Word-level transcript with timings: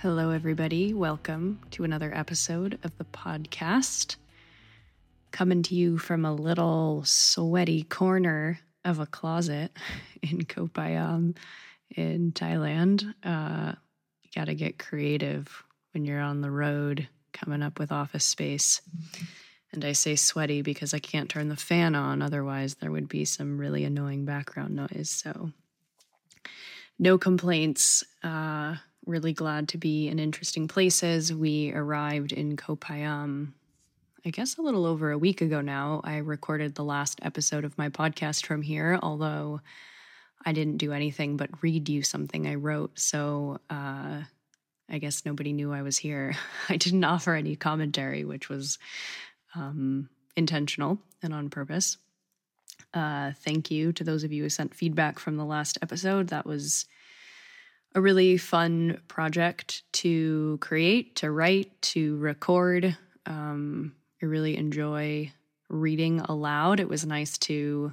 Hello, 0.00 0.30
everybody. 0.30 0.94
Welcome 0.94 1.58
to 1.72 1.82
another 1.82 2.14
episode 2.14 2.78
of 2.84 2.96
the 2.98 3.04
podcast. 3.06 4.14
Coming 5.32 5.64
to 5.64 5.74
you 5.74 5.98
from 5.98 6.24
a 6.24 6.32
little 6.32 7.02
sweaty 7.04 7.82
corner 7.82 8.60
of 8.84 9.00
a 9.00 9.06
closet 9.06 9.76
in 10.22 10.44
Koh 10.44 10.68
Phangan 10.68 11.36
in 11.90 12.30
Thailand. 12.30 13.12
Uh, 13.24 13.72
you 14.22 14.30
got 14.36 14.44
to 14.44 14.54
get 14.54 14.78
creative 14.78 15.64
when 15.92 16.04
you're 16.04 16.20
on 16.20 16.42
the 16.42 16.50
road 16.52 17.08
coming 17.32 17.64
up 17.64 17.80
with 17.80 17.90
office 17.90 18.24
space. 18.24 18.80
And 19.72 19.84
I 19.84 19.94
say 19.94 20.14
sweaty 20.14 20.62
because 20.62 20.94
I 20.94 21.00
can't 21.00 21.28
turn 21.28 21.48
the 21.48 21.56
fan 21.56 21.96
on, 21.96 22.22
otherwise, 22.22 22.76
there 22.76 22.92
would 22.92 23.08
be 23.08 23.24
some 23.24 23.58
really 23.58 23.82
annoying 23.82 24.24
background 24.24 24.76
noise. 24.76 25.10
So, 25.10 25.50
no 27.00 27.18
complaints. 27.18 28.04
Uh, 28.22 28.76
really 29.08 29.32
glad 29.32 29.68
to 29.70 29.78
be 29.78 30.06
in 30.08 30.18
interesting 30.18 30.68
places. 30.68 31.32
We 31.32 31.72
arrived 31.72 32.32
in 32.32 32.56
Koh 32.56 32.76
Phangan, 32.76 33.52
I 34.24 34.30
guess 34.30 34.58
a 34.58 34.62
little 34.62 34.84
over 34.84 35.10
a 35.10 35.18
week 35.18 35.40
ago 35.40 35.62
now. 35.62 36.02
I 36.04 36.18
recorded 36.18 36.74
the 36.74 36.84
last 36.84 37.18
episode 37.22 37.64
of 37.64 37.78
my 37.78 37.88
podcast 37.88 38.44
from 38.44 38.60
here, 38.60 38.98
although 39.02 39.60
I 40.44 40.52
didn't 40.52 40.76
do 40.76 40.92
anything 40.92 41.36
but 41.36 41.62
read 41.62 41.88
you 41.88 42.02
something 42.02 42.46
I 42.46 42.56
wrote. 42.56 42.98
So 42.98 43.58
uh, 43.70 44.22
I 44.90 44.98
guess 44.98 45.24
nobody 45.24 45.52
knew 45.52 45.72
I 45.72 45.82
was 45.82 45.96
here. 45.96 46.36
I 46.68 46.76
didn't 46.76 47.04
offer 47.04 47.34
any 47.34 47.56
commentary, 47.56 48.24
which 48.24 48.50
was 48.50 48.78
um, 49.54 50.10
intentional 50.36 50.98
and 51.22 51.32
on 51.32 51.48
purpose. 51.48 51.96
Uh, 52.92 53.32
thank 53.42 53.70
you 53.70 53.92
to 53.92 54.04
those 54.04 54.24
of 54.24 54.32
you 54.32 54.42
who 54.42 54.48
sent 54.48 54.74
feedback 54.74 55.18
from 55.18 55.36
the 55.36 55.44
last 55.44 55.78
episode. 55.82 56.28
That 56.28 56.46
was 56.46 56.86
a 57.94 58.00
really 58.00 58.36
fun 58.36 59.00
project 59.08 59.82
to 59.92 60.58
create, 60.60 61.16
to 61.16 61.30
write, 61.30 61.80
to 61.82 62.16
record. 62.18 62.96
Um, 63.26 63.94
I 64.22 64.26
really 64.26 64.56
enjoy 64.56 65.32
reading 65.68 66.20
aloud. 66.20 66.80
It 66.80 66.88
was 66.88 67.06
nice 67.06 67.38
to 67.38 67.92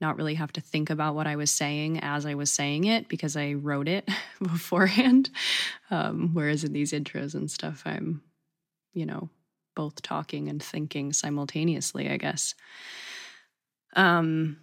not 0.00 0.16
really 0.16 0.34
have 0.34 0.52
to 0.52 0.60
think 0.60 0.88
about 0.88 1.14
what 1.14 1.26
I 1.26 1.36
was 1.36 1.50
saying 1.50 2.00
as 2.00 2.24
I 2.24 2.34
was 2.34 2.50
saying 2.50 2.84
it 2.84 3.08
because 3.08 3.36
I 3.36 3.52
wrote 3.52 3.88
it 3.88 4.08
beforehand. 4.42 5.30
Um, 5.90 6.30
whereas 6.32 6.64
in 6.64 6.72
these 6.72 6.92
intros 6.92 7.34
and 7.34 7.50
stuff, 7.50 7.82
I'm, 7.84 8.22
you 8.94 9.04
know, 9.04 9.28
both 9.76 10.00
talking 10.02 10.48
and 10.48 10.62
thinking 10.62 11.12
simultaneously, 11.12 12.08
I 12.10 12.16
guess. 12.16 12.54
Um, 13.94 14.58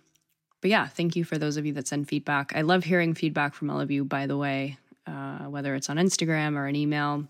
but 0.62 0.70
yeah, 0.70 0.88
thank 0.88 1.16
you 1.16 1.24
for 1.24 1.38
those 1.38 1.58
of 1.58 1.66
you 1.66 1.74
that 1.74 1.88
send 1.88 2.08
feedback. 2.08 2.54
I 2.56 2.62
love 2.62 2.84
hearing 2.84 3.14
feedback 3.14 3.54
from 3.54 3.70
all 3.70 3.80
of 3.80 3.92
you, 3.92 4.04
by 4.04 4.26
the 4.28 4.38
way, 4.38 4.78
uh, 5.06 5.46
whether 5.46 5.76
it's 5.76 5.90
on 5.90 5.98
Instagram 5.98 6.56
or 6.56 6.68
an 6.68 6.76
email. 6.76 7.28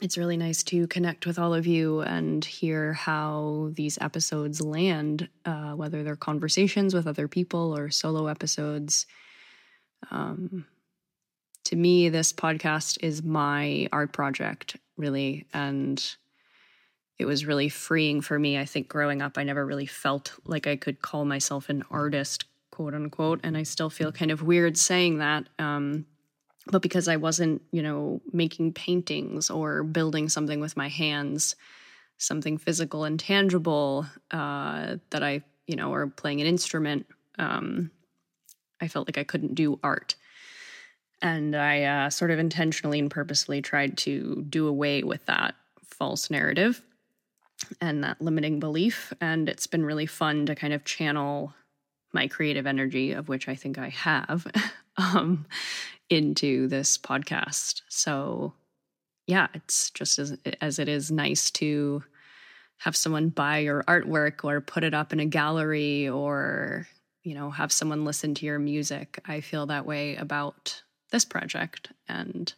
It's 0.00 0.18
really 0.18 0.36
nice 0.36 0.62
to 0.64 0.86
connect 0.88 1.26
with 1.26 1.38
all 1.38 1.54
of 1.54 1.66
you 1.66 2.00
and 2.00 2.44
hear 2.44 2.94
how 2.94 3.70
these 3.74 3.96
episodes 4.00 4.60
land, 4.60 5.28
uh, 5.44 5.72
whether 5.72 6.02
they're 6.02 6.16
conversations 6.16 6.94
with 6.94 7.06
other 7.06 7.28
people 7.28 7.76
or 7.76 7.90
solo 7.90 8.26
episodes. 8.26 9.06
Um, 10.10 10.66
to 11.66 11.76
me, 11.76 12.08
this 12.08 12.32
podcast 12.32 12.98
is 13.02 13.22
my 13.22 13.88
art 13.92 14.12
project, 14.12 14.76
really. 14.96 15.46
And 15.54 16.04
it 17.18 17.26
was 17.26 17.46
really 17.46 17.68
freeing 17.68 18.20
for 18.20 18.38
me. 18.38 18.58
I 18.58 18.64
think 18.64 18.88
growing 18.88 19.22
up, 19.22 19.38
I 19.38 19.44
never 19.44 19.64
really 19.64 19.86
felt 19.86 20.32
like 20.44 20.66
I 20.66 20.76
could 20.76 21.00
call 21.00 21.24
myself 21.24 21.68
an 21.68 21.84
artist 21.90 22.44
quote 22.74 22.94
unquote. 22.94 23.40
And 23.44 23.56
I 23.56 23.62
still 23.62 23.88
feel 23.88 24.10
kind 24.10 24.32
of 24.32 24.42
weird 24.42 24.76
saying 24.76 25.18
that. 25.18 25.48
Um, 25.60 26.06
but 26.66 26.82
because 26.82 27.06
I 27.06 27.16
wasn't, 27.16 27.62
you 27.70 27.82
know, 27.82 28.20
making 28.32 28.72
paintings 28.72 29.48
or 29.48 29.84
building 29.84 30.28
something 30.28 30.58
with 30.60 30.76
my 30.76 30.88
hands, 30.88 31.54
something 32.18 32.58
physical 32.58 33.04
and 33.04 33.20
tangible 33.20 34.06
uh, 34.32 34.96
that 35.10 35.22
I, 35.22 35.42
you 35.68 35.76
know, 35.76 35.92
or 35.92 36.08
playing 36.08 36.40
an 36.40 36.48
instrument, 36.48 37.06
um, 37.38 37.92
I 38.80 38.88
felt 38.88 39.06
like 39.06 39.18
I 39.18 39.24
couldn't 39.24 39.54
do 39.54 39.78
art. 39.84 40.16
And 41.22 41.54
I 41.54 41.84
uh, 41.84 42.10
sort 42.10 42.32
of 42.32 42.40
intentionally 42.40 42.98
and 42.98 43.10
purposely 43.10 43.62
tried 43.62 43.98
to 43.98 44.44
do 44.48 44.66
away 44.66 45.04
with 45.04 45.24
that 45.26 45.54
false 45.84 46.28
narrative 46.28 46.82
and 47.80 48.02
that 48.02 48.20
limiting 48.20 48.58
belief. 48.58 49.12
And 49.20 49.48
it's 49.48 49.68
been 49.68 49.84
really 49.84 50.06
fun 50.06 50.46
to 50.46 50.56
kind 50.56 50.72
of 50.72 50.84
channel 50.84 51.54
my 52.14 52.28
creative 52.28 52.66
energy, 52.66 53.12
of 53.12 53.28
which 53.28 53.48
I 53.48 53.54
think 53.54 53.78
I 53.78 53.88
have, 53.90 54.46
um, 54.96 55.46
into 56.08 56.68
this 56.68 56.96
podcast. 56.96 57.82
So, 57.88 58.54
yeah, 59.26 59.48
it's 59.54 59.90
just 59.90 60.18
as, 60.18 60.36
as 60.60 60.78
it 60.78 60.88
is 60.88 61.10
nice 61.10 61.50
to 61.52 62.02
have 62.78 62.96
someone 62.96 63.28
buy 63.30 63.58
your 63.58 63.82
artwork 63.84 64.44
or 64.44 64.60
put 64.60 64.84
it 64.84 64.94
up 64.94 65.12
in 65.12 65.20
a 65.20 65.26
gallery 65.26 66.08
or, 66.08 66.86
you 67.22 67.34
know, 67.34 67.50
have 67.50 67.72
someone 67.72 68.04
listen 68.04 68.34
to 68.34 68.46
your 68.46 68.58
music. 68.58 69.20
I 69.26 69.40
feel 69.40 69.66
that 69.66 69.86
way 69.86 70.16
about 70.16 70.82
this 71.10 71.24
project. 71.24 71.92
And 72.08 72.52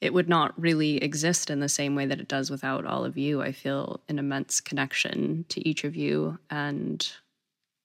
it 0.00 0.12
would 0.12 0.28
not 0.28 0.60
really 0.60 0.96
exist 0.98 1.50
in 1.50 1.60
the 1.60 1.68
same 1.68 1.94
way 1.94 2.06
that 2.06 2.20
it 2.20 2.28
does 2.28 2.50
without 2.50 2.84
all 2.84 3.04
of 3.04 3.16
you. 3.16 3.40
I 3.40 3.52
feel 3.52 4.00
an 4.08 4.18
immense 4.18 4.60
connection 4.60 5.44
to 5.50 5.66
each 5.66 5.84
of 5.84 5.94
you 5.94 6.38
and 6.50 7.06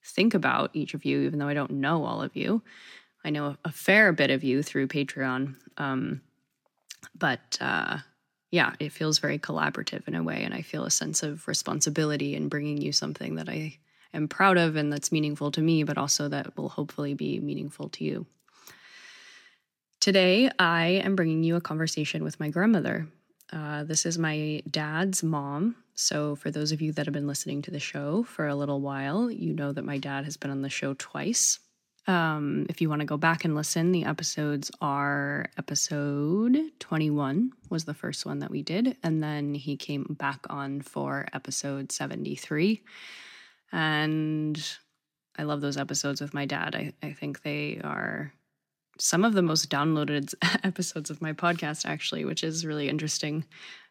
think 0.04 0.34
about 0.34 0.72
each 0.74 0.94
of 0.94 1.06
you, 1.06 1.22
even 1.22 1.40
though 1.40 1.48
I 1.48 1.54
don't 1.54 1.72
know 1.72 2.06
all 2.06 2.22
of 2.22 2.36
you. 2.36 2.62
I 3.24 3.30
know 3.30 3.58
a 3.66 3.72
fair 3.72 4.14
bit 4.14 4.32
of 4.32 4.44
you 4.44 4.64
through 4.64 4.88
Patreon. 4.88 5.56
Um, 5.78 6.22
but 7.18 7.58
uh, 7.62 7.98
yeah, 8.52 8.74
it 8.80 8.92
feels 8.92 9.20
very 9.20 9.38
collaborative 9.38 10.08
in 10.08 10.16
a 10.16 10.24
way. 10.24 10.44
And 10.44 10.54
I 10.54 10.62
feel 10.62 10.86
a 10.86 10.92
sense 10.92 11.24
of 11.24 11.48
responsibility 11.48 12.36
in 12.36 12.50
bringing 12.50 12.82
you 12.82 12.92
something 12.92 13.36
that 13.36 13.50
I 13.50 13.78
am 14.14 14.28
proud 14.28 14.58
of 14.58 14.76
and 14.76 14.92
that's 14.92 15.12
meaningful 15.12 15.52
to 15.52 15.62
me, 15.62 15.84
but 15.84 15.98
also 15.98 16.30
that 16.30 16.58
will 16.58 16.70
hopefully 16.70 17.14
be 17.14 17.40
meaningful 17.40 17.90
to 17.90 18.04
you. 18.04 18.26
Today, 20.00 20.50
I 20.58 20.86
am 21.04 21.16
bringing 21.16 21.44
you 21.44 21.58
a 21.58 21.62
conversation 21.62 22.24
with 22.24 22.40
my 22.40 22.50
grandmother. 22.50 23.08
Uh, 23.52 23.84
this 23.84 24.06
is 24.06 24.18
my 24.18 24.64
dad's 24.70 25.24
mom. 25.24 25.76
So, 26.02 26.34
for 26.38 26.50
those 26.50 26.72
of 26.72 26.82
you 26.82 26.94
that 26.94 27.08
have 27.08 27.14
been 27.14 27.28
listening 27.28 27.62
to 27.64 27.72
the 27.72 27.80
show 27.80 28.24
for 28.24 28.48
a 28.48 28.56
little 28.56 28.80
while, 28.80 29.30
you 29.30 29.54
know 29.54 29.74
that 29.74 29.84
my 29.84 29.98
dad 29.98 30.24
has 30.24 30.38
been 30.38 30.50
on 30.50 30.62
the 30.62 30.70
show 30.70 30.94
twice. 30.94 31.60
Um, 32.08 32.68
if 32.70 32.80
you 32.80 32.88
want 32.88 33.02
to 33.02 33.06
go 33.06 33.18
back 33.18 33.44
and 33.44 33.54
listen, 33.54 33.92
the 33.92 34.06
episodes 34.06 34.72
are 34.80 35.48
episode 35.58 36.58
21 36.80 37.52
was 37.70 37.84
the 37.84 37.94
first 37.94 38.26
one 38.26 38.40
that 38.40 38.50
we 38.50 38.62
did. 38.62 38.96
And 39.04 39.22
then 39.22 39.54
he 39.54 39.76
came 39.76 40.16
back 40.18 40.46
on 40.50 40.80
for 40.80 41.28
episode 41.34 41.92
73. 41.92 42.82
And 43.74 44.78
I 45.38 45.44
love 45.44 45.60
those 45.60 45.76
episodes 45.76 46.22
with 46.22 46.34
my 46.34 46.46
dad. 46.46 46.76
I, 46.76 46.94
I 47.04 47.12
think 47.12 47.42
they 47.42 47.82
are 47.84 48.32
some 49.00 49.26
of 49.26 49.34
the 49.34 49.42
most 49.42 49.70
downloaded 49.70 50.34
episodes 50.64 51.10
of 51.10 51.22
my 51.22 51.34
podcast, 51.34 51.86
actually, 51.86 52.24
which 52.24 52.44
is 52.44 52.66
really 52.66 52.88
interesting. 52.88 53.44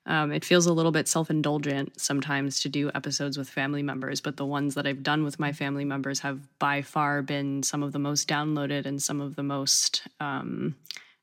Um, 0.09 0.33
it 0.33 0.43
feels 0.43 0.65
a 0.65 0.73
little 0.73 0.91
bit 0.91 1.07
self 1.07 1.29
indulgent 1.29 2.01
sometimes 2.01 2.61
to 2.61 2.71
do 2.71 2.91
episodes 2.95 3.37
with 3.37 3.49
family 3.49 3.83
members, 3.83 4.23
but 4.23 4.39
the 4.39 4.47
ones 4.47 4.75
that 4.75 4.87
I've 4.87 5.03
done 5.03 5.23
with 5.23 5.39
my 5.39 5.53
family 5.53 5.85
members 5.85 6.21
have 6.21 6.41
by 6.59 6.81
far 6.81 7.21
been 7.21 7.63
some 7.63 7.83
of 7.83 7.93
the 7.93 7.99
most 7.99 8.27
downloaded 8.27 8.87
and 8.87 9.03
some 9.03 9.21
of 9.21 9.37
the 9.37 9.43
most 9.43 10.03
um, 10.19 10.75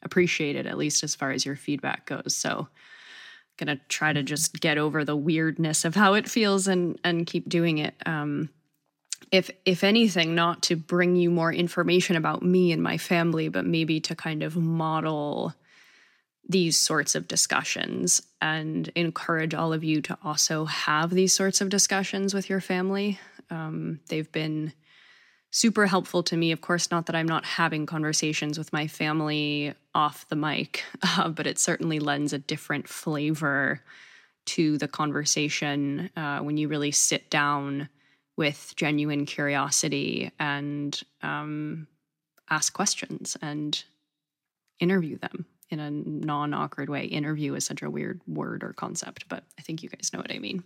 appreciated, 0.03 0.67
at 0.67 0.77
least 0.77 1.03
as 1.03 1.15
far 1.15 1.31
as 1.31 1.45
your 1.45 1.55
feedback 1.55 2.05
goes. 2.05 2.35
So 2.35 2.67
gonna 3.57 3.79
try 3.89 4.13
to 4.13 4.21
just 4.21 4.59
get 4.61 4.77
over 4.77 5.03
the 5.03 5.15
weirdness 5.15 5.83
of 5.83 5.95
how 5.95 6.13
it 6.13 6.29
feels 6.29 6.67
and 6.67 6.99
and 7.03 7.25
keep 7.25 7.49
doing 7.49 7.79
it. 7.79 7.95
Um, 8.05 8.49
if 9.31 9.49
if 9.65 9.83
anything, 9.83 10.35
not 10.35 10.61
to 10.63 10.75
bring 10.75 11.15
you 11.15 11.31
more 11.31 11.51
information 11.51 12.17
about 12.17 12.43
me 12.43 12.71
and 12.71 12.83
my 12.83 12.99
family, 12.99 13.49
but 13.49 13.65
maybe 13.65 13.99
to 14.01 14.15
kind 14.15 14.43
of 14.43 14.55
model 14.55 15.55
these 16.47 16.77
sorts 16.77 17.15
of 17.15 17.27
discussions 17.27 18.21
and 18.41 18.89
encourage 18.95 19.53
all 19.53 19.73
of 19.73 19.83
you 19.83 20.01
to 20.01 20.17
also 20.23 20.65
have 20.65 21.09
these 21.09 21.33
sorts 21.33 21.61
of 21.61 21.69
discussions 21.69 22.33
with 22.33 22.49
your 22.49 22.61
family. 22.61 23.19
Um, 23.49 23.99
they've 24.09 24.31
been 24.31 24.73
super 25.51 25.87
helpful 25.87 26.21
to 26.21 26.37
me. 26.37 26.51
Of 26.51 26.61
course, 26.61 26.91
not 26.91 27.07
that 27.07 27.15
I'm 27.15 27.27
not 27.27 27.45
having 27.45 27.85
conversations 27.85 28.57
with 28.57 28.73
my 28.73 28.87
family 28.87 29.73
off 29.95 30.27
the 30.29 30.35
mic, 30.35 30.83
uh, 31.01 31.29
but 31.29 31.47
it 31.47 31.57
certainly 31.57 31.99
lends 31.99 32.33
a 32.33 32.37
different 32.37 32.87
flavor 32.87 33.81
to 34.45 34.77
the 34.77 34.87
conversation 34.87 36.11
uh, 36.15 36.39
when 36.39 36.57
you 36.57 36.67
really 36.67 36.91
sit 36.91 37.31
down 37.31 37.89
with 38.37 38.73
genuine 38.75 39.25
curiosity 39.25 40.31
and 40.39 41.01
um, 41.23 41.87
ask 42.49 42.73
questions 42.73 43.37
and 43.41 43.85
interview 44.79 45.17
them 45.17 45.45
in 45.79 45.79
a 45.79 46.25
non 46.25 46.53
awkward 46.53 46.89
way. 46.89 47.05
Interview 47.05 47.53
is 47.55 47.65
such 47.65 47.81
a 47.81 47.89
weird 47.89 48.21
word 48.27 48.63
or 48.63 48.73
concept, 48.73 49.27
but 49.29 49.43
I 49.59 49.61
think 49.61 49.83
you 49.83 49.89
guys 49.89 50.11
know 50.13 50.19
what 50.19 50.31
I 50.31 50.39
mean. 50.39 50.63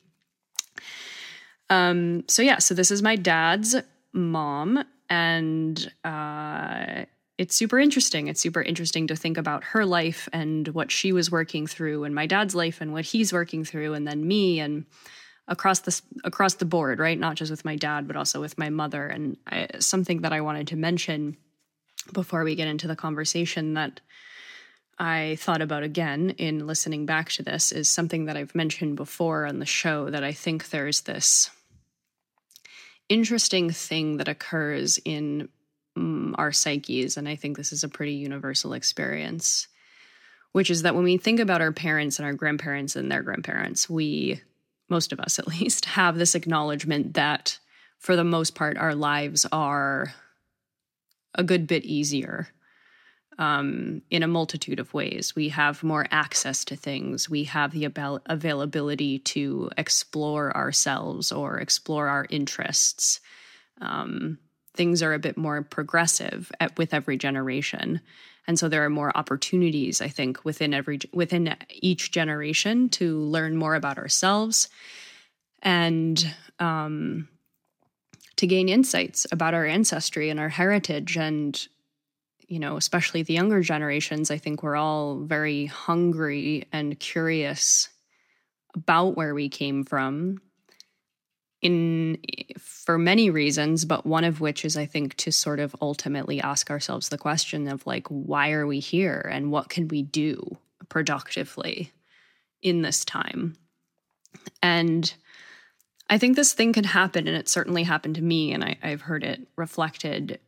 Um, 1.70 2.24
so, 2.28 2.42
yeah, 2.42 2.60
so 2.60 2.74
this 2.74 2.92
is 2.92 3.02
my 3.02 3.16
dad's 3.16 3.76
mom, 4.14 4.84
and 5.10 5.92
uh, 6.04 7.06
it's 7.38 7.56
super 7.56 7.80
interesting. 7.80 8.28
It's 8.28 8.42
super 8.42 8.62
interesting 8.62 9.08
to 9.08 9.16
think 9.16 9.38
about 9.38 9.64
her 9.66 9.86
life 9.86 10.28
and 10.34 10.68
what 10.70 10.92
she 10.92 11.12
was 11.12 11.32
working 11.32 11.68
through, 11.68 12.04
and 12.04 12.16
my 12.16 12.26
dad's 12.26 12.56
life 12.56 12.82
and 12.82 12.94
what 12.94 13.06
he's 13.06 13.34
working 13.34 13.64
through, 13.64 13.94
and 13.94 14.08
then 14.08 14.28
me 14.28 14.60
and 14.60 14.86
across 15.48 15.80
the 15.80 16.02
across 16.24 16.56
the 16.56 16.66
board, 16.66 17.00
right? 17.00 17.20
Not 17.20 17.36
just 17.36 17.52
with 17.52 17.66
my 17.66 17.76
dad, 17.76 18.08
but 18.08 18.16
also 18.16 18.40
with 18.40 18.58
my 18.58 18.70
mother. 18.70 19.08
And 19.08 19.38
I, 19.48 19.68
something 19.80 20.22
that 20.22 20.34
I 20.34 20.42
wanted 20.42 20.68
to 20.68 20.76
mention 20.76 21.38
before 22.14 22.44
we 22.44 22.56
get 22.56 22.68
into 22.68 22.88
the 22.88 22.96
conversation 22.96 23.74
that 23.74 24.00
I 25.00 25.38
thought 25.40 25.62
about 25.62 25.84
again 25.84 26.32
in 26.32 26.68
listening 26.68 27.06
back 27.06 27.30
to 27.32 27.44
this 27.44 27.72
is 27.72 27.88
something 27.88 28.26
that 28.26 28.36
I've 28.36 28.54
mentioned 28.54 28.98
before 28.98 29.46
on 29.46 29.60
the 29.60 29.66
show 29.66 30.10
that 30.10 30.26
I 30.26 30.34
think 30.34 30.70
there's 30.70 31.02
this 31.02 31.50
interesting 33.08 33.72
thing 33.72 34.18
that 34.18 34.28
occurs 34.28 35.00
in 35.06 35.48
um, 35.96 36.36
our 36.38 36.52
psyches, 36.52 37.16
and 37.16 37.30
I 37.30 37.36
think 37.36 37.56
this 37.56 37.72
is 37.72 37.84
a 37.84 37.90
pretty 37.90 38.14
universal 38.14 38.74
experience, 38.74 39.68
which 40.52 40.70
is 40.70 40.82
that 40.82 40.96
when 40.96 41.06
we 41.06 41.18
think 41.18 41.40
about 41.40 41.62
our 41.62 41.72
parents 41.72 42.20
and 42.20 42.26
our 42.26 42.34
grandparents 42.34 42.96
and 42.96 43.10
their 43.10 43.24
grandparents, 43.24 43.90
we, 43.90 44.42
most 44.90 45.14
of 45.14 45.20
us 45.22 45.40
at 45.40 45.48
least, 45.60 45.86
have 45.86 46.18
this 46.18 46.36
acknowledgement 46.36 47.14
that 47.14 47.58
for 48.00 48.16
the 48.16 48.24
most 48.24 48.54
part, 48.54 48.78
our 48.78 48.96
lives 48.96 49.46
are 49.52 50.14
a 51.36 51.44
good 51.44 51.68
bit 51.68 51.86
easier 51.86 52.50
um, 53.40 54.02
in 54.12 54.22
a 54.22 54.28
multitude 54.28 54.80
of 54.80 54.94
ways. 54.94 55.34
We 55.34 55.50
have 55.50 55.82
more 55.82 56.06
access 56.12 56.66
to 56.66 56.76
things. 56.76 57.30
We 57.30 57.46
have 57.46 57.72
the 57.72 57.86
avail- 57.86 58.22
availability 58.26 59.20
to 59.20 59.72
explore 59.78 60.56
ourselves 60.56 61.32
or 61.32 61.58
explore 61.58 62.10
our 62.10 62.28
interests. 62.30 63.22
Um, 63.80 64.40
things 64.76 65.02
are 65.02 65.14
a 65.14 65.20
bit 65.20 65.38
more 65.38 65.64
progressive 65.64 66.52
at, 66.60 66.78
with 66.78 66.94
every 66.94 67.18
generation, 67.18 68.02
and 68.46 68.60
so 68.60 68.68
there 68.68 68.84
are 68.84 68.90
more 68.90 69.16
opportunities. 69.18 70.02
I 70.02 70.10
think 70.10 70.44
within 70.44 70.74
every 70.74 71.00
within 71.14 71.56
each 71.70 72.12
generation 72.12 72.90
to 72.90 73.20
learn 73.20 73.56
more 73.56 73.76
about 73.76 73.98
ourselves 73.98 74.68
and 75.62 76.36
um, 76.60 77.30
to 78.36 78.48
gain 78.48 78.68
insights 78.68 79.26
about 79.32 79.54
our 79.54 79.66
ancestry 79.66 80.30
and 80.30 80.42
our 80.42 80.50
heritage 80.50 81.16
and 81.16 81.68
you 82.50 82.60
know, 82.60 82.76
especially 82.76 83.24
the 83.24 83.34
younger 83.34 83.62
generations, 83.62 84.30
I 84.30 84.38
think 84.38 84.62
we're 84.62 84.76
all 84.76 85.20
very 85.20 85.68
hungry 85.68 86.68
and 86.74 87.00
curious 87.00 87.90
about 88.76 89.16
where 89.16 89.34
we 89.34 89.48
came 89.50 89.86
from 89.86 90.42
in 91.62 92.18
for 92.58 92.98
many 92.98 93.30
reasons 93.30 93.84
but 93.84 94.06
one 94.06 94.24
of 94.24 94.40
which 94.40 94.64
is 94.64 94.78
i 94.78 94.86
think 94.86 95.14
to 95.16 95.32
sort 95.32 95.60
of 95.60 95.76
ultimately 95.82 96.40
ask 96.40 96.72
ourselves 96.72 97.10
the 97.10 97.18
question 97.18 97.68
of 97.68 97.86
like 97.86 98.08
why 98.08 98.52
are 98.52 98.66
we 98.66 98.80
here 98.80 99.30
and 99.32 99.52
what 99.52 99.68
can 99.68 99.88
we 99.90 100.02
do 100.02 100.58
productively 100.88 101.92
in 102.62 102.82
this 102.82 103.06
time? 103.06 103.56
And 104.62 105.14
i 106.10 106.18
think 106.18 106.36
this 106.36 106.54
thing 106.54 106.74
can 106.74 106.86
happen 106.86 107.28
and 107.28 107.36
it 107.36 107.50
certainly 107.50 107.84
happened 107.84 108.16
to 108.16 108.22
me 108.22 108.54
and 108.54 108.64
I, 108.64 108.78
have 108.82 109.02
heard 109.02 109.24
it 109.24 109.48
reflected 109.56 110.40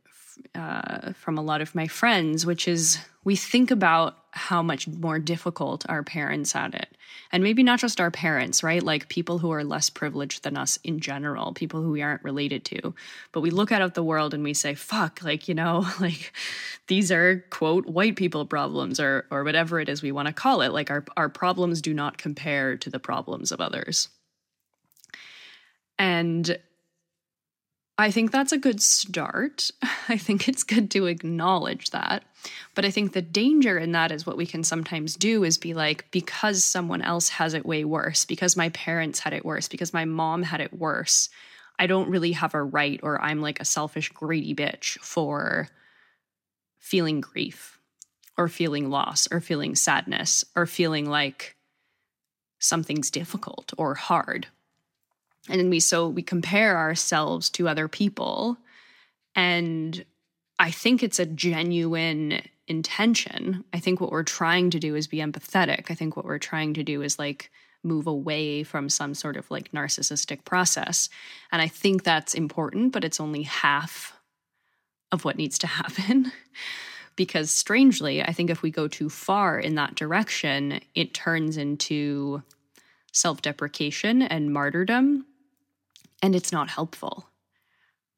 uh, 0.55 1.13
from 1.13 1.37
a 1.37 1.41
lot 1.41 1.61
of 1.61 1.75
my 1.75 1.87
friends, 1.87 2.45
which 2.45 2.67
is 2.67 2.97
we 3.23 3.35
think 3.35 3.71
about 3.71 4.15
how 4.31 4.63
much 4.63 4.87
more 4.87 5.19
difficult 5.19 5.85
our 5.89 6.03
parents 6.03 6.53
had 6.53 6.73
it. 6.73 6.87
And 7.31 7.43
maybe 7.43 7.63
not 7.63 7.79
just 7.79 7.99
our 7.99 8.11
parents, 8.11 8.63
right? 8.63 8.81
Like 8.81 9.09
people 9.09 9.37
who 9.37 9.51
are 9.51 9.63
less 9.63 9.89
privileged 9.89 10.43
than 10.43 10.57
us 10.57 10.79
in 10.83 10.99
general, 10.99 11.53
people 11.53 11.81
who 11.81 11.91
we 11.91 12.01
aren't 12.01 12.23
related 12.23 12.63
to. 12.65 12.95
But 13.33 13.41
we 13.41 13.51
look 13.51 13.71
out 13.71 13.81
at 13.81 13.93
the 13.93 14.03
world 14.03 14.33
and 14.33 14.43
we 14.43 14.53
say, 14.53 14.73
fuck, 14.73 15.21
like, 15.21 15.47
you 15.47 15.53
know, 15.53 15.85
like 15.99 16.33
these 16.87 17.11
are 17.11 17.43
quote 17.49 17.85
white 17.85 18.15
people 18.15 18.45
problems 18.45 18.99
or 18.99 19.25
or 19.29 19.43
whatever 19.43 19.79
it 19.79 19.89
is 19.89 20.01
we 20.01 20.11
want 20.11 20.27
to 20.27 20.33
call 20.33 20.61
it. 20.61 20.71
Like 20.71 20.89
our, 20.89 21.03
our 21.17 21.29
problems 21.29 21.81
do 21.81 21.93
not 21.93 22.17
compare 22.17 22.77
to 22.77 22.89
the 22.89 22.99
problems 22.99 23.51
of 23.51 23.59
others. 23.59 24.07
And 25.99 26.57
I 27.97 28.09
think 28.09 28.31
that's 28.31 28.51
a 28.51 28.57
good 28.57 28.81
start. 28.81 29.69
I 30.09 30.17
think 30.17 30.47
it's 30.47 30.63
good 30.63 30.89
to 30.91 31.05
acknowledge 31.05 31.91
that. 31.91 32.23
But 32.73 32.85
I 32.85 32.91
think 32.91 33.13
the 33.13 33.21
danger 33.21 33.77
in 33.77 33.91
that 33.91 34.11
is 34.11 34.25
what 34.25 34.37
we 34.37 34.45
can 34.45 34.63
sometimes 34.63 35.15
do 35.15 35.43
is 35.43 35.57
be 35.57 35.73
like, 35.73 36.09
because 36.11 36.63
someone 36.63 37.01
else 37.01 37.29
has 37.29 37.53
it 37.53 37.65
way 37.65 37.85
worse, 37.85 38.25
because 38.25 38.57
my 38.57 38.69
parents 38.69 39.19
had 39.19 39.33
it 39.33 39.45
worse, 39.45 39.67
because 39.67 39.93
my 39.93 40.05
mom 40.05 40.43
had 40.43 40.61
it 40.61 40.73
worse, 40.73 41.29
I 41.77 41.87
don't 41.87 42.09
really 42.09 42.31
have 42.33 42.53
a 42.53 42.63
right, 42.63 42.99
or 43.03 43.21
I'm 43.21 43.41
like 43.41 43.59
a 43.59 43.65
selfish, 43.65 44.09
greedy 44.09 44.55
bitch 44.55 44.99
for 44.99 45.67
feeling 46.79 47.21
grief, 47.21 47.79
or 48.37 48.47
feeling 48.47 48.89
loss, 48.89 49.27
or 49.31 49.39
feeling 49.41 49.75
sadness, 49.75 50.43
or 50.55 50.65
feeling 50.65 51.09
like 51.09 51.55
something's 52.59 53.11
difficult 53.11 53.73
or 53.77 53.95
hard 53.95 54.47
and 55.49 55.59
then 55.59 55.69
we 55.69 55.79
so 55.79 56.07
we 56.07 56.21
compare 56.21 56.77
ourselves 56.77 57.49
to 57.51 57.67
other 57.67 57.87
people. 57.87 58.57
And 59.35 60.05
i 60.59 60.69
think 60.71 61.01
it's 61.01 61.19
a 61.19 61.25
genuine 61.25 62.41
intention. 62.67 63.63
I 63.73 63.79
think 63.79 63.99
what 63.99 64.11
we're 64.11 64.23
trying 64.23 64.69
to 64.71 64.79
do 64.79 64.95
is 64.95 65.07
be 65.07 65.17
empathetic. 65.17 65.91
I 65.91 65.95
think 65.95 66.15
what 66.15 66.25
we're 66.25 66.39
trying 66.39 66.73
to 66.75 66.83
do 66.83 67.01
is 67.01 67.19
like 67.19 67.51
move 67.83 68.07
away 68.07 68.63
from 68.63 68.87
some 68.87 69.13
sort 69.13 69.35
of 69.35 69.49
like 69.51 69.71
narcissistic 69.71 70.45
process. 70.45 71.09
And 71.51 71.61
i 71.61 71.67
think 71.67 72.03
that's 72.03 72.33
important 72.33 72.93
but 72.93 73.03
it's 73.03 73.19
only 73.19 73.43
half 73.43 74.13
of 75.11 75.25
what 75.25 75.37
needs 75.37 75.57
to 75.59 75.67
happen. 75.81 76.31
Because 77.17 77.51
strangely 77.51 78.23
i 78.23 78.31
think 78.31 78.49
if 78.49 78.61
we 78.61 78.71
go 78.71 78.87
too 78.87 79.09
far 79.09 79.59
in 79.59 79.75
that 79.75 79.95
direction 79.95 80.79
it 80.95 81.13
turns 81.13 81.57
into 81.57 82.41
self-deprecation 83.11 84.21
and 84.21 84.53
martyrdom 84.53 85.25
and 86.21 86.35
it's 86.35 86.51
not 86.51 86.69
helpful. 86.69 87.27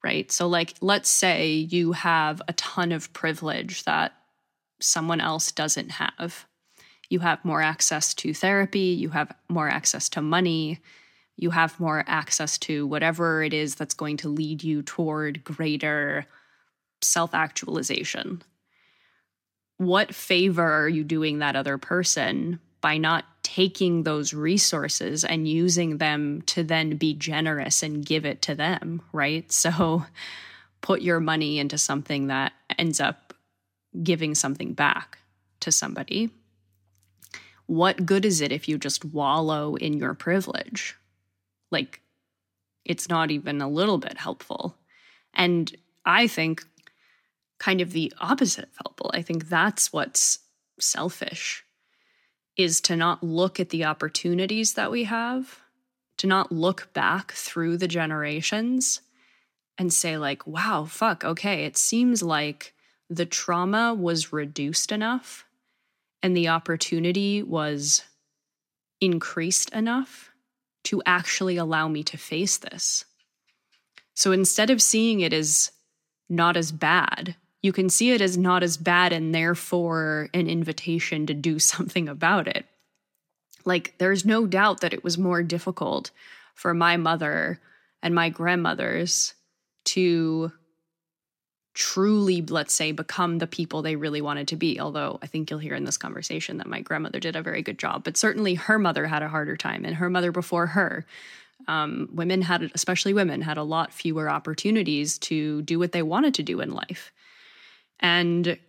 Right. 0.04 0.32
So, 0.32 0.48
like, 0.48 0.74
let's 0.82 1.10
say 1.10 1.54
you 1.54 1.94
have 1.94 2.42
a 2.48 2.54
ton 2.54 2.92
of 2.92 3.14
privilege 3.14 3.84
that 3.84 4.14
someone 4.82 5.22
else 5.22 5.52
doesn't 5.52 5.92
have. 5.92 6.46
You 7.10 7.20
have 7.20 7.46
more 7.46 7.62
access 7.62 8.14
to 8.16 8.34
therapy, 8.34 8.80
you 8.80 9.10
have 9.10 9.34
more 9.48 9.70
access 9.70 10.10
to 10.10 10.22
money, 10.22 10.80
you 11.38 11.52
have 11.52 11.80
more 11.80 12.04
access 12.06 12.58
to 12.60 12.86
whatever 12.86 13.44
it 13.44 13.54
is 13.54 13.76
that's 13.76 13.94
going 13.94 14.18
to 14.18 14.30
lead 14.30 14.64
you 14.64 14.82
toward 14.82 15.44
greater 15.44 16.26
self 17.02 17.34
actualization. 17.34 18.42
What 19.78 20.14
favor 20.14 20.64
are 20.64 20.90
you 20.90 21.04
doing 21.04 21.40
that 21.40 21.56
other 21.56 21.78
person 21.78 22.60
by 22.84 22.98
not 22.98 23.24
taking 23.44 24.04
those 24.04 24.34
resources 24.34 25.24
and 25.24 25.48
using 25.48 26.00
them 26.00 26.42
to 26.42 26.64
then 26.64 26.98
be 26.98 27.14
generous 27.14 27.82
and 27.82 28.06
give 28.06 28.26
it 28.26 28.42
to 28.42 28.54
them, 28.54 29.02
right? 29.14 29.50
So 29.54 30.04
put 30.82 31.02
your 31.02 31.22
money 31.22 31.60
into 31.60 31.78
something 31.78 32.28
that 32.28 32.52
ends 32.78 33.00
up 33.00 33.34
giving 34.04 34.36
something 34.36 34.74
back 34.74 35.20
to 35.62 35.72
somebody. 35.72 36.30
What 37.68 38.06
good 38.06 38.26
is 38.26 38.42
it 38.42 38.52
if 38.52 38.68
you 38.68 38.78
just 38.78 39.06
wallow 39.06 39.76
in 39.76 39.94
your 39.94 40.14
privilege? 40.14 40.98
Like, 41.72 42.02
it's 42.84 43.08
not 43.08 43.32
even 43.32 43.62
a 43.62 43.70
little 43.70 43.98
bit 43.98 44.18
helpful. 44.18 44.76
And 45.34 45.74
I 46.06 46.28
think 46.28 46.66
kind 47.60 47.80
of 47.80 47.94
the 47.94 48.12
opposite 48.20 48.66
of 48.66 48.76
helpful. 48.84 49.10
I 49.14 49.22
think 49.22 49.48
that's 49.48 49.94
what's 49.94 50.40
selfish 50.82 51.63
is 52.58 52.82
to 52.82 52.96
not 52.96 53.24
look 53.24 53.60
at 53.60 53.70
the 53.70 53.86
opportunities 53.86 54.74
that 54.74 54.92
we 54.92 55.06
have, 55.06 55.60
to 56.18 56.28
not 56.28 56.52
look 56.52 56.94
back 56.94 57.32
through 57.32 57.78
the 57.78 57.88
generations 57.88 59.02
and 59.78 59.92
say, 59.92 60.18
like, 60.18 60.46
wow, 60.46 60.86
fuck, 60.86 61.24
okay, 61.24 61.66
it 61.66 61.78
seems 61.78 62.22
like 62.22 62.74
the 63.10 63.26
trauma 63.26 63.94
was 63.94 64.32
reduced 64.32 64.92
enough 64.92 65.46
and 66.22 66.38
the 66.38 66.48
opportunity 66.48 67.44
was 67.44 68.04
increased 69.02 69.70
enough 69.72 70.32
to 70.84 71.02
actually 71.06 71.58
allow 71.58 71.88
me 71.88 72.04
to 72.04 72.18
face 72.18 72.58
this. 72.58 73.06
So 74.14 74.32
instead 74.32 74.70
of 74.70 74.82
seeing 74.82 75.22
it 75.22 75.34
as 75.34 75.72
not 76.30 76.56
as 76.56 76.72
bad, 76.72 77.36
you 77.64 77.72
can 77.72 77.90
see 77.90 78.12
it 78.12 78.22
as 78.22 78.38
not 78.38 78.62
as 78.62 78.78
bad 78.78 79.14
and 79.14 79.34
therefore 79.34 80.30
an 80.34 80.48
invitation 80.48 81.26
to 81.26 81.34
do 81.34 81.58
something 81.74 82.08
about 82.08 82.48
it. 82.48 82.66
Like, 83.66 83.96
there's 83.98 84.26
no 84.26 84.46
doubt 84.46 84.82
that 84.82 84.94
it 84.94 85.04
was 85.04 85.18
more 85.18 85.42
difficult 85.42 86.12
for 86.54 86.74
my 86.74 86.98
mother 86.98 87.60
and 88.04 88.14
my 88.14 88.30
grandmothers 88.30 89.34
to 89.86 90.52
truly, 91.74 92.42
let's 92.42 92.74
say, 92.74 92.92
become 92.92 93.40
the 93.40 93.48
people 93.48 93.82
they 93.82 93.96
really 93.96 94.22
wanted 94.22 94.50
to 94.50 94.58
be. 94.58 94.80
Although 94.80 95.18
I 95.22 95.28
think 95.28 95.50
you'll 95.50 95.60
hear 95.60 95.74
in 95.74 95.86
this 95.86 95.98
conversation 95.98 96.58
that 96.58 96.68
my 96.68 96.82
grandmother 96.82 97.20
did 97.20 97.38
a 97.38 97.42
very 97.42 97.62
good 97.62 97.80
job, 97.80 98.04
but 98.04 98.18
certainly 98.18 98.56
her 98.56 98.78
mother 98.78 99.08
had 99.08 99.24
a 99.24 99.30
harder 99.30 99.56
time, 99.56 99.86
and 99.86 99.96
her 99.96 100.10
mother 100.10 100.32
before 100.32 100.68
her. 100.68 101.06
Um, 101.68 102.10
women 102.12 102.42
had, 102.42 102.70
especially 102.76 103.14
women, 103.14 103.42
had 103.42 103.58
a 103.58 103.64
lot 103.64 103.94
fewer 103.94 104.30
opportunities 104.30 105.18
to 105.20 105.62
do 105.62 105.80
what 105.80 105.94
they 105.94 106.02
wanted 106.02 106.34
to 106.36 106.44
do 106.44 106.60
in 106.60 106.72
life. 106.72 107.14
And 108.04 108.60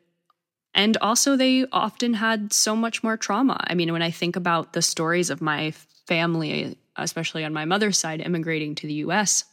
and 0.74 0.96
also 0.96 1.36
they 1.36 1.66
often 1.70 2.14
had 2.14 2.52
so 2.52 2.74
much 2.74 3.02
more 3.02 3.16
trauma. 3.16 3.62
I 3.68 3.74
mean, 3.74 3.92
when 3.92 4.02
I 4.02 4.10
think 4.10 4.36
about 4.36 4.72
the 4.72 4.82
stories 4.82 5.30
of 5.30 5.40
my 5.40 5.72
family, 6.06 6.76
especially 6.96 7.44
on 7.44 7.52
my 7.52 7.64
mother's 7.64 7.98
side 7.98 8.20
immigrating 8.20 8.74
to 8.76 8.86
the 8.86 8.94
US, 8.94 9.44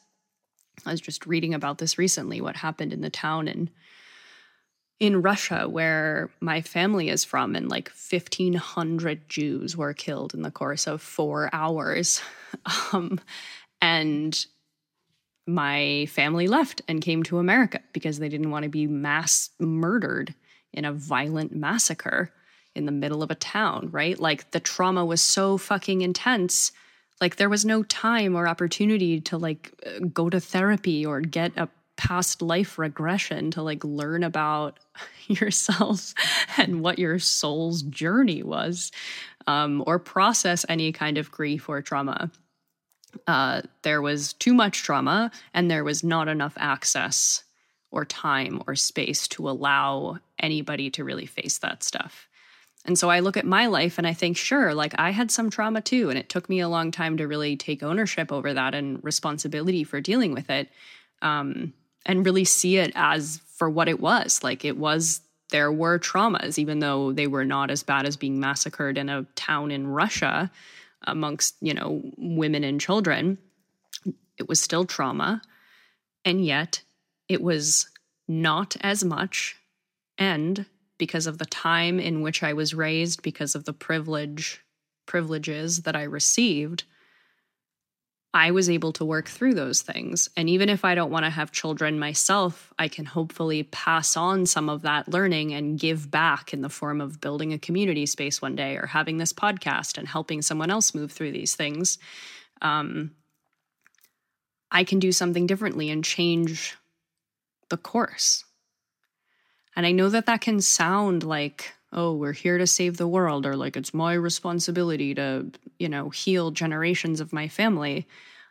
I 0.86 0.92
was 0.92 1.02
just 1.02 1.28
reading 1.28 1.54
about 1.54 1.78
this 1.78 1.98
recently 1.98 2.42
what 2.42 2.56
happened 2.56 2.94
in 2.94 3.02
the 3.02 3.10
town 3.10 3.48
in 3.48 3.70
in 5.00 5.24
Russia 5.24 5.68
where 5.68 6.30
my 6.40 6.62
family 6.62 7.10
is 7.10 7.24
from 7.24 7.56
and 7.56 7.70
like 7.70 7.90
1500 7.90 9.28
Jews 9.28 9.76
were 9.76 9.96
killed 9.96 10.36
in 10.36 10.44
the 10.44 10.52
course 10.52 10.86
of 10.88 11.02
4 11.02 11.50
hours. 11.54 12.22
Um, 12.92 13.18
and 13.82 14.46
my 15.48 16.06
family 16.08 16.48
left 16.48 16.82
and 16.88 17.02
came 17.02 17.24
to 17.24 17.40
America 17.40 17.80
because 17.94 18.20
they 18.20 18.30
didn't 18.30 18.52
want 18.52 18.64
to 18.64 18.70
be 18.70 18.88
mass 18.88 19.50
murdered 19.60 20.34
in 20.74 20.86
a 20.86 20.94
violent 20.94 21.54
massacre 21.54 22.32
in 22.76 22.86
the 22.86 22.92
middle 22.92 23.22
of 23.22 23.32
a 23.32 23.36
town, 23.36 23.90
right? 23.92 24.18
Like 24.20 24.52
the 24.52 24.60
trauma 24.60 25.06
was 25.06 25.22
so 25.22 25.58
fucking 25.58 26.02
intense 26.02 26.72
like 27.22 27.36
there 27.36 27.50
was 27.50 27.64
no 27.64 27.84
time 27.84 28.36
or 28.36 28.48
opportunity 28.48 29.22
to 29.22 29.38
like 29.38 29.72
go 30.12 30.30
to 30.30 30.40
therapy 30.40 31.06
or 31.06 31.22
get 31.22 31.56
a 31.56 31.70
past 31.96 32.42
life 32.42 32.80
regression 32.80 33.52
to 33.52 33.62
like 33.62 33.84
learn 33.84 34.24
about 34.24 34.80
yourself 35.28 36.16
and 36.58 36.82
what 36.82 36.98
your 36.98 37.20
soul's 37.20 37.84
journey 37.84 38.42
was 38.42 38.92
um, 39.46 39.84
or 39.86 40.00
process 40.00 40.66
any 40.68 40.92
kind 40.92 41.20
of 41.20 41.30
grief 41.30 41.70
or 41.70 41.82
trauma. 41.82 42.32
Uh, 43.28 43.62
there 43.84 44.02
was 44.02 44.34
too 44.34 44.54
much 44.54 44.84
trauma 44.84 45.32
and 45.54 45.70
there 45.70 45.84
was 45.84 46.04
not 46.04 46.28
enough 46.28 46.54
access 46.58 47.44
or 47.92 48.06
time 48.06 48.62
or 48.68 48.76
space 48.76 49.28
to 49.28 49.50
allow 49.50 50.18
anybody 50.40 50.90
to 50.90 51.04
really 51.04 51.26
face 51.26 51.58
that 51.60 51.84
stuff. 51.84 52.28
And 52.86 52.98
so 52.98 53.10
I 53.10 53.20
look 53.20 53.38
at 53.38 53.46
my 53.46 53.68
life 53.68 53.98
and 53.98 54.08
I 54.08 54.14
think, 54.14 54.38
sure, 54.38 54.74
like 54.74 54.96
I 54.98 55.12
had 55.12 55.30
some 55.30 55.50
trauma 55.50 55.82
too. 55.82 56.10
And 56.10 56.18
it 56.18 56.30
took 56.30 56.50
me 56.50 56.62
a 56.62 56.70
long 56.70 56.90
time 56.90 57.18
to 57.18 57.28
really 57.28 57.56
take 57.56 57.84
ownership 57.84 58.32
over 58.32 58.54
that 58.54 58.74
and 58.74 59.04
responsibility 59.04 59.84
for 59.84 60.02
dealing 60.02 60.34
with 60.34 60.50
it 60.50 60.70
um, 61.22 61.74
and 62.06 62.26
really 62.26 62.46
see 62.46 62.78
it 62.78 62.92
as 62.96 63.40
for 63.56 63.70
what 63.70 63.88
it 63.88 64.00
was. 64.00 64.44
Like 64.44 64.66
it 64.66 64.78
was, 64.78 65.22
there 65.52 65.72
were 65.72 66.00
traumas, 66.00 66.58
even 66.58 66.80
though 66.80 67.12
they 67.12 67.28
were 67.28 67.46
not 67.46 67.70
as 67.70 67.84
bad 67.84 68.06
as 68.06 68.18
being 68.18 68.40
massacred 68.40 68.98
in 68.98 69.10
a 69.10 69.28
town 69.36 69.70
in 69.70 69.86
Russia 69.86 70.50
amongst, 71.04 71.56
you 71.62 71.74
know, 71.74 72.02
women 72.18 72.64
and 72.64 72.80
children. 72.80 73.38
It 74.38 74.48
was 74.48 74.60
still 74.60 74.86
trauma. 74.86 75.42
And 76.26 76.46
yet 76.46 76.84
it 77.28 77.42
was 77.42 77.90
not 78.28 78.76
as 78.82 79.04
much. 79.04 79.56
And 80.18 80.66
because 80.98 81.28
of 81.28 81.38
the 81.38 81.46
time 81.46 82.00
in 82.00 82.22
which 82.22 82.44
I 82.44 82.54
was 82.54 82.74
raised, 82.74 83.22
because 83.22 83.56
of 83.56 83.66
the 83.66 83.74
privilege 83.74 84.62
privileges 85.08 85.82
that 85.82 85.96
I 85.96 86.04
received, 86.04 86.84
I 88.34 88.52
was 88.52 88.70
able 88.70 88.94
to 88.94 89.04
work 89.04 89.28
through 89.28 89.56
those 89.56 89.82
things. 89.82 90.30
And 90.38 90.50
even 90.50 90.70
if 90.70 90.86
I 90.86 90.96
don't 90.96 91.12
want 91.12 91.26
to 91.26 91.30
have 91.30 91.52
children 91.52 92.00
myself, 92.00 92.74
I 92.80 92.88
can 92.88 93.06
hopefully 93.06 93.64
pass 93.64 94.16
on 94.16 94.46
some 94.46 94.70
of 94.70 94.84
that 94.84 95.10
learning 95.10 95.54
and 95.54 95.78
give 95.78 96.10
back 96.10 96.54
in 96.54 96.62
the 96.62 96.70
form 96.70 97.02
of 97.02 97.20
building 97.20 97.52
a 97.52 97.60
community 97.60 98.06
space 98.06 98.42
one 98.42 98.56
day 98.56 98.78
or 98.78 98.86
having 98.86 99.18
this 99.18 99.34
podcast 99.34 99.98
and 99.98 100.08
helping 100.08 100.42
someone 100.42 100.72
else 100.72 100.96
move 100.96 101.12
through 101.12 101.34
these 101.34 101.56
things. 101.56 101.98
Um, 102.62 103.12
I 104.72 104.86
can 104.86 105.00
do 105.00 105.12
something 105.12 105.46
differently 105.46 105.90
and 105.90 106.04
change 106.04 106.78
the 107.70 107.78
course. 107.78 108.46
And 109.76 109.86
I 109.86 109.92
know 109.92 110.08
that 110.10 110.28
that 110.28 110.42
can 110.42 110.62
sound 110.62 111.24
like, 111.24 111.74
oh, 111.94 112.14
we're 112.14 112.34
here 112.34 112.58
to 112.58 112.68
save 112.68 112.98
the 112.98 113.08
world, 113.08 113.46
or 113.46 113.56
like 113.56 113.76
it's 113.76 113.94
my 113.94 114.14
responsibility 114.14 115.14
to, 115.16 115.52
you 115.80 115.90
know, 115.90 116.10
heal 116.10 116.52
generations 116.52 117.20
of 117.20 117.34
my 117.34 117.48
family. 117.48 118.08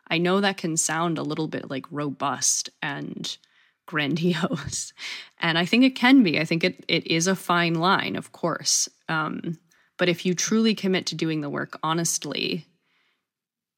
I 0.08 0.18
know 0.18 0.40
that 0.40 0.56
can 0.56 0.76
sound 0.76 1.18
a 1.18 1.22
little 1.22 1.48
bit 1.48 1.70
like 1.70 1.86
robust 1.90 2.70
and 2.82 3.36
grandiose. 3.86 4.92
And 5.42 5.56
I 5.56 5.64
think 5.64 5.84
it 5.84 5.96
can 5.96 6.22
be. 6.22 6.38
I 6.38 6.44
think 6.44 6.64
it, 6.64 6.84
it 6.86 7.06
is 7.06 7.26
a 7.26 7.34
fine 7.34 7.72
line, 7.72 8.14
of 8.14 8.30
course. 8.30 8.90
Um, 9.08 9.58
but 9.96 10.10
if 10.10 10.26
you 10.26 10.34
truly 10.34 10.74
commit 10.74 11.06
to 11.06 11.14
doing 11.14 11.40
the 11.40 11.48
work 11.48 11.78
honestly 11.82 12.66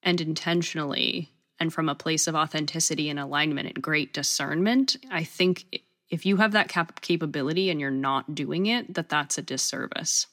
and 0.02 0.20
intentionally, 0.20 1.30
and 1.60 1.72
from 1.72 1.88
a 1.88 1.94
place 1.94 2.26
of 2.26 2.34
authenticity 2.34 3.08
and 3.10 3.20
alignment 3.20 3.68
and 3.68 3.80
great 3.80 4.12
discernment, 4.12 4.96
I 5.08 5.22
think 5.22 5.66
if 6.12 6.26
you 6.26 6.36
have 6.36 6.52
that 6.52 6.68
cap- 6.68 7.00
capability 7.00 7.70
and 7.70 7.80
you're 7.80 7.90
not 7.90 8.34
doing 8.34 8.66
it, 8.66 8.94
that 8.94 9.08
that's 9.08 9.38
a 9.38 9.42
disservice. 9.42 10.26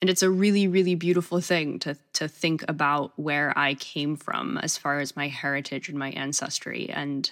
And 0.00 0.10
it's 0.10 0.22
a 0.22 0.30
really, 0.30 0.68
really 0.68 0.94
beautiful 0.94 1.40
thing 1.40 1.78
to 1.80 1.96
to 2.12 2.28
think 2.28 2.64
about 2.68 3.12
where 3.16 3.56
I 3.58 3.74
came 3.74 4.16
from 4.16 4.58
as 4.58 4.76
far 4.76 5.00
as 5.00 5.16
my 5.16 5.28
heritage 5.28 5.88
and 5.88 5.98
my 5.98 6.10
ancestry 6.10 6.90
and 6.90 7.30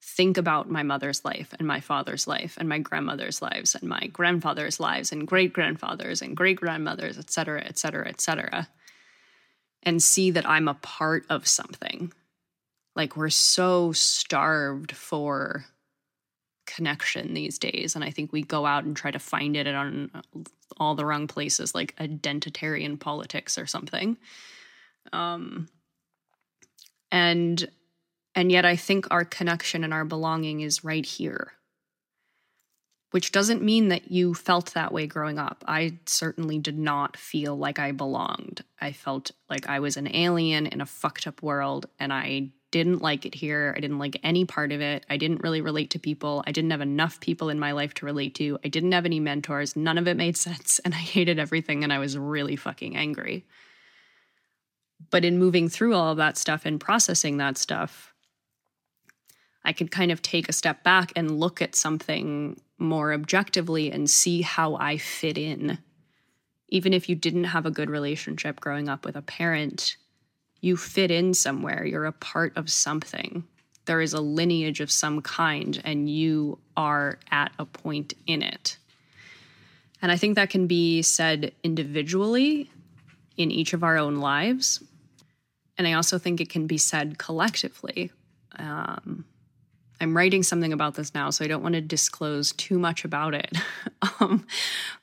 think 0.00 0.36
about 0.36 0.70
my 0.70 0.82
mother's 0.82 1.24
life 1.24 1.54
and 1.58 1.66
my 1.66 1.80
father's 1.80 2.26
life 2.28 2.56
and 2.58 2.68
my 2.68 2.78
grandmother's 2.78 3.42
lives 3.42 3.74
and 3.74 3.88
my 3.88 4.06
grandfather's 4.06 4.78
lives 4.78 5.10
and 5.10 5.26
great 5.26 5.52
grandfathers 5.52 6.22
and 6.22 6.36
great 6.36 6.58
grandmothers, 6.60 7.18
et 7.18 7.30
cetera, 7.30 7.62
et 7.64 7.78
cetera, 7.78 8.08
et 8.08 8.20
cetera. 8.20 8.68
And 9.82 10.02
see 10.02 10.30
that 10.30 10.48
I'm 10.48 10.68
a 10.68 10.74
part 10.74 11.24
of 11.28 11.48
something. 11.48 12.12
Like 12.94 13.16
we're 13.16 13.30
so 13.30 13.92
starved 13.92 14.92
for 14.92 15.64
connection 16.66 17.34
these 17.34 17.58
days. 17.58 17.94
And 17.94 18.04
I 18.04 18.10
think 18.10 18.32
we 18.32 18.42
go 18.42 18.66
out 18.66 18.84
and 18.84 18.96
try 18.96 19.10
to 19.10 19.18
find 19.18 19.56
it 19.56 19.66
on 19.66 20.10
all 20.78 20.94
the 20.94 21.04
wrong 21.04 21.26
places, 21.26 21.74
like 21.74 21.96
identitarian 21.96 22.98
politics 22.98 23.58
or 23.58 23.66
something. 23.66 24.16
Um, 25.12 25.68
and 27.10 27.68
and 28.34 28.50
yet 28.50 28.64
I 28.64 28.76
think 28.76 29.06
our 29.10 29.24
connection 29.24 29.84
and 29.84 29.92
our 29.92 30.06
belonging 30.06 30.60
is 30.60 30.84
right 30.84 31.04
here. 31.04 31.52
Which 33.10 33.30
doesn't 33.30 33.62
mean 33.62 33.88
that 33.88 34.10
you 34.10 34.32
felt 34.32 34.72
that 34.72 34.90
way 34.90 35.06
growing 35.06 35.38
up. 35.38 35.62
I 35.68 35.98
certainly 36.06 36.58
did 36.58 36.78
not 36.78 37.18
feel 37.18 37.54
like 37.54 37.78
I 37.78 37.92
belonged. 37.92 38.64
I 38.80 38.92
felt 38.92 39.32
like 39.50 39.68
I 39.68 39.80
was 39.80 39.98
an 39.98 40.14
alien 40.16 40.66
in 40.66 40.80
a 40.80 40.86
fucked 40.86 41.26
up 41.26 41.42
world 41.42 41.86
and 41.98 42.10
I 42.10 42.52
didn't 42.72 43.02
like 43.02 43.24
it 43.24 43.34
here. 43.34 43.72
I 43.76 43.80
didn't 43.80 43.98
like 43.98 44.18
any 44.24 44.44
part 44.44 44.72
of 44.72 44.80
it. 44.80 45.06
I 45.08 45.16
didn't 45.16 45.42
really 45.42 45.60
relate 45.60 45.90
to 45.90 46.00
people. 46.00 46.42
I 46.46 46.52
didn't 46.52 46.70
have 46.70 46.80
enough 46.80 47.20
people 47.20 47.50
in 47.50 47.60
my 47.60 47.70
life 47.72 47.94
to 47.94 48.06
relate 48.06 48.34
to. 48.36 48.58
I 48.64 48.68
didn't 48.68 48.92
have 48.92 49.04
any 49.04 49.20
mentors. 49.20 49.76
None 49.76 49.98
of 49.98 50.08
it 50.08 50.16
made 50.16 50.36
sense. 50.48 50.80
And 50.84 50.92
I 50.94 50.98
hated 50.98 51.38
everything. 51.38 51.84
And 51.84 51.92
I 51.92 52.00
was 52.00 52.18
really 52.18 52.56
fucking 52.56 52.96
angry. 52.96 53.44
But 55.10 55.24
in 55.24 55.38
moving 55.38 55.68
through 55.68 55.94
all 55.94 56.10
of 56.10 56.16
that 56.16 56.38
stuff 56.38 56.62
and 56.64 56.80
processing 56.80 57.36
that 57.36 57.58
stuff, 57.58 58.14
I 59.64 59.72
could 59.72 59.90
kind 59.90 60.10
of 60.10 60.22
take 60.22 60.48
a 60.48 60.52
step 60.52 60.82
back 60.82 61.12
and 61.14 61.38
look 61.38 61.62
at 61.62 61.76
something 61.76 62.60
more 62.78 63.12
objectively 63.12 63.92
and 63.92 64.10
see 64.10 64.42
how 64.42 64.76
I 64.76 64.96
fit 64.96 65.38
in. 65.38 65.78
Even 66.68 66.94
if 66.94 67.08
you 67.08 67.14
didn't 67.14 67.44
have 67.44 67.66
a 67.66 67.70
good 67.70 67.90
relationship 67.90 68.60
growing 68.60 68.88
up 68.88 69.04
with 69.04 69.14
a 69.14 69.22
parent, 69.22 69.96
you 70.62 70.76
fit 70.76 71.10
in 71.10 71.34
somewhere, 71.34 71.84
you're 71.84 72.06
a 72.06 72.12
part 72.12 72.56
of 72.56 72.70
something. 72.70 73.44
There 73.84 74.00
is 74.00 74.14
a 74.14 74.20
lineage 74.20 74.80
of 74.80 74.90
some 74.90 75.20
kind, 75.20 75.82
and 75.84 76.08
you 76.08 76.58
are 76.76 77.18
at 77.30 77.52
a 77.58 77.66
point 77.66 78.14
in 78.26 78.42
it. 78.42 78.78
And 80.00 80.10
I 80.10 80.16
think 80.16 80.36
that 80.36 80.50
can 80.50 80.68
be 80.68 81.02
said 81.02 81.52
individually 81.62 82.70
in 83.36 83.50
each 83.50 83.72
of 83.72 83.82
our 83.82 83.98
own 83.98 84.16
lives. 84.16 84.82
And 85.76 85.86
I 85.86 85.94
also 85.94 86.16
think 86.18 86.40
it 86.40 86.48
can 86.48 86.66
be 86.66 86.78
said 86.78 87.18
collectively. 87.18 88.12
Um, 88.56 89.24
I'm 90.00 90.16
writing 90.16 90.44
something 90.44 90.72
about 90.72 90.94
this 90.94 91.12
now, 91.12 91.30
so 91.30 91.44
I 91.44 91.48
don't 91.48 91.62
want 91.62 91.74
to 91.74 91.80
disclose 91.80 92.52
too 92.52 92.78
much 92.78 93.04
about 93.04 93.34
it. 93.34 93.56
um, 94.20 94.46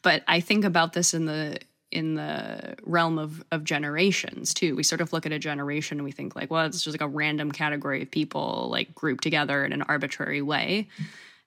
but 0.01 0.23
I 0.27 0.39
think 0.39 0.63
about 0.63 0.93
this 0.93 1.13
in 1.13 1.25
the 1.25 1.59
in 1.91 2.15
the 2.15 2.75
realm 2.83 3.17
of 3.17 3.43
of 3.51 3.63
generations 3.63 4.53
too. 4.53 4.75
We 4.75 4.83
sort 4.83 5.01
of 5.01 5.11
look 5.13 5.25
at 5.25 5.31
a 5.31 5.39
generation 5.39 5.97
and 5.97 6.05
we 6.05 6.11
think 6.11 6.35
like, 6.35 6.51
well, 6.51 6.65
it's 6.65 6.83
just 6.83 6.93
like 6.93 7.07
a 7.07 7.07
random 7.07 7.51
category 7.51 8.03
of 8.03 8.11
people 8.11 8.67
like 8.71 8.93
grouped 8.93 9.23
together 9.23 9.65
in 9.65 9.73
an 9.73 9.81
arbitrary 9.83 10.41
way. 10.41 10.87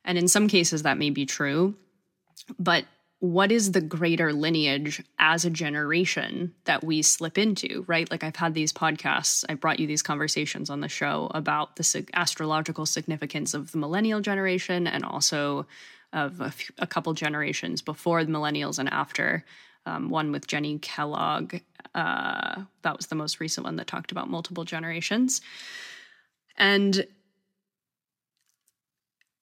And 0.05 0.19
in 0.19 0.29
some 0.29 0.49
cases 0.49 0.83
that 0.83 0.99
may 0.99 1.11
be 1.11 1.27
true, 1.27 1.75
but 2.59 2.85
what 3.21 3.53
is 3.53 3.71
the 3.71 3.81
greater 3.81 4.33
lineage 4.33 5.01
as 5.21 5.45
a 5.45 5.51
generation 5.51 6.53
that 6.65 6.83
we 6.83 7.03
slip 7.03 7.39
into, 7.39 7.85
right? 7.87 8.11
Like 8.11 8.25
I've 8.25 8.35
had 8.35 8.53
these 8.53 8.73
podcasts, 8.73 9.45
I 9.49 9.55
brought 9.55 9.79
you 9.79 9.87
these 9.87 10.03
conversations 10.03 10.71
on 10.71 10.81
the 10.81 10.89
show 10.89 11.31
about 11.33 11.77
the 11.77 12.05
astrological 12.15 12.85
significance 12.85 13.55
of 13.55 13.71
the 13.71 13.79
millennial 13.79 14.21
generation 14.21 14.89
and 14.89 15.05
also 15.05 15.69
of 16.13 16.41
a 16.79 16.87
couple 16.89 17.15
generations 17.15 17.81
before 17.81 18.25
the 18.25 18.33
millennials 18.33 18.81
and 18.81 18.89
after. 18.89 19.45
Um, 19.85 20.11
one 20.11 20.31
with 20.31 20.47
Jenny 20.47 20.79
Kellogg. 20.79 21.57
Uh, 21.95 22.63
that 22.83 22.97
was 22.97 23.07
the 23.07 23.15
most 23.15 23.41
recent 23.41 23.65
one 23.65 23.77
that 23.77 23.87
talked 23.87 24.13
about 24.13 24.31
multiple 24.31 24.65
generations. 24.65 25.41
And 26.57 27.07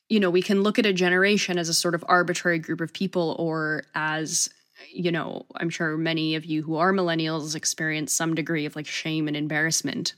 you 0.09 0.19
know, 0.19 0.31
we 0.31 0.43
can 0.43 0.63
look 0.63 0.79
at 0.79 0.87
a 0.87 0.93
generation 0.93 1.57
as 1.57 1.69
a 1.69 1.75
sort 1.75 1.95
of 1.95 2.05
arbitrary 2.09 2.59
group 2.59 2.81
of 2.81 2.93
people 2.93 3.37
or 3.39 3.85
as 3.95 4.51
you 4.91 5.13
know, 5.13 5.47
I'm 5.57 5.71
sure 5.71 5.97
many 5.97 6.35
of 6.35 6.45
you 6.45 6.63
who 6.63 6.77
are 6.77 6.93
millennials 6.93 7.55
experience 7.55 8.13
some 8.13 8.35
degree 8.35 8.67
of 8.67 8.75
like 8.75 8.87
shame 8.87 9.29
and 9.29 9.37
embarrassment 9.37 10.15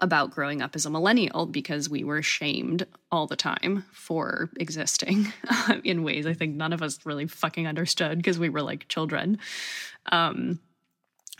about 0.00 0.30
growing 0.30 0.62
up 0.62 0.74
as 0.74 0.86
a 0.86 0.90
millennial 0.90 1.46
because 1.46 1.88
we 1.88 2.04
were 2.04 2.22
shamed 2.22 2.86
all 3.10 3.26
the 3.26 3.36
time 3.36 3.84
for 3.92 4.50
existing 4.58 5.32
in 5.84 6.02
ways 6.02 6.26
I 6.26 6.34
think 6.34 6.54
none 6.54 6.72
of 6.72 6.82
us 6.82 7.04
really 7.04 7.26
fucking 7.26 7.66
understood 7.66 8.18
because 8.18 8.38
we 8.38 8.48
were 8.48 8.62
like 8.62 8.88
children. 8.88 9.38
Um, 10.10 10.60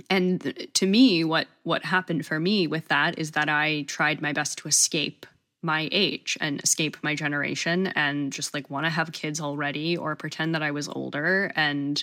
and 0.09 0.69
to 0.75 0.87
me, 0.87 1.25
what 1.25 1.47
what 1.63 1.85
happened 1.85 2.25
for 2.25 2.41
me 2.41 2.67
with 2.67 2.89
that 2.89 3.19
is 3.19 3.33
that 3.33 3.49
I 3.49 3.83
tried 3.83 4.23
my 4.23 4.33
best 4.33 4.59
to 4.59 4.69
escape 4.69 5.27
my 5.63 5.89
age 5.93 6.39
and 6.41 6.61
escape 6.63 6.97
my 7.03 7.15
generation 7.15 7.89
and 7.89 8.33
just 8.33 8.55
like 8.55 8.71
want 8.71 8.87
to 8.87 8.91
have 8.91 9.13
kids 9.13 9.41
already 9.41 9.97
or 9.97 10.17
pretend 10.17 10.55
that 10.55 10.63
I 10.63 10.71
was 10.71 10.89
older 10.89 11.53
and 11.55 12.03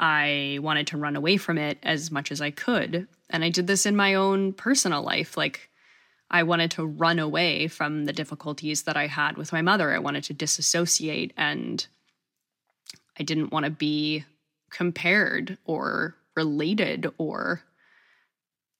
I 0.00 0.58
wanted 0.62 0.88
to 0.88 0.96
run 0.96 1.14
away 1.14 1.36
from 1.36 1.58
it 1.58 1.78
as 1.82 2.10
much 2.10 2.32
as 2.32 2.40
I 2.40 2.50
could. 2.50 3.06
And 3.28 3.44
I 3.44 3.50
did 3.50 3.66
this 3.66 3.84
in 3.84 3.94
my 3.94 4.14
own 4.14 4.54
personal 4.54 5.02
life 5.02 5.36
like 5.36 5.68
I 6.30 6.42
wanted 6.44 6.70
to 6.72 6.86
run 6.86 7.18
away 7.18 7.68
from 7.68 8.06
the 8.06 8.12
difficulties 8.12 8.84
that 8.84 8.96
I 8.96 9.08
had 9.08 9.36
with 9.36 9.52
my 9.52 9.60
mother. 9.60 9.92
I 9.92 9.98
wanted 9.98 10.24
to 10.24 10.34
disassociate 10.34 11.34
and 11.36 11.86
I 13.18 13.24
didn't 13.24 13.52
want 13.52 13.66
to 13.66 13.70
be 13.70 14.24
compared 14.70 15.58
or 15.66 16.16
related 16.34 17.12
or 17.18 17.62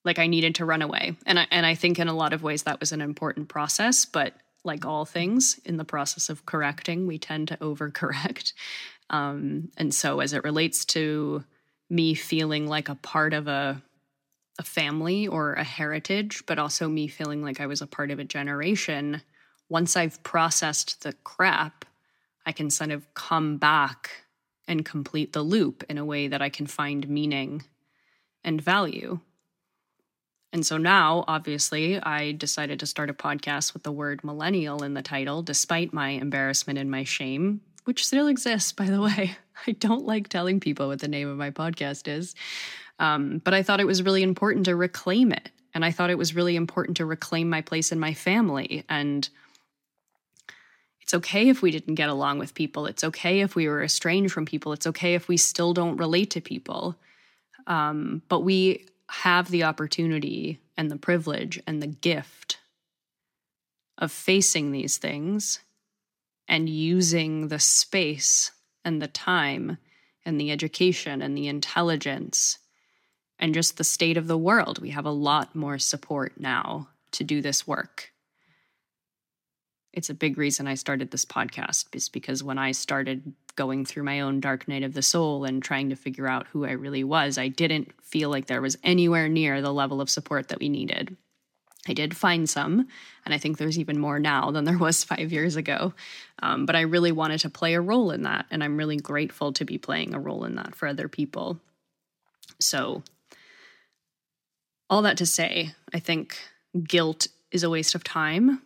like 0.05 0.19
I 0.19 0.27
needed 0.27 0.55
to 0.55 0.65
run 0.65 0.81
away. 0.81 1.17
And 1.27 1.39
I, 1.39 1.47
and 1.51 1.67
I 1.67 1.75
think 1.75 1.99
in 1.99 2.09
a 2.09 2.15
lot 2.15 2.33
of 2.33 2.43
ways 2.43 2.63
that 2.63 2.81
was 2.81 2.93
an 2.93 3.03
important 3.03 3.49
process, 3.49 4.07
but 4.07 4.33
like 4.65 4.87
all 4.87 5.05
things 5.05 5.61
in 5.67 5.77
the 5.77 5.85
process 5.85 6.31
of 6.31 6.47
correcting, 6.47 7.07
we 7.07 7.19
tend 7.19 7.49
to 7.49 7.59
overcorrect. 7.59 8.55
Um, 9.11 9.71
and 9.77 9.95
so 9.95 10.21
as 10.21 10.33
it 10.33 10.45
relates 10.45 10.85
to 10.87 11.45
me 11.91 12.15
feeling 12.15 12.67
like 12.67 12.89
a 12.89 12.95
part 12.95 13.35
of 13.35 13.49
a 13.49 13.83
a 14.59 14.63
family 14.63 15.27
or 15.27 15.55
a 15.55 15.65
heritage, 15.65 16.45
but 16.47 16.59
also 16.59 16.87
me 16.87 17.09
feeling 17.09 17.43
like 17.43 17.61
I 17.61 17.67
was 17.67 17.81
a 17.81 17.87
part 17.87 18.11
of 18.11 18.19
a 18.19 18.25
generation, 18.25 19.23
once 19.71 19.97
I've 19.97 20.23
processed 20.23 21.03
the 21.03 21.15
crap, 21.25 21.87
I 22.45 22.53
can 22.53 22.69
sort 22.69 22.91
of 22.91 23.13
come 23.15 23.57
back 23.57 24.11
and 24.69 24.85
complete 24.85 25.33
the 25.33 25.43
loop 25.43 25.83
in 25.89 25.97
a 25.97 26.05
way 26.05 26.29
that 26.29 26.43
I 26.43 26.51
can 26.51 26.67
find 26.67 27.09
meaning 27.09 27.65
and 28.45 28.61
value. 28.61 29.21
And 30.53 30.67
so 30.67 30.77
now, 30.77 31.25
obviously, 31.27 31.99
I 31.99 32.33
decided 32.33 32.81
to 32.81 32.87
start 32.87 33.09
a 33.09 33.15
podcast 33.15 33.73
with 33.73 33.85
the 33.85 33.93
word 33.93 34.23
millennial 34.23 34.83
in 34.83 34.93
the 34.93 35.03
title, 35.03 35.43
despite 35.43 35.95
my 35.95 36.11
embarrassment 36.11 36.79
and 36.79 36.91
my 36.91 37.05
shame, 37.05 37.63
which 37.91 38.07
still 38.07 38.29
exists, 38.29 38.71
by 38.71 38.85
the 38.85 39.01
way. 39.01 39.37
I 39.67 39.73
don't 39.73 40.07
like 40.07 40.29
telling 40.29 40.61
people 40.61 40.87
what 40.87 41.01
the 41.01 41.09
name 41.09 41.29
of 41.29 41.37
my 41.37 41.51
podcast 41.51 42.07
is. 42.07 42.37
Um, 43.01 43.39
but 43.43 43.53
I 43.53 43.65
thought 43.65 43.81
it 43.81 43.87
was 43.87 44.05
really 44.05 44.23
important 44.23 44.67
to 44.67 44.77
reclaim 44.77 45.33
it. 45.33 45.51
And 45.75 45.85
I 45.85 45.91
thought 45.91 46.09
it 46.09 46.17
was 46.17 46.33
really 46.33 46.55
important 46.55 46.99
to 46.99 47.05
reclaim 47.05 47.51
my 47.51 47.63
place 47.63 47.91
in 47.91 47.99
my 47.99 48.15
family. 48.15 48.85
And 48.89 49.29
it's 51.01 51.15
okay 51.15 51.49
if 51.49 51.63
we 51.63 51.73
didn't 51.73 51.97
get 51.97 52.09
along 52.09 52.39
with 52.39 52.55
people. 52.55 52.87
It's 52.87 53.03
okay 53.03 53.41
if 53.41 53.57
we 53.57 53.67
were 53.67 53.83
estranged 53.83 54.33
from 54.33 54.47
people. 54.47 54.73
It's 54.73 54.87
okay 54.87 55.15
if 55.15 55.27
we 55.27 55.37
still 55.37 55.75
don't 55.75 55.97
relate 55.97 56.31
to 56.31 56.41
people. 56.41 56.95
Um, 57.67 58.23
but 58.29 58.45
we 58.45 58.87
have 59.09 59.51
the 59.51 59.65
opportunity 59.65 60.61
and 60.77 60.93
the 60.93 60.97
privilege 60.97 61.61
and 61.67 61.83
the 61.83 61.89
gift 61.89 62.59
of 63.99 64.13
facing 64.13 64.71
these 64.71 64.97
things 64.97 65.59
and 66.51 66.69
using 66.69 67.47
the 67.47 67.61
space 67.61 68.51
and 68.85 69.01
the 69.01 69.07
time 69.07 69.79
and 70.27 70.39
the 70.39 70.51
education 70.51 71.23
and 71.23 71.37
the 71.37 71.47
intelligence 71.47 72.59
and 73.39 73.55
just 73.55 73.79
the 73.79 73.85
state 73.85 74.17
of 74.17 74.27
the 74.27 74.37
world. 74.37 74.81
We 74.81 74.91
have 74.91 75.07
a 75.07 75.13
lot 75.13 75.55
more 75.55 75.79
support 75.79 76.35
now 76.39 76.89
to 77.13 77.23
do 77.23 77.41
this 77.41 77.69
work. 77.69 78.11
It's 79.93 80.11
a 80.11 80.15
big 80.15 80.39
reason 80.39 80.67
I 80.67 80.75
started 80.75 81.11
this 81.11 81.25
podcast, 81.25 81.87
is 81.95 82.09
because 82.09 82.43
when 82.43 82.59
I 82.59 82.73
started 82.73 83.33
going 83.55 83.85
through 83.85 84.03
my 84.03 84.21
own 84.21 84.41
dark 84.41 84.67
night 84.67 84.83
of 84.83 84.95
the 84.95 85.03
soul 85.03 85.45
and 85.45 85.63
trying 85.63 85.91
to 85.91 85.97
figure 85.97 86.29
out 86.29 86.49
who 86.49 86.65
I 86.65 86.73
really 86.73 87.05
was, 87.05 87.39
I 87.39 87.47
didn't 87.49 87.93
feel 88.03 88.29
like 88.29 88.47
there 88.47 88.61
was 88.61 88.77
anywhere 88.83 89.29
near 89.29 89.63
the 89.63 89.73
level 89.73 90.01
of 90.01 90.11
support 90.11 90.49
that 90.49 90.61
we 90.61 90.69
needed. 90.69 91.17
I 91.89 91.95
did 91.95 92.17
find 92.17 92.49
some, 92.49 92.87
and 93.25 93.33
I 93.33 93.39
think 93.39 93.57
there's 93.57 93.79
even 93.79 93.99
more 93.99 94.19
now 94.19 94.51
than 94.51 94.65
there 94.65 94.79
was 94.79 95.05
five 95.05 95.33
years 95.33 95.57
ago. 95.57 95.95
Um, 96.43 96.67
but 96.67 96.77
I 96.77 96.83
really 96.83 97.13
wanted 97.13 97.41
to 97.41 97.51
play 97.51 97.75
a 97.75 97.81
role 97.81 98.11
in 98.11 98.23
that, 98.23 98.47
and 98.51 98.63
I'm 98.63 98.77
really 98.77 98.97
grateful 98.97 99.53
to 99.55 99.65
be 99.65 99.79
playing 99.79 100.15
a 100.15 100.21
role 100.21 100.45
in 100.45 100.57
that 100.57 100.75
for 100.75 100.87
other 100.87 101.09
people. 101.09 101.59
So, 102.59 103.03
all 104.91 105.03
that 105.03 105.19
to 105.19 105.27
say, 105.27 105.73
I 105.95 106.01
think 106.01 106.37
guilt 106.83 107.29
is 107.51 107.63
a 107.63 107.71
waste 107.71 107.95
of 107.95 108.05
time. 108.05 108.61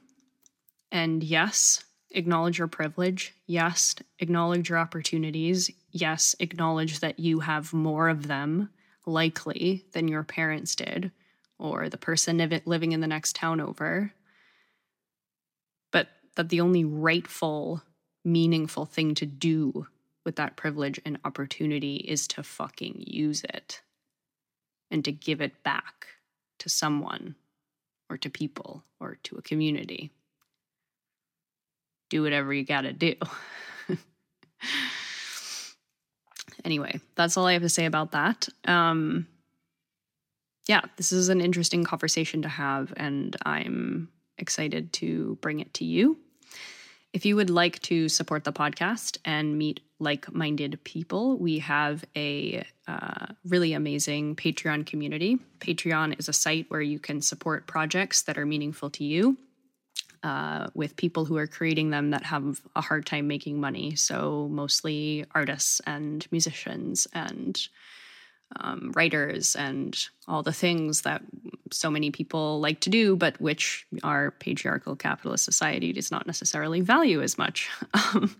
And 0.90 1.22
yes, 1.22 1.84
acknowledge 2.10 2.58
your 2.58 2.68
privilege. 2.68 3.34
Yes, 3.46 3.94
acknowledge 4.18 4.68
your 4.68 4.78
opportunities. 4.78 5.70
Yes, 5.90 6.34
acknowledge 6.40 7.00
that 7.00 7.18
you 7.18 7.40
have 7.40 7.72
more 7.72 8.08
of 8.08 8.26
them 8.26 8.70
likely 9.06 9.84
than 9.92 10.08
your 10.08 10.22
parents 10.22 10.74
did 10.74 11.12
or 11.58 11.88
the 11.88 11.96
person 11.96 12.38
living 12.66 12.92
in 12.92 13.00
the 13.00 13.06
next 13.06 13.36
town 13.36 13.60
over. 13.60 14.12
But 15.92 16.08
that 16.36 16.48
the 16.48 16.60
only 16.60 16.84
rightful, 16.84 17.82
meaningful 18.24 18.86
thing 18.86 19.14
to 19.16 19.26
do 19.26 19.86
with 20.24 20.36
that 20.36 20.56
privilege 20.56 21.00
and 21.04 21.18
opportunity 21.24 21.96
is 21.96 22.26
to 22.28 22.42
fucking 22.42 23.04
use 23.06 23.44
it 23.44 23.82
and 24.90 25.04
to 25.04 25.12
give 25.12 25.40
it 25.40 25.62
back 25.62 26.06
to 26.58 26.68
someone 26.68 27.34
or 28.08 28.16
to 28.16 28.30
people 28.30 28.84
or 29.00 29.18
to 29.24 29.36
a 29.36 29.42
community 29.42 30.10
do 32.10 32.22
whatever 32.22 32.52
you 32.52 32.64
got 32.64 32.82
to 32.82 32.92
do. 32.92 33.14
anyway, 36.64 37.00
that's 37.16 37.36
all 37.36 37.46
I 37.46 37.54
have 37.54 37.62
to 37.62 37.68
say 37.68 37.86
about 37.86 38.12
that. 38.12 38.48
Um, 38.66 39.26
yeah, 40.66 40.82
this 40.96 41.12
is 41.12 41.28
an 41.28 41.40
interesting 41.40 41.84
conversation 41.84 42.42
to 42.42 42.48
have, 42.48 42.92
and 42.96 43.36
I'm 43.44 44.08
excited 44.38 44.92
to 44.94 45.38
bring 45.40 45.60
it 45.60 45.74
to 45.74 45.84
you. 45.84 46.18
If 47.12 47.24
you 47.24 47.36
would 47.36 47.50
like 47.50 47.80
to 47.82 48.08
support 48.08 48.42
the 48.42 48.52
podcast 48.52 49.18
and 49.24 49.56
meet 49.56 49.80
like 50.00 50.32
minded 50.34 50.82
people, 50.82 51.38
we 51.38 51.60
have 51.60 52.04
a 52.16 52.64
uh, 52.88 53.26
really 53.44 53.72
amazing 53.72 54.34
Patreon 54.34 54.84
community. 54.84 55.38
Patreon 55.60 56.18
is 56.18 56.28
a 56.28 56.32
site 56.32 56.66
where 56.70 56.82
you 56.82 56.98
can 56.98 57.22
support 57.22 57.68
projects 57.68 58.22
that 58.22 58.36
are 58.36 58.44
meaningful 58.46 58.90
to 58.90 59.04
you 59.04 59.36
uh, 60.24 60.66
with 60.74 60.96
people 60.96 61.24
who 61.24 61.36
are 61.36 61.46
creating 61.46 61.90
them 61.90 62.10
that 62.10 62.24
have 62.24 62.60
a 62.74 62.80
hard 62.80 63.06
time 63.06 63.28
making 63.28 63.60
money. 63.60 63.94
So, 63.94 64.48
mostly 64.50 65.24
artists 65.34 65.80
and 65.86 66.26
musicians 66.32 67.06
and 67.12 67.60
um, 68.60 68.92
writers 68.94 69.54
and 69.56 70.08
all 70.28 70.42
the 70.42 70.52
things 70.52 71.02
that 71.02 71.22
so 71.70 71.90
many 71.90 72.10
people 72.10 72.60
like 72.60 72.80
to 72.80 72.90
do, 72.90 73.16
but 73.16 73.40
which 73.40 73.86
our 74.02 74.30
patriarchal 74.32 74.96
capitalist 74.96 75.44
society 75.44 75.92
does 75.92 76.10
not 76.10 76.26
necessarily 76.26 76.80
value 76.80 77.22
as 77.22 77.38
much. 77.38 77.70
Um, 78.14 78.36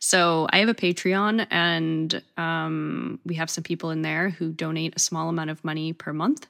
so 0.00 0.46
I 0.50 0.58
have 0.58 0.68
a 0.68 0.74
Patreon, 0.74 1.46
and 1.50 2.22
um, 2.36 3.18
we 3.24 3.34
have 3.34 3.50
some 3.50 3.64
people 3.64 3.90
in 3.90 4.02
there 4.02 4.30
who 4.30 4.52
donate 4.52 4.94
a 4.94 5.00
small 5.00 5.28
amount 5.28 5.50
of 5.50 5.64
money 5.64 5.92
per 5.92 6.12
month. 6.12 6.46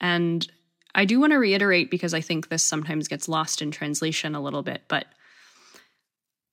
And 0.00 0.46
I 0.94 1.04
do 1.04 1.20
want 1.20 1.32
to 1.32 1.38
reiterate 1.38 1.90
because 1.90 2.12
I 2.12 2.20
think 2.20 2.48
this 2.48 2.62
sometimes 2.62 3.08
gets 3.08 3.28
lost 3.28 3.62
in 3.62 3.70
translation 3.70 4.34
a 4.34 4.42
little 4.42 4.62
bit, 4.62 4.82
but 4.88 5.06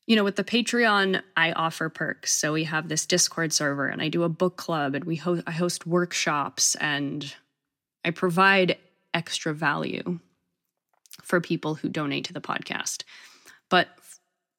you 0.10 0.15
know, 0.15 0.24
with 0.24 0.38
the 0.38 0.43
Patreon, 0.43 1.22
I 1.38 1.52
offer 1.52 1.88
perks. 1.88 2.34
So 2.34 2.52
we 2.54 2.63
have 2.63 2.89
this 2.89 3.06
Discord 3.06 3.54
server, 3.54 3.88
and 3.88 4.02
I 4.02 4.10
do 4.10 4.24
a 4.24 4.30
book 4.30 4.58
club, 4.58 4.95
and 4.95 5.06
we 5.06 5.15
host 5.15 5.43
I 5.45 5.52
host 5.52 5.86
workshops, 5.86 6.74
and 6.74 7.32
I 8.04 8.10
provide 8.10 8.80
extra 9.13 9.54
value 9.54 10.19
for 11.22 11.39
people 11.39 11.76
who 11.76 11.89
donate 11.89 12.26
to 12.26 12.34
the 12.34 12.41
podcast. 12.41 13.04
But 13.69 13.89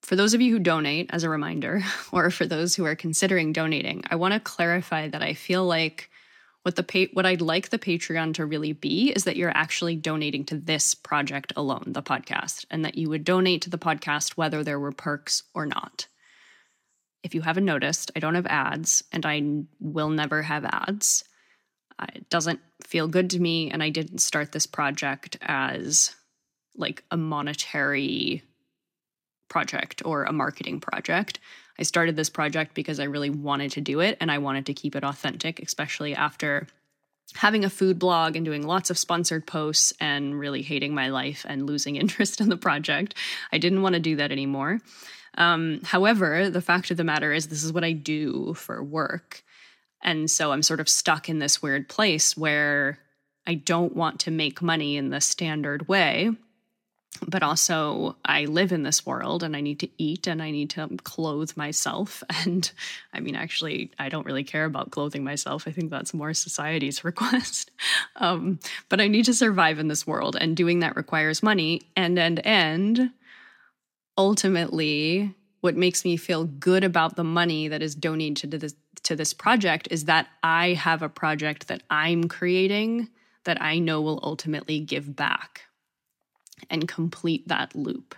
for 0.03 0.15
those 0.15 0.35
of 0.35 0.41
you 0.41 0.53
who 0.53 0.61
donate, 0.61 1.11
as 1.13 1.25
a 1.25 1.29
reminder, 1.29 1.83
or 2.13 2.31
for 2.31 2.47
those 2.47 2.77
who 2.77 2.85
are 2.85 2.95
considering 2.95 3.53
donating, 3.53 4.05
I 4.09 4.15
want 4.15 4.35
to 4.35 4.41
clarify 4.41 5.09
that 5.09 5.23
I 5.23 5.35
feel 5.35 5.65
like 5.67 6.10
what 6.63 6.77
the 6.77 6.83
pa- 6.83 7.13
what 7.13 7.27
I'd 7.27 7.41
like 7.41 7.71
the 7.71 7.79
Patreon 7.79 8.35
to 8.35 8.47
really 8.47 8.73
be 8.73 9.11
is 9.11 9.25
that 9.25 9.37
you're 9.37 9.57
actually 9.57 9.97
donating 9.97 10.45
to 10.47 10.57
this 10.57 10.95
project 10.95 11.53
alone, 11.57 11.85
the 11.89 12.03
podcast, 12.03 12.67
and 12.71 12.85
that 12.85 12.99
you 12.99 13.09
would 13.09 13.25
donate 13.25 13.63
to 13.63 13.71
the 13.71 13.79
podcast 13.79 14.33
whether 14.33 14.63
there 14.63 14.79
were 14.79 14.93
perks 14.93 15.43
or 15.55 15.65
not. 15.65 16.07
If 17.23 17.35
you 17.35 17.43
haven't 17.43 17.65
noticed, 17.65 18.11
I 18.15 18.21
don't 18.21 18.35
have 18.35 18.47
ads 18.47 19.05
and 19.13 19.25
I 19.25 19.65
will 19.79 20.11
never 20.11 20.43
have 20.43 20.65
ads. 20.65 21.25
It 22.15 22.31
doesn't 22.31 22.61
feel 22.87 23.09
good 23.09 23.31
to 23.31 23.41
me 23.41 23.71
and 23.71 23.83
I 23.83 23.91
didn't 23.91 24.19
start 24.19 24.53
this 24.53 24.67
project 24.67 25.37
as 25.43 26.15
like 26.75 27.05
a 27.11 27.17
monetary 27.17 28.43
project 29.49 30.03
or 30.05 30.25
a 30.25 30.33
marketing 30.33 30.81
project. 30.81 31.41
I 31.81 31.85
started 31.85 32.15
this 32.15 32.29
project 32.29 32.75
because 32.75 33.01
I 33.01 33.05
really 33.05 33.31
wanted 33.31 33.73
to 33.73 33.81
do 33.81 34.01
it 34.01 34.19
and 34.21 34.31
I 34.31 34.39
wanted 34.39 34.67
to 34.67 34.75
keep 34.75 34.95
it 34.95 35.03
authentic, 35.03 35.61
especially 35.61 36.15
after 36.15 36.67
having 37.35 37.65
a 37.65 37.71
food 37.71 37.99
blog 37.99 38.37
and 38.37 38.45
doing 38.45 38.67
lots 38.67 38.91
of 38.91 38.99
sponsored 38.99 39.47
posts 39.47 39.93
and 39.99 40.39
really 40.39 40.63
hating 40.63 40.95
my 40.95 41.09
life 41.09 41.47
and 41.49 41.67
losing 41.67 41.97
interest 41.97 42.41
in 42.41 42.51
the 42.51 42.57
project. 42.57 43.15
I 43.51 43.59
didn't 43.59 43.83
want 43.83 43.95
to 43.95 44.01
do 44.01 44.17
that 44.17 44.31
anymore. 44.31 44.81
Um, 45.39 45.81
however, 45.85 46.51
the 46.51 46.61
fact 46.61 46.91
of 46.91 46.97
the 46.97 47.05
matter 47.05 47.33
is, 47.33 47.47
this 47.47 47.65
is 47.65 47.73
what 47.73 47.85
I 47.85 47.93
do 47.93 48.53
for 48.55 48.83
work. 48.83 49.43
And 50.03 50.31
so 50.31 50.53
I'm 50.53 50.63
sort 50.63 50.81
of 50.81 50.89
stuck 50.89 51.29
in 51.29 51.39
this 51.39 51.63
weird 51.63 51.89
place 51.89 52.37
where 52.37 52.99
I 53.47 53.55
don't 53.55 53.97
want 53.97 54.21
to 54.21 54.31
make 54.31 54.61
money 54.61 54.97
in 54.97 55.11
the 55.11 55.21
standard 55.21 55.89
way 55.89 56.33
but 57.27 57.43
also 57.43 58.17
I 58.25 58.45
live 58.45 58.73
in 58.73 58.83
this 58.83 59.05
world 59.05 59.43
and 59.43 59.57
I 59.57 59.61
need 59.61 59.81
to 59.81 59.89
eat 59.99 60.27
and 60.27 60.41
I 60.41 60.51
need 60.51 60.71
to 60.71 60.89
clothe 61.05 61.57
myself. 61.57 62.23
And 62.45 62.71
I 63.13 63.21
mean, 63.21 63.37
actually, 63.37 63.91
I 63.99 64.09
don't 64.09 64.25
really 64.25 64.45
care 64.45 64.65
about 64.65 64.91
clothing 64.91 65.25
myself. 65.25 65.67
I 65.67 65.73
think 65.73 65.91
that's 65.91 66.15
more 66.15 66.33
society's 66.33 67.05
request. 67.11 67.71
Um, 68.17 68.59
but 68.89 69.01
I 69.01 69.09
need 69.09 69.27
to 69.27 69.35
survive 69.35 69.79
in 69.79 69.89
this 69.89 70.07
world, 70.07 70.37
and 70.41 70.57
doing 70.57 70.81
that 70.81 70.97
requires 70.97 71.43
money. 71.43 71.83
And 71.97 72.19
and 72.19 72.45
and 72.47 73.11
ultimately, 74.17 75.35
what 75.61 75.77
makes 75.77 76.05
me 76.05 76.17
feel 76.17 76.45
good 76.45 76.83
about 76.83 77.17
the 77.17 77.25
money 77.25 77.69
that 77.69 77.83
is 77.83 77.95
donated 77.95 78.53
to 78.53 78.59
this 78.59 78.75
to 79.03 79.17
this 79.17 79.35
project 79.35 79.89
is 79.91 80.07
that 80.07 80.29
I 80.43 80.69
have 80.75 81.03
a 81.03 81.09
project 81.09 81.69
that 81.69 81.83
I'm 81.91 82.29
creating 82.29 83.09
that 83.45 83.61
I 83.61 83.79
know 83.79 84.01
will 84.01 84.21
ultimately 84.23 84.81
give 84.81 85.15
back 85.17 85.63
and 86.69 86.89
complete 86.89 87.49
that 87.49 87.75
loop. 87.75 88.15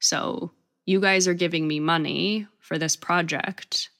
So, 0.00 0.52
you 0.86 1.00
guys 1.00 1.26
are 1.26 1.34
giving 1.34 1.66
me 1.66 1.80
money 1.80 2.46
for 2.60 2.78
this 2.78 2.96
project, 2.96 3.90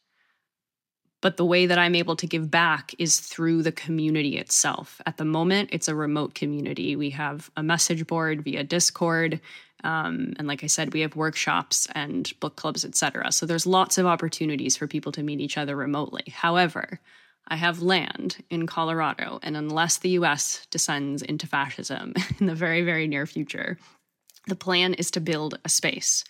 but 1.20 1.37
the 1.37 1.44
way 1.44 1.66
that 1.66 1.78
I'm 1.78 1.96
able 1.96 2.14
to 2.16 2.26
give 2.26 2.50
back 2.50 2.94
is 2.98 3.18
through 3.18 3.62
the 3.62 3.72
community 3.72 4.38
itself. 4.38 5.00
At 5.06 5.16
the 5.16 5.24
moment, 5.24 5.70
it's 5.72 5.88
a 5.88 5.94
remote 5.94 6.35
community. 6.35 6.94
We 6.94 7.11
have 7.11 7.50
a 7.56 7.62
message 7.62 8.06
board 8.06 8.42
via 8.42 8.62
Discord. 8.62 9.40
Um, 9.82 10.35
and 10.38 10.46
like 10.46 10.62
I 10.62 10.68
said, 10.68 10.92
we 10.92 11.00
have 11.00 11.16
workshops 11.16 11.88
and 11.92 12.32
book 12.38 12.56
clubs, 12.56 12.85
etc. 12.85 13.32
So 13.32 13.46
there's 13.46 13.66
lots 13.66 13.98
of 13.98 14.06
opportunities 14.06 14.76
for 14.76 14.87
people 14.87 15.12
to 15.12 15.22
meet 15.22 15.40
each 15.40 15.59
other 15.59 15.74
remotely. 15.74 16.24
However, 16.32 17.00
I 17.48 17.56
have 17.56 17.82
land 17.82 18.42
in 18.50 18.66
Colorado, 18.66 19.38
and 19.42 19.56
unless 19.56 19.98
the 19.98 20.11
US 20.11 20.66
descends 20.70 21.22
into 21.22 21.46
fascism 21.46 22.14
in 22.40 22.46
the 22.46 22.54
very, 22.54 22.82
very 22.82 23.06
near 23.06 23.26
future, 23.26 23.78
the 24.46 24.56
plan 24.56 24.94
is 24.94 25.11
to 25.12 25.20
build 25.20 25.59
a 25.64 25.68
space, 25.68 26.24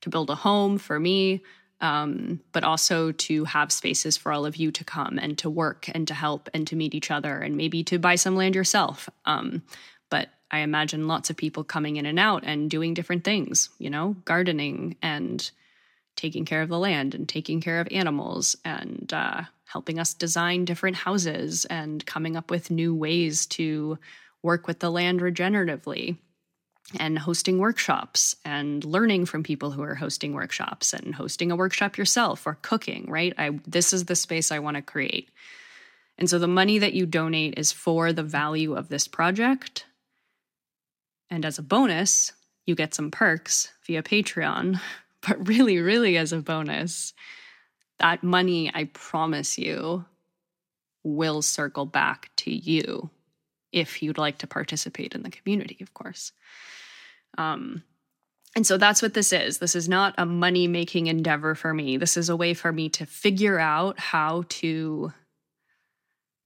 to 0.00 0.10
build 0.10 0.30
a 0.30 0.34
home 0.34 0.78
for 0.78 0.98
me, 0.98 1.42
um, 1.80 2.40
but 2.52 2.64
also 2.64 3.12
to 3.12 3.44
have 3.44 3.70
spaces 3.70 4.16
for 4.16 4.32
all 4.32 4.46
of 4.46 4.56
you 4.56 4.72
to 4.72 4.84
come 4.84 5.18
and 5.18 5.38
to 5.38 5.50
work 5.50 5.88
and 5.94 6.08
to 6.08 6.14
help 6.14 6.48
and 6.52 6.66
to 6.66 6.76
meet 6.76 6.94
each 6.94 7.10
other 7.10 7.38
and 7.38 7.56
maybe 7.56 7.84
to 7.84 7.98
buy 7.98 8.16
some 8.16 8.36
land 8.36 8.54
yourself. 8.54 9.08
Um, 9.24 9.62
but 10.10 10.28
I 10.50 10.60
imagine 10.60 11.06
lots 11.06 11.30
of 11.30 11.36
people 11.36 11.62
coming 11.62 11.96
in 11.96 12.06
and 12.06 12.18
out 12.18 12.42
and 12.44 12.70
doing 12.70 12.94
different 12.94 13.22
things, 13.22 13.70
you 13.78 13.90
know, 13.90 14.16
gardening 14.24 14.96
and 15.02 15.48
taking 16.16 16.44
care 16.44 16.62
of 16.62 16.68
the 16.68 16.78
land 16.78 17.14
and 17.14 17.28
taking 17.28 17.60
care 17.60 17.80
of 17.80 17.88
animals 17.92 18.56
and 18.64 19.12
uh, 19.12 19.42
helping 19.68 19.98
us 19.98 20.14
design 20.14 20.64
different 20.64 20.96
houses 20.96 21.66
and 21.66 22.04
coming 22.06 22.36
up 22.36 22.50
with 22.50 22.70
new 22.70 22.94
ways 22.94 23.46
to 23.46 23.98
work 24.42 24.66
with 24.66 24.80
the 24.80 24.90
land 24.90 25.20
regeneratively 25.20 26.16
and 26.98 27.18
hosting 27.18 27.58
workshops 27.58 28.34
and 28.46 28.82
learning 28.84 29.26
from 29.26 29.42
people 29.42 29.70
who 29.70 29.82
are 29.82 29.94
hosting 29.94 30.32
workshops 30.32 30.94
and 30.94 31.14
hosting 31.14 31.50
a 31.52 31.56
workshop 31.56 31.98
yourself 31.98 32.46
or 32.46 32.58
cooking 32.62 33.10
right? 33.10 33.34
I 33.36 33.60
this 33.66 33.92
is 33.92 34.06
the 34.06 34.16
space 34.16 34.50
i 34.50 34.58
want 34.58 34.76
to 34.76 34.82
create. 34.82 35.30
And 36.16 36.30
so 36.30 36.38
the 36.38 36.48
money 36.48 36.78
that 36.78 36.94
you 36.94 37.04
donate 37.04 37.58
is 37.58 37.70
for 37.70 38.12
the 38.12 38.22
value 38.22 38.74
of 38.74 38.88
this 38.88 39.06
project. 39.06 39.84
And 41.30 41.44
as 41.44 41.58
a 41.58 41.62
bonus 41.62 42.32
you 42.64 42.74
get 42.74 42.94
some 42.94 43.10
perks 43.10 43.70
via 43.86 44.02
patreon 44.02 44.80
but 45.26 45.46
really 45.46 45.78
really 45.78 46.16
as 46.16 46.32
a 46.32 46.38
bonus 46.38 47.12
that 47.98 48.22
money, 48.22 48.70
I 48.74 48.84
promise 48.84 49.58
you, 49.58 50.04
will 51.04 51.42
circle 51.42 51.86
back 51.86 52.30
to 52.36 52.50
you 52.50 53.10
if 53.72 54.02
you'd 54.02 54.18
like 54.18 54.38
to 54.38 54.46
participate 54.46 55.14
in 55.14 55.22
the 55.22 55.30
community, 55.30 55.78
of 55.80 55.94
course. 55.94 56.32
Um, 57.36 57.82
and 58.56 58.66
so 58.66 58.78
that's 58.78 59.02
what 59.02 59.14
this 59.14 59.32
is. 59.32 59.58
This 59.58 59.76
is 59.76 59.88
not 59.88 60.14
a 60.18 60.26
money 60.26 60.66
making 60.66 61.06
endeavor 61.06 61.54
for 61.54 61.74
me. 61.74 61.96
This 61.96 62.16
is 62.16 62.28
a 62.28 62.36
way 62.36 62.54
for 62.54 62.72
me 62.72 62.88
to 62.90 63.06
figure 63.06 63.58
out 63.58 63.98
how 63.98 64.44
to 64.48 65.12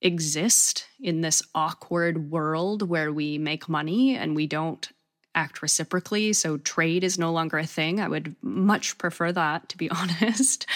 exist 0.00 0.86
in 1.00 1.20
this 1.20 1.42
awkward 1.54 2.30
world 2.30 2.88
where 2.88 3.12
we 3.12 3.38
make 3.38 3.68
money 3.68 4.16
and 4.16 4.34
we 4.34 4.46
don't 4.46 4.90
act 5.34 5.62
reciprocally. 5.62 6.32
So 6.32 6.58
trade 6.58 7.04
is 7.04 7.18
no 7.18 7.32
longer 7.32 7.58
a 7.58 7.66
thing. 7.66 8.00
I 8.00 8.08
would 8.08 8.36
much 8.42 8.98
prefer 8.98 9.32
that, 9.32 9.68
to 9.70 9.76
be 9.76 9.90
honest. 9.90 10.66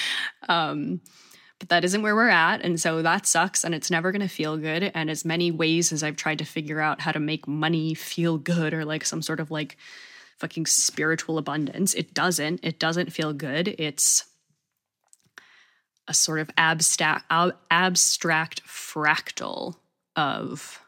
Um, 0.49 1.01
but 1.59 1.71
that 1.71 1.85
isn't 1.85 2.03
where 2.03 2.14
we're 2.14 2.29
at. 2.29 2.62
And 2.62 2.81
so 2.81 3.03
that 3.03 3.27
sucks 3.27 3.64
and 3.64 3.75
it's 3.75 3.90
never 3.90 4.12
going 4.12 4.21
to 4.21 4.29
feel 4.29 4.57
good. 4.57 4.90
And 4.95 5.11
as 5.11 5.25
many 5.25 5.51
ways 5.51 5.90
as 5.92 6.03
I've 6.03 6.16
tried 6.16 6.38
to 6.38 6.45
figure 6.45 6.81
out 6.81 7.01
how 7.01 7.12
to 7.12 7.21
make 7.21 7.49
money 7.49 7.95
feel 7.95 8.37
good 8.37 8.75
or 8.75 8.85
like 8.85 9.07
some 9.07 9.23
sort 9.23 9.40
of 9.40 9.51
like 9.51 9.77
fucking 10.38 10.66
spiritual 10.66 11.38
abundance, 11.38 11.95
it 11.95 12.12
doesn't. 12.12 12.61
It 12.62 12.79
doesn't 12.79 13.12
feel 13.12 13.33
good. 13.33 13.75
It's 13.79 14.25
a 16.09 16.14
sort 16.14 16.40
of 16.40 16.51
abstract, 16.59 17.25
abstract 17.71 18.62
fractal 18.66 19.77
of 20.14 20.81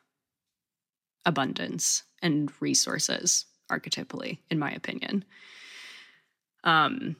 abundance 1.24 2.04
and 2.22 2.50
resources 2.61 3.46
archetypally, 3.70 4.38
in 4.50 4.59
my 4.59 4.70
opinion. 4.70 5.24
Um, 6.64 7.16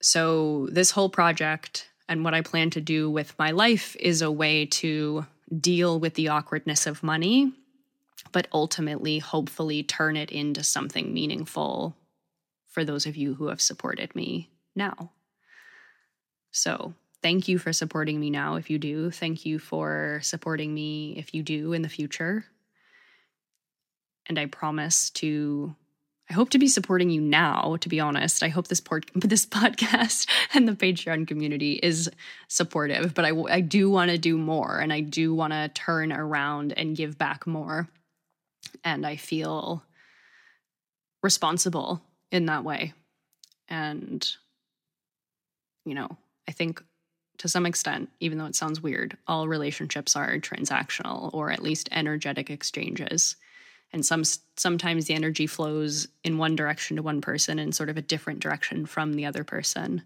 so, 0.00 0.68
this 0.70 0.90
whole 0.90 1.10
project 1.10 1.88
and 2.08 2.24
what 2.24 2.34
I 2.34 2.40
plan 2.40 2.70
to 2.70 2.80
do 2.80 3.10
with 3.10 3.38
my 3.38 3.50
life 3.50 3.96
is 4.00 4.22
a 4.22 4.30
way 4.30 4.66
to 4.66 5.26
deal 5.60 5.98
with 5.98 6.14
the 6.14 6.28
awkwardness 6.28 6.86
of 6.86 7.02
money, 7.02 7.52
but 8.32 8.48
ultimately, 8.52 9.18
hopefully, 9.18 9.82
turn 9.82 10.16
it 10.16 10.30
into 10.30 10.62
something 10.62 11.12
meaningful 11.12 11.96
for 12.68 12.84
those 12.84 13.06
of 13.06 13.16
you 13.16 13.34
who 13.34 13.48
have 13.48 13.60
supported 13.60 14.14
me 14.14 14.50
now. 14.74 15.10
So, 16.50 16.94
thank 17.22 17.48
you 17.48 17.58
for 17.58 17.72
supporting 17.72 18.18
me 18.20 18.30
now 18.30 18.54
if 18.54 18.70
you 18.70 18.78
do. 18.78 19.10
Thank 19.10 19.44
you 19.44 19.58
for 19.58 20.20
supporting 20.22 20.72
me 20.72 21.14
if 21.16 21.34
you 21.34 21.42
do 21.42 21.72
in 21.72 21.82
the 21.82 21.88
future. 21.88 22.44
And 24.28 24.38
I 24.38 24.46
promise 24.46 25.10
to 25.10 25.74
I 26.30 26.34
hope 26.34 26.50
to 26.50 26.58
be 26.58 26.68
supporting 26.68 27.08
you 27.08 27.22
now, 27.22 27.76
to 27.80 27.88
be 27.88 28.00
honest. 28.00 28.42
I 28.42 28.48
hope 28.48 28.68
this 28.68 28.80
port, 28.80 29.10
this 29.14 29.46
podcast 29.46 30.28
and 30.54 30.68
the 30.68 30.72
Patreon 30.72 31.26
community 31.26 31.80
is 31.82 32.10
supportive, 32.48 33.14
but 33.14 33.24
I, 33.24 33.30
I 33.50 33.60
do 33.60 33.88
want 33.90 34.10
to 34.10 34.18
do 34.18 34.36
more 34.36 34.78
and 34.78 34.92
I 34.92 35.00
do 35.00 35.34
want 35.34 35.52
to 35.52 35.68
turn 35.68 36.12
around 36.12 36.74
and 36.76 36.96
give 36.96 37.16
back 37.16 37.46
more. 37.46 37.88
And 38.84 39.06
I 39.06 39.16
feel 39.16 39.82
responsible 41.22 42.02
in 42.30 42.46
that 42.46 42.64
way. 42.64 42.92
And, 43.68 44.26
you 45.84 45.94
know, 45.94 46.08
I 46.46 46.52
think 46.52 46.82
to 47.38 47.48
some 47.48 47.66
extent, 47.66 48.10
even 48.20 48.36
though 48.36 48.46
it 48.46 48.54
sounds 48.54 48.82
weird, 48.82 49.16
all 49.26 49.48
relationships 49.48 50.16
are 50.16 50.38
transactional 50.38 51.32
or 51.32 51.50
at 51.50 51.62
least 51.62 51.88
energetic 51.92 52.50
exchanges 52.50 53.36
and 53.92 54.04
some 54.04 54.22
sometimes 54.56 55.06
the 55.06 55.14
energy 55.14 55.46
flows 55.46 56.08
in 56.24 56.38
one 56.38 56.56
direction 56.56 56.96
to 56.96 57.02
one 57.02 57.20
person 57.20 57.58
and 57.58 57.74
sort 57.74 57.88
of 57.88 57.96
a 57.96 58.02
different 58.02 58.40
direction 58.40 58.86
from 58.86 59.14
the 59.14 59.26
other 59.26 59.44
person 59.44 60.02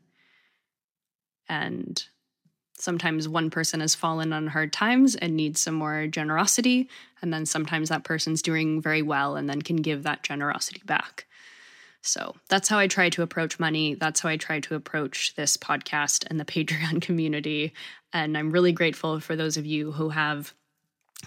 and 1.49 2.05
sometimes 2.79 3.29
one 3.29 3.51
person 3.51 3.81
has 3.81 3.95
fallen 3.95 4.33
on 4.33 4.47
hard 4.47 4.73
times 4.73 5.15
and 5.15 5.37
needs 5.37 5.61
some 5.61 5.75
more 5.75 6.07
generosity 6.07 6.89
and 7.21 7.33
then 7.33 7.47
sometimes 7.47 7.89
that 7.89 8.05
person's 8.05 8.43
doing 8.43 8.81
very 8.81 9.03
well 9.03 9.37
and 9.37 9.49
then 9.49 9.63
can 9.63 9.77
give 9.77 10.03
that 10.03 10.23
generosity 10.23 10.83
back 10.85 11.27
so 12.03 12.35
that's 12.49 12.69
how 12.69 12.79
I 12.79 12.89
try 12.89 13.09
to 13.11 13.23
approach 13.23 13.61
money. 13.61 13.95
That's 13.95 14.21
how 14.21 14.29
I 14.29 14.37
try 14.37 14.59
to 14.61 14.75
approach 14.75 15.35
this 15.37 15.57
podcast 15.57 16.27
and 16.29 16.39
the 16.39 16.45
Patreon 16.45 17.01
community. 17.01 17.73
And 18.13 18.37
I'm 18.37 18.51
really 18.51 18.73
grateful 18.73 19.21
for 19.21 19.37
those 19.37 19.57
of 19.57 19.65
you 19.65 19.93
who 19.93 20.11
have 20.11 20.53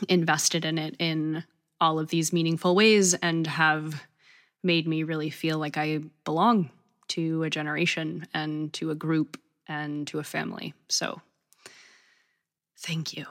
invested 0.09 0.65
in 0.65 0.77
it 0.77 0.95
in 0.99 1.43
all 1.85 1.99
of 1.99 2.09
these 2.09 2.33
meaningful 2.33 2.73
ways 2.75 3.13
and 3.13 3.45
have 3.45 4.01
made 4.63 4.87
me 4.87 5.03
really 5.03 5.29
feel 5.29 5.59
like 5.59 5.77
I 5.77 5.99
belong 6.23 6.71
to 7.09 7.43
a 7.43 7.49
generation 7.51 8.25
and 8.33 8.73
to 8.73 8.89
a 8.89 8.95
group 8.95 9.39
and 9.67 10.07
to 10.07 10.17
a 10.17 10.23
family. 10.23 10.73
So, 10.89 11.21
thank 12.79 13.15
you. 13.15 13.27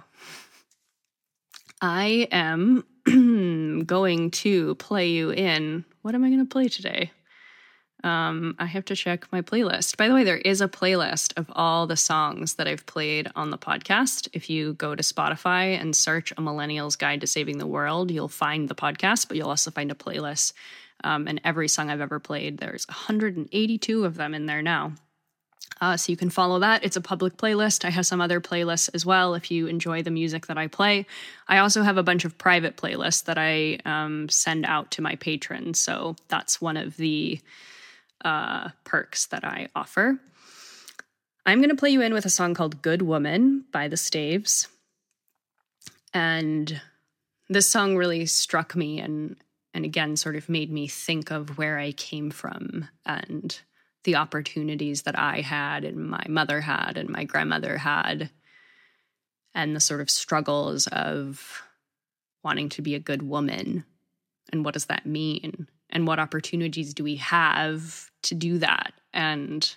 I 1.80 2.28
am 2.30 2.84
going 3.86 4.30
to 4.30 4.76
play 4.76 5.08
you 5.08 5.30
in. 5.30 5.84
What 6.02 6.14
am 6.14 6.22
I 6.22 6.28
going 6.28 6.46
to 6.46 6.52
play 6.52 6.68
today? 6.68 7.10
Um, 8.04 8.54
I 8.58 8.66
have 8.66 8.84
to 8.86 8.94
check 8.94 9.26
my 9.32 9.40
playlist. 9.40 9.96
By 9.96 10.08
the 10.08 10.14
way, 10.14 10.24
there 10.24 10.36
is 10.36 10.60
a 10.60 10.68
playlist 10.68 11.32
of 11.38 11.50
all 11.56 11.86
the 11.86 11.96
songs 11.96 12.54
that 12.54 12.68
I've 12.68 12.84
played 12.84 13.30
on 13.34 13.50
the 13.50 13.56
podcast. 13.56 14.28
If 14.34 14.50
you 14.50 14.74
go 14.74 14.94
to 14.94 15.02
Spotify 15.02 15.80
and 15.80 15.96
search 15.96 16.30
A 16.36 16.42
Millennial's 16.42 16.96
Guide 16.96 17.22
to 17.22 17.26
Saving 17.26 17.56
the 17.56 17.66
World, 17.66 18.10
you'll 18.10 18.28
find 18.28 18.68
the 18.68 18.74
podcast, 18.74 19.26
but 19.26 19.38
you'll 19.38 19.48
also 19.48 19.70
find 19.70 19.90
a 19.90 19.94
playlist. 19.94 20.52
Um, 21.02 21.26
and 21.26 21.40
every 21.44 21.66
song 21.66 21.90
I've 21.90 22.02
ever 22.02 22.20
played, 22.20 22.58
there's 22.58 22.86
182 22.88 24.04
of 24.04 24.16
them 24.16 24.34
in 24.34 24.44
there 24.44 24.62
now. 24.62 24.92
Uh, 25.80 25.96
so 25.96 26.12
you 26.12 26.16
can 26.16 26.30
follow 26.30 26.58
that. 26.58 26.84
It's 26.84 26.96
a 26.96 27.00
public 27.00 27.36
playlist. 27.38 27.86
I 27.86 27.90
have 27.90 28.06
some 28.06 28.20
other 28.20 28.40
playlists 28.40 28.90
as 28.94 29.04
well 29.04 29.34
if 29.34 29.50
you 29.50 29.66
enjoy 29.66 30.02
the 30.02 30.10
music 30.10 30.46
that 30.46 30.58
I 30.58 30.66
play. 30.66 31.06
I 31.48 31.58
also 31.58 31.82
have 31.82 31.96
a 31.96 32.02
bunch 32.02 32.24
of 32.24 32.36
private 32.36 32.76
playlists 32.76 33.24
that 33.24 33.38
I 33.38 33.78
um, 33.86 34.28
send 34.28 34.66
out 34.66 34.90
to 34.92 35.02
my 35.02 35.16
patrons. 35.16 35.80
So 35.80 36.16
that's 36.28 36.60
one 36.60 36.76
of 36.76 36.96
the 36.96 37.40
uh, 38.24 38.70
perks 38.84 39.26
that 39.26 39.44
I 39.44 39.68
offer. 39.76 40.18
I'm 41.46 41.58
going 41.58 41.70
to 41.70 41.76
play 41.76 41.90
you 41.90 42.00
in 42.00 42.14
with 42.14 42.24
a 42.24 42.30
song 42.30 42.54
called 42.54 42.82
Good 42.82 43.02
Woman 43.02 43.66
by 43.70 43.88
the 43.88 43.98
Staves. 43.98 44.66
And 46.14 46.80
this 47.48 47.68
song 47.68 47.96
really 47.96 48.26
struck 48.26 48.74
me 48.74 49.00
and 49.00 49.36
and 49.74 49.84
again 49.84 50.16
sort 50.16 50.36
of 50.36 50.48
made 50.48 50.70
me 50.70 50.86
think 50.86 51.30
of 51.30 51.58
where 51.58 51.78
I 51.78 51.92
came 51.92 52.30
from 52.30 52.88
and 53.04 53.60
the 54.04 54.16
opportunities 54.16 55.02
that 55.02 55.18
I 55.18 55.40
had 55.40 55.84
and 55.84 55.96
my 55.96 56.24
mother 56.28 56.60
had 56.60 56.96
and 56.96 57.08
my 57.08 57.24
grandmother 57.24 57.76
had 57.78 58.30
and 59.52 59.74
the 59.74 59.80
sort 59.80 60.00
of 60.00 60.10
struggles 60.10 60.86
of 60.86 61.62
wanting 62.44 62.68
to 62.70 62.82
be 62.82 62.94
a 62.94 63.00
good 63.00 63.22
woman 63.22 63.84
and 64.52 64.64
what 64.64 64.74
does 64.74 64.86
that 64.86 65.06
mean 65.06 65.66
and 65.94 66.06
what 66.06 66.18
opportunities 66.18 66.92
do 66.92 67.04
we 67.04 67.16
have 67.16 68.10
to 68.24 68.34
do 68.34 68.58
that? 68.58 68.92
And 69.12 69.74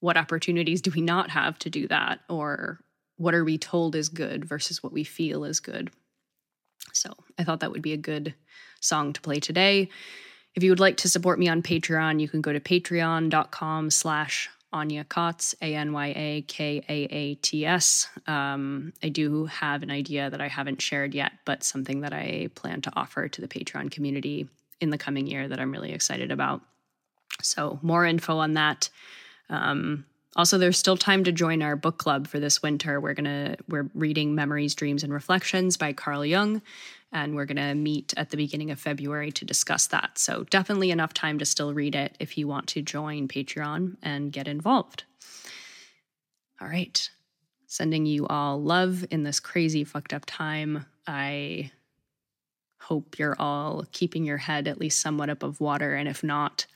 what 0.00 0.16
opportunities 0.16 0.82
do 0.82 0.90
we 0.90 1.00
not 1.00 1.30
have 1.30 1.58
to 1.60 1.70
do 1.70 1.86
that? 1.88 2.20
Or 2.28 2.80
what 3.16 3.34
are 3.34 3.44
we 3.44 3.56
told 3.56 3.94
is 3.94 4.08
good 4.08 4.44
versus 4.44 4.82
what 4.82 4.92
we 4.92 5.04
feel 5.04 5.44
is 5.44 5.60
good? 5.60 5.90
So 6.92 7.14
i 7.38 7.44
thought 7.44 7.60
that 7.60 7.72
would 7.72 7.82
be 7.82 7.92
a 7.92 7.96
good 7.96 8.34
song 8.80 9.12
to 9.12 9.20
play 9.20 9.40
today. 9.40 9.88
If 10.54 10.62
you 10.62 10.70
would 10.70 10.80
like 10.80 10.98
to 10.98 11.08
support 11.08 11.38
me 11.38 11.48
on 11.48 11.62
patreon 11.62 12.20
you 12.20 12.28
can 12.28 12.40
go 12.40 12.52
to 12.52 12.60
patreon.com 12.60 13.90
slash 13.90 14.50
Anya 14.72 15.04
Kaats, 15.04 15.54
A 15.62 15.74
N 15.74 15.92
Y 15.92 16.12
A 16.16 16.42
K 16.42 16.84
A 16.88 17.04
A 17.04 17.34
T 17.36 17.64
S. 17.64 18.08
Um, 18.26 18.92
I 19.02 19.08
do 19.08 19.46
have 19.46 19.84
an 19.84 19.90
idea 19.90 20.28
that 20.28 20.40
I 20.40 20.48
haven't 20.48 20.82
shared 20.82 21.14
yet, 21.14 21.30
but 21.44 21.62
something 21.62 22.00
that 22.00 22.12
I 22.12 22.48
plan 22.56 22.80
to 22.82 22.92
offer 22.96 23.28
to 23.28 23.40
the 23.40 23.46
Patreon 23.46 23.92
community 23.92 24.48
in 24.84 24.90
the 24.90 24.98
coming 24.98 25.26
year 25.26 25.48
that 25.48 25.58
I'm 25.58 25.72
really 25.72 25.92
excited 25.92 26.30
about. 26.30 26.60
So, 27.42 27.80
more 27.82 28.06
info 28.06 28.38
on 28.38 28.54
that. 28.54 28.88
Um, 29.50 30.04
also, 30.36 30.58
there's 30.58 30.78
still 30.78 30.96
time 30.96 31.24
to 31.24 31.32
join 31.32 31.62
our 31.62 31.76
book 31.76 31.98
club 31.98 32.26
for 32.26 32.40
this 32.40 32.62
winter. 32.62 33.00
We're 33.00 33.14
gonna 33.14 33.56
we're 33.68 33.88
reading 33.94 34.34
Memories, 34.34 34.74
Dreams, 34.74 35.04
and 35.04 35.12
Reflections 35.12 35.76
by 35.76 35.92
Carl 35.92 36.24
Jung, 36.24 36.60
and 37.12 37.34
we're 37.34 37.44
gonna 37.44 37.74
meet 37.74 38.14
at 38.16 38.30
the 38.30 38.36
beginning 38.36 38.70
of 38.70 38.80
February 38.80 39.30
to 39.32 39.44
discuss 39.44 39.86
that. 39.88 40.18
So 40.18 40.44
definitely 40.50 40.90
enough 40.90 41.14
time 41.14 41.38
to 41.38 41.44
still 41.44 41.72
read 41.72 41.94
it 41.94 42.16
if 42.18 42.36
you 42.36 42.48
want 42.48 42.68
to 42.68 42.82
join 42.82 43.28
Patreon 43.28 43.96
and 44.02 44.32
get 44.32 44.48
involved. 44.48 45.04
All 46.60 46.68
right, 46.68 47.08
sending 47.66 48.06
you 48.06 48.26
all 48.26 48.60
love 48.60 49.04
in 49.10 49.22
this 49.22 49.38
crazy 49.38 49.84
fucked 49.84 50.12
up 50.12 50.24
time. 50.26 50.86
I 51.06 51.70
hope 52.84 53.18
you're 53.18 53.36
all 53.38 53.84
keeping 53.92 54.24
your 54.24 54.36
head 54.36 54.68
at 54.68 54.78
least 54.78 55.00
somewhat 55.00 55.30
above 55.30 55.60
water, 55.60 55.94
and 55.94 56.08
if 56.08 56.22
not 56.22 56.66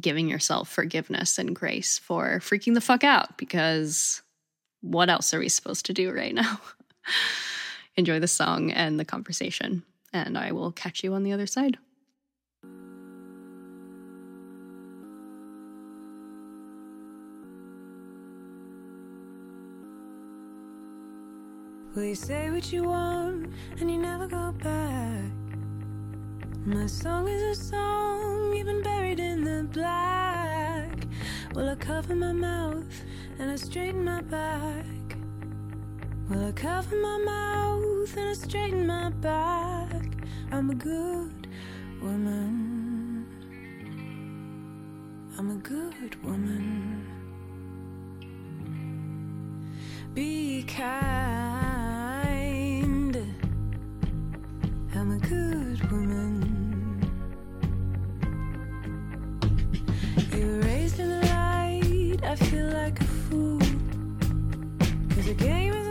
giving 0.00 0.28
yourself 0.28 0.68
forgiveness 0.68 1.38
and 1.38 1.54
grace 1.54 1.98
for 1.98 2.38
freaking 2.40 2.74
the 2.74 2.80
fuck 2.80 3.04
out 3.04 3.36
because 3.36 4.22
what 4.80 5.10
else 5.10 5.34
are 5.34 5.38
we 5.38 5.48
supposed 5.48 5.86
to 5.86 5.92
do 5.92 6.10
right 6.12 6.34
now? 6.34 6.60
Enjoy 7.96 8.18
the 8.18 8.28
song 8.28 8.72
and 8.72 8.98
the 8.98 9.04
conversation, 9.04 9.82
and 10.12 10.38
I 10.38 10.52
will 10.52 10.72
catch 10.72 11.04
you 11.04 11.12
on 11.14 11.24
the 11.24 11.32
other 11.32 11.46
side. 11.46 11.78
Will 21.94 22.04
you 22.04 22.14
say 22.14 22.50
what 22.50 22.72
you 22.72 22.84
want 22.84 23.52
and 23.78 23.90
you 23.90 23.98
never 23.98 24.26
go 24.26 24.52
back? 24.52 25.30
My 26.64 26.86
song 26.86 27.28
is 27.28 27.42
a 27.42 27.62
song, 27.62 28.54
even 28.56 28.82
buried 28.82 29.20
in 29.20 29.44
the 29.44 29.64
black. 29.64 30.90
Will 31.54 31.68
I 31.68 31.74
cover 31.74 32.14
my 32.14 32.32
mouth 32.32 33.04
and 33.38 33.50
I 33.50 33.56
straighten 33.56 34.06
my 34.06 34.22
back? 34.22 34.86
Will 36.30 36.46
I 36.46 36.52
cover 36.52 36.96
my 36.96 37.18
mouth 37.18 38.16
and 38.16 38.30
I 38.30 38.32
straighten 38.32 38.86
my 38.86 39.10
back? 39.10 40.02
I'm 40.50 40.70
a 40.70 40.74
good 40.74 41.46
woman. 42.00 43.26
I'm 45.36 45.50
a 45.50 45.56
good 45.56 46.24
woman. 46.24 47.01
Be 50.14 50.62
kind. 50.64 50.92
I'm 54.94 55.10
a 55.12 55.18
good 55.18 55.90
woman. 55.90 57.00
You 60.36 60.46
were 60.46 60.60
raised 60.60 61.00
in 61.00 61.08
the 61.08 61.20
light. 61.26 62.22
I 62.24 62.36
feel 62.36 62.66
like 62.66 63.00
a 63.00 63.04
fool. 63.04 63.58
Cause 65.14 65.24
the 65.24 65.34
game 65.34 65.81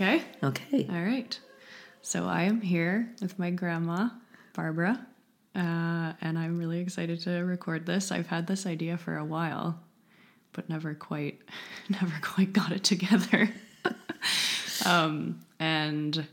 Okay. 0.00 0.22
Okay. 0.44 0.86
All 0.88 1.02
right. 1.02 1.36
So 2.02 2.26
I 2.26 2.42
am 2.42 2.60
here 2.60 3.12
with 3.20 3.36
my 3.36 3.50
grandma, 3.50 4.10
Barbara, 4.54 5.04
uh, 5.56 6.12
and 6.20 6.38
I'm 6.38 6.56
really 6.56 6.78
excited 6.78 7.20
to 7.22 7.40
record 7.40 7.84
this. 7.84 8.12
I've 8.12 8.28
had 8.28 8.46
this 8.46 8.64
idea 8.64 8.96
for 8.96 9.16
a 9.16 9.24
while, 9.24 9.80
but 10.52 10.68
never 10.68 10.94
quite, 10.94 11.40
never 11.88 12.14
quite 12.22 12.52
got 12.52 12.70
it 12.70 12.84
together. 12.84 13.50
um, 14.86 15.40
and 15.58 16.28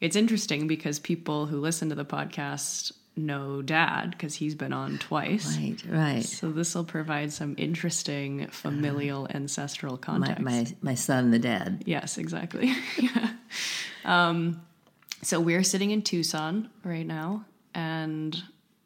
it's 0.00 0.16
interesting 0.16 0.66
because 0.66 0.98
people 0.98 1.44
who 1.44 1.60
listen 1.60 1.90
to 1.90 1.94
the 1.94 2.06
podcast 2.06 2.92
know 3.16 3.62
Dad 3.62 4.10
because 4.10 4.34
he's 4.34 4.54
been 4.54 4.72
on 4.72 4.98
twice. 4.98 5.56
Right, 5.56 5.82
right. 5.88 6.24
So 6.24 6.50
this 6.50 6.74
will 6.74 6.84
provide 6.84 7.32
some 7.32 7.54
interesting 7.58 8.48
familial 8.48 9.28
ancestral 9.30 9.96
context. 9.96 10.42
my 10.42 10.66
my 10.82 10.94
son, 10.94 11.30
the 11.30 11.38
dad. 11.38 11.82
Yes, 11.86 12.18
exactly. 12.18 12.74
yeah. 12.98 13.30
Um, 14.04 14.60
so 15.22 15.40
we're 15.40 15.62
sitting 15.62 15.90
in 15.90 16.02
Tucson 16.02 16.68
right 16.84 17.06
now, 17.06 17.46
and 17.74 18.36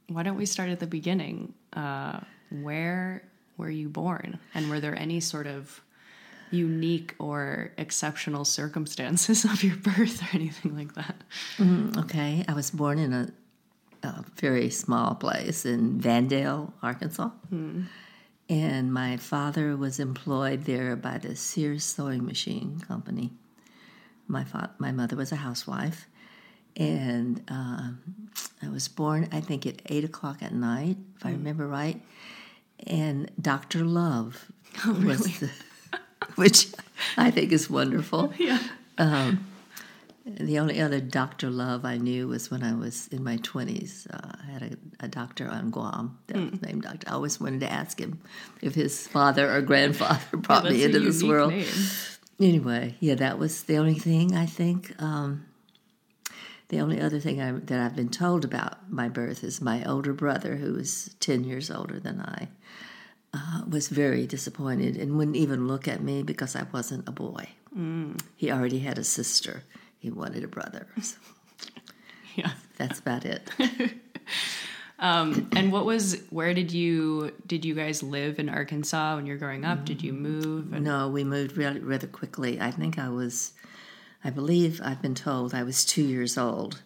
why 0.07 0.23
don't 0.23 0.37
we 0.37 0.47
start 0.47 0.71
at 0.71 0.79
the 0.79 0.87
beginning? 0.87 1.55
Uh, 1.73 2.21
where 2.63 3.25
were 3.57 3.69
you 3.71 3.89
born, 3.89 4.39
and 4.55 4.71
were 4.71 4.79
there 4.79 4.97
any 4.97 5.19
sort 5.19 5.49
of 5.49 5.81
unique 6.53 7.15
or 7.19 7.73
exceptional 7.77 8.45
circumstances 8.45 9.45
of 9.53 9.65
your 9.65 9.77
birth 9.77 10.23
or 10.23 10.29
anything 10.37 10.77
like 10.77 10.95
that? 10.95 11.17
Okay, 11.99 12.45
I 12.47 12.55
was 12.55 12.71
born 12.71 12.99
in 12.99 13.13
a, 13.13 13.29
a 14.03 14.25
very 14.37 14.71
small 14.71 15.15
place 15.15 15.65
in 15.65 16.01
Vanndale, 16.01 16.73
Arkansas. 16.83 17.31
And 18.51 18.93
my 18.95 19.17
father 19.19 19.77
was 19.77 20.01
employed 20.01 20.65
there 20.65 20.97
by 20.97 21.19
the 21.19 21.37
Sears 21.37 21.85
Sewing 21.85 22.25
Machine 22.25 22.81
Company. 22.81 23.33
My 24.27 24.45
fa- 24.45 24.71
my 24.79 24.91
mother 24.93 25.17
was 25.17 25.33
a 25.33 25.37
housewife, 25.37 26.07
and 26.77 27.43
um 27.49 27.99
I 28.63 28.69
was 28.69 28.89
born, 28.89 29.29
I 29.33 29.41
think, 29.41 29.67
at 29.67 29.83
eight 29.87 30.05
o'clock 30.05 30.43
at 30.43 30.53
night, 30.55 30.97
if 31.17 31.25
I 31.27 31.31
remember 31.31 31.67
right. 31.67 32.01
And 32.87 33.31
Dr. 33.41 33.85
Love 33.85 34.51
was 34.87 35.39
the, 35.41 35.51
which 36.37 36.69
I 37.17 37.31
think 37.31 37.53
is 37.53 37.69
wonderful. 37.71 38.33
Yeah. 38.39 38.59
The 40.37 40.59
only 40.59 40.81
other 40.81 41.01
Dr. 41.01 41.51
Love 41.51 41.85
I 41.85 41.97
knew 41.97 42.29
was 42.29 42.51
when 42.51 42.63
I 42.63 42.75
was 42.75 43.09
in 43.09 43.25
my 43.25 43.39
20s. 43.39 44.07
Uh, 44.13 44.33
I 44.47 44.51
had 44.51 44.63
a, 44.63 45.05
a 45.05 45.09
doctor 45.09 45.49
on 45.49 45.71
Guam 45.71 46.19
that 46.27 46.37
Hmm. 46.37 46.51
was 46.51 46.63
named 46.63 46.83
Doctor. 46.83 47.09
I 47.09 47.13
always 47.15 47.41
wanted 47.41 47.61
to 47.61 47.73
ask 47.73 47.99
him 47.99 48.21
if 48.61 48.75
his 48.75 49.07
father 49.07 49.51
or 49.55 49.63
grandfather 49.63 50.21
brought 50.37 50.65
That's 50.65 50.75
me 50.75 50.85
into 50.85 51.01
this 51.01 51.23
world. 51.23 51.53
name. 51.53 51.67
Anyway, 52.41 52.95
yeah, 53.01 53.15
that 53.17 53.39
was 53.39 53.63
the 53.65 53.77
only 53.79 53.99
thing 53.99 54.37
I 54.37 54.47
think. 54.47 54.95
Um, 55.03 55.47
the 56.69 56.81
only 56.81 57.01
other 57.01 57.19
thing 57.19 57.41
I, 57.41 57.53
that 57.53 57.81
I've 57.81 57.97
been 57.97 58.11
told 58.11 58.45
about 58.45 58.91
my 58.93 59.09
birth 59.09 59.43
is 59.43 59.61
my 59.63 59.83
older 59.85 60.13
brother, 60.13 60.57
who 60.57 60.75
was 60.75 61.15
10 61.21 61.45
years 61.45 61.71
older 61.71 61.99
than 61.99 62.21
I, 62.21 62.49
uh, 63.33 63.63
was 63.67 63.89
very 63.89 64.27
disappointed 64.27 64.97
and 64.97 65.17
wouldn't 65.17 65.37
even 65.37 65.67
look 65.67 65.89
at 65.89 66.03
me 66.03 66.23
because 66.23 66.55
I 66.55 66.65
wasn't 66.71 67.09
a 67.09 67.13
boy. 67.13 67.49
Mm. 67.77 68.21
He 68.37 68.53
already 68.53 68.81
had 68.81 68.99
a 68.99 69.05
sister. 69.05 69.63
He 69.99 70.11
wanted 70.11 70.45
a 70.45 70.49
brother. 70.49 70.87
So 71.03 71.17
Yeah. 72.37 72.53
that's 72.77 72.99
about 73.01 73.25
it. 73.25 73.49
Um, 75.01 75.49
and 75.55 75.71
what 75.71 75.85
was? 75.87 76.21
Where 76.31 76.53
did 76.55 76.73
you 76.73 77.33
did 77.47 77.65
you 77.65 77.73
guys 77.75 78.03
live 78.03 78.41
in 78.41 78.49
Arkansas 78.49 79.15
when 79.15 79.27
you're 79.27 79.37
growing 79.37 79.65
up? 79.65 79.85
Did 79.85 80.03
you 80.03 80.13
move? 80.13 80.73
And, 80.73 80.85
No, 80.85 81.09
we 81.09 81.23
moved 81.23 81.57
really 81.57 81.79
rather 81.79 82.09
quickly. 82.09 82.61
I 82.61 82.73
think 82.73 82.99
I 82.99 83.09
was, 83.09 83.53
I 84.25 84.31
believe 84.31 84.81
I've 84.83 85.01
been 85.01 85.15
told 85.15 85.55
I 85.55 85.63
was 85.63 85.85
two 85.85 86.03
years 86.03 86.37
old. 86.37 86.83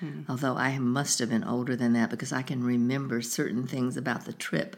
Hmm. 0.00 0.22
Although 0.28 0.56
I 0.56 0.76
must 0.80 1.20
have 1.20 1.30
been 1.30 1.44
older 1.44 1.76
than 1.76 1.92
that 1.92 2.10
because 2.10 2.32
I 2.32 2.42
can 2.42 2.64
remember 2.64 3.22
certain 3.22 3.64
things 3.68 3.96
about 3.96 4.24
the 4.24 4.32
trip 4.32 4.76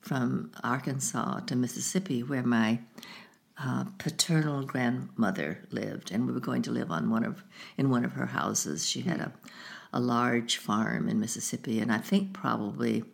from 0.00 0.52
Arkansas 0.64 1.40
to 1.40 1.54
Mississippi, 1.54 2.22
where 2.22 2.42
my 2.42 2.78
uh, 3.62 3.84
paternal 3.98 4.62
grandmother 4.64 5.66
lived, 5.70 6.10
and 6.12 6.26
we 6.26 6.32
were 6.32 6.40
going 6.40 6.62
to 6.62 6.70
live 6.70 6.90
on 6.90 7.10
one 7.10 7.24
of 7.24 7.42
in 7.76 7.90
one 7.90 8.04
of 8.04 8.12
her 8.12 8.26
houses. 8.26 8.88
She 8.88 9.00
had 9.02 9.20
a 9.20 9.32
a 9.92 10.00
large 10.00 10.58
farm 10.58 11.08
in 11.08 11.18
Mississippi, 11.20 11.80
and 11.80 11.90
I 11.92 11.98
think 11.98 12.32
probably 12.34 13.04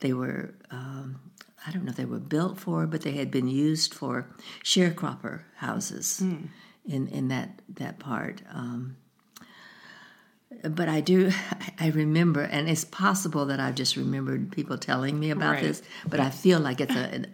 they 0.00 0.12
were 0.12 0.54
um, 0.70 1.20
I 1.66 1.72
don't 1.72 1.84
know 1.84 1.90
if 1.90 1.96
they 1.96 2.04
were 2.04 2.20
built 2.20 2.58
for, 2.58 2.86
but 2.86 3.02
they 3.02 3.12
had 3.12 3.30
been 3.30 3.48
used 3.48 3.92
for 3.94 4.26
sharecropper 4.64 5.42
houses 5.56 6.20
in 6.20 7.08
in 7.08 7.28
that 7.28 7.60
that 7.74 7.98
part. 7.98 8.42
Um, 8.52 8.96
but 10.62 10.88
I 10.88 11.00
do, 11.00 11.30
I 11.80 11.88
remember, 11.90 12.42
and 12.42 12.68
it's 12.68 12.84
possible 12.84 13.46
that 13.46 13.60
I've 13.60 13.74
just 13.76 13.96
remembered 13.96 14.50
people 14.52 14.78
telling 14.78 15.18
me 15.18 15.30
about 15.30 15.54
Right. 15.54 15.62
this, 15.62 15.82
but 16.08 16.20
I 16.20 16.30
feel 16.30 16.60
like 16.60 16.80
it's 16.80 16.94
a, 16.94 17.14
an 17.14 17.26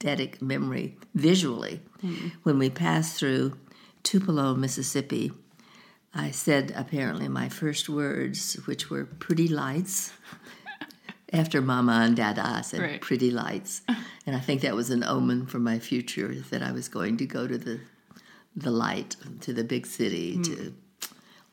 eidetic 0.00 0.42
memory 0.42 0.96
visually. 1.14 1.80
Hmm. 2.00 2.28
When 2.42 2.58
we 2.58 2.70
passed 2.70 3.18
through 3.18 3.56
Tupelo, 4.02 4.54
Mississippi, 4.54 5.32
I 6.14 6.30
said 6.30 6.72
apparently 6.74 7.28
my 7.28 7.48
first 7.48 7.88
words, 7.88 8.54
which 8.66 8.90
were 8.90 9.04
pretty 9.04 9.48
lights. 9.48 10.12
After 11.32 11.60
Mama 11.60 12.02
and 12.04 12.16
Dada, 12.16 12.46
I 12.46 12.60
said 12.60 12.80
Right. 12.80 13.00
pretty 13.00 13.32
lights, 13.32 13.82
and 14.26 14.36
I 14.36 14.38
think 14.38 14.60
that 14.60 14.76
was 14.76 14.90
an 14.90 15.02
omen 15.02 15.46
for 15.46 15.58
my 15.58 15.80
future 15.80 16.32
that 16.50 16.62
I 16.62 16.70
was 16.70 16.88
going 16.88 17.16
to 17.16 17.26
go 17.26 17.46
to 17.46 17.58
the 17.58 17.80
the 18.58 18.70
light, 18.70 19.16
to 19.40 19.52
the 19.52 19.64
big 19.64 19.86
city, 19.86 20.36
hmm. 20.36 20.42
to 20.42 20.74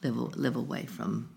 live 0.04 0.38
live 0.38 0.56
away 0.56 0.86
from 0.86 1.30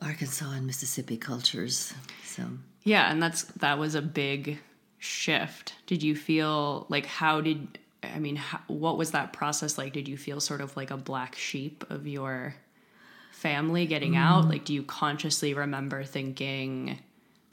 Arkansas 0.00 0.50
and 0.50 0.66
Mississippi 0.66 1.18
cultures. 1.18 1.92
So 2.24 2.44
Yeah, 2.84 3.12
and 3.12 3.22
that's 3.22 3.42
that 3.60 3.78
was 3.78 3.94
a 3.94 4.02
big 4.02 4.58
shift. 5.00 5.74
Did 5.86 6.02
you 6.02 6.14
feel 6.14 6.86
like 6.88 7.06
how 7.06 7.40
did 7.40 7.78
I 8.02 8.18
mean 8.18 8.36
how, 8.36 8.60
what 8.68 8.96
was 8.96 9.10
that 9.10 9.32
process 9.32 9.76
like? 9.76 9.92
Did 9.92 10.06
you 10.06 10.16
feel 10.16 10.40
sort 10.40 10.60
of 10.60 10.76
like 10.76 10.90
a 10.90 10.96
black 10.96 11.34
sheep 11.34 11.84
of 11.90 12.06
your 12.06 12.54
family 13.32 13.86
getting 13.86 14.12
mm. 14.12 14.18
out? 14.18 14.48
Like, 14.48 14.64
do 14.64 14.74
you 14.74 14.82
consciously 14.82 15.54
remember 15.54 16.04
thinking, 16.04 16.98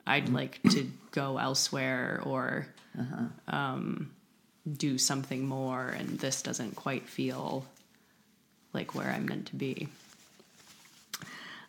I'd 0.06 0.28
mm. 0.28 0.34
like 0.34 0.62
to 0.70 0.92
go 1.12 1.38
elsewhere 1.38 2.22
or 2.24 2.68
uh-huh. 3.00 3.56
um, 3.56 4.12
do 4.78 4.98
something 4.98 5.46
more, 5.46 5.88
and 5.88 6.20
this 6.20 6.42
doesn't 6.42 6.76
quite 6.76 7.08
feel 7.08 7.66
like 8.74 8.94
where 8.94 9.10
I'm 9.10 9.26
meant 9.26 9.48
to 9.48 9.56
be? 9.56 9.88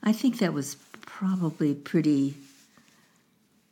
I 0.02 0.12
think 0.12 0.38
that 0.38 0.52
was 0.52 0.76
probably 1.02 1.74
pretty 1.74 2.34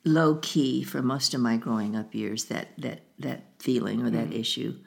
low 0.06 0.36
key 0.36 0.82
for 0.82 1.02
most 1.02 1.34
of 1.34 1.40
my 1.40 1.58
growing 1.58 1.94
up 1.94 2.14
years. 2.14 2.46
That 2.46 2.68
that 2.78 3.02
that 3.18 3.44
feeling 3.58 4.02
or 4.02 4.10
that 4.10 4.32
issue, 4.32 4.78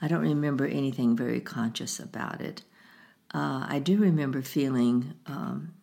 I 0.00 0.06
don't 0.06 0.20
remember 0.20 0.66
anything 0.66 1.16
very 1.16 1.40
conscious 1.40 1.98
about 1.98 2.40
it. 2.40 2.62
Uh, 3.34 3.66
I 3.68 3.80
do 3.80 3.98
remember 3.98 4.42
feeling 4.42 5.14
um, 5.26 5.74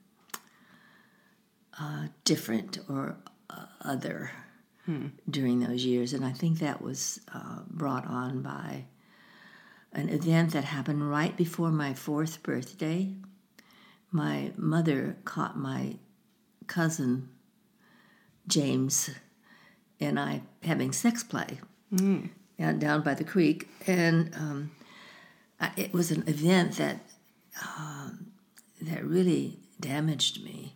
uh, 1.79 2.07
different 2.23 2.79
or 2.87 3.17
uh, 3.49 3.65
other 3.81 4.31
during 5.29 5.59
those 5.59 5.85
years, 5.85 6.13
and 6.13 6.25
I 6.25 6.31
think 6.31 6.59
that 6.59 6.81
was 6.81 7.21
uh, 7.33 7.61
brought 7.67 8.05
on 8.05 8.41
by 8.41 8.85
an 9.93 10.09
event 10.09 10.51
that 10.51 10.65
happened 10.65 11.09
right 11.09 11.35
before 11.37 11.71
my 11.71 11.93
fourth 11.93 12.43
birthday. 12.43 13.13
My 14.11 14.51
mother 14.57 15.17
caught 15.23 15.57
my 15.57 15.97
cousin 16.67 17.29
James 18.47 19.09
and 19.99 20.19
I 20.19 20.41
having 20.63 20.91
sex 20.91 21.23
play 21.23 21.59
and 22.57 22.79
down 22.81 23.01
by 23.01 23.13
the 23.13 23.23
creek, 23.23 23.67
and 23.87 24.33
um, 24.35 24.71
I, 25.59 25.71
it 25.77 25.93
was 25.93 26.11
an 26.11 26.23
event 26.27 26.77
that 26.77 26.99
um, 27.77 28.27
that 28.81 29.03
really 29.05 29.59
damaged 29.79 30.43
me 30.43 30.75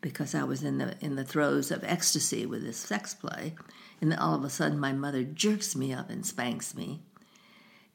because 0.00 0.34
I 0.34 0.44
was 0.44 0.62
in 0.62 0.78
the 0.78 0.96
in 1.00 1.16
the 1.16 1.24
throes 1.24 1.70
of 1.70 1.82
ecstasy 1.84 2.46
with 2.46 2.62
this 2.62 2.76
sex 2.78 3.14
play, 3.14 3.54
and 4.00 4.12
then 4.12 4.18
all 4.18 4.34
of 4.34 4.44
a 4.44 4.50
sudden 4.50 4.78
my 4.78 4.92
mother 4.92 5.22
jerks 5.24 5.74
me 5.74 5.92
up 5.92 6.10
and 6.10 6.24
spanks 6.26 6.74
me, 6.74 7.00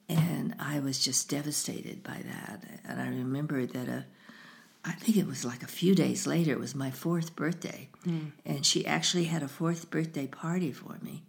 and 0.09 0.55
I 0.59 0.79
was 0.79 0.97
just 1.03 1.29
devastated 1.29 2.03
by 2.03 2.21
that. 2.25 2.63
And 2.87 2.99
I 2.99 3.07
remember 3.07 3.65
that 3.65 3.87
a 3.87 4.05
I 4.85 4.91
think 4.91 5.17
it 5.17 5.25
was 5.27 5.43
like 5.43 5.63
a 5.63 5.67
few 5.67 5.95
days 5.95 6.27
later, 6.27 6.51
it 6.51 6.59
was 6.59 6.75
my 6.75 6.91
fourth 6.91 7.35
birthday. 7.35 7.89
And 8.45 8.65
she 8.65 8.85
actually 8.85 9.25
had 9.25 9.41
a 9.41 9.47
fourth 9.47 9.89
birthday 9.89 10.27
party 10.27 10.71
for 10.71 10.99
me. 11.01 11.23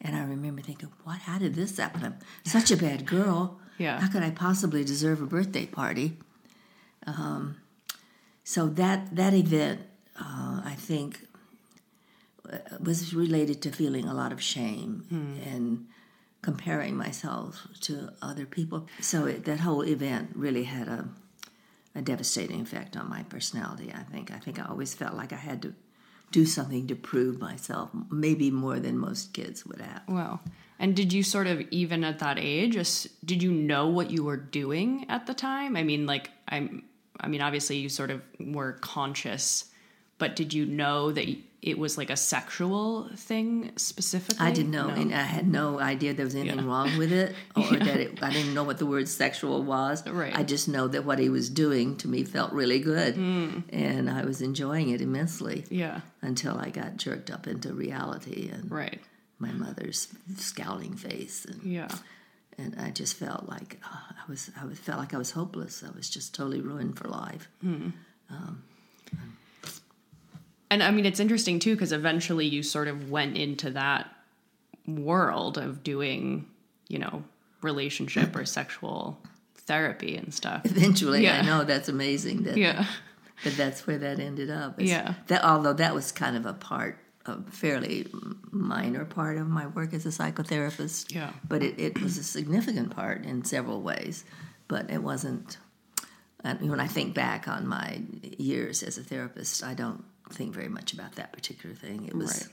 And 0.00 0.16
I 0.16 0.22
remember 0.24 0.62
thinking, 0.62 0.90
what? 1.04 1.18
How 1.18 1.38
did 1.38 1.54
this 1.54 1.76
happen? 1.76 2.04
I'm 2.04 2.18
such 2.44 2.70
a 2.70 2.76
bad 2.76 3.04
girl. 3.06 3.58
Yeah. 3.78 4.00
How 4.00 4.08
could 4.08 4.22
I 4.22 4.30
possibly 4.30 4.84
deserve 4.84 5.20
a 5.20 5.26
birthday 5.26 5.66
party? 5.66 6.16
Um, 7.06 7.56
so 8.44 8.66
that, 8.68 9.14
that 9.14 9.34
event, 9.34 9.80
uh, 10.18 10.62
I 10.64 10.74
think, 10.78 11.26
uh, 12.50 12.58
was 12.80 13.12
related 13.14 13.60
to 13.62 13.70
feeling 13.70 14.06
a 14.06 14.14
lot 14.14 14.32
of 14.32 14.40
shame 14.40 15.04
and 15.44 15.86
comparing 16.42 16.96
myself 16.96 17.66
to 17.80 18.10
other 18.22 18.46
people. 18.46 18.86
So 19.00 19.26
it, 19.26 19.44
that 19.44 19.60
whole 19.60 19.84
event 19.84 20.30
really 20.34 20.64
had 20.64 20.88
a 20.88 21.08
a 21.96 22.02
devastating 22.02 22.60
effect 22.60 22.96
on 22.96 23.08
my 23.08 23.22
personality. 23.24 23.92
I 23.92 24.02
think. 24.02 24.30
I 24.30 24.38
think 24.38 24.60
I 24.60 24.66
always 24.66 24.94
felt 24.94 25.14
like 25.14 25.32
I 25.32 25.36
had 25.36 25.62
to 25.62 25.74
do 26.30 26.44
something 26.44 26.86
to 26.88 26.94
prove 26.94 27.40
myself, 27.40 27.90
maybe 28.10 28.50
more 28.50 28.78
than 28.78 28.98
most 28.98 29.32
kids 29.32 29.64
would 29.64 29.80
have. 29.80 30.02
Wow. 30.08 30.40
And 30.78 30.94
did 30.94 31.12
you 31.12 31.22
sort 31.22 31.46
of 31.46 31.62
even 31.70 32.04
at 32.04 32.18
that 32.18 32.38
age, 32.38 32.76
did 33.24 33.42
you 33.42 33.50
know 33.50 33.88
what 33.88 34.10
you 34.10 34.22
were 34.24 34.36
doing 34.36 35.06
at 35.08 35.26
the 35.26 35.34
time? 35.34 35.76
I 35.76 35.82
mean, 35.82 36.06
like 36.06 36.30
I'm 36.48 36.84
I 37.20 37.28
mean, 37.28 37.40
obviously 37.40 37.78
you 37.78 37.88
sort 37.88 38.10
of 38.10 38.22
were 38.38 38.74
conscious, 38.74 39.64
but 40.18 40.36
did 40.36 40.52
you 40.52 40.66
know 40.66 41.10
that 41.12 41.26
it 41.66 41.76
was 41.78 41.98
like 41.98 42.10
a 42.10 42.16
sexual 42.16 43.08
thing 43.16 43.72
specifically? 43.76 44.46
I 44.46 44.52
didn't 44.52 44.70
know, 44.70 44.86
No. 44.88 44.94
and 44.94 45.12
I 45.14 45.22
had 45.22 45.46
no 45.48 45.80
idea 45.80 46.14
there 46.14 46.24
was 46.24 46.34
anything 46.36 46.60
Yeah. 46.60 46.64
wrong 46.66 46.96
with 46.96 47.12
it, 47.12 47.34
or 47.56 47.64
that 47.76 48.00
it, 48.04 48.22
I 48.22 48.30
didn't 48.32 48.54
know 48.54 48.64
what 48.64 48.78
the 48.78 48.86
word 48.86 49.08
sexual 49.08 49.62
was. 49.62 50.06
Right. 50.06 50.34
I 50.34 50.42
just 50.44 50.68
know 50.68 50.86
that 50.88 51.04
what 51.04 51.18
he 51.18 51.28
was 51.28 51.50
doing 51.50 51.96
to 51.98 52.08
me 52.08 52.22
felt 52.24 52.52
really 52.52 52.78
good, 52.78 53.16
Hmm. 53.16 53.60
and 53.70 54.08
I 54.08 54.24
was 54.24 54.40
enjoying 54.40 54.90
it 54.90 55.00
immensely 55.00 55.64
Yeah. 55.68 56.00
until 56.22 56.56
I 56.56 56.70
got 56.70 56.96
jerked 56.96 57.30
up 57.30 57.46
into 57.46 57.72
reality 57.74 58.48
and 58.52 58.70
Right. 58.70 59.00
my 59.38 59.52
mother's 59.52 60.08
scowling 60.36 60.94
face, 60.96 61.44
and, 61.44 61.62
Yeah. 61.64 61.88
and 62.56 62.76
I 62.78 62.90
just 62.90 63.14
felt 63.16 63.48
like 63.48 63.80
uh, 63.84 64.12
I 64.22 64.30
was, 64.30 64.50
I 64.60 64.64
was 64.64 64.78
felt 64.78 64.98
like 65.00 65.12
I 65.14 65.18
was 65.18 65.32
hopeless. 65.32 65.82
I 65.86 65.90
was 65.96 66.08
just 66.08 66.34
totally 66.34 66.60
ruined 66.60 66.96
for 66.96 67.08
life. 67.08 67.48
And 70.76 70.82
I 70.82 70.90
mean, 70.90 71.06
it's 71.06 71.20
interesting 71.20 71.58
too, 71.58 71.74
because 71.74 71.90
eventually 71.90 72.44
you 72.46 72.62
sort 72.62 72.86
of 72.86 73.10
went 73.10 73.34
into 73.38 73.70
that 73.70 74.14
world 74.86 75.56
of 75.56 75.82
doing, 75.82 76.44
you 76.86 76.98
know, 76.98 77.24
relationship 77.62 78.36
or 78.36 78.44
sexual 78.44 79.18
therapy 79.54 80.18
and 80.18 80.34
stuff. 80.34 80.66
Eventually, 80.66 81.22
Yeah. 81.22 81.38
I 81.38 81.46
know 81.46 81.64
that's 81.64 81.88
amazing 81.88 82.42
that 82.42 82.58
Yeah. 82.58 82.84
but 83.42 83.56
that's 83.56 83.86
where 83.86 83.96
that 83.96 84.20
ended 84.20 84.50
up. 84.50 84.78
It's- 84.78 84.90
Yeah. 84.90 85.14
That 85.28 85.42
although 85.44 85.72
that 85.72 85.94
was 85.94 86.12
kind 86.12 86.36
of 86.36 86.44
a 86.44 86.52
part, 86.52 86.98
a 87.24 87.40
fairly 87.50 88.06
minor 88.50 89.06
part 89.06 89.38
of 89.38 89.48
my 89.48 89.66
work 89.68 89.94
as 89.94 90.04
a 90.04 90.10
psychotherapist. 90.10 91.10
Yeah. 91.14 91.30
But 91.48 91.62
it, 91.62 91.80
it 91.80 92.02
was 92.02 92.18
a 92.18 92.22
significant 92.22 92.90
part 92.90 93.24
in 93.24 93.46
several 93.46 93.80
ways. 93.80 94.24
But 94.68 94.90
it 94.90 95.02
wasn't. 95.02 95.56
And 96.44 96.68
when 96.68 96.80
I 96.80 96.86
think 96.86 97.14
back 97.14 97.48
on 97.48 97.66
my 97.66 98.02
years 98.36 98.82
as 98.82 98.98
a 98.98 99.02
therapist, 99.02 99.64
I 99.64 99.72
don't 99.72 100.04
think 100.32 100.54
very 100.54 100.68
much 100.68 100.92
about 100.92 101.14
that 101.16 101.32
particular 101.32 101.74
thing. 101.74 102.06
It 102.06 102.14
was. 102.14 102.48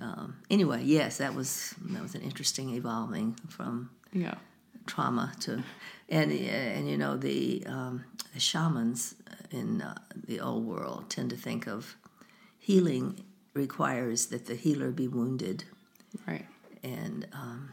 Um, 0.00 0.36
anyway, 0.50 0.82
yes, 0.84 1.16
that 1.18 1.34
was 1.34 1.74
that 1.80 2.02
was 2.02 2.14
an 2.14 2.20
interesting 2.22 2.70
evolving 2.74 3.34
from 3.48 3.90
Yeah. 4.12 4.34
trauma 4.86 5.32
to 5.40 5.62
and 6.08 6.30
and 6.32 6.88
you 6.88 6.98
know 6.98 7.16
the 7.16 7.64
um, 7.66 8.04
the 8.34 8.40
shamans 8.40 9.14
in 9.50 9.80
uh, 9.80 9.96
the 10.26 10.38
old 10.40 10.64
world 10.66 11.08
tend 11.08 11.30
to 11.30 11.36
think 11.36 11.66
of 11.66 11.96
healing 12.58 13.24
requires 13.54 14.26
that 14.26 14.46
the 14.46 14.54
healer 14.54 14.90
be 14.90 15.08
wounded 15.08 15.64
Right. 16.26 16.46
and 16.82 17.26
um, 17.32 17.70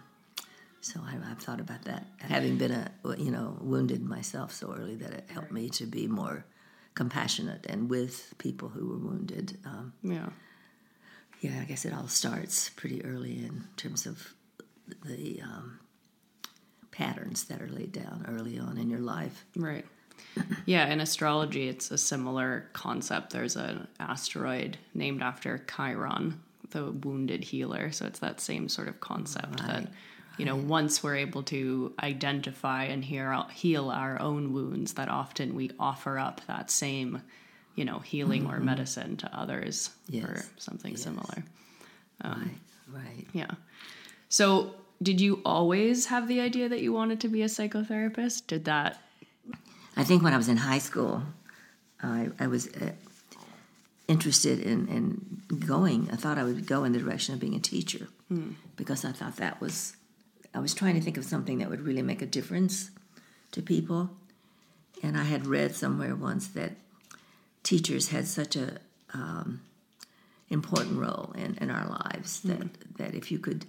so 0.82 1.02
I, 1.06 1.18
I've 1.30 1.40
thought 1.40 1.60
about 1.60 1.84
that 1.84 2.06
having 2.20 2.58
been 2.58 2.72
a 2.72 2.90
you 3.18 3.32
know 3.32 3.58
wounded 3.60 4.02
myself 4.02 4.54
so 4.54 4.74
early 4.74 4.96
that 4.96 5.12
it 5.12 5.26
helped 5.30 5.52
me 5.52 5.70
to 5.72 5.86
be 5.86 6.08
more 6.08 6.46
compassionate 6.96 7.66
and 7.68 7.90
with 7.90 8.34
people 8.38 8.70
who 8.70 8.88
were 8.88 8.98
wounded 8.98 9.58
um, 9.66 9.94
Yeah. 10.04 10.30
yeah 11.42 11.60
I 11.62 11.66
guess 11.66 11.86
it 11.86 11.94
all 11.94 12.08
starts 12.08 12.70
pretty 12.70 13.04
early 13.04 13.38
in 13.46 13.64
terms 13.78 14.06
of 14.06 14.34
the 15.06 15.42
um, 15.42 15.80
patterns 16.92 17.46
that 17.46 17.62
are 17.62 17.70
laid 17.70 17.92
down 17.92 18.26
early 18.30 18.60
on 18.60 18.78
in 18.78 18.90
your 18.90 19.00
life 19.00 19.46
Right. 19.56 19.86
Yeah, 20.66 20.88
in 20.88 21.00
astrology, 21.02 21.68
it's 21.68 21.90
a 21.92 21.98
similar 21.98 22.70
concept. 22.74 23.32
There's 23.32 23.56
an 23.56 23.88
asteroid 24.00 24.78
named 24.94 25.22
after 25.24 25.64
Chiron, 25.68 26.40
the 26.70 26.92
wounded 26.92 27.44
healer. 27.44 27.92
So 27.92 28.06
it's 28.06 28.20
that 28.20 28.40
same 28.40 28.70
sort 28.70 28.88
of 28.88 29.00
concept 29.00 29.58
that, 29.58 29.88
you 30.38 30.46
know, 30.46 30.56
mm-hmm. 30.56 30.68
once 30.68 31.04
we're 31.04 31.18
able 31.18 31.44
to 31.44 31.94
identify 32.02 32.86
and 32.86 33.04
heal, 33.04 33.48
heal 33.54 33.90
our 33.90 34.20
own 34.20 34.54
wounds, 34.54 34.94
that 34.94 35.10
often 35.10 35.56
we 35.56 35.72
offer 35.80 36.18
up 36.18 36.42
that 36.48 36.72
same, 36.72 37.22
you 37.76 37.86
know, 37.86 38.00
healing 38.00 38.46
or 38.46 38.56
mm-hmm. 38.56 38.66
medicine 38.66 39.18
to 39.18 39.38
others 39.38 39.90
for 40.06 40.12
Yes. 40.12 40.50
something 40.58 40.98
similar. 40.98 41.44
Um, 42.22 42.60
right 42.92 43.04
right 43.04 43.28
Yeah. 43.34 43.52
So, 44.30 44.76
did 45.02 45.20
you 45.20 45.42
always 45.44 46.06
have 46.08 46.28
the 46.28 46.40
idea 46.40 46.70
that 46.70 46.82
you 46.82 46.94
wanted 46.94 47.20
to 47.22 47.28
be 47.28 47.42
a 47.42 47.48
psychotherapist? 47.48 48.48
Did 48.48 48.66
that 48.66 49.04
I 49.96 50.04
think 50.04 50.24
when 50.24 50.34
I 50.34 50.38
was 50.38 50.48
in 50.48 50.58
high 50.58 50.80
school, 50.80 51.24
I, 52.02 52.30
I 52.40 52.48
was 52.48 52.68
uh, 52.68 52.92
interested 54.08 54.60
in, 54.60 54.88
in 54.88 55.60
going. 55.66 56.10
I 56.12 56.16
thought 56.16 56.38
I 56.38 56.44
would 56.44 56.66
go 56.66 56.84
in 56.84 56.94
the 56.94 57.00
direction 57.00 57.34
of 57.34 57.40
being 57.40 57.56
a 57.56 57.60
teacher 57.60 58.08
hmm. 58.28 58.52
because 58.76 59.06
I 59.06 59.12
thought 59.12 59.38
that 59.38 59.62
was, 59.62 59.96
I 60.54 60.60
was 60.60 60.74
trying 60.74 60.96
to 60.96 61.02
think 61.02 61.18
of 61.18 61.26
something 61.26 61.58
that 61.60 61.70
would 61.70 61.82
really 61.82 62.02
make 62.02 62.22
a 62.22 62.28
difference 62.28 62.92
to 63.52 63.62
people. 63.62 64.12
And 65.02 65.18
I 65.18 65.24
had 65.24 65.48
read 65.48 65.76
somewhere 65.76 66.16
once 66.16 66.48
that 66.50 66.74
teachers 67.64 68.10
had 68.10 68.28
such 68.28 68.56
a 68.56 68.78
um, 69.14 69.62
important 70.50 71.00
role 71.00 71.34
in, 71.36 71.58
in 71.60 71.70
our 71.72 71.88
lives 71.88 72.42
that, 72.42 72.98
that 72.98 73.16
if 73.16 73.32
you 73.32 73.40
could 73.40 73.66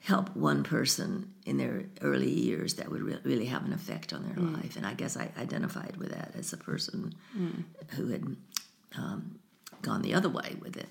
help 0.00 0.34
one 0.34 0.64
person 0.64 1.30
in 1.46 1.58
their 1.58 1.84
early 2.00 2.30
years 2.30 2.74
that 2.74 2.90
would 2.90 3.02
re- 3.02 3.18
really 3.22 3.46
have 3.46 3.64
an 3.64 3.72
effect 3.72 4.12
on 4.12 4.24
their 4.24 4.44
life. 4.44 4.76
And 4.76 4.84
I 4.84 4.94
guess 4.94 5.16
I 5.16 5.30
identified 5.38 5.96
with 5.96 6.10
that 6.10 6.32
as 6.36 6.52
a 6.52 6.56
person 6.56 7.14
who 7.90 8.08
had 8.08 8.36
um, 8.98 9.38
gone 9.82 10.02
the 10.02 10.14
other 10.14 10.28
way 10.28 10.56
with 10.60 10.76
it. 10.76 10.88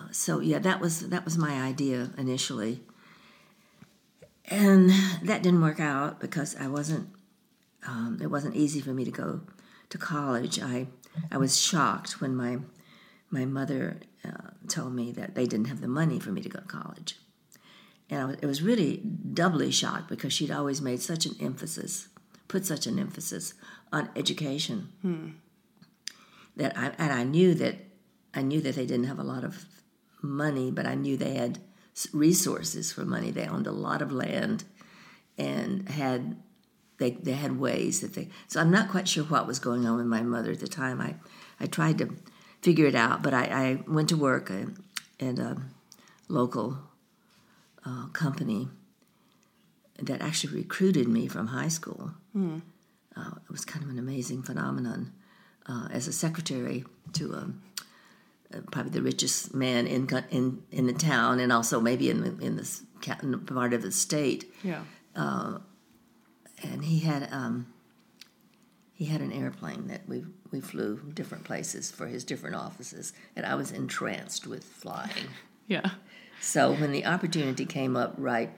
Uh, 0.00 0.06
so 0.10 0.40
yeah, 0.40 0.58
that 0.58 0.80
was 0.80 1.08
that 1.10 1.24
was 1.24 1.38
my 1.38 1.60
idea 1.60 2.10
initially, 2.18 2.80
and 4.50 4.90
that 5.22 5.42
didn't 5.42 5.62
work 5.62 5.80
out 5.80 6.20
because 6.20 6.56
I 6.56 6.66
wasn't. 6.66 7.08
Um, 7.86 8.18
it 8.20 8.26
wasn't 8.26 8.56
easy 8.56 8.82
for 8.82 8.90
me 8.90 9.06
to 9.06 9.10
go 9.10 9.40
to 9.90 9.98
college, 9.98 10.60
I 10.60 10.86
I 11.30 11.36
was 11.36 11.60
shocked 11.60 12.20
when 12.20 12.34
my 12.34 12.58
my 13.30 13.44
mother 13.44 14.00
uh, 14.24 14.50
told 14.68 14.94
me 14.94 15.12
that 15.12 15.34
they 15.34 15.46
didn't 15.46 15.66
have 15.66 15.80
the 15.80 15.88
money 15.88 16.18
for 16.18 16.30
me 16.30 16.40
to 16.40 16.48
go 16.48 16.60
to 16.60 16.66
college, 16.66 17.16
and 18.08 18.20
I 18.20 18.24
was, 18.24 18.36
it 18.40 18.46
was 18.46 18.62
really 18.62 18.98
doubly 18.98 19.70
shocked 19.70 20.08
because 20.08 20.32
she'd 20.32 20.50
always 20.50 20.80
made 20.80 21.02
such 21.02 21.26
an 21.26 21.34
emphasis, 21.40 22.08
put 22.48 22.64
such 22.64 22.86
an 22.86 22.98
emphasis 22.98 23.54
on 23.92 24.08
education, 24.16 24.88
that 26.56 26.76
I 26.78 26.92
and 26.98 27.12
I 27.12 27.24
knew 27.24 27.54
that 27.54 27.76
I 28.32 28.42
knew 28.42 28.60
that 28.60 28.76
they 28.76 28.86
didn't 28.86 29.06
have 29.06 29.18
a 29.18 29.24
lot 29.24 29.44
of 29.44 29.64
money, 30.22 30.70
but 30.70 30.86
I 30.86 30.94
knew 30.94 31.16
they 31.16 31.34
had 31.34 31.58
resources 32.12 32.92
for 32.92 33.04
money. 33.04 33.30
They 33.30 33.46
owned 33.46 33.66
a 33.66 33.72
lot 33.72 34.02
of 34.02 34.12
land 34.12 34.64
and 35.38 35.88
had 35.88 36.36
they 36.98 37.12
they 37.12 37.32
had 37.32 37.58
ways 37.58 38.00
that 38.00 38.14
they. 38.14 38.28
So 38.48 38.60
I'm 38.60 38.70
not 38.70 38.90
quite 38.90 39.08
sure 39.08 39.24
what 39.24 39.46
was 39.46 39.58
going 39.58 39.86
on 39.86 39.96
with 39.96 40.06
my 40.06 40.22
mother 40.22 40.52
at 40.52 40.60
the 40.60 40.68
time. 40.68 41.00
I 41.00 41.14
I 41.58 41.66
tried 41.66 41.98
to 41.98 42.14
figure 42.62 42.86
it 42.86 42.94
out, 42.94 43.22
but 43.22 43.32
I, 43.34 43.44
I 43.44 43.90
went 43.90 44.08
to 44.10 44.16
work 44.16 44.50
uh, 44.50 44.66
at 45.18 45.38
a 45.38 45.56
local 46.28 46.78
uh, 47.84 48.06
company 48.08 48.68
that 49.98 50.20
actually 50.22 50.54
recruited 50.54 51.08
me 51.08 51.26
from 51.26 51.48
high 51.48 51.68
school. 51.68 52.12
Uh, 53.16 53.32
it 53.44 53.50
was 53.50 53.64
kind 53.64 53.82
of 53.84 53.90
an 53.90 53.98
amazing 53.98 54.42
phenomenon 54.42 55.12
uh, 55.66 55.88
as 55.90 56.06
a 56.06 56.12
secretary 56.12 56.84
to 57.14 57.34
um, 57.34 57.62
uh, 57.62 57.69
probably 58.70 58.90
the 58.92 59.02
richest 59.02 59.54
man 59.54 59.86
in 59.86 60.08
in 60.30 60.62
in 60.70 60.86
the 60.86 60.92
town, 60.92 61.40
and 61.40 61.52
also 61.52 61.80
maybe 61.80 62.10
in 62.10 62.20
the, 62.22 62.44
in 62.44 62.56
this 62.56 62.82
ca- 63.02 63.18
in 63.22 63.30
the 63.30 63.38
part 63.38 63.72
of 63.72 63.82
the 63.82 63.92
state. 63.92 64.52
Yeah. 64.62 64.82
And 66.62 66.84
he 66.84 67.00
had 67.00 67.28
um, 67.32 67.72
he 68.92 69.06
had 69.06 69.22
an 69.22 69.32
airplane 69.32 69.86
that 69.88 70.06
we 70.08 70.24
we 70.50 70.60
flew 70.60 71.00
different 71.14 71.44
places 71.44 71.90
for 71.90 72.06
his 72.06 72.22
different 72.24 72.56
offices, 72.56 73.12
and 73.34 73.46
I 73.46 73.54
was 73.54 73.70
entranced 73.72 74.46
with 74.46 74.64
flying. 74.64 75.28
Yeah. 75.66 75.90
So 76.40 76.72
when 76.72 76.90
the 76.90 77.06
opportunity 77.06 77.64
came 77.64 77.96
up, 77.96 78.14
right, 78.18 78.50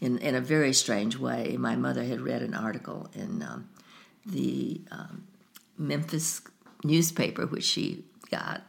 in 0.00 0.18
in 0.18 0.36
a 0.36 0.40
very 0.40 0.72
strange 0.72 1.18
way, 1.18 1.56
my 1.58 1.74
mother 1.74 2.04
had 2.04 2.20
read 2.20 2.40
an 2.40 2.54
article 2.54 3.08
in 3.14 3.42
um, 3.42 3.68
the 4.24 4.80
um, 4.92 5.26
Memphis 5.76 6.40
newspaper, 6.84 7.44
which 7.46 7.64
she 7.64 8.04
got. 8.30 8.62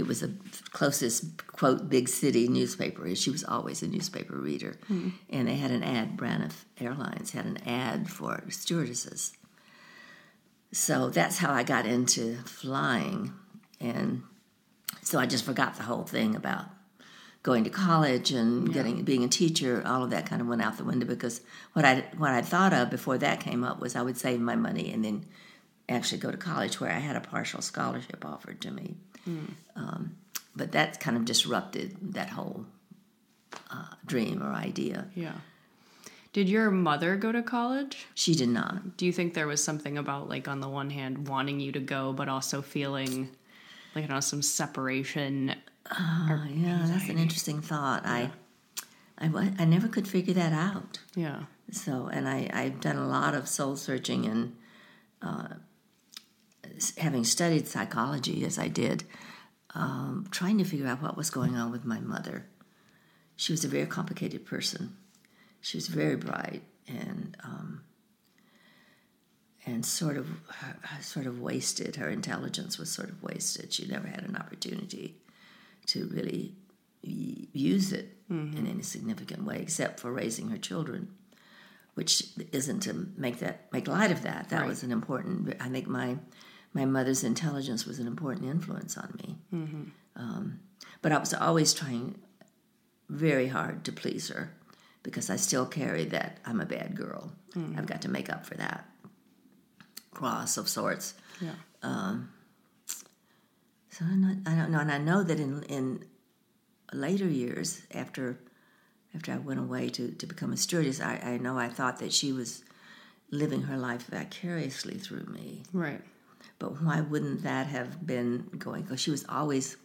It 0.00 0.06
was 0.06 0.20
the 0.20 0.32
closest 0.70 1.46
quote 1.46 1.90
big 1.90 2.08
city 2.08 2.48
newspaper. 2.48 3.04
and 3.04 3.18
She 3.18 3.30
was 3.30 3.44
always 3.44 3.82
a 3.82 3.86
newspaper 3.86 4.34
reader, 4.34 4.78
mm-hmm. 4.84 5.10
and 5.28 5.46
they 5.46 5.56
had 5.56 5.70
an 5.70 5.82
ad. 5.82 6.16
Braniff 6.16 6.64
Airlines 6.80 7.32
had 7.32 7.44
an 7.44 7.58
ad 7.66 8.08
for 8.08 8.42
stewardesses. 8.48 9.34
So 10.72 11.10
that's 11.10 11.36
how 11.36 11.52
I 11.52 11.64
got 11.64 11.84
into 11.84 12.36
flying, 12.46 13.34
and 13.78 14.22
so 15.02 15.18
I 15.18 15.26
just 15.26 15.44
forgot 15.44 15.76
the 15.76 15.82
whole 15.82 16.04
thing 16.04 16.34
about 16.34 16.64
going 17.42 17.64
to 17.64 17.70
college 17.70 18.32
and 18.32 18.72
getting 18.72 19.02
being 19.02 19.22
a 19.22 19.28
teacher. 19.28 19.82
All 19.84 20.02
of 20.02 20.08
that 20.10 20.24
kind 20.24 20.40
of 20.40 20.48
went 20.48 20.62
out 20.62 20.78
the 20.78 20.84
window 20.84 21.04
because 21.04 21.42
what 21.74 21.84
I 21.84 22.06
what 22.16 22.30
I 22.30 22.40
thought 22.40 22.72
of 22.72 22.88
before 22.88 23.18
that 23.18 23.40
came 23.40 23.64
up 23.64 23.80
was 23.80 23.94
I 23.94 24.00
would 24.00 24.16
save 24.16 24.40
my 24.40 24.56
money 24.56 24.90
and 24.90 25.04
then 25.04 25.26
actually 25.90 26.18
go 26.18 26.30
to 26.30 26.36
college 26.36 26.80
where 26.80 26.90
I 26.90 26.98
had 26.98 27.16
a 27.16 27.20
partial 27.20 27.60
scholarship 27.62 28.24
offered 28.24 28.60
to 28.62 28.70
me. 28.70 28.96
Um, 29.76 30.16
but 30.56 30.72
that 30.72 31.00
kind 31.00 31.16
of 31.16 31.24
disrupted 31.24 31.96
that 32.14 32.30
whole 32.30 32.66
uh, 33.70 33.94
dream 34.06 34.42
or 34.42 34.52
idea. 34.52 35.06
Yeah. 35.14 35.34
Did 36.32 36.48
your 36.48 36.70
mother 36.70 37.16
go 37.16 37.32
to 37.32 37.42
college? 37.42 38.06
She 38.14 38.34
did 38.34 38.48
not. 38.48 38.96
Do 38.96 39.04
you 39.04 39.12
think 39.12 39.34
there 39.34 39.48
was 39.48 39.62
something 39.62 39.98
about 39.98 40.28
like 40.28 40.46
on 40.48 40.60
the 40.60 40.68
one 40.68 40.90
hand 40.90 41.28
wanting 41.28 41.60
you 41.60 41.72
to 41.72 41.80
go, 41.80 42.12
but 42.12 42.28
also 42.28 42.62
feeling 42.62 43.30
like 43.94 44.04
I 44.04 44.06
don't 44.06 44.16
know 44.16 44.20
some 44.20 44.42
separation? 44.42 45.54
Oh, 45.90 46.44
yeah, 46.54 46.84
that's 46.86 47.08
an 47.08 47.18
interesting 47.18 47.60
thought. 47.60 48.02
I, 48.06 48.30
I, 49.18 49.52
I 49.58 49.64
never 49.64 49.88
could 49.88 50.06
figure 50.06 50.34
that 50.34 50.52
out. 50.52 51.00
Yeah. 51.16 51.44
So, 51.72 52.08
and 52.12 52.28
I, 52.28 52.48
I've 52.52 52.80
done 52.80 52.96
a 52.96 53.08
lot 53.08 53.34
of 53.34 53.48
soul 53.48 53.76
searching 53.76 54.26
and 54.26 54.56
uh, 55.22 55.48
having 56.98 57.24
studied 57.24 57.66
psychology 57.68 58.44
as 58.44 58.58
I 58.58 58.68
did, 58.68 59.04
um, 59.74 60.26
trying 60.30 60.58
to 60.58 60.64
figure 60.64 60.86
out 60.86 61.02
what 61.02 61.16
was 61.16 61.30
going 61.30 61.56
on 61.56 61.70
with 61.70 61.84
my 61.84 62.00
mother. 62.00 62.46
She 63.36 63.52
was 63.52 63.64
a 63.64 63.68
very 63.68 63.86
complicated 63.86 64.44
person. 64.44 64.96
She 65.60 65.76
was 65.76 65.88
very 65.88 66.16
bright 66.16 66.62
and 66.88 67.36
um, 67.44 67.82
and 69.66 69.84
sort 69.84 70.16
of 70.16 70.26
sort 71.00 71.26
of 71.26 71.40
wasted. 71.40 71.96
Her 71.96 72.08
intelligence 72.08 72.78
was 72.78 72.90
sort 72.90 73.08
of 73.10 73.22
wasted. 73.22 73.72
She 73.72 73.86
never 73.86 74.08
had 74.08 74.24
an 74.24 74.36
opportunity 74.36 75.16
to 75.86 76.06
really 76.08 76.54
use 77.02 77.92
it 77.92 78.16
in 78.28 78.66
any 78.68 78.82
significant 78.82 79.44
way, 79.44 79.58
except 79.60 79.98
for 80.00 80.12
raising 80.12 80.50
her 80.50 80.58
children 80.58 81.08
which 81.94 82.28
isn't 82.52 82.80
to 82.80 83.08
make 83.16 83.40
that 83.40 83.70
make 83.72 83.88
light 83.88 84.10
of 84.12 84.22
that. 84.22 84.48
That 84.50 84.60
Right. 84.60 84.68
was 84.68 84.82
an 84.82 84.92
important. 84.92 85.54
I 85.60 85.68
think 85.68 85.86
my 85.88 86.18
my 86.72 86.84
mother's 86.84 87.24
intelligence 87.24 87.86
was 87.86 87.98
an 87.98 88.06
important 88.06 88.46
influence 88.46 88.96
on 88.96 89.14
me. 89.18 89.36
Mm-hmm. 89.52 89.82
Um, 90.16 90.60
but 91.02 91.12
I 91.12 91.18
was 91.18 91.34
always 91.34 91.74
trying 91.74 92.18
very 93.08 93.48
hard 93.48 93.84
to 93.84 93.92
please 93.92 94.28
her 94.28 94.54
because 95.02 95.30
I 95.30 95.36
still 95.36 95.66
carry 95.66 96.04
that 96.06 96.38
I'm 96.44 96.60
a 96.60 96.66
bad 96.66 96.94
girl. 96.96 97.32
Mm-hmm. 97.54 97.78
I've 97.78 97.86
got 97.86 98.02
to 98.02 98.08
make 98.08 98.30
up 98.30 98.46
for 98.46 98.54
that 98.54 98.88
cross 100.12 100.56
of 100.56 100.68
sorts. 100.68 101.14
Yeah. 101.40 101.54
Um, 101.82 102.30
so 103.90 104.04
I'm 104.04 104.20
not, 104.20 104.52
I 104.52 104.56
don't 104.56 104.70
know, 104.70 104.78
and 104.78 104.92
I 104.92 104.98
know 104.98 105.22
that 105.22 105.40
in 105.40 105.62
in 105.64 106.04
later 106.92 107.26
years 107.26 107.82
after 107.92 108.38
after 109.14 109.32
I 109.32 109.38
went 109.38 109.58
away 109.58 109.88
to, 109.90 110.12
to 110.12 110.26
become 110.26 110.52
a 110.52 110.56
stewardess, 110.56 111.00
I, 111.00 111.16
I 111.16 111.38
know 111.38 111.58
I 111.58 111.68
thought 111.68 111.98
that 111.98 112.12
she 112.12 112.32
was 112.32 112.62
living 113.30 113.62
her 113.62 113.76
life 113.76 114.06
vicariously 114.06 114.98
through 114.98 115.24
me. 115.24 115.62
Right. 115.72 116.00
But 116.60 116.80
why 116.82 117.00
wouldn't 117.00 117.42
that 117.42 117.66
have 117.66 118.06
been 118.06 118.48
going? 118.58 118.82
Because 118.82 119.00
she 119.00 119.10
was 119.10 119.24
always 119.28 119.76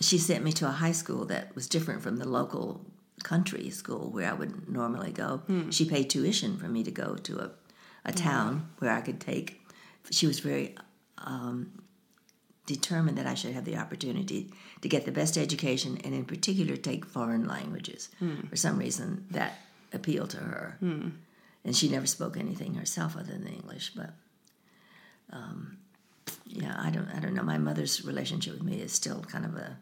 she 0.00 0.16
sent 0.16 0.44
me 0.44 0.52
to 0.52 0.66
a 0.66 0.70
high 0.70 0.92
school 0.92 1.24
that 1.26 1.54
was 1.54 1.66
different 1.68 2.02
from 2.02 2.16
the 2.16 2.28
local 2.28 2.86
country 3.24 3.68
school 3.68 4.10
where 4.10 4.30
I 4.30 4.32
would 4.32 4.68
normally 4.68 5.10
go. 5.10 5.42
She 5.70 5.84
paid 5.84 6.08
tuition 6.08 6.56
for 6.56 6.68
me 6.68 6.84
to 6.84 6.90
go 6.92 7.16
to 7.16 7.40
a, 7.40 7.50
a 8.04 8.12
town 8.12 8.70
where 8.78 8.92
I 8.92 9.00
could 9.00 9.20
take. 9.20 9.60
She 10.10 10.26
was 10.28 10.38
very 10.38 10.76
um, 11.18 11.82
determined 12.64 13.18
that 13.18 13.26
I 13.26 13.34
should 13.34 13.54
have 13.54 13.64
the 13.64 13.76
opportunity 13.76 14.52
to 14.82 14.88
get 14.88 15.04
the 15.04 15.10
best 15.10 15.36
education 15.36 15.98
and, 16.04 16.14
in 16.14 16.24
particular, 16.26 16.76
take 16.76 17.04
foreign 17.04 17.46
languages. 17.48 18.08
For 18.48 18.56
some 18.56 18.78
reason, 18.78 19.26
that 19.32 19.58
appealed 19.92 20.30
to 20.30 20.36
her. 20.38 20.76
And 21.64 21.76
she 21.76 21.88
never 21.88 22.06
spoke 22.06 22.36
anything 22.36 22.74
herself 22.74 23.16
other 23.16 23.32
than 23.32 23.48
English. 23.48 23.92
But 23.96 24.10
um, 25.32 25.78
yeah, 26.48 26.74
I 26.78 26.90
don't, 26.90 27.08
I 27.08 27.20
don't 27.20 27.34
know. 27.34 27.42
My 27.42 27.58
mother's 27.58 28.04
relationship 28.04 28.54
with 28.54 28.62
me 28.62 28.80
is 28.80 28.92
still 28.92 29.20
kind 29.22 29.44
of 29.44 29.54
a, 29.56 29.76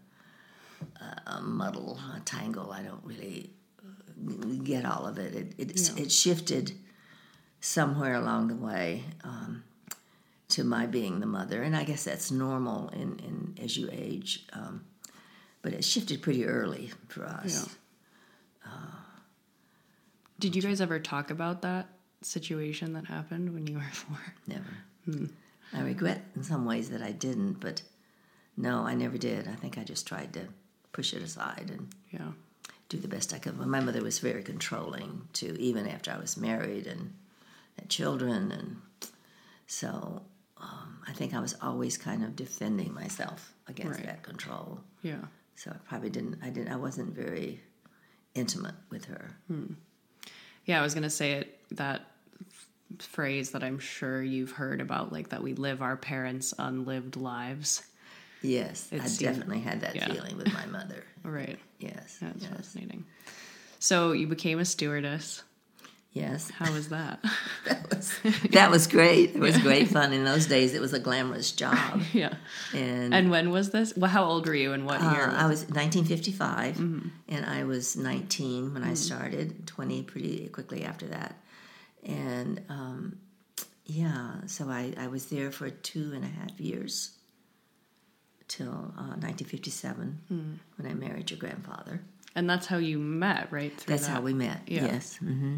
a, 1.01 1.31
a 1.37 1.41
muddle, 1.41 1.99
a 2.15 2.21
tangle. 2.21 2.71
I 2.73 2.83
don't 2.83 3.05
really 3.05 3.51
uh, 3.81 4.63
get 4.63 4.85
all 4.85 5.07
of 5.07 5.19
it. 5.19 5.35
It 5.35 5.55
it, 5.59 5.99
it 5.99 6.13
shifted 6.13 6.73
somewhere 7.61 8.15
along 8.15 8.49
the 8.49 8.57
way 8.57 9.05
um, 9.25 9.65
to 10.49 10.65
my 10.65 10.87
being 10.87 11.21
the 11.21 11.27
mother, 11.27 11.63
and 11.63 11.77
I 11.77 11.85
guess 11.85 12.05
that's 12.05 12.31
normal 12.31 12.89
in, 12.91 13.19
in 13.21 13.59
as 13.63 13.77
you 13.77 13.89
age. 13.93 14.47
Um, 14.53 14.85
but 15.63 15.73
it 15.73 15.85
shifted 15.85 16.23
pretty 16.23 16.47
early 16.47 16.93
for 17.09 17.25
us. 17.25 17.69
Did 20.39 20.55
you 20.55 20.61
guys 20.61 20.81
ever 20.81 20.99
talk 20.99 21.31
about 21.31 21.63
that 21.63 21.89
situation 22.23 22.93
that 22.93 23.07
happened 23.07 23.55
when 23.55 23.67
you 23.67 23.77
were 23.77 23.91
four? 23.93 24.19
Never. 24.47 25.31
I 25.77 25.83
regret 25.83 26.23
in 26.35 26.43
some 26.43 26.65
ways 26.65 26.91
that 26.91 27.03
I 27.03 27.13
didn't, 27.13 27.61
but 27.61 27.83
no, 28.57 28.81
I 28.87 28.95
never 28.95 29.19
did. 29.19 29.47
I 29.47 29.55
think 29.55 29.77
I 29.79 29.85
just 29.85 30.07
tried 30.07 30.33
to 30.35 30.49
push 30.93 31.13
it 31.13 31.23
aside 31.23 31.71
and 31.73 31.89
Yeah. 32.11 32.33
do 32.89 32.99
the 32.99 33.09
best 33.09 33.35
I 33.35 33.39
could. 33.39 33.59
But 33.59 33.67
my 33.69 33.81
mother 33.81 34.03
was 34.03 34.19
very 34.19 34.43
controlling 34.43 35.29
too, 35.33 35.57
even 35.59 35.87
after 35.87 36.11
I 36.11 36.19
was 36.19 36.37
married 36.37 36.87
and 36.87 37.13
had 37.79 37.91
children, 37.91 38.51
and 38.53 38.77
so 39.67 40.23
um, 40.59 41.03
I 41.07 41.13
think 41.13 41.35
I 41.35 41.41
was 41.41 41.55
always 41.61 41.99
kind 41.99 42.25
of 42.25 42.35
defending 42.35 42.95
myself 42.95 43.53
against 43.69 43.99
Right. 43.99 44.07
that 44.07 44.23
control. 44.23 44.81
Yeah. 45.03 45.21
So 45.57 45.71
I 45.71 45.77
probably 45.89 46.09
didn't. 46.11 46.39
I 46.43 46.49
didn't. 46.51 46.73
I 46.73 46.77
wasn't 46.77 47.15
very 47.15 47.61
intimate 48.35 48.75
with 48.91 49.05
her. 49.07 49.37
Yeah, 50.65 50.79
I 50.81 50.83
was 50.83 50.95
gonna 50.95 51.11
say 51.11 51.33
it 51.33 51.61
that 51.73 52.03
phrase 52.99 53.51
that 53.53 53.63
I'm 53.63 53.79
sure 53.79 54.23
you've 54.23 54.53
heard 54.53 54.81
about, 54.81 55.13
like 55.13 55.31
that 55.31 55.43
we 55.43 55.55
live 55.55 55.83
our 55.83 55.97
parents' 55.97 56.55
unlived 56.59 57.17
lives. 57.17 57.83
Yes, 58.43 58.89
It 58.93 59.01
I 59.03 59.09
definitely 59.19 59.61
had 59.61 59.81
that 59.81 59.97
yeah. 59.97 60.07
feeling 60.13 60.37
with 60.37 60.53
my 60.53 60.67
mother. 60.67 61.05
Right. 61.25 61.59
Yes, 61.81 62.19
That's 62.23 62.43
yes, 62.45 62.53
fascinating. 62.55 63.05
So 63.81 64.13
you 64.13 64.29
became 64.29 64.61
a 64.61 64.65
stewardess. 64.65 65.43
Yes, 66.13 66.49
How 66.51 66.73
was 66.73 66.89
that? 66.91 67.19
that 67.67 67.91
was 67.91 68.15
that 68.53 68.71
was 68.71 68.87
great. 68.87 69.35
It 69.35 69.41
was 69.41 69.59
great 69.59 69.89
fun 69.89 70.13
in 70.15 70.25
those 70.25 70.47
days. 70.47 70.73
It 70.73 70.81
was 70.81 70.93
a 70.95 70.99
glamorous 71.01 71.51
job, 71.53 72.01
yeah. 72.13 72.35
and, 72.73 73.13
And 73.13 73.31
when 73.31 73.51
was 73.51 73.71
this? 73.71 73.93
Well, 73.97 74.11
how 74.11 74.25
old 74.25 74.47
were 74.47 74.55
you 74.55 74.73
and 74.73 74.87
what 74.87 75.01
year? 75.03 75.25
uh, 75.25 75.27
was 75.27 75.35
I 75.37 75.47
was 75.47 75.61
1955, 75.69 76.79
and 76.79 77.45
I 77.45 77.65
was 77.65 77.97
19 77.97 78.73
when 78.73 78.83
I 78.85 78.95
started. 78.95 79.67
20 79.67 80.05
pretty 80.05 80.49
quickly 80.49 80.85
after 80.85 81.07
that, 81.09 81.35
and 82.07 82.63
um, 82.69 83.19
yeah, 83.85 84.37
so 84.47 84.69
I, 84.69 84.95
I 84.99 85.09
was 85.09 85.27
there 85.27 85.51
for 85.51 85.69
two 85.71 86.13
and 86.15 86.25
a 86.25 86.29
half 86.29 86.59
years 86.61 87.11
till 88.49 88.69
uh, 88.97 89.17
1957 89.19 90.61
when 90.77 90.91
I 90.91 90.95
married 90.95 91.31
your 91.31 91.39
grandfather. 91.39 92.01
And 92.35 92.49
that's 92.49 92.67
how 92.67 92.77
you 92.79 92.99
met, 92.99 93.49
right? 93.51 93.77
Through 93.77 93.95
That's 93.95 94.07
how 94.07 94.21
we 94.21 94.35
met. 94.35 94.61
Yeah. 94.67 94.85
Yes. 94.87 95.17
hmm 95.17 95.57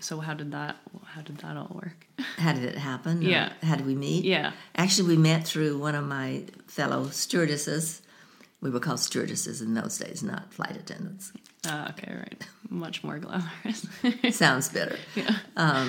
So 0.00 0.20
how 0.20 0.34
did 0.34 0.52
that? 0.52 0.76
How 1.04 1.22
did 1.22 1.38
that 1.38 1.56
all 1.56 1.70
work? 1.74 2.06
How 2.36 2.52
did 2.52 2.64
it 2.64 2.76
happen? 2.76 3.18
Or 3.18 3.28
Yeah. 3.28 3.52
How 3.62 3.76
did 3.76 3.86
we 3.86 3.94
meet? 3.94 4.24
Yeah. 4.24 4.52
Actually, 4.74 5.08
we 5.08 5.16
met 5.22 5.46
through 5.46 5.78
one 5.78 5.94
of 5.94 6.04
my 6.04 6.44
fellow 6.66 7.08
stewardesses. 7.10 8.02
We 8.60 8.70
were 8.70 8.80
called 8.80 9.00
stewardesses 9.00 9.62
in 9.62 9.74
those 9.74 9.98
days, 9.98 10.22
not 10.22 10.52
flight 10.52 10.76
attendants. 10.76 11.32
Ah, 11.66 11.90
okay, 11.90 12.14
right. 12.14 12.46
Much 12.68 13.02
more 13.02 13.18
glamorous. 13.18 13.86
Sounds 14.30 14.68
better. 14.68 14.96
yeah. 15.14 15.88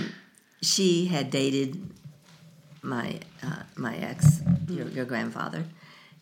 She 0.61 1.05
had 1.05 1.29
dated 1.29 1.91
my 2.81 3.19
uh, 3.43 3.63
my 3.75 3.95
ex, 3.97 4.41
your, 4.67 4.87
your 4.87 5.05
grandfather, 5.05 5.65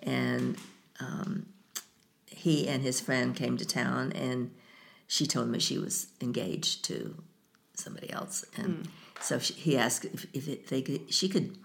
and 0.01 0.57
um, 0.99 1.45
he 2.27 2.67
and 2.67 2.83
his 2.83 2.99
friend 2.99 3.33
came 3.35 3.55
to 3.57 3.65
town, 3.65 4.11
and 4.11 4.51
she 5.07 5.25
told 5.25 5.47
me 5.49 5.59
she 5.59 5.77
was 5.77 6.07
engaged 6.21 6.83
to 6.85 7.15
somebody 7.75 8.11
else, 8.11 8.43
and 8.57 8.89
so 9.21 9.39
she, 9.39 9.53
he 9.53 9.77
asked 9.77 10.05
if, 10.05 10.25
if 10.33 10.47
it, 10.49 10.67
they 10.67 10.81
could, 10.81 11.13
she 11.13 11.29
could 11.29 11.57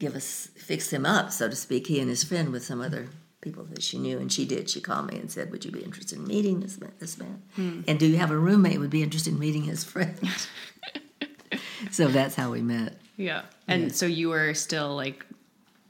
give 0.00 0.16
us 0.16 0.48
fix 0.56 0.92
him 0.92 1.06
up, 1.06 1.30
so 1.30 1.48
to 1.48 1.56
speak, 1.56 1.86
he 1.86 2.00
and 2.00 2.08
his 2.10 2.24
friend 2.24 2.50
with 2.50 2.64
some 2.64 2.80
other 2.80 3.08
people 3.46 3.64
that 3.72 3.82
she 3.82 3.96
knew, 3.98 4.18
and 4.18 4.30
she 4.32 4.44
did. 4.44 4.68
She 4.68 4.80
called 4.80 5.10
me 5.10 5.18
and 5.18 5.30
said, 5.30 5.50
"Would 5.52 5.64
you 5.64 5.70
be 5.70 5.80
interested 5.88 6.18
in 6.18 6.26
meeting 6.26 6.60
this 6.60 6.80
man? 6.80 6.92
This 6.98 7.16
man? 7.18 7.42
Hmm. 7.54 7.80
And 7.88 7.98
do 7.98 8.06
you 8.06 8.16
have 8.16 8.30
a 8.32 8.36
roommate 8.38 8.74
who 8.74 8.80
would 8.80 8.90
be 8.90 9.02
interested 9.02 9.32
in 9.32 9.38
meeting 9.38 9.62
his 9.64 9.84
friend?" 9.84 10.18
so 11.90 12.08
that's 12.08 12.34
how 12.34 12.50
we 12.50 12.60
met. 12.62 12.98
Yeah. 13.16 13.42
And 13.68 13.94
so 13.94 14.06
you 14.06 14.28
were 14.30 14.52
still 14.54 14.94
like 14.96 15.24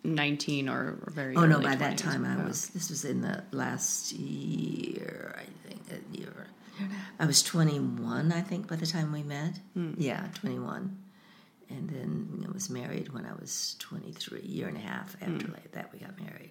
19 0.05 0.69
or 0.69 0.99
very 1.13 1.35
Oh 1.37 1.47
no! 1.47 1.61
By 1.61 1.75
that 1.77 1.95
20s. 1.95 2.03
time, 2.03 2.25
I 2.25 2.37
Wow. 2.37 2.47
was. 2.47 2.69
This 2.69 2.91
was 2.91 3.05
in 3.05 3.21
the 3.23 3.43
last 3.53 4.13
year, 4.13 5.35
I 5.39 5.45
think. 5.69 5.83
A 5.91 6.17
year. 6.19 6.49
I 7.19 7.25
was 7.25 7.43
twenty-one, 7.43 8.33
I 8.33 8.43
think, 8.43 8.69
by 8.69 8.77
the 8.77 8.87
time 8.87 9.11
we 9.13 9.23
met. 9.23 9.55
Hmm. 9.75 9.95
Yeah, 9.97 10.27
twenty-one, 10.35 10.85
and 11.71 11.89
then 11.89 12.45
I 12.47 12.53
was 12.53 12.69
married 12.69 13.13
when 13.15 13.25
I 13.25 13.33
was 13.41 13.77
twenty-three. 13.79 14.43
Year 14.43 14.69
and 14.69 14.77
a 14.77 14.81
half 14.81 15.17
after 15.23 15.47
like 15.49 15.73
that, 15.73 15.91
we 15.93 15.99
got 16.01 16.21
married. 16.21 16.51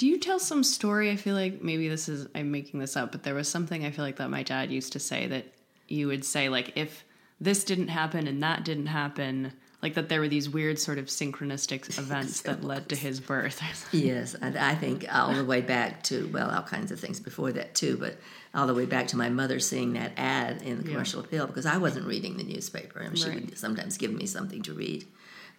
Do 0.00 0.06
you 0.06 0.16
tell 0.18 0.38
some 0.38 0.64
story? 0.64 1.10
I 1.10 1.16
feel 1.16 1.34
like 1.34 1.60
maybe 1.60 1.86
this 1.86 2.08
is 2.08 2.26
I'm 2.34 2.50
making 2.50 2.80
this 2.80 2.96
up, 2.96 3.12
but 3.12 3.22
there 3.22 3.34
was 3.34 3.48
something 3.48 3.84
I 3.84 3.90
feel 3.90 4.02
like 4.02 4.16
that 4.16 4.30
my 4.30 4.42
dad 4.42 4.70
used 4.70 4.94
to 4.94 4.98
say 4.98 5.26
that 5.26 5.44
you 5.88 6.06
would 6.06 6.24
say 6.24 6.48
like 6.48 6.72
if 6.74 7.04
this 7.38 7.64
didn't 7.64 7.88
happen 7.88 8.26
and 8.26 8.42
that 8.42 8.64
didn't 8.64 8.86
happen, 8.86 9.52
like 9.82 9.92
that 9.96 10.08
there 10.08 10.20
were 10.20 10.28
these 10.28 10.48
weird 10.48 10.78
sort 10.78 10.96
of 10.96 11.08
synchronistic 11.08 11.98
events 11.98 12.40
that 12.40 12.64
led 12.64 12.88
to 12.88 12.96
his 12.96 13.20
birth. 13.20 13.60
Yes, 13.92 14.34
and 14.34 14.56
I 14.56 14.74
think 14.74 15.04
all 15.14 15.34
the 15.34 15.44
way 15.44 15.60
back 15.60 16.02
to 16.04 16.30
well, 16.32 16.50
all 16.50 16.62
kinds 16.62 16.90
of 16.90 16.98
things 16.98 17.20
before 17.20 17.52
that 17.52 17.74
too, 17.74 17.98
but 17.98 18.16
all 18.54 18.66
the 18.66 18.72
way 18.74 18.86
back 18.86 19.06
to 19.08 19.18
my 19.18 19.28
mother 19.28 19.60
seeing 19.60 19.92
that 19.92 20.12
ad 20.16 20.62
in 20.62 20.78
the 20.78 20.82
commercial 20.82 21.20
appeal 21.20 21.46
because 21.46 21.66
I 21.66 21.76
wasn't 21.76 22.06
reading 22.06 22.38
the 22.38 22.44
newspaper, 22.44 23.00
and 23.00 23.18
she 23.18 23.28
Right. 23.28 23.44
would 23.44 23.58
sometimes 23.58 23.98
give 23.98 24.14
me 24.14 24.24
something 24.24 24.62
to 24.62 24.72
read, 24.72 25.06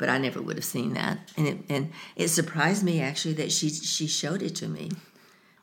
but 0.01 0.09
I 0.09 0.17
never 0.17 0.41
would 0.41 0.55
have 0.55 0.65
seen 0.65 0.95
that, 0.95 1.19
and 1.37 1.47
it 1.47 1.57
and 1.69 1.91
it 2.15 2.29
surprised 2.29 2.83
me 2.83 3.01
actually 3.01 3.35
that 3.35 3.51
she 3.51 3.69
she 3.69 4.07
showed 4.07 4.41
it 4.41 4.55
to 4.55 4.67
me 4.67 4.89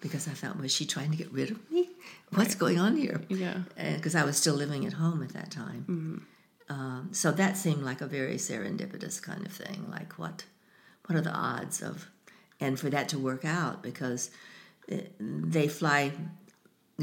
because 0.01 0.28
I 0.28 0.30
thought 0.30 0.61
was 0.61 0.72
she 0.72 0.86
trying 0.86 1.11
to 1.11 1.16
get 1.16 1.32
rid 1.32 1.51
of 1.51 1.59
me? 1.72 1.89
What's 2.30 2.55
going 2.55 2.78
on 2.78 2.97
here? 2.97 3.20
Yeah. 3.28 3.62
because 3.97 4.14
I 4.14 4.22
was 4.22 4.36
still 4.36 4.55
living 4.55 4.86
at 4.86 4.93
home 4.93 5.24
at 5.24 5.30
that 5.30 5.51
time. 5.51 6.24
Um, 6.68 7.09
so 7.11 7.32
that 7.32 7.57
seemed 7.57 7.82
like 7.82 8.01
a 8.01 8.07
very 8.07 8.36
serendipitous 8.36 9.20
kind 9.20 9.45
of 9.45 9.51
thing. 9.53 9.86
Like 9.91 10.12
what, 10.20 10.45
what 11.07 11.18
are 11.18 11.20
the 11.20 11.32
odds 11.32 11.82
of, 11.82 12.09
and 12.61 12.78
for 12.78 12.91
that 12.91 13.09
to 13.09 13.18
work 13.18 13.45
out 13.45 13.82
because 13.82 14.30
uh, 14.93 14.99
they 15.18 15.66
fly 15.66 16.12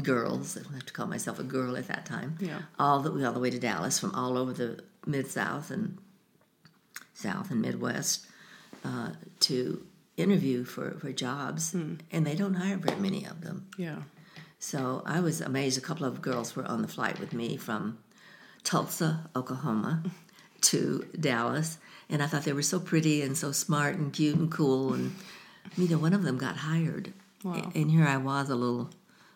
girls. 0.02 0.56
I 0.56 0.72
have 0.72 0.86
to 0.86 0.92
call 0.94 1.06
myself 1.06 1.38
a 1.38 1.44
girl 1.44 1.76
at 1.76 1.88
that 1.88 2.06
time. 2.06 2.38
Yeah. 2.40 2.62
all 2.78 3.00
the 3.00 3.10
all 3.26 3.32
the 3.34 3.40
way 3.40 3.50
to 3.50 3.58
Dallas 3.58 3.98
from 3.98 4.14
all 4.14 4.38
over 4.38 4.54
the 4.54 4.82
mid 5.04 5.26
South 5.26 5.70
and 5.70 5.98
South 7.16 7.50
and 7.50 7.62
Midwest 7.62 8.26
uh, 8.84 9.10
to 9.40 9.84
interview 10.16 10.64
for 10.64 10.92
for 11.00 11.12
jobs, 11.12 11.74
and 11.74 12.26
they 12.26 12.34
don't 12.34 12.54
hire 12.54 12.76
very 12.76 13.00
many 13.00 13.24
of 13.24 13.40
them. 13.40 13.66
yeah. 13.78 14.02
So 14.58 15.02
I 15.04 15.20
was 15.20 15.40
amazed. 15.40 15.76
A 15.78 15.82
couple 15.82 16.06
of 16.06 16.22
girls 16.22 16.56
were 16.56 16.64
on 16.64 16.82
the 16.82 16.88
flight 16.88 17.20
with 17.20 17.32
me 17.32 17.56
from 17.56 17.98
Tulsa, 18.64 19.28
Oklahoma, 19.36 20.02
to 20.62 21.06
Dallas, 21.18 21.78
and 22.08 22.22
I 22.22 22.26
thought 22.26 22.44
they 22.44 22.54
were 22.54 22.62
so 22.62 22.80
pretty 22.80 23.22
and 23.22 23.36
so 23.36 23.52
smart 23.52 23.96
and 23.96 24.12
cute 24.12 24.36
and 24.36 24.50
cool. 24.50 24.94
And 24.94 25.14
neither 25.76 25.98
one 25.98 26.14
of 26.14 26.22
them 26.22 26.38
got 26.38 26.56
hired. 26.56 27.12
Wow. 27.44 27.70
And 27.74 27.90
here 27.90 28.06
I 28.06 28.16
was, 28.16 28.48
a 28.50 28.56
little 28.56 28.90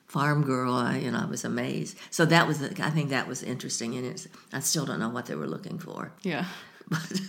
farm 0.07 0.43
girl, 0.43 0.72
I, 0.74 0.97
and 0.97 1.16
I 1.16 1.26
was 1.26 1.45
amazed. 1.45 1.97
So 2.11 2.24
that 2.24 2.49
was, 2.49 2.59
the, 2.59 2.85
I 2.85 2.91
think 2.91 3.11
that 3.11 3.28
was 3.28 3.43
interesting, 3.43 3.95
and 3.97 4.07
it's, 4.07 4.26
I 4.53 4.61
still 4.61 4.87
don't 4.87 4.99
know 4.99 5.11
what 5.11 5.26
they 5.26 5.37
were 5.37 5.47
looking 5.47 5.78
for. 5.78 6.12
Yeah. 6.22 6.47
But 6.89 7.20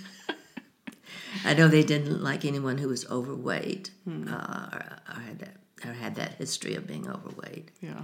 I 1.45 1.53
know 1.53 1.67
they 1.67 1.83
didn't 1.83 2.21
like 2.23 2.43
anyone 2.45 2.77
who 2.77 2.87
was 2.89 3.05
overweight 3.09 3.91
Hmm. 4.05 4.27
uh, 4.27 4.69
or, 4.73 4.85
or 5.15 5.19
had 5.21 5.39
that 5.39 5.55
or 5.85 5.93
had 5.93 6.15
that 6.15 6.33
history 6.35 6.75
of 6.75 6.85
being 6.87 7.09
overweight 7.09 7.69
Yeah. 7.81 8.01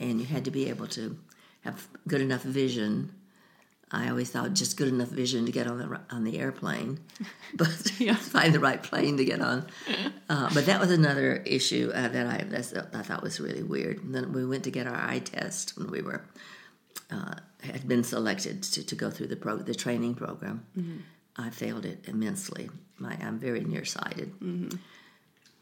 and 0.00 0.18
you 0.20 0.26
had 0.26 0.44
to 0.46 0.50
be 0.50 0.68
able 0.70 0.86
to 0.88 1.18
have 1.62 1.86
good 2.06 2.20
enough 2.20 2.42
vision. 2.42 3.12
I 3.90 4.10
always 4.10 4.30
thought 4.30 4.52
just 4.52 4.76
good 4.76 4.88
enough 4.88 5.08
vision 5.08 5.46
to 5.46 5.52
get 5.52 5.66
on 5.66 5.78
the 5.78 6.00
on 6.10 6.24
the 6.24 6.38
airplane, 6.38 7.00
but 7.54 7.92
Yeah. 8.00 8.14
find 8.36 8.54
the 8.54 8.60
right 8.60 8.82
plane 8.82 9.16
to 9.16 9.24
get 9.24 9.40
on. 9.40 9.66
Uh, 10.30 10.50
but 10.52 10.66
that 10.66 10.78
was 10.78 10.90
another 10.90 11.36
issue 11.46 11.90
uh, 11.94 12.06
that 12.08 12.26
I 12.26 12.44
that's, 12.44 12.74
I 12.74 13.00
thought 13.02 13.22
was 13.22 13.40
really 13.40 13.62
weird. 13.62 14.04
And 14.04 14.14
then 14.14 14.30
we 14.34 14.44
went 14.44 14.62
to 14.64 14.70
get 14.70 14.86
our 14.86 14.94
eye 14.94 15.20
test 15.20 15.72
when 15.78 15.90
we 15.90 16.02
were 16.02 16.22
uh, 17.10 17.32
had 17.62 17.88
been 17.88 18.04
selected 18.04 18.62
to, 18.64 18.84
to 18.84 18.94
go 18.94 19.10
through 19.10 19.28
the 19.28 19.36
pro, 19.36 19.56
the 19.56 19.74
training 19.74 20.14
program. 20.16 20.66
I 21.38 21.50
failed 21.50 21.84
it 21.84 22.04
immensely. 22.08 22.68
My 22.98 23.16
I'm 23.22 23.38
very 23.38 23.60
nearsighted, 23.60 24.32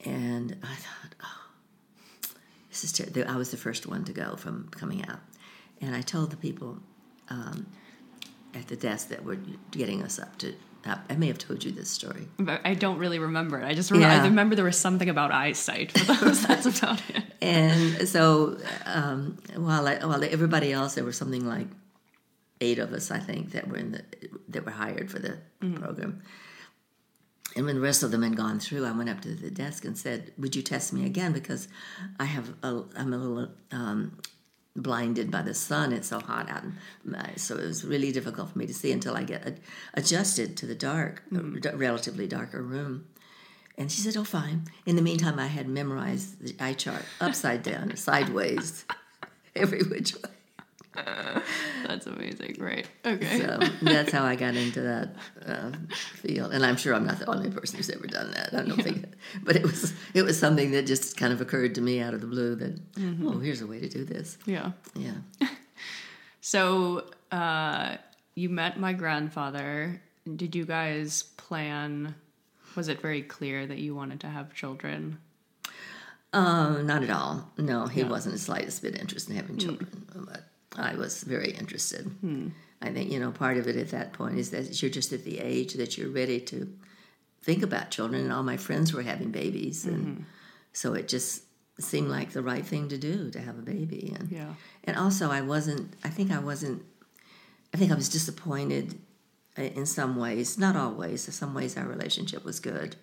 and 0.05 0.57
I 0.63 0.75
thought, 0.75 1.15
oh, 1.23 2.31
this 2.71 2.85
is 2.85 2.93
ter- 2.93 3.27
I 3.29 3.37
was 3.37 3.51
the 3.51 3.57
first 3.57 3.87
one 3.87 4.05
to 4.05 4.13
go 4.13 4.37
from 4.37 4.69
coming 4.71 5.07
out, 5.07 5.21
and 5.81 5.95
I 5.95 6.01
told 6.03 6.31
the 6.31 6.37
people 6.37 6.79
um, 7.29 7.67
at 8.55 8.69
the 8.69 8.77
desk 8.77 9.09
that 9.09 9.25
were 9.25 9.39
getting 9.71 10.03
us 10.03 10.19
up 10.19 10.39
to. 10.39 10.55
I 10.87 10.99
I 11.11 11.17
may 11.17 11.27
have 11.27 11.39
told 11.39 11.65
you 11.65 11.73
this 11.73 11.91
story. 11.91 12.27
But 12.39 12.61
I 12.65 12.75
don't 12.75 12.99
really 12.99 13.19
remember 13.19 13.61
it. 13.61 13.65
I 13.65 13.75
just 13.75 13.91
remember, 13.91 14.15
Yeah. 14.15 14.23
I 14.23 14.27
remember 14.27 14.55
there 14.57 14.65
was 14.65 14.79
something 14.79 15.09
about 15.11 15.31
eyesight, 15.33 15.93
was, 16.23 16.47
that's 16.47 16.67
about 16.67 17.03
it. 17.11 17.23
And 17.43 18.09
so, 18.09 18.57
um, 18.87 19.37
while 19.57 19.87
I, 19.87 19.97
while 20.07 20.23
everybody 20.25 20.73
else, 20.73 20.95
there 20.95 21.05
was 21.05 21.17
something 21.17 21.45
like 21.47 21.67
eight 22.61 22.79
of 22.79 22.93
us, 22.93 23.11
I 23.11 23.19
think, 23.19 23.53
that 23.53 23.69
were 23.69 23.77
in 23.77 23.93
the 23.93 24.05
that 24.49 24.65
were 24.65 24.73
hired 24.73 25.11
for 25.11 25.19
the 25.19 25.39
mm-hmm. 25.61 25.75
program. 25.75 26.23
And 27.55 27.65
when 27.65 27.77
the 27.77 27.81
rest 27.81 28.03
of 28.03 28.11
them 28.11 28.23
had 28.23 28.37
gone 28.37 28.61
through, 28.61 28.85
I 28.85 28.93
went 28.93 29.09
up 29.09 29.23
to 29.23 29.35
the 29.35 29.51
desk 29.51 29.85
and 29.85 29.97
said, 29.97 30.33
"Would 30.39 30.55
you 30.55 30.63
test 30.63 30.93
me 30.93 31.07
again? 31.07 31.33
Because 31.33 31.69
I 32.21 32.25
have 32.25 32.51
a, 32.63 32.83
I'm 32.97 33.13
a 33.13 33.19
little 33.19 33.49
um, 33.73 34.19
blinded 34.75 35.31
by 35.31 35.43
the 35.43 35.55
sun. 35.55 35.93
It's 35.93 36.09
so 36.09 36.21
hot 36.21 36.51
out, 36.51 36.65
and 36.65 37.41
so 37.41 37.57
it 37.57 37.65
was 37.65 37.85
really 37.85 38.13
difficult 38.13 38.51
for 38.51 38.59
me 38.59 38.67
to 38.67 38.75
see 38.75 38.93
until 38.93 39.17
I 39.17 39.23
get 39.23 39.47
ad- 39.47 39.61
adjusted 39.95 40.57
to 40.59 40.67
the 40.67 40.75
dark, 40.75 41.23
uh, 41.33 41.39
mm-hmm. 41.39 41.75
a 41.75 41.77
relatively 41.77 42.27
darker 42.27 42.63
room." 42.63 43.07
And 43.79 43.91
she 43.91 44.01
said, 44.01 44.17
"Oh, 44.17 44.25
fine." 44.25 44.65
In 44.85 44.97
the 44.97 45.03
meantime, 45.03 45.39
I 45.39 45.47
had 45.47 45.69
memorized 45.69 46.43
the 46.43 46.55
eye 46.63 46.75
chart 46.75 47.05
upside 47.21 47.63
down, 47.63 47.97
sideways, 47.97 48.85
every 49.57 49.83
which 49.83 50.15
way. 50.15 50.36
That's 51.87 52.07
amazing. 52.07 52.57
Right. 52.59 52.87
Okay. 53.05 53.41
So 53.41 53.59
that's 53.83 54.13
how 54.13 54.25
I 54.25 54.37
got 54.37 54.55
into 54.57 54.81
that 54.83 55.15
uh, 55.47 55.73
field, 55.97 56.53
and 56.53 56.65
I'm 56.65 56.77
sure 56.77 56.95
I'm 56.95 57.07
not 57.07 57.19
the 57.19 57.27
only 57.31 57.51
person 57.51 57.77
who's 57.77 57.91
ever 57.91 58.07
done 58.07 58.31
that. 58.33 58.55
I 58.55 58.63
don't 58.63 58.83
think, 58.83 59.05
but 59.45 59.57
it 59.57 59.63
was 59.63 59.93
it 60.15 60.23
was 60.23 60.39
something 60.39 60.71
that 60.73 60.87
just 60.87 61.17
kind 61.17 61.33
of 61.33 61.41
occurred 61.41 61.75
to 61.77 61.81
me 61.81 62.01
out 62.01 62.15
of 62.15 62.21
the 62.21 62.27
blue 62.27 62.55
that 62.57 62.79
oh, 63.25 63.39
here's 63.39 63.61
a 63.63 63.67
way 63.67 63.81
to 63.81 63.89
do 63.89 64.05
this. 64.05 64.39
Yeah. 64.47 64.73
Yeah. 64.95 65.15
So 66.41 67.05
uh, 67.33 67.97
you 68.37 68.49
met 68.49 68.79
my 68.79 68.93
grandfather. 68.93 70.01
Did 70.37 70.55
you 70.55 70.65
guys 70.65 71.25
plan? 71.37 72.15
Was 72.77 72.87
it 72.87 73.01
very 73.01 73.23
clear 73.23 73.67
that 73.67 73.79
you 73.79 73.97
wanted 73.97 74.21
to 74.21 74.29
have 74.29 74.55
children? 74.55 75.19
Uh, 76.33 76.83
not 76.83 77.03
at 77.03 77.11
all. 77.11 77.51
No, 77.59 77.87
he 77.87 78.03
Yeah. 78.03 78.09
wasn't 78.09 78.35
the 78.35 78.39
slightest 78.39 78.81
bit 78.83 78.97
interested 78.97 79.31
in 79.33 79.37
having 79.39 79.59
children, 79.59 80.07
but 80.15 80.45
I 80.77 80.95
was 80.95 81.23
very 81.23 81.51
interested. 81.51 82.11
I 82.23 82.89
I 82.89 82.93
think 82.93 83.11
you 83.11 83.19
know 83.19 83.31
part 83.31 83.57
of 83.57 83.67
it 83.67 83.77
at 83.77 83.91
that 83.91 84.13
point 84.13 84.39
is 84.39 84.51
that 84.51 84.83
you're 84.83 84.91
just 84.91 85.13
at 85.13 85.25
the 85.25 85.39
age 85.39 85.75
that 85.75 85.97
you're 85.97 86.11
ready 86.11 86.41
to 86.41 86.73
think 87.43 87.63
about 87.63 87.91
children, 87.91 88.23
and 88.23 88.33
all 88.33 88.43
my 88.43 88.57
friends 88.57 88.93
were 88.93 89.03
having 89.03 89.31
babies, 89.31 89.87
and 89.87 90.07
mm-hmm. 90.07 90.23
so 90.73 90.95
it 90.95 91.09
just 91.09 91.43
seemed 91.79 92.09
like 92.09 92.33
the 92.33 92.43
right 92.43 92.65
thing 92.65 92.89
to 92.89 92.99
do 92.99 93.31
to 93.31 93.41
have 93.41 93.59
a 93.59 93.63
baby. 93.63 94.15
And 94.19 94.31
Yeah. 94.31 94.55
and 94.85 94.97
also 94.97 95.31
I 95.31 95.41
wasn't. 95.41 95.95
I 96.05 96.09
think 96.09 96.31
I 96.31 96.39
wasn't. 96.39 96.83
I 97.75 97.79
think 97.79 97.93
I 97.93 97.95
was 97.95 98.09
disappointed 98.09 98.99
in 99.57 99.87
some 99.87 100.17
ways, 100.17 100.59
not 100.59 100.77
always. 100.77 101.27
In 101.27 101.33
some 101.33 101.55
ways, 101.55 101.77
our 101.77 101.87
relationship 101.87 102.45
was 102.45 102.61
good, 102.61 102.97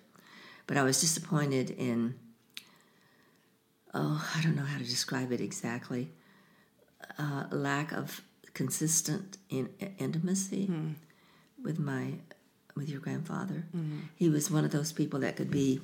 but 0.66 0.76
I 0.76 0.82
was 0.82 1.00
disappointed 1.00 1.70
in. 1.70 2.14
Oh, 3.92 4.28
I 4.36 4.42
don't 4.42 4.56
know 4.56 4.64
how 4.64 4.78
to 4.78 4.84
describe 4.84 5.30
it 5.30 5.40
exactly. 5.40 6.10
Uh, 7.18 7.44
lack 7.50 7.92
of 7.92 8.22
consistent 8.54 9.38
in, 9.48 9.68
intimacy 9.98 10.70
with 11.62 11.78
my 11.78 12.14
with 12.74 12.88
your 12.88 13.00
grandfather. 13.00 13.64
He 14.16 14.28
was 14.28 14.50
one 14.50 14.64
of 14.64 14.72
those 14.72 14.92
people 14.92 15.20
that 15.20 15.36
could 15.36 15.50
be 15.50 15.80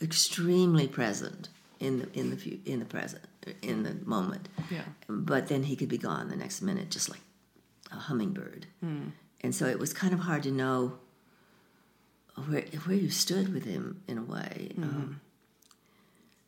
extremely 0.00 0.86
present 0.88 1.48
in 1.80 1.98
the 2.00 2.18
in 2.18 2.30
the 2.30 2.58
in 2.64 2.78
the 2.78 2.84
present 2.84 3.24
in 3.62 3.82
the 3.82 3.94
moment. 4.04 4.48
Yeah. 4.70 4.82
But 5.08 5.48
then 5.48 5.64
he 5.64 5.76
could 5.76 5.88
be 5.88 5.98
gone 5.98 6.28
the 6.28 6.36
next 6.36 6.62
minute, 6.62 6.90
just 6.90 7.08
like 7.10 7.20
a 7.92 7.96
hummingbird. 7.96 8.66
And 9.42 9.54
so 9.54 9.66
it 9.66 9.78
was 9.78 9.92
kind 9.92 10.14
of 10.14 10.20
hard 10.20 10.42
to 10.44 10.50
know 10.50 10.98
where 12.46 12.62
where 12.84 12.96
you 12.96 13.10
stood 13.10 13.52
with 13.52 13.64
him 13.64 14.02
in 14.08 14.18
a 14.18 14.22
way. 14.22 14.72
Um, 14.78 15.20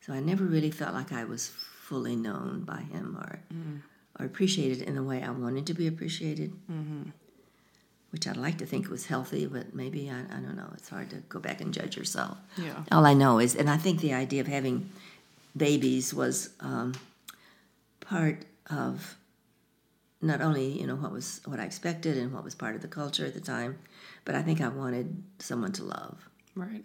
so 0.00 0.12
I 0.12 0.20
never 0.20 0.44
really 0.44 0.70
felt 0.70 0.94
like 0.94 1.12
I 1.12 1.24
was 1.24 1.52
fully 1.88 2.16
known 2.16 2.62
by 2.64 2.80
him 2.94 3.16
or 3.22 3.32
or 4.18 4.24
appreciated 4.24 4.80
in 4.88 4.94
the 4.94 5.02
way 5.02 5.22
I 5.22 5.30
wanted 5.30 5.66
to 5.66 5.74
be 5.74 5.86
appreciated. 5.86 6.50
Which 8.10 8.26
I'd 8.26 8.36
like 8.36 8.58
to 8.58 8.66
think 8.66 8.88
was 8.88 9.06
healthy, 9.06 9.46
but 9.46 9.74
maybe 9.74 10.10
I, 10.10 10.20
I 10.36 10.40
don't 10.40 10.56
know. 10.56 10.70
It's 10.74 10.88
hard 10.88 11.10
to 11.10 11.16
go 11.28 11.38
back 11.38 11.60
and 11.60 11.74
judge 11.74 11.96
yourself. 11.98 12.38
Yeah. 12.56 12.82
All 12.90 13.04
I 13.04 13.14
know 13.14 13.38
is, 13.40 13.54
and 13.54 13.68
I 13.68 13.76
think 13.76 14.00
the 14.00 14.14
idea 14.14 14.40
of 14.40 14.46
having 14.46 14.88
babies 15.56 16.14
was 16.14 16.50
um, 16.60 16.94
part 18.00 18.46
of 18.70 19.16
not 20.22 20.40
only 20.40 20.68
you 20.80 20.86
know 20.86 20.96
what 20.96 21.12
was 21.12 21.40
what 21.44 21.60
I 21.60 21.64
expected 21.64 22.16
and 22.16 22.32
what 22.32 22.42
was 22.44 22.54
part 22.54 22.74
of 22.74 22.80
the 22.80 22.88
culture 22.88 23.26
at 23.26 23.34
the 23.34 23.40
time, 23.56 23.78
but 24.24 24.34
I 24.34 24.42
think 24.42 24.60
I 24.60 24.68
wanted 24.68 25.22
someone 25.38 25.72
to 25.72 25.84
love 25.84 26.16
Right. 26.54 26.84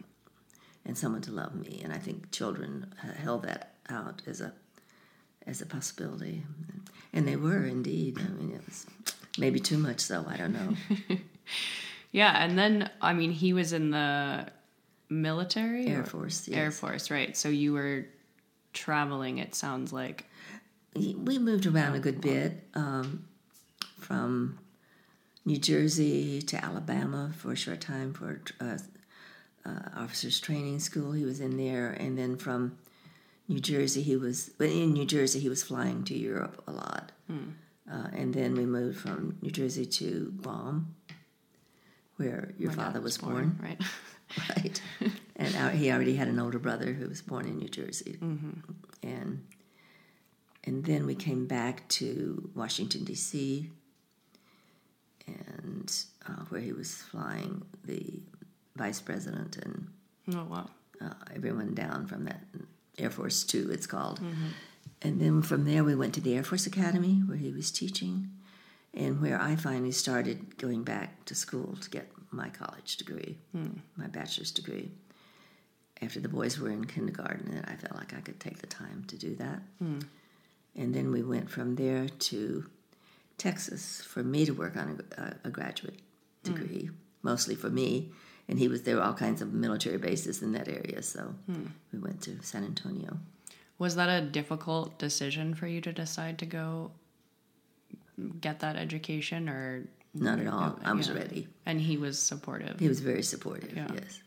and 0.86 0.98
someone 0.98 1.22
to 1.22 1.32
love 1.32 1.54
me, 1.56 1.80
and 1.84 1.94
I 1.94 1.98
think 2.06 2.32
children 2.32 2.94
held 3.26 3.44
that 3.44 3.74
out 3.90 4.22
as 4.28 4.42
a 4.42 4.52
as 5.48 5.62
a 5.62 5.66
possibility, 5.66 6.44
and 7.14 7.28
they 7.28 7.36
were 7.36 7.66
indeed. 7.66 8.18
I 8.20 8.30
mean, 8.30 8.52
it 8.54 8.62
was 8.66 8.86
maybe 9.38 9.60
too 9.60 9.78
much, 9.78 10.00
so 10.00 10.26
I 10.28 10.38
don't 10.38 10.54
know. 10.54 11.18
Yeah, 12.14 12.44
and 12.44 12.58
then 12.60 12.90
I 13.02 13.14
mean 13.14 13.32
he 13.32 13.54
was 13.54 13.72
in 13.72 13.92
the 13.92 14.48
military 15.10 15.88
Air 15.88 16.02
or- 16.02 16.06
Force, 16.06 16.50
Air. 16.52 16.70
Force, 16.72 17.10
right? 17.10 17.38
So 17.38 17.48
you 17.48 17.72
were 17.72 18.06
traveling. 18.74 19.38
It 19.38 19.56
sounds 19.56 19.94
like. 19.94 20.26
we 20.94 21.40
moved 21.40 21.66
around 21.66 21.96
a 21.96 22.00
good 22.00 22.20
bit 22.20 22.68
um, 22.74 23.24
from 23.98 24.60
New 25.46 25.58
Jersey 25.58 26.42
to 26.42 26.64
Alabama 26.64 27.32
for 27.38 27.54
a 27.54 27.56
short 27.56 27.80
time 27.80 28.14
for 28.14 28.42
uh, 28.60 28.78
uh, 29.66 29.90
officers 29.96 30.38
training 30.42 30.80
school. 30.80 31.14
He 31.14 31.24
was 31.24 31.40
in 31.40 31.56
there, 31.56 31.92
and 31.92 32.18
then 32.18 32.36
from 32.36 32.78
New 33.48 33.60
Jersey, 33.60 34.02
he 34.02 34.16
was 34.16 34.50
but 34.58 34.70
in 34.70 34.94
New 34.94 35.06
Jersey 35.06 35.40
he 35.40 35.50
was 35.50 35.64
flying 35.64 36.04
to 36.06 36.18
Europe 36.18 36.64
a 36.68 36.72
lot, 36.72 37.12
uh, 37.92 38.08
and 38.14 38.34
then 38.34 38.56
we 38.56 38.66
moved 38.66 39.00
from 39.00 39.38
New 39.42 39.52
Jersey 39.52 39.86
to 39.86 40.34
Guam, 40.42 40.96
where 42.18 42.54
your 42.58 42.72
father 42.72 43.02
was 43.02 43.18
born 43.18 43.60
right? 43.62 43.82
right? 44.50 44.82
and 45.36 45.56
our, 45.56 45.72
he 45.72 45.92
already 45.92 46.16
had 46.16 46.28
an 46.28 46.40
older 46.40 46.60
brother 46.60 46.94
who 46.94 47.08
was 47.08 47.22
born 47.22 47.46
in 47.46 47.58
New 47.58 47.70
Jersey, 47.70 48.18
and 49.04 49.46
and 50.64 50.84
then 50.86 51.06
we 51.06 51.16
came 51.16 51.48
back 51.48 51.88
to 51.90 52.50
Washington 52.56 53.04
D.C. 53.04 53.70
and 55.28 55.94
uh, 56.28 56.44
where 56.50 56.62
he 56.62 56.72
was 56.72 56.96
flying 56.96 57.64
the 57.84 58.22
vice 58.76 59.02
president 59.02 59.58
and 59.58 59.88
oh 60.36 60.44
wow. 60.50 60.70
uh, 61.02 61.14
everyone 61.36 61.74
down 61.74 62.08
from 62.08 62.26
that 62.26 62.42
Air 63.02 63.10
Force 63.10 63.44
Two, 63.44 63.70
it's 63.72 63.88
called. 63.88 64.20
Mm-hmm. 64.20 64.48
And 65.02 65.20
then 65.20 65.42
from 65.42 65.66
there, 65.66 65.84
we 65.84 65.96
went 65.96 66.14
to 66.16 66.22
the 66.22 66.36
Air 66.36 66.44
Force 66.44 66.68
Academy 66.68 67.22
where 67.26 67.38
he 67.38 67.52
was 67.52 67.72
teaching, 67.72 68.30
and 68.94 69.22
where 69.22 69.42
I 69.42 69.56
finally 69.56 69.92
started 69.92 70.58
going 70.58 70.84
back 70.84 71.26
to 71.26 71.36
school 71.36 71.76
to 71.82 71.90
get 71.90 72.12
my 72.30 72.50
college 72.50 72.98
degree, 72.98 73.38
hmm. 73.52 73.80
my 73.98 74.08
bachelor's 74.08 74.52
degree. 74.52 74.92
After 76.02 76.20
the 76.20 76.30
boys 76.30 76.60
were 76.60 76.70
in 76.70 76.86
kindergarten, 76.86 77.52
and 77.52 77.66
I 77.66 77.76
felt 77.76 77.96
like 77.96 78.14
I 78.14 78.22
could 78.22 78.40
take 78.40 78.60
the 78.60 78.68
time 78.68 79.04
to 79.08 79.18
do 79.18 79.36
that. 79.36 79.62
Hmm. 79.80 80.00
And 80.76 80.96
then 80.96 81.12
we 81.12 81.22
went 81.22 81.50
from 81.50 81.76
there 81.76 82.08
to 82.08 82.66
Texas 83.38 84.02
for 84.02 84.24
me 84.24 84.46
to 84.46 84.52
work 84.52 84.78
on 84.78 85.04
a, 85.18 85.22
a, 85.22 85.36
a 85.46 85.50
graduate 85.50 86.00
hmm. 86.46 86.54
degree, 86.54 86.90
mostly 87.24 87.56
for 87.56 87.70
me. 87.70 88.12
And 88.52 88.60
he 88.60 88.68
was 88.68 88.82
there 88.84 88.98
were 88.98 89.02
all 89.04 89.14
kinds 89.14 89.42
of 89.42 89.54
military 89.54 89.98
bases 89.98 90.42
in 90.42 90.52
that 90.52 90.68
area, 90.68 91.02
so 91.02 91.34
we 91.94 92.00
went 92.00 92.22
to 92.24 92.38
San 92.44 92.66
Antonio. 92.66 93.18
Was 93.80 93.96
that 93.96 94.10
a 94.10 94.22
difficult 94.26 95.00
decision 95.00 95.56
for 95.56 95.68
you 95.68 95.80
to 95.82 95.94
decide 95.94 96.38
to 96.40 96.46
go 96.46 96.92
get 98.42 98.60
that 98.60 98.76
education, 98.76 99.48
or 99.50 99.88
Not 100.14 100.40
at 100.40 100.48
all. 100.48 100.78
I 100.84 100.92
was 100.94 101.08
Yeah. 101.08 101.14
ready. 101.16 101.48
and 101.66 101.80
he 101.80 101.96
was 101.98 102.20
supportive? 102.20 102.78
He 102.80 102.90
was 102.90 103.00
very 103.00 103.24
supportive. 103.24 103.74
Yeah. 103.76 103.88
Yes, 103.94 104.20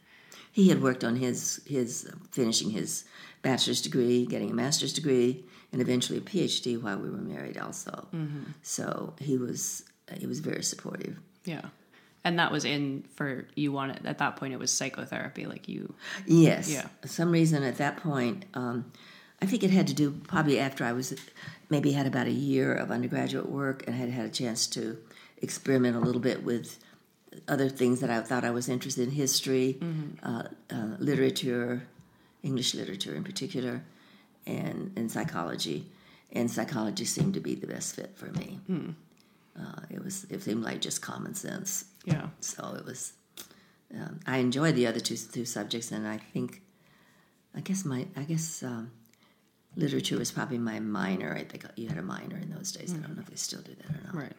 he 0.51 0.71
had 0.71 0.81
worked 0.83 1.05
on 1.05 1.17
his 1.17 1.61
his 1.67 2.09
finishing 2.31 2.71
his 2.71 3.05
bachelor's 3.43 3.83
degree, 3.83 4.25
getting 4.25 4.51
a 4.51 4.55
master's 4.55 4.95
degree, 4.95 5.45
and 5.71 5.83
eventually 5.83 6.19
a 6.19 6.23
PhD 6.23 6.81
while 6.81 6.99
we 6.99 7.11
were 7.11 7.19
married. 7.35 7.59
Also, 7.59 8.09
Mm-hmm. 8.15 8.45
so 8.63 9.13
he 9.21 9.37
was 9.37 9.85
he 10.19 10.27
was 10.27 10.41
very 10.41 10.63
supportive. 10.63 11.19
Yeah. 11.45 11.67
And 12.25 12.39
that 12.39 12.51
was 12.51 12.65
in 12.65 13.05
for 13.15 13.47
you 13.55 13.71
wanted 13.71 14.07
at 14.07 14.19
that 14.19 14.37
point 14.37 14.55
it 14.55 14.59
was 14.59 14.71
psychotherapy 14.71 15.45
like 15.47 15.69
you 15.69 15.95
Yes. 16.27 16.71
Yeah. 16.71 16.87
Some 17.05 17.31
reason 17.31 17.63
at 17.63 17.77
that 17.77 17.99
point, 17.99 18.47
um, 18.55 18.91
I 19.43 19.47
think 19.47 19.63
it 19.63 19.71
had 19.71 19.87
to 19.89 19.95
do 19.95 20.11
probably 20.27 20.59
after 20.59 20.85
I 20.85 20.93
was 20.93 21.15
maybe 21.69 21.93
had 21.93 22.07
about 22.07 22.27
a 22.27 22.33
year 22.33 22.75
of 22.75 22.91
undergraduate 22.91 23.49
work 23.49 23.85
and 23.87 23.95
had 23.95 24.09
had 24.09 24.25
a 24.25 24.31
chance 24.31 24.67
to 24.69 24.97
experiment 25.43 25.97
a 25.97 26.01
little 26.01 26.21
bit 26.21 26.43
with 26.45 26.79
other 27.49 27.69
things 27.69 28.01
that 28.01 28.11
I 28.11 28.21
thought 28.21 28.45
I 28.45 28.51
was 28.53 28.69
interested 28.69 29.09
in 29.09 29.15
history, 29.15 29.79
uh, 30.23 30.45
uh, 30.71 30.97
literature, 30.99 31.83
English 32.43 32.75
literature 32.75 33.15
in 33.15 33.25
particular, 33.25 33.83
and, 34.47 34.93
and 34.97 35.11
psychology. 35.11 35.87
And 36.33 36.51
psychology 36.51 37.05
seemed 37.05 37.35
to 37.35 37.41
be 37.41 37.55
the 37.55 37.67
best 37.67 37.97
fit 37.97 38.13
for 38.17 38.27
me. 38.27 38.61
Uh, 39.59 39.81
it 39.91 40.03
was 40.03 40.25
it 40.31 40.43
seemed 40.43 40.65
like 40.65 40.81
just 40.81 41.01
common 41.03 41.35
sense. 41.35 41.85
yeah. 42.05 42.29
So 42.41 42.77
it 42.79 42.85
was. 42.85 43.13
Um, 43.95 44.19
I 44.27 44.39
enjoyed 44.39 44.75
the 44.75 44.87
other 44.87 45.01
two 45.01 45.17
two 45.17 45.45
subjects, 45.45 45.93
and 45.93 46.07
I 46.09 46.19
think, 46.19 46.63
I 47.55 47.61
guess 47.61 47.85
my 47.85 48.07
I 48.17 48.23
guess 48.23 48.63
um, 48.63 48.91
literature 49.77 50.19
was 50.19 50.33
probably 50.33 50.59
my 50.59 50.81
minor. 50.81 51.35
I 51.35 51.45
think 51.45 51.65
you 51.77 51.89
had 51.89 51.99
a 51.99 52.03
minor 52.03 52.37
in 52.37 52.51
those 52.51 52.73
days. 52.73 52.93
I 52.93 52.97
don't 52.97 53.15
know 53.15 53.23
if 53.23 53.31
they 53.31 53.37
still 53.37 53.61
do 53.61 53.75
that 53.75 53.91
or 53.91 54.01
not. 54.07 54.15
Right. 54.15 54.33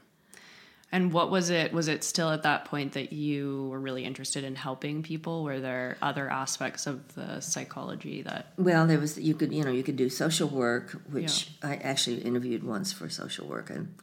And 0.91 1.11
what 1.11 1.31
was 1.31 1.49
it 1.49 1.73
was 1.73 1.87
it 1.87 2.03
still 2.03 2.31
at 2.31 2.43
that 2.43 2.65
point 2.65 2.93
that 2.93 3.11
you 3.11 3.67
were 3.71 3.79
really 3.79 4.05
interested 4.05 4.43
in 4.43 4.55
helping 4.55 5.03
people? 5.03 5.43
Were 5.43 5.59
there 5.59 5.97
other 6.01 6.29
aspects 6.29 6.87
of 6.87 7.15
the 7.15 7.41
psychology 7.41 8.21
that 8.21 8.53
Well, 8.57 8.87
there 8.87 8.99
was 8.99 9.17
you 9.17 9.33
could 9.33 9.53
you 9.53 9.63
know 9.63 9.71
you 9.71 9.83
could 9.83 9.97
do 9.97 10.09
social 10.09 10.47
work, 10.47 11.01
which 11.09 11.51
I 11.63 11.75
actually 11.77 12.21
interviewed 12.21 12.63
once 12.63 12.93
for 12.93 13.09
social 13.09 13.47
work, 13.47 13.69
and 13.69 13.95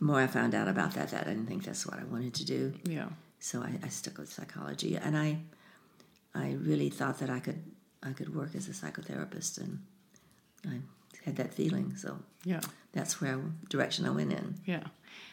the 0.00 0.04
more 0.06 0.20
I 0.20 0.26
found 0.26 0.54
out 0.54 0.66
about 0.66 0.94
that, 0.94 1.10
that 1.10 1.26
I 1.26 1.30
didn't 1.30 1.46
think 1.46 1.64
that's 1.64 1.86
what 1.86 1.98
I 2.00 2.04
wanted 2.04 2.34
to 2.34 2.44
do. 2.44 2.72
yeah. 2.84 3.08
So 3.42 3.62
I, 3.62 3.78
I 3.82 3.88
stuck 3.88 4.18
with 4.18 4.32
psychology, 4.32 4.96
and 4.96 5.16
I 5.16 5.38
I 6.34 6.52
really 6.60 6.90
thought 6.90 7.18
that 7.20 7.30
I 7.30 7.38
could 7.40 7.62
I 8.02 8.12
could 8.12 8.34
work 8.34 8.54
as 8.54 8.68
a 8.68 8.72
psychotherapist, 8.72 9.58
and 9.58 9.78
I 10.66 10.80
had 11.24 11.36
that 11.36 11.52
feeling. 11.54 11.96
So 11.96 12.18
Yeah. 12.44 12.60
that's 12.92 13.20
where 13.20 13.38
direction 13.68 14.04
I 14.06 14.10
went 14.10 14.32
in. 14.32 14.56
Yeah. 14.66 14.84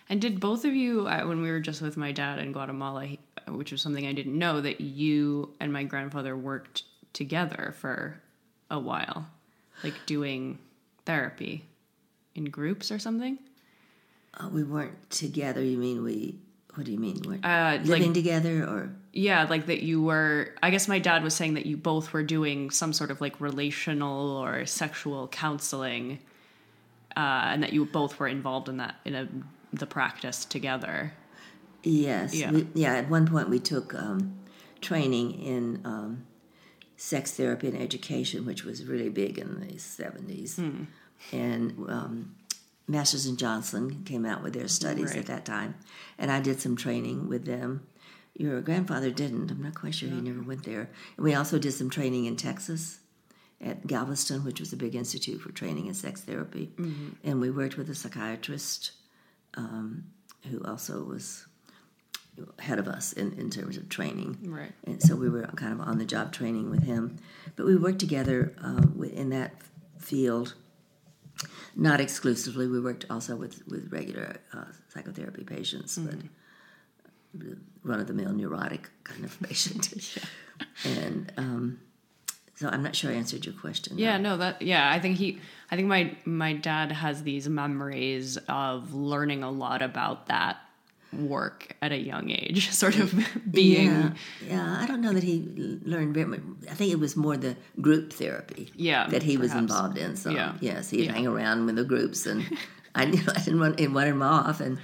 And 0.10 0.22
did 0.22 0.40
both 0.40 0.64
of 0.66 0.74
you, 0.74 1.06
I- 1.08 1.24
when 1.26 1.42
we 1.42 1.50
were 1.52 1.60
just 1.60 1.82
with 1.82 1.98
my 1.98 2.12
dad 2.14 2.40
in 2.40 2.52
Guatemala, 2.54 3.06
he, 3.06 3.20
uh, 3.48 3.54
which 3.54 3.72
was 3.74 3.82
something 3.82 4.06
I 4.08 4.14
didn't 4.14 4.38
know, 4.38 4.62
that 4.62 4.80
you 4.82 5.54
and 5.60 5.72
my 5.74 5.84
grandfather 5.84 6.36
worked 6.36 6.84
together 7.14 7.74
for 7.78 8.22
a 8.72 8.80
while, 8.80 9.28
like 9.84 9.96
doing 10.06 10.60
therapy 11.06 11.66
in 12.36 12.46
groups 12.46 12.90
or 12.92 13.00
something? 13.00 13.38
Uh, 14.38 14.50
we 14.50 14.64
weren't 14.64 15.10
together. 15.10 15.62
You 15.62 15.78
mean 15.78 16.04
we? 16.04 16.40
What 16.76 16.86
do 16.86 16.92
you 16.92 17.00
mean? 17.00 17.20
We 17.22 17.28
weren't 17.30 17.46
Uh, 17.46 17.80
living 17.84 18.08
like, 18.08 18.14
together, 18.14 18.64
or 18.64 18.92
yeah, 19.12 19.48
like 19.50 19.66
that 19.66 19.82
you 19.82 20.02
were, 20.04 20.54
I 20.62 20.70
guess 20.70 20.88
my 20.88 21.00
dad 21.00 21.24
was 21.24 21.34
saying 21.34 21.56
that 21.56 21.66
you 21.66 21.76
both 21.76 22.14
were 22.14 22.22
doing 22.22 22.70
some 22.70 22.94
sort 22.94 23.10
of 23.10 23.20
like 23.20 23.42
relational 23.42 24.38
or 24.38 24.66
sexual 24.68 25.28
counseling. 25.28 26.20
Uh, 27.16 27.50
and 27.52 27.64
that 27.64 27.74
you 27.74 27.84
both 27.86 28.20
were 28.20 28.28
involved 28.28 28.70
in 28.70 28.78
that 28.78 28.96
in 29.04 29.16
a 29.16 29.28
the 29.74 29.88
practice 29.88 30.46
together. 30.46 31.14
Yes. 31.84 32.36
Yeah. 32.36 32.52
We, 32.52 32.68
yeah. 32.76 32.94
At 32.94 33.10
one 33.10 33.28
point, 33.28 33.50
we 33.50 33.60
took 33.60 33.96
um, 33.96 34.38
training 34.82 35.42
in 35.42 35.82
um, 35.84 36.28
sex 36.96 37.32
therapy 37.34 37.68
and 37.70 37.78
education, 37.82 38.46
which 38.46 38.64
was 38.64 38.86
really 38.86 39.10
big 39.10 39.40
in 39.40 39.60
the 39.60 39.76
70s. 39.76 40.86
And 41.32 41.72
um, 41.90 42.36
Masters 42.88 43.26
and 43.26 43.38
Johnson 43.38 44.04
came 44.06 44.26
out 44.26 44.42
with 44.44 44.54
their 44.54 44.68
studies 44.68 45.10
Right. 45.12 45.18
at 45.20 45.26
that 45.26 45.46
time. 45.46 45.76
And 46.18 46.32
I 46.32 46.40
did 46.40 46.62
some 46.62 46.76
training 46.76 47.28
with 47.28 47.46
them. 47.46 47.86
Your 48.36 48.62
grandfather 48.62 49.10
didn't. 49.12 49.52
I'm 49.52 49.62
not 49.64 49.76
quite 49.76 49.96
sure 49.96 50.10
he 50.10 50.22
never 50.22 50.42
went 50.42 50.64
there. 50.64 50.90
And 51.18 51.24
we 51.24 51.34
also 51.34 51.58
did 51.60 51.74
some 51.74 51.90
training 51.90 52.26
in 52.26 52.36
Texas 52.36 53.00
at 53.60 53.88
Galveston, 53.88 54.46
which 54.46 54.60
was 54.60 54.72
a 54.72 54.78
big 54.78 54.94
institute 54.96 55.42
for 55.42 55.52
training 55.52 55.88
in 55.88 55.94
sex 55.96 56.22
therapy. 56.22 56.72
And 57.24 57.42
we 57.42 57.50
worked 57.50 57.78
with 57.78 57.90
a 57.90 57.96
psychiatrist 57.96 58.92
um, 59.56 60.04
who 60.50 60.64
also 60.64 61.04
was 61.04 61.46
ahead 62.60 62.78
of 62.78 62.88
us 62.88 63.14
in, 63.14 63.34
in 63.34 63.50
terms 63.50 63.76
of 63.78 63.90
training. 63.90 64.38
Right. 64.44 64.72
And 64.86 65.02
so 65.02 65.16
we 65.16 65.28
were 65.28 65.48
kind 65.56 65.74
of 65.74 65.82
on 65.82 65.98
the 65.98 66.06
job 66.06 66.32
training 66.32 66.70
with 66.70 66.84
him. 66.84 67.18
But 67.56 67.66
we 67.66 67.76
worked 67.76 67.98
together 68.00 68.54
uh, 68.64 68.84
in 69.12 69.30
that 69.30 69.56
field, 69.98 70.54
not 71.76 72.00
exclusively. 72.02 72.68
We 72.68 72.80
worked 72.80 73.06
also 73.10 73.36
with, 73.36 73.66
with 73.68 73.92
regular 73.92 74.38
uh, 74.54 74.66
psychotherapy 74.90 75.44
patients, 75.44 75.98
but 75.98 76.16
run 77.84 78.00
of 78.00 78.08
the 78.08 78.14
mill 78.14 78.34
neurotic 78.34 78.90
kind 79.04 79.24
of 79.24 79.40
patient. 79.44 80.18
And 80.84 81.32
um, 81.38 81.80
so 82.56 82.70
I'm 82.70 82.82
not 82.82 82.96
sure 82.96 83.12
I 83.12 83.14
answered 83.14 83.46
your 83.46 83.54
question. 83.54 83.98
Yeah, 83.98 84.18
no, 84.18 84.38
that 84.38 84.62
yeah, 84.62 84.92
I 84.92 85.00
think 85.00 85.18
he 85.18 85.40
I 85.70 85.76
think 85.76 85.88
my 85.88 86.16
my 86.26 86.54
dad 86.54 86.92
has 86.92 87.24
these 87.24 87.48
memories 87.48 88.38
of 88.50 88.94
learning 88.94 89.44
a 89.44 89.52
lot 89.52 89.82
about 89.82 90.28
that 90.28 90.58
work 91.14 91.76
at 91.82 91.92
a 91.92 91.98
young 91.98 92.30
age, 92.30 92.70
sort 92.84 92.98
of 92.98 93.14
being 93.52 93.86
Yeah, 93.88 94.12
yeah. 94.48 94.78
I 94.82 94.86
don't 94.88 95.02
know 95.02 95.14
that 95.14 95.24
he 95.24 95.80
learned 95.86 96.14
very 96.14 96.26
much. 96.26 96.42
I 96.70 96.74
think 96.74 96.92
it 96.92 97.00
was 97.00 97.16
more 97.16 97.38
the 97.38 97.56
group 97.82 98.12
therapy. 98.14 98.72
Yeah, 98.76 99.08
that 99.08 99.24
he 99.24 99.38
was 99.38 99.54
involved 99.54 99.98
in. 99.98 100.16
So 100.16 100.32
Yeah. 100.32 100.54
yes, 100.60 100.90
he'd 100.90 101.06
Yeah. 101.06 101.14
hang 101.14 101.28
around 101.28 101.66
with 101.66 101.76
the 101.78 101.86
groups, 101.86 102.26
and 102.26 102.44
I, 102.96 103.06
you 103.06 103.18
know, 103.24 103.34
I 103.36 103.40
didn't 103.40 103.60
want, 103.60 103.78
didn't 103.78 103.94
want 103.94 104.08
him 104.10 104.22
off, 104.22 104.60
and 104.60 104.80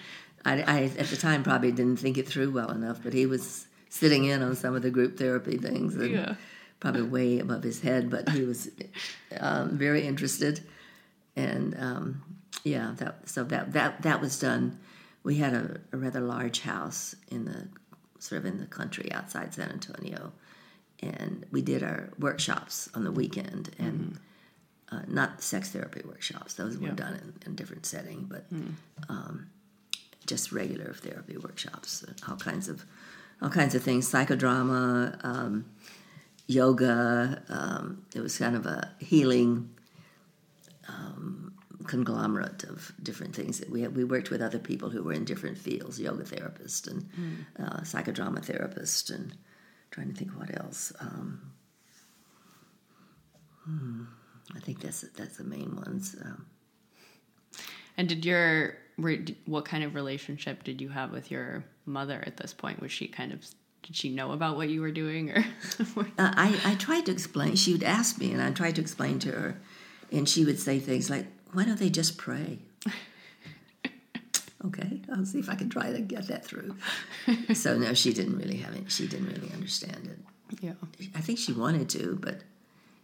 I, 0.46 0.62
I 0.62 0.84
at 0.98 1.08
the 1.08 1.18
time 1.18 1.44
probably 1.44 1.72
didn't 1.72 1.98
think 2.00 2.18
it 2.18 2.28
through 2.28 2.52
well 2.52 2.72
enough. 2.72 3.00
But 3.04 3.14
he 3.14 3.26
was 3.26 3.68
sitting 3.90 4.26
in 4.26 4.42
on 4.42 4.56
some 4.56 4.76
of 4.76 4.82
the 4.82 4.92
group 4.92 5.18
therapy 5.18 5.58
things, 5.58 5.96
and 5.96 6.12
Yeah. 6.12 6.36
probably 6.80 7.04
way 7.04 7.40
above 7.40 7.64
his 7.64 7.82
head, 7.82 8.10
but 8.10 8.30
he 8.30 8.44
was 8.44 8.70
um, 9.40 9.78
very 9.78 10.06
interested, 10.08 10.62
and 11.36 11.76
um, 11.80 12.22
yeah, 12.64 12.94
that 12.98 13.28
so 13.28 13.44
that 13.46 13.74
that 13.74 14.02
that 14.04 14.22
was 14.22 14.40
done. 14.40 14.80
We 15.24 15.36
had 15.38 15.54
a, 15.54 15.80
a 15.92 15.98
rather 15.98 16.20
large 16.20 16.62
house 16.62 17.16
in 17.30 17.46
the 17.46 17.68
sort 18.20 18.40
of 18.40 18.46
in 18.46 18.60
the 18.60 18.66
country 18.66 19.12
outside 19.12 19.54
San 19.54 19.70
Antonio, 19.72 20.34
and 21.02 21.46
we 21.52 21.62
did 21.62 21.82
our 21.84 22.10
workshops 22.20 22.90
on 22.94 23.04
the 23.04 23.12
weekend 23.12 23.72
and. 23.80 24.20
Uh, 24.92 25.02
not 25.08 25.42
sex 25.42 25.72
therapy 25.72 26.02
workshops; 26.06 26.54
those 26.54 26.78
were 26.78 26.90
Yeah. 26.90 26.94
done 26.94 27.14
in, 27.16 27.34
in 27.48 27.56
different 27.56 27.84
setting, 27.88 28.28
but 28.30 28.46
um, 29.10 29.48
just 30.28 30.52
regular 30.52 30.94
therapy 30.94 31.36
workshops. 31.36 32.06
All 32.30 32.36
kinds 32.36 32.70
of, 32.70 32.86
all 33.42 33.50
kinds 33.50 33.74
of 33.74 33.82
things: 33.82 34.08
psychodrama, 34.12 35.18
um, 35.26 35.66
yoga. 36.46 37.42
Um, 37.50 38.06
it 38.14 38.20
was 38.22 38.38
kind 38.38 38.56
of 38.56 38.68
a 38.68 38.92
healing 39.00 39.72
um, 40.88 41.53
conglomerate 41.86 42.64
of 42.64 42.92
different 43.02 43.36
things 43.36 43.60
that 43.60 43.70
we 43.70 43.82
had. 43.82 43.96
We 43.96 44.04
worked 44.04 44.30
with 44.30 44.42
other 44.42 44.60
people 44.60 44.90
who 44.90 45.04
were 45.04 45.14
in 45.14 45.26
different 45.26 45.58
fields: 45.58 46.00
yoga 46.00 46.24
therapist 46.24 46.88
and 46.88 47.10
uh, 47.60 47.82
psychodrama 47.82 48.44
therapist, 48.44 49.10
and 49.10 49.36
trying 49.92 50.12
to 50.12 50.16
think 50.18 50.32
what 50.32 50.58
else. 50.60 50.92
Um, 51.00 51.52
hmm, 53.66 54.04
I 54.56 54.60
think 54.60 54.82
that's 54.82 55.02
that's 55.02 55.38
the 55.38 55.44
main 55.44 55.76
ones. 55.76 56.16
Um, 56.24 56.46
And 57.98 58.10
did 58.10 58.26
your 58.26 58.78
what 59.46 59.66
kind 59.66 59.84
of 59.84 59.96
relationship 59.96 60.64
did 60.64 60.82
you 60.82 60.90
have 60.90 61.12
with 61.12 61.32
your 61.32 61.66
mother 61.86 62.24
at 62.26 62.38
this 62.38 62.54
point? 62.54 62.82
Was 62.82 62.92
she 62.92 63.08
kind 63.08 63.32
of 63.32 63.46
did 63.84 63.96
she 63.96 64.10
know 64.10 64.32
about 64.32 64.56
what 64.56 64.70
you 64.70 64.82
were 64.82 64.92
doing 64.92 65.32
or 65.32 65.46
Uh, 65.98 66.32
I, 66.36 66.60
I 66.64 66.76
tried 66.76 67.06
to 67.08 67.12
explain. 67.12 67.56
She 67.56 67.74
would 67.74 67.84
ask 67.84 68.18
me, 68.18 68.32
and 68.32 68.42
I 68.42 68.52
tried 68.52 68.76
to 68.76 68.82
explain 68.82 69.20
to 69.20 69.32
her, 69.32 69.62
and 70.12 70.28
she 70.28 70.46
would 70.46 70.60
say 70.60 70.80
things 70.80 71.10
like, 71.10 71.28
"Why 71.54 71.66
don't 71.66 71.80
they 71.80 71.90
just 71.90 72.18
pray?" 72.18 72.60
okay, 74.66 75.02
I'll 75.14 75.26
see 75.26 75.40
if 75.40 75.50
I 75.50 75.56
can 75.56 75.70
try 75.70 75.92
to 75.92 76.00
get 76.02 76.28
that 76.28 76.46
through. 76.46 76.76
so 77.54 77.78
no, 77.78 77.94
she 77.94 78.14
didn't 78.14 78.38
really 78.38 78.58
have 78.58 78.76
it. 78.76 78.92
She 78.92 79.08
didn't 79.08 79.28
really 79.28 79.52
understand 79.54 80.10
it. 80.10 80.20
yeah 80.62 80.74
I 81.16 81.22
think 81.22 81.40
she 81.40 81.54
wanted 81.54 81.90
to, 81.90 82.18
but 82.22 82.42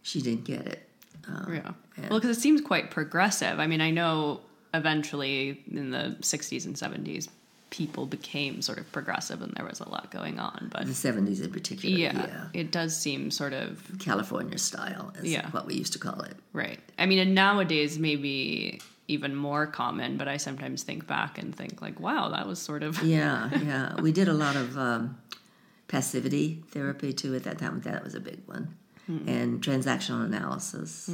she 0.02 0.20
didn't 0.20 0.44
get 0.44 0.66
it. 0.66 0.88
Um, 1.28 1.54
yeah 1.54 1.72
well 2.08 2.18
because 2.18 2.36
it 2.36 2.40
seems 2.40 2.60
quite 2.60 2.90
progressive. 2.90 3.58
I 3.60 3.66
mean 3.66 3.80
I 3.80 3.90
know 3.90 4.40
eventually 4.72 5.62
in 5.70 5.90
the 5.90 6.16
60s 6.20 6.64
and 6.64 6.76
70s 6.76 7.28
people 7.70 8.04
became 8.06 8.60
sort 8.62 8.78
of 8.78 8.90
progressive 8.92 9.40
and 9.42 9.52
there 9.54 9.64
was 9.64 9.78
a 9.80 9.88
lot 9.88 10.10
going 10.10 10.38
on 10.40 10.68
but 10.72 10.86
the 10.86 10.94
seventies 10.94 11.40
in 11.40 11.52
particular. 11.52 11.96
yeah, 11.96 12.12
Yeah, 12.26 12.44
it 12.52 12.72
does 12.72 12.96
seem 12.96 13.30
sort 13.30 13.52
of 13.52 13.80
California 14.00 14.58
style 14.58 15.12
is 15.18 15.30
Yeah. 15.32 15.48
what 15.50 15.66
we 15.66 15.74
used 15.74 15.92
to 15.92 15.98
call 16.00 16.20
it. 16.22 16.36
right. 16.52 16.80
I 16.98 17.06
mean, 17.06 17.18
and 17.20 17.34
nowadays 17.34 17.98
maybe 17.98 18.80
even 19.06 19.34
more 19.34 19.66
common, 19.66 20.16
but 20.16 20.28
I 20.28 20.36
sometimes 20.36 20.82
think 20.84 21.06
back 21.06 21.38
and 21.38 21.54
think 21.54 21.80
like, 21.82 21.98
wow, 22.00 22.28
that 22.30 22.46
was 22.46 22.58
sort 22.60 22.82
of 22.82 23.02
Yeah, 23.02 23.50
yeah. 23.64 24.00
We 24.00 24.12
did 24.12 24.28
a 24.28 24.32
lot 24.34 24.56
of 24.56 24.76
um, 24.78 25.18
passivity 25.88 26.62
therapy 26.70 27.12
too 27.12 27.34
at 27.34 27.44
that 27.44 27.58
time. 27.58 27.80
That 27.82 28.04
was 28.04 28.14
a 28.14 28.20
big 28.20 28.40
one, 28.46 28.74
and 29.08 29.60
transactional 29.62 30.24
analysis, 30.24 31.08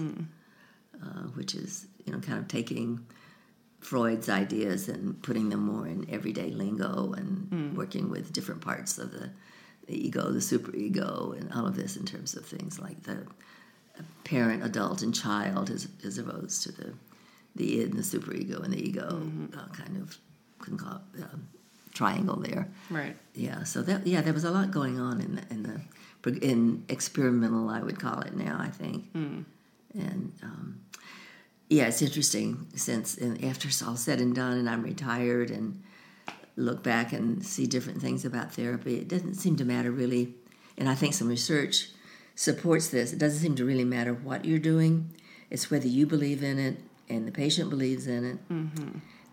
uh, 1.02 1.22
which 1.34 1.54
is 1.54 1.86
you 2.04 2.12
know 2.12 2.18
kind 2.20 2.38
of 2.38 2.48
taking 2.48 3.00
Freud's 3.87 4.28
ideas 4.28 4.89
and 4.89 5.22
putting 5.22 5.49
them 5.51 5.61
more 5.61 5.87
in 5.87 6.07
everyday 6.11 6.51
lingo 6.51 7.12
and 7.12 7.76
working 7.76 8.11
with 8.11 8.32
different 8.32 8.61
parts 8.61 8.99
of 8.99 9.12
the, 9.12 9.30
the 9.87 10.07
ego, 10.07 10.32
the 10.32 10.41
superego, 10.41 11.39
and 11.39 11.53
all 11.53 11.66
of 11.68 11.76
this 11.76 11.97
in 11.97 12.05
terms 12.05 12.34
of 12.34 12.45
things 12.45 12.80
like 12.80 13.01
the 13.05 13.18
parent, 14.24 14.64
adult, 14.64 15.03
and 15.03 15.14
child 15.14 15.70
as, 15.70 15.87
as 16.05 16.18
opposed 16.18 16.62
to 16.64 16.72
the 16.72 16.93
the 17.55 17.80
id 17.80 17.91
and 17.91 17.99
the 17.99 18.03
superego 18.03 18.62
and 18.64 18.72
the 18.74 18.82
ego 18.89 19.09
uh, 19.57 19.66
kind 19.68 19.97
of 20.03 20.18
conco- 20.61 21.01
um, 21.22 21.49
triangle 21.95 22.37
there. 22.37 22.68
right. 22.91 23.16
Yeah, 23.34 23.62
so 23.64 23.80
that 23.82 24.07
yeah, 24.07 24.20
there 24.20 24.34
was 24.34 24.45
a 24.45 24.51
lot 24.51 24.70
going 24.72 24.99
on 24.99 25.20
in 25.20 25.37
the 25.37 25.43
in 25.55 25.62
the 25.62 25.80
in 26.47 26.84
experimental, 26.89 27.68
I 27.70 27.80
would 27.87 28.01
call 28.01 28.20
it 28.22 28.34
now. 28.37 28.57
I 28.59 28.68
think, 28.68 29.05
and 29.14 30.32
um, 30.43 30.80
yeah, 31.68 31.86
it's 31.86 32.02
interesting 32.02 32.66
since 32.76 33.16
and 33.16 33.42
after 33.44 33.68
it's 33.68 33.82
all 33.82 33.96
said 33.96 34.20
and 34.20 34.34
done, 34.34 34.58
and 34.58 34.68
I'm 34.70 34.82
retired 34.82 35.50
and 35.50 35.82
look 36.56 36.82
back 36.82 37.12
and 37.12 37.44
see 37.44 37.66
different 37.66 38.00
things 38.00 38.24
about 38.24 38.52
therapy. 38.52 38.96
It 38.96 39.08
doesn't 39.08 39.34
seem 39.34 39.56
to 39.56 39.64
matter 39.64 39.90
really, 39.90 40.34
and 40.78 40.88
I 40.88 40.94
think 40.94 41.14
some 41.14 41.28
research 41.28 41.88
supports 42.34 42.88
this. 42.88 43.12
It 43.12 43.18
doesn't 43.18 43.40
seem 43.40 43.54
to 43.56 43.64
really 43.64 43.84
matter 43.84 44.12
what 44.14 44.44
you're 44.44 44.58
doing; 44.58 45.10
it's 45.50 45.70
whether 45.70 45.88
you 45.88 46.06
believe 46.06 46.42
in 46.42 46.58
it 46.58 46.76
and 47.08 47.26
the 47.26 47.32
patient 47.32 47.70
believes 47.70 48.06
in 48.06 48.24
it. 48.24 48.38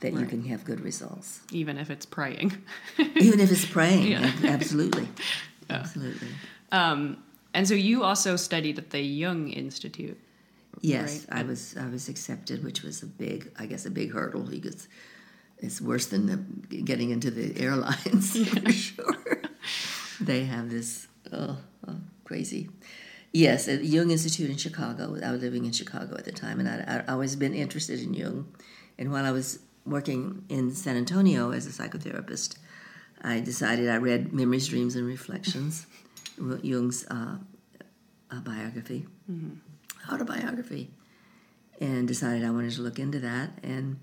That 0.02 0.14
you 0.14 0.26
can 0.26 0.44
have 0.46 0.66
good 0.66 0.82
results 0.82 1.40
Even 1.54 1.78
if 1.78 1.90
it's 1.90 2.06
praying. 2.06 2.52
even 3.16 3.40
if 3.40 3.50
it's 3.50 3.66
praying 3.66 4.12
Yeah. 4.12 4.26
ab- 4.38 4.44
absolutely 4.46 5.08
absolutely 5.70 6.28
um, 6.74 7.24
and 7.54 7.66
so 7.66 7.74
you 7.74 8.04
also 8.04 8.36
studied 8.36 8.78
at 8.78 8.90
the 8.90 9.00
Jung 9.00 9.50
Institute. 9.50 10.20
Yes 10.84 11.26
Right. 11.32 11.40
i 11.40 11.44
was 11.50 11.76
i 11.78 11.88
was 11.96 12.10
accepted 12.14 12.64
which 12.64 12.84
was 12.84 13.02
a 13.02 13.10
big 13.24 13.40
i 13.58 13.66
guess 13.66 13.86
a 13.86 13.92
big 14.02 14.10
hurdle 14.18 14.44
because 14.58 14.88
it's 15.66 15.80
worse 15.80 16.08
than 16.14 16.24
the, 16.28 16.38
getting 16.92 17.10
into 17.16 17.32
the 17.32 17.48
airlines 17.66 18.28
for 18.50 18.72
sure. 18.72 19.18
They 20.20 20.44
have 20.54 20.70
this 20.70 21.08
oh, 21.32 21.58
oh, 21.88 21.96
crazy. 22.26 22.70
Yes 23.32 23.68
at 23.72 23.80
the 23.80 23.88
jung 23.96 24.12
institute 24.12 24.50
in 24.56 24.58
chicago 24.58 25.04
i 25.28 25.32
was 25.32 25.42
living 25.42 25.64
in 25.66 25.72
chicago 25.72 26.14
at 26.22 26.26
the 26.30 26.36
time 26.46 26.58
and 26.62 26.68
i 26.70 26.78
i 26.94 27.12
always 27.14 27.36
been 27.44 27.54
interested 27.66 28.00
in 28.06 28.14
jung. 28.14 28.40
And 29.00 29.08
while 29.14 29.26
i 29.26 29.32
was 29.40 29.60
working 29.96 30.44
in 30.50 30.64
san 30.84 30.96
antonio 31.04 31.52
as 31.58 31.64
a 31.66 31.74
psychotherapist 31.78 32.50
i 33.32 33.40
decided 33.52 33.86
i 33.90 33.98
read 34.10 34.22
memories 34.42 34.68
dreams 34.68 34.94
and 34.98 35.06
reflections 35.08 35.74
jung's 36.72 37.00
uh, 37.18 37.36
biography 38.52 39.02
autobiography 40.12 40.92
and 41.80 42.08
decided 42.08 42.44
I 42.44 42.52
wanted 42.52 42.72
to 42.74 42.82
look 42.82 43.00
into 43.00 43.20
that. 43.20 43.52
And 43.64 44.00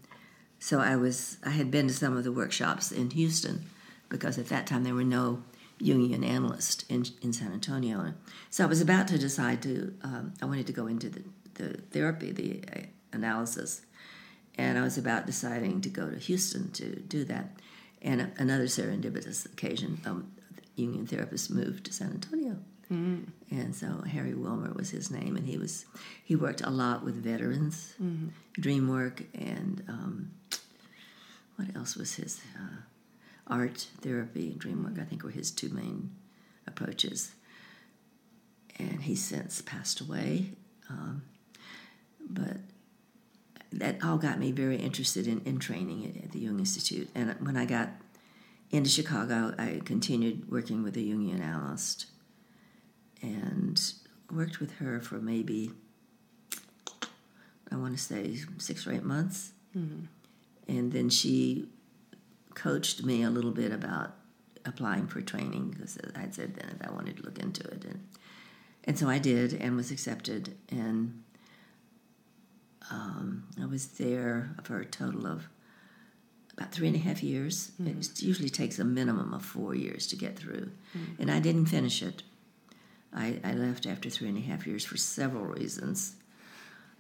so 0.59 0.80
I 0.80 0.96
was 0.96 1.38
I 1.44 1.51
had 1.51 1.70
been 1.70 1.88
to 1.88 1.94
some 1.94 2.16
of 2.16 2.24
the 2.24 2.32
workshops 2.32 2.92
in 2.92 3.11
Houston 3.11 3.64
because 4.09 4.38
at 4.38 4.48
that 4.48 4.66
time 4.66 4.84
there 4.84 4.94
were 4.94 5.05
no 5.05 5.42
Jungian 5.80 6.26
analysts 6.26 6.84
in, 6.88 7.07
in 7.22 7.32
San 7.32 7.53
Antonio. 7.53 8.12
So 8.51 8.64
I 8.64 8.66
was 8.66 8.80
about 8.80 9.09
to 9.09 9.18
decide 9.18 9.62
to 9.62 9.94
um, 10.03 10.34
I 10.42 10.46
wanted 10.46 10.66
to 10.66 10.72
go 10.72 10.86
into 10.86 11.09
the, 11.09 11.22
the 11.55 11.68
therapy, 11.90 12.32
the 12.32 12.62
uh, 12.76 12.82
analysis. 13.12 13.82
and 14.59 14.78
I 14.78 14.82
was 14.82 14.98
about 14.98 15.26
deciding 15.26 15.80
to 15.82 15.88
go 15.88 16.11
to 16.11 16.18
Houston 16.18 16.70
to 16.72 16.96
do 17.01 17.24
that. 17.24 17.57
And 18.03 18.32
another 18.38 18.64
serendipitous 18.64 19.46
occasion, 19.46 20.01
um, 20.07 20.32
Jungian 20.78 21.09
therapist 21.09 21.51
moved 21.51 21.84
to 21.86 21.92
San 21.92 22.11
Antonio. 22.11 22.57
And 22.91 23.74
so 23.74 24.03
Harry 24.03 24.34
Wilmer 24.34 24.72
was 24.74 24.91
his 24.91 25.11
name, 25.11 25.36
and 25.36 25.47
he 25.47 25.57
was 25.57 25.86
he 26.24 26.34
worked 26.34 26.61
a 26.61 26.70
lot 26.70 27.05
with 27.05 27.22
veterans, 27.22 27.95
dream 28.55 28.88
work, 28.88 29.22
and 29.34 29.82
um, 29.88 30.30
what 31.57 31.74
else 31.76 31.97
was 31.97 32.14
his 32.14 32.41
uh, 32.57 32.82
art 33.47 33.86
therapy 34.01 34.51
and 34.51 34.59
dream 34.59 34.82
work? 34.82 34.99
I 35.01 35.05
think 35.05 35.22
were 35.22 35.30
his 35.30 35.51
two 35.51 35.68
main 35.70 36.11
approaches. 36.66 37.32
And 38.78 39.03
he's 39.03 39.22
since 39.22 39.61
passed 39.61 40.01
away, 40.01 40.53
um, 40.88 41.22
but 42.28 42.57
that 43.72 44.03
all 44.03 44.16
got 44.16 44.38
me 44.38 44.53
very 44.53 44.76
interested 44.76 45.26
in, 45.26 45.43
in 45.45 45.59
training 45.59 46.07
at, 46.07 46.24
at 46.24 46.32
the 46.32 46.41
Jung 46.41 46.59
Institute. 46.59 47.09
And 47.14 47.34
when 47.41 47.57
I 47.57 47.66
got 47.66 47.91
into 48.70 48.88
Chicago, 48.88 49.55
I 49.59 49.80
continued 49.84 50.51
working 50.51 50.82
with 50.82 50.97
a 50.97 51.01
Jungian 51.01 51.41
analyst 51.41 52.07
and 53.22 53.92
worked 54.32 54.60
with 54.60 54.72
her 54.74 55.00
for 55.00 55.16
maybe, 55.16 55.70
I 57.70 57.76
want 57.76 57.96
to 57.96 58.02
say, 58.02 58.36
six 58.58 58.86
or 58.86 58.92
eight 58.92 59.04
months. 59.04 59.52
Mm-hmm. 59.76 60.04
And 60.68 60.92
then 60.92 61.10
she 61.10 61.68
coached 62.54 63.04
me 63.04 63.22
a 63.22 63.30
little 63.30 63.50
bit 63.50 63.72
about 63.72 64.14
applying 64.64 65.06
for 65.06 65.20
training 65.20 65.70
because 65.70 65.98
I'd 66.14 66.34
said 66.34 66.54
then 66.54 66.76
that 66.78 66.88
I 66.88 66.92
wanted 66.92 67.16
to 67.18 67.22
look 67.22 67.38
into 67.38 67.66
it. 67.68 67.84
And, 67.84 68.06
and 68.84 68.98
so 68.98 69.08
I 69.08 69.18
did 69.18 69.54
and 69.54 69.76
was 69.76 69.90
accepted. 69.90 70.56
And 70.70 71.22
um, 72.90 73.44
I 73.60 73.66
was 73.66 73.86
there 73.88 74.54
for 74.62 74.80
a 74.80 74.84
total 74.84 75.26
of 75.26 75.48
about 76.56 76.72
three 76.72 76.88
and 76.88 76.96
a 76.96 77.00
half 77.00 77.22
years. 77.22 77.72
It 77.78 77.98
mm-hmm. 77.98 78.26
usually 78.26 78.50
takes 78.50 78.78
a 78.78 78.84
minimum 78.84 79.32
of 79.32 79.44
four 79.44 79.74
years 79.74 80.06
to 80.08 80.16
get 80.16 80.38
through. 80.38 80.70
Mm-hmm. 80.96 81.22
And 81.22 81.30
I 81.30 81.40
didn't 81.40 81.66
finish 81.66 82.02
it. 82.02 82.22
I, 83.14 83.40
I 83.42 83.52
left 83.52 83.86
after 83.86 84.08
three 84.08 84.28
and 84.28 84.38
a 84.38 84.40
half 84.40 84.66
years 84.66 84.84
for 84.84 84.96
several 84.96 85.44
reasons. 85.44 86.16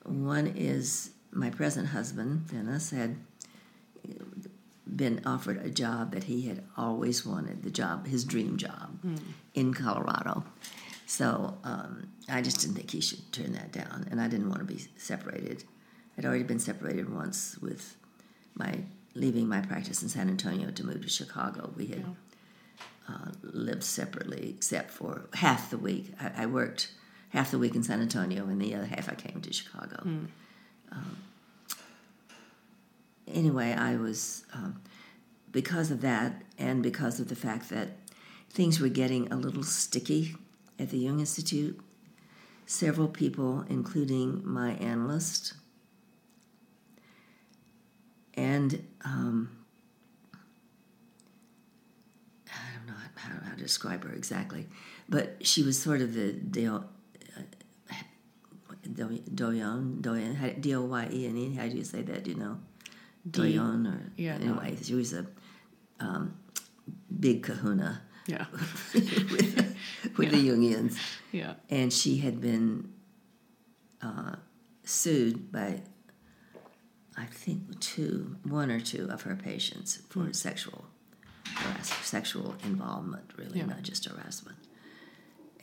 One 0.04 0.46
is 0.48 1.10
my 1.32 1.50
present 1.50 1.88
husband, 1.88 2.48
Dennis, 2.48 2.90
had 2.90 3.16
been 4.96 5.20
offered 5.24 5.64
a 5.64 5.70
job 5.70 6.12
that 6.12 6.24
he 6.24 6.42
had 6.42 6.64
always 6.76 7.24
wanted, 7.24 7.62
the 7.62 7.70
job, 7.70 8.06
his 8.06 8.24
dream 8.24 8.56
job 8.56 8.98
in 9.54 9.72
Colorado. 9.72 10.44
So 11.06 11.58
um, 11.64 12.08
I 12.28 12.42
just 12.42 12.60
didn't 12.60 12.76
think 12.76 12.90
he 12.90 13.00
should 13.00 13.32
turn 13.32 13.52
that 13.52 13.72
down, 13.72 14.06
and 14.10 14.20
I 14.20 14.28
didn't 14.28 14.48
want 14.48 14.60
to 14.60 14.64
be 14.64 14.84
separated. 14.96 15.64
I'd 16.16 16.24
already 16.24 16.44
been 16.44 16.58
separated 16.58 17.12
once 17.12 17.58
with 17.58 17.96
my 18.54 18.80
leaving 19.14 19.48
my 19.48 19.60
practice 19.60 20.02
in 20.02 20.08
San 20.08 20.28
Antonio 20.28 20.70
to 20.70 20.86
move 20.86 21.02
to 21.02 21.08
Chicago. 21.08 21.72
We 21.76 21.86
had 21.86 22.04
uh, 23.10 23.30
lived 23.42 23.82
separately, 23.84 24.54
except 24.56 24.90
for 24.90 25.28
half 25.34 25.70
the 25.70 25.78
week. 25.78 26.12
I, 26.20 26.42
I 26.42 26.46
worked 26.46 26.92
half 27.30 27.50
the 27.50 27.58
week 27.58 27.74
in 27.74 27.82
San 27.82 28.00
Antonio, 28.00 28.44
and 28.44 28.60
the 28.60 28.74
other 28.74 28.86
half 28.86 29.08
I 29.08 29.14
came 29.14 29.40
to 29.40 29.52
Chicago. 29.52 29.96
Um, 30.92 31.16
anyway, 33.26 33.72
I 33.72 33.96
was 33.96 34.44
um, 34.52 34.80
because 35.50 35.90
of 35.90 36.00
that, 36.02 36.42
and 36.58 36.82
because 36.82 37.20
of 37.20 37.28
the 37.28 37.36
fact 37.36 37.68
that 37.70 37.88
things 38.50 38.80
were 38.80 38.88
getting 38.88 39.32
a 39.32 39.36
little 39.36 39.62
sticky 39.62 40.34
at 40.78 40.90
the 40.90 40.98
Jung 40.98 41.20
Institute. 41.20 41.80
Several 42.66 43.08
people, 43.08 43.64
including 43.68 44.42
my 44.44 44.74
analyst, 44.74 45.54
and 48.34 48.86
um, 49.04 49.50
I 52.48 53.09
don't 53.28 53.42
know 53.42 53.48
how, 53.50 53.54
to 53.56 53.62
describe 53.62 54.04
her 54.04 54.12
exactly, 54.12 54.68
but 55.08 55.44
she 55.46 55.62
was 55.62 55.80
sort 55.80 56.00
of 56.00 56.14
the 56.14 56.32
Deo, 56.32 56.84
uh, 57.36 57.94
Doyon, 59.34 60.00
Doyen, 60.00 60.56
D 60.60 60.74
O 60.74 60.82
Y 60.82 61.08
E 61.12 61.26
N 61.26 61.36
E. 61.36 61.54
How 61.54 61.68
do 61.68 61.76
you 61.76 61.84
say 61.84 62.02
that? 62.02 62.24
Do 62.24 62.30
you 62.30 62.36
know? 62.36 62.58
Doyon, 63.30 63.86
or 63.86 64.12
yeah, 64.16 64.38
no. 64.38 64.58
anyway, 64.58 64.76
she 64.82 64.94
was 64.94 65.12
a 65.12 65.26
um, 66.00 66.34
big 67.18 67.42
kahuna 67.42 68.00
Yeah. 68.26 68.46
with, 68.94 69.76
with 70.16 70.30
the 70.30 70.48
Jungians 70.48 70.96
Yeah. 71.32 71.54
and 71.68 71.92
she 71.92 72.16
had 72.18 72.40
been 72.40 72.92
uh, 74.00 74.36
sued 74.84 75.52
by 75.52 75.82
I 77.16 77.26
think 77.26 77.78
two, 77.80 78.36
one 78.44 78.70
or 78.70 78.80
two 78.80 79.06
of 79.10 79.22
her 79.22 79.36
patients 79.36 80.00
for 80.08 80.32
sexual 80.32 80.86
sexual 82.02 82.54
involvement, 82.64 83.32
really, 83.36 83.58
Yeah. 83.58 83.66
not 83.66 83.82
just 83.82 84.04
harassment. 84.06 84.58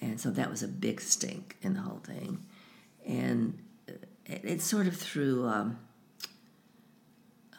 And 0.02 0.20
so 0.20 0.30
that 0.32 0.50
was 0.50 0.62
a 0.64 0.68
big 0.68 1.02
stink 1.02 1.58
in 1.62 1.74
the 1.74 1.82
whole 1.82 2.00
thing, 2.00 2.46
and 3.06 3.58
it, 3.88 4.42
it 4.44 4.62
sort 4.62 4.86
of 4.88 4.96
threw 4.96 5.46
um, 5.48 5.80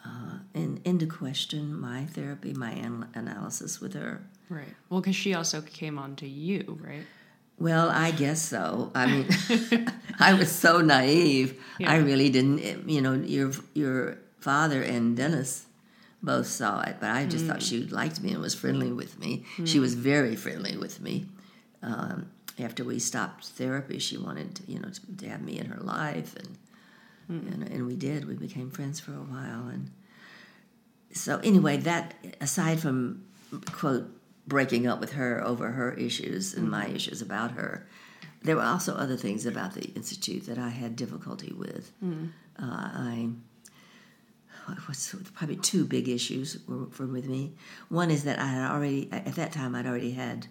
uh, 0.05 0.39
in, 0.53 0.79
into 0.85 1.05
question 1.05 1.77
my 1.79 2.05
therapy, 2.05 2.53
my 2.53 2.71
an- 2.71 3.07
analysis 3.13 3.81
with 3.81 3.93
her. 3.93 4.21
Right. 4.49 4.73
Well, 4.89 5.01
because 5.01 5.15
she 5.15 5.33
also 5.33 5.61
came 5.61 5.99
on 5.99 6.15
to 6.17 6.27
you, 6.27 6.79
right? 6.81 7.03
Well, 7.59 7.89
I 7.89 8.11
guess 8.11 8.41
so. 8.41 8.89
I 8.95 9.05
mean, 9.05 9.27
I 10.19 10.33
was 10.33 10.49
so 10.51 10.79
naive. 10.79 11.61
I 11.85 11.97
really 11.97 12.29
didn't. 12.29 12.89
You 12.89 13.01
know, 13.01 13.13
your 13.15 13.51
your 13.73 14.17
father 14.39 14.81
and 14.81 15.17
Dennis 15.17 15.65
both 16.21 16.47
saw 16.47 16.81
it, 16.81 16.97
but 16.99 17.09
I 17.11 17.25
just 17.25 17.45
thought 17.45 17.57
hmm. 17.57 17.63
she 17.63 17.83
liked 17.85 18.21
me 18.21 18.33
and 18.33 18.41
was 18.41 18.53
friendly 18.55 18.89
hmm. 18.89 18.97
with 18.97 19.19
me. 19.19 19.45
Hmm. 19.55 19.65
She 19.65 19.79
was 19.79 19.95
very 19.95 20.35
friendly 20.35 20.77
with 20.77 20.99
me. 20.99 21.25
Um, 21.81 22.29
after 22.59 22.83
we 22.83 22.99
stopped 22.99 23.45
therapy, 23.45 23.99
she 23.99 24.17
wanted, 24.17 24.59
you 24.67 24.79
know, 24.79 24.89
to, 24.89 25.17
to 25.17 25.29
have 25.29 25.41
me 25.41 25.57
in 25.57 25.67
her 25.67 25.79
life, 25.81 26.35
and, 26.35 26.57
and 27.29 27.63
and 27.63 27.85
we 27.85 27.95
did. 27.95 28.27
We 28.27 28.35
became 28.35 28.69
friends 28.69 28.99
for 28.99 29.13
a 29.13 29.23
while, 29.23 29.69
and 29.69 29.91
so 31.13 31.39
anyway, 31.39 31.77
that 31.77 32.15
aside 32.41 32.81
from 32.81 33.23
quote 33.71 34.09
breaking 34.45 34.87
up 34.87 34.99
with 34.99 35.13
her 35.13 35.41
over 35.43 35.71
her 35.71 35.93
issues 35.93 36.53
and 36.53 36.69
my 36.69 36.87
issues 36.87 37.21
about 37.21 37.51
her, 37.51 37.87
there 38.41 38.55
were 38.55 38.63
also 38.63 38.95
other 38.95 39.15
things 39.15 39.45
about 39.45 39.73
the 39.75 39.85
institute 39.93 40.45
that 40.47 40.57
I 40.57 40.69
had 40.69 40.95
difficulty 40.95 41.53
with. 41.55 41.91
Uh, 42.61 42.65
I 42.65 43.29
what's 44.85 45.13
probably 45.33 45.55
two 45.57 45.85
big 45.85 46.07
issues 46.07 46.59
were, 46.67 46.85
were 46.97 47.07
with 47.07 47.27
me. 47.27 47.53
One 47.89 48.11
is 48.11 48.23
that 48.23 48.39
I 48.39 48.45
had 48.47 48.71
already 48.71 49.09
at 49.11 49.35
that 49.35 49.51
time 49.51 49.75
I'd 49.75 49.85
already 49.85 50.11
had 50.11 50.47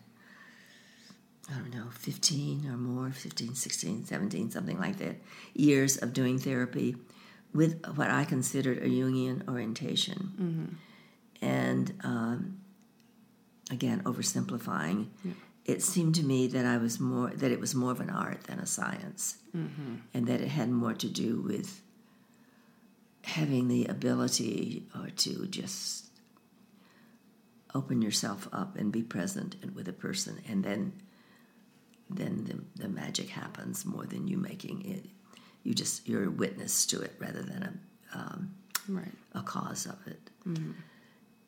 I 1.50 1.54
don't 1.58 1.74
know 1.74 1.86
15 1.90 2.66
or 2.68 2.76
more 2.76 3.10
15 3.10 3.54
16 3.54 4.04
17 4.04 4.50
something 4.50 4.78
like 4.78 4.98
that 4.98 5.16
years 5.54 5.96
of 5.96 6.12
doing 6.12 6.38
therapy 6.38 6.96
with 7.54 7.82
what 7.96 8.10
I 8.10 8.24
considered 8.24 8.78
a 8.78 8.88
Jungian 8.88 9.48
orientation. 9.48 10.78
And 11.40 11.94
um, 12.04 12.58
again, 13.70 14.02
oversimplifying, 14.04 15.06
it 15.64 15.82
seemed 15.82 16.14
to 16.16 16.22
me 16.22 16.46
that 16.48 16.64
I 16.66 16.76
was 16.78 16.98
more 17.00 17.30
that 17.30 17.50
it 17.50 17.60
was 17.60 17.74
more 17.74 17.92
of 17.92 18.00
an 18.00 18.10
art 18.10 18.44
than 18.44 18.58
a 18.58 18.66
science, 18.66 19.38
and 20.14 20.26
that 20.26 20.40
it 20.40 20.48
had 20.48 20.68
more 20.70 20.94
to 20.94 21.06
do 21.08 21.40
with 21.40 21.80
having 23.28 23.68
the 23.68 23.84
ability 23.86 24.86
or 24.98 25.10
to 25.10 25.46
just 25.46 26.06
open 27.74 28.00
yourself 28.00 28.48
up 28.52 28.76
and 28.76 28.90
be 28.90 29.02
present 29.02 29.56
and 29.62 29.74
with 29.74 29.86
a 29.88 29.92
person, 29.92 30.40
and 30.48 30.64
then 30.64 30.92
then 32.10 32.44
the, 32.76 32.82
the 32.84 32.88
magic 32.88 33.28
happens 33.28 33.84
more 33.84 34.06
than 34.06 34.26
you 34.26 34.38
making 34.38 34.82
it. 34.90 35.04
You 35.62 35.74
just 35.74 36.08
you're 36.08 36.24
a 36.24 36.30
witness 36.30 36.86
to 36.86 37.00
it 37.02 37.14
rather 37.18 37.42
than 37.42 37.62
a 37.62 38.18
um, 38.18 38.54
Right. 38.88 39.12
a 39.34 39.42
cause 39.42 39.84
of 39.84 39.98
it. 40.06 40.30
Mm-hmm. 40.46 40.70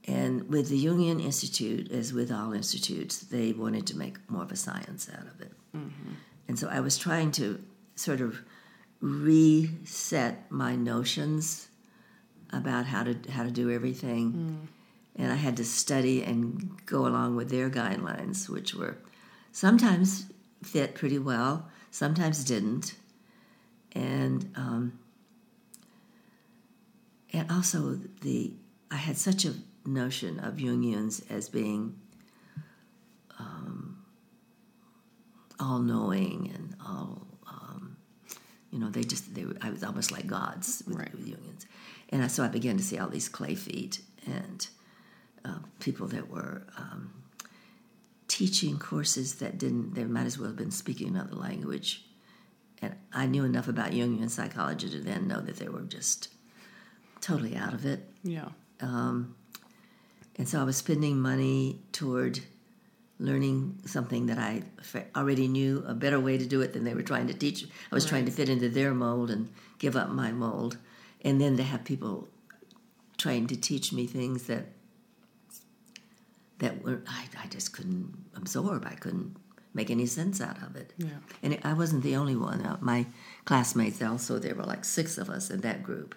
And 0.04 0.48
with 0.50 0.68
the 0.68 0.84
Jungian 0.84 1.22
Institute, 1.24 1.90
as 1.90 2.12
with 2.12 2.30
all 2.30 2.52
institutes, 2.52 3.20
they 3.20 3.52
wanted 3.52 3.86
to 3.86 3.96
make 3.96 4.18
more 4.30 4.42
of 4.42 4.52
a 4.52 4.56
science 4.56 5.08
out 5.10 5.26
of 5.26 5.40
it. 5.40 5.52
Mm-hmm. 5.74 6.12
And 6.48 6.58
so 6.58 6.68
I 6.68 6.80
was 6.80 6.98
trying 6.98 7.30
to 7.32 7.62
sort 7.94 8.20
of 8.20 8.40
reset 9.00 10.50
my 10.50 10.76
notions 10.76 11.69
about 12.52 12.86
how 12.86 13.04
to 13.04 13.16
how 13.30 13.42
to 13.44 13.50
do 13.50 13.70
everything. 13.70 14.68
And 15.16 15.32
I 15.32 15.36
had 15.36 15.56
to 15.58 15.64
study 15.64 16.22
and 16.22 16.80
go 16.86 17.06
along 17.06 17.36
with 17.36 17.50
their 17.50 17.68
guidelines, 17.68 18.48
which 18.48 18.74
were 18.74 18.96
sometimes 19.52 20.26
fit 20.62 20.94
pretty 20.94 21.18
well, 21.18 21.68
sometimes 21.90 22.44
didn't. 22.44 22.94
And 23.92 24.50
um, 24.56 24.98
and 27.32 27.50
also 27.50 27.98
the 28.22 28.52
I 28.90 28.96
had 28.96 29.16
such 29.16 29.44
a 29.44 29.54
notion 29.84 30.38
of 30.40 30.54
Jungians 30.56 31.28
as 31.30 31.48
being 31.48 31.96
um, 33.38 33.98
all 35.58 35.78
knowing 35.80 36.50
and 36.54 36.74
all 36.84 37.26
um, 37.48 37.96
you 38.70 38.78
know 38.78 38.90
they 38.90 39.02
just 39.04 39.34
they 39.34 39.44
I 39.60 39.70
was 39.70 39.82
almost 39.82 40.12
like 40.12 40.26
gods 40.26 40.82
with, 40.86 40.96
Right. 40.98 41.12
with 41.12 41.26
Jungians, 41.26 41.66
and 42.10 42.22
I, 42.22 42.26
so 42.26 42.44
I 42.44 42.48
began 42.48 42.76
to 42.76 42.82
see 42.82 42.98
all 42.98 43.08
these 43.08 43.28
clay 43.28 43.54
feet 43.54 44.00
and 44.26 44.66
uh, 45.44 45.58
people 45.78 46.06
that 46.08 46.28
were 46.30 46.62
um, 46.76 47.12
teaching 48.28 48.78
courses 48.78 49.36
that 49.36 49.58
didn't. 49.58 49.94
They 49.94 50.04
might 50.04 50.26
as 50.26 50.38
well 50.38 50.48
have 50.48 50.56
been 50.56 50.70
speaking 50.70 51.08
another 51.08 51.34
language. 51.34 52.04
And 52.82 52.94
I 53.12 53.26
knew 53.26 53.44
enough 53.44 53.68
about 53.68 53.92
Jungian 53.92 54.30
psychology 54.30 54.88
to 54.90 54.98
then 55.00 55.28
know 55.28 55.40
that 55.40 55.56
they 55.56 55.68
were 55.68 55.82
just 55.82 56.28
totally 57.20 57.56
out 57.56 57.74
of 57.74 57.86
it. 57.86 58.08
Yeah. 58.22 58.48
And 60.36 60.48
so 60.48 60.60
I 60.60 60.64
was 60.64 60.76
spending 60.78 61.18
money 61.18 61.80
toward 61.92 62.40
learning 63.18 63.78
something 63.84 64.26
that 64.26 64.38
I 64.38 64.62
already 65.14 65.46
knew 65.48 65.84
a 65.86 65.92
better 65.92 66.18
way 66.18 66.38
to 66.38 66.46
do 66.46 66.62
it 66.62 66.72
than 66.72 66.84
they 66.84 66.94
were 66.94 67.02
trying 67.02 67.26
to 67.26 67.34
teach. 67.34 67.64
I 67.64 67.94
was 67.94 68.06
trying 68.06 68.24
to 68.24 68.30
fit 68.30 68.48
into 68.48 68.70
their 68.70 68.94
mold 68.94 69.30
and 69.30 69.50
give 69.78 69.96
up 69.96 70.08
my 70.08 70.32
mold. 70.32 70.78
And 71.22 71.40
then 71.40 71.56
to 71.56 71.62
have 71.62 71.84
people 71.84 72.28
trying 73.18 73.46
to 73.48 73.56
teach 73.56 73.92
me 73.92 74.06
things 74.06 74.44
that 74.44 74.66
that 76.58 76.82
were 76.82 77.02
I, 77.08 77.24
I 77.42 77.46
just 77.48 77.72
couldn't 77.72 78.12
absorb. 78.34 78.84
I 78.86 78.94
couldn't 78.94 79.36
make 79.72 79.90
any 79.90 80.06
sense 80.06 80.40
out 80.40 80.62
of 80.62 80.76
it. 80.76 80.92
Yeah. 80.98 81.08
And 81.42 81.54
it, 81.54 81.60
I 81.64 81.72
wasn't 81.74 82.02
the 82.02 82.16
only 82.16 82.36
one. 82.36 82.60
Uh, 82.60 82.76
My 82.80 83.06
classmates 83.44 84.02
also, 84.02 84.38
there 84.38 84.54
were 84.54 84.64
like 84.64 84.84
six 84.84 85.16
of 85.16 85.30
us 85.30 85.50
in 85.50 85.60
that 85.60 85.82
group 85.82 86.14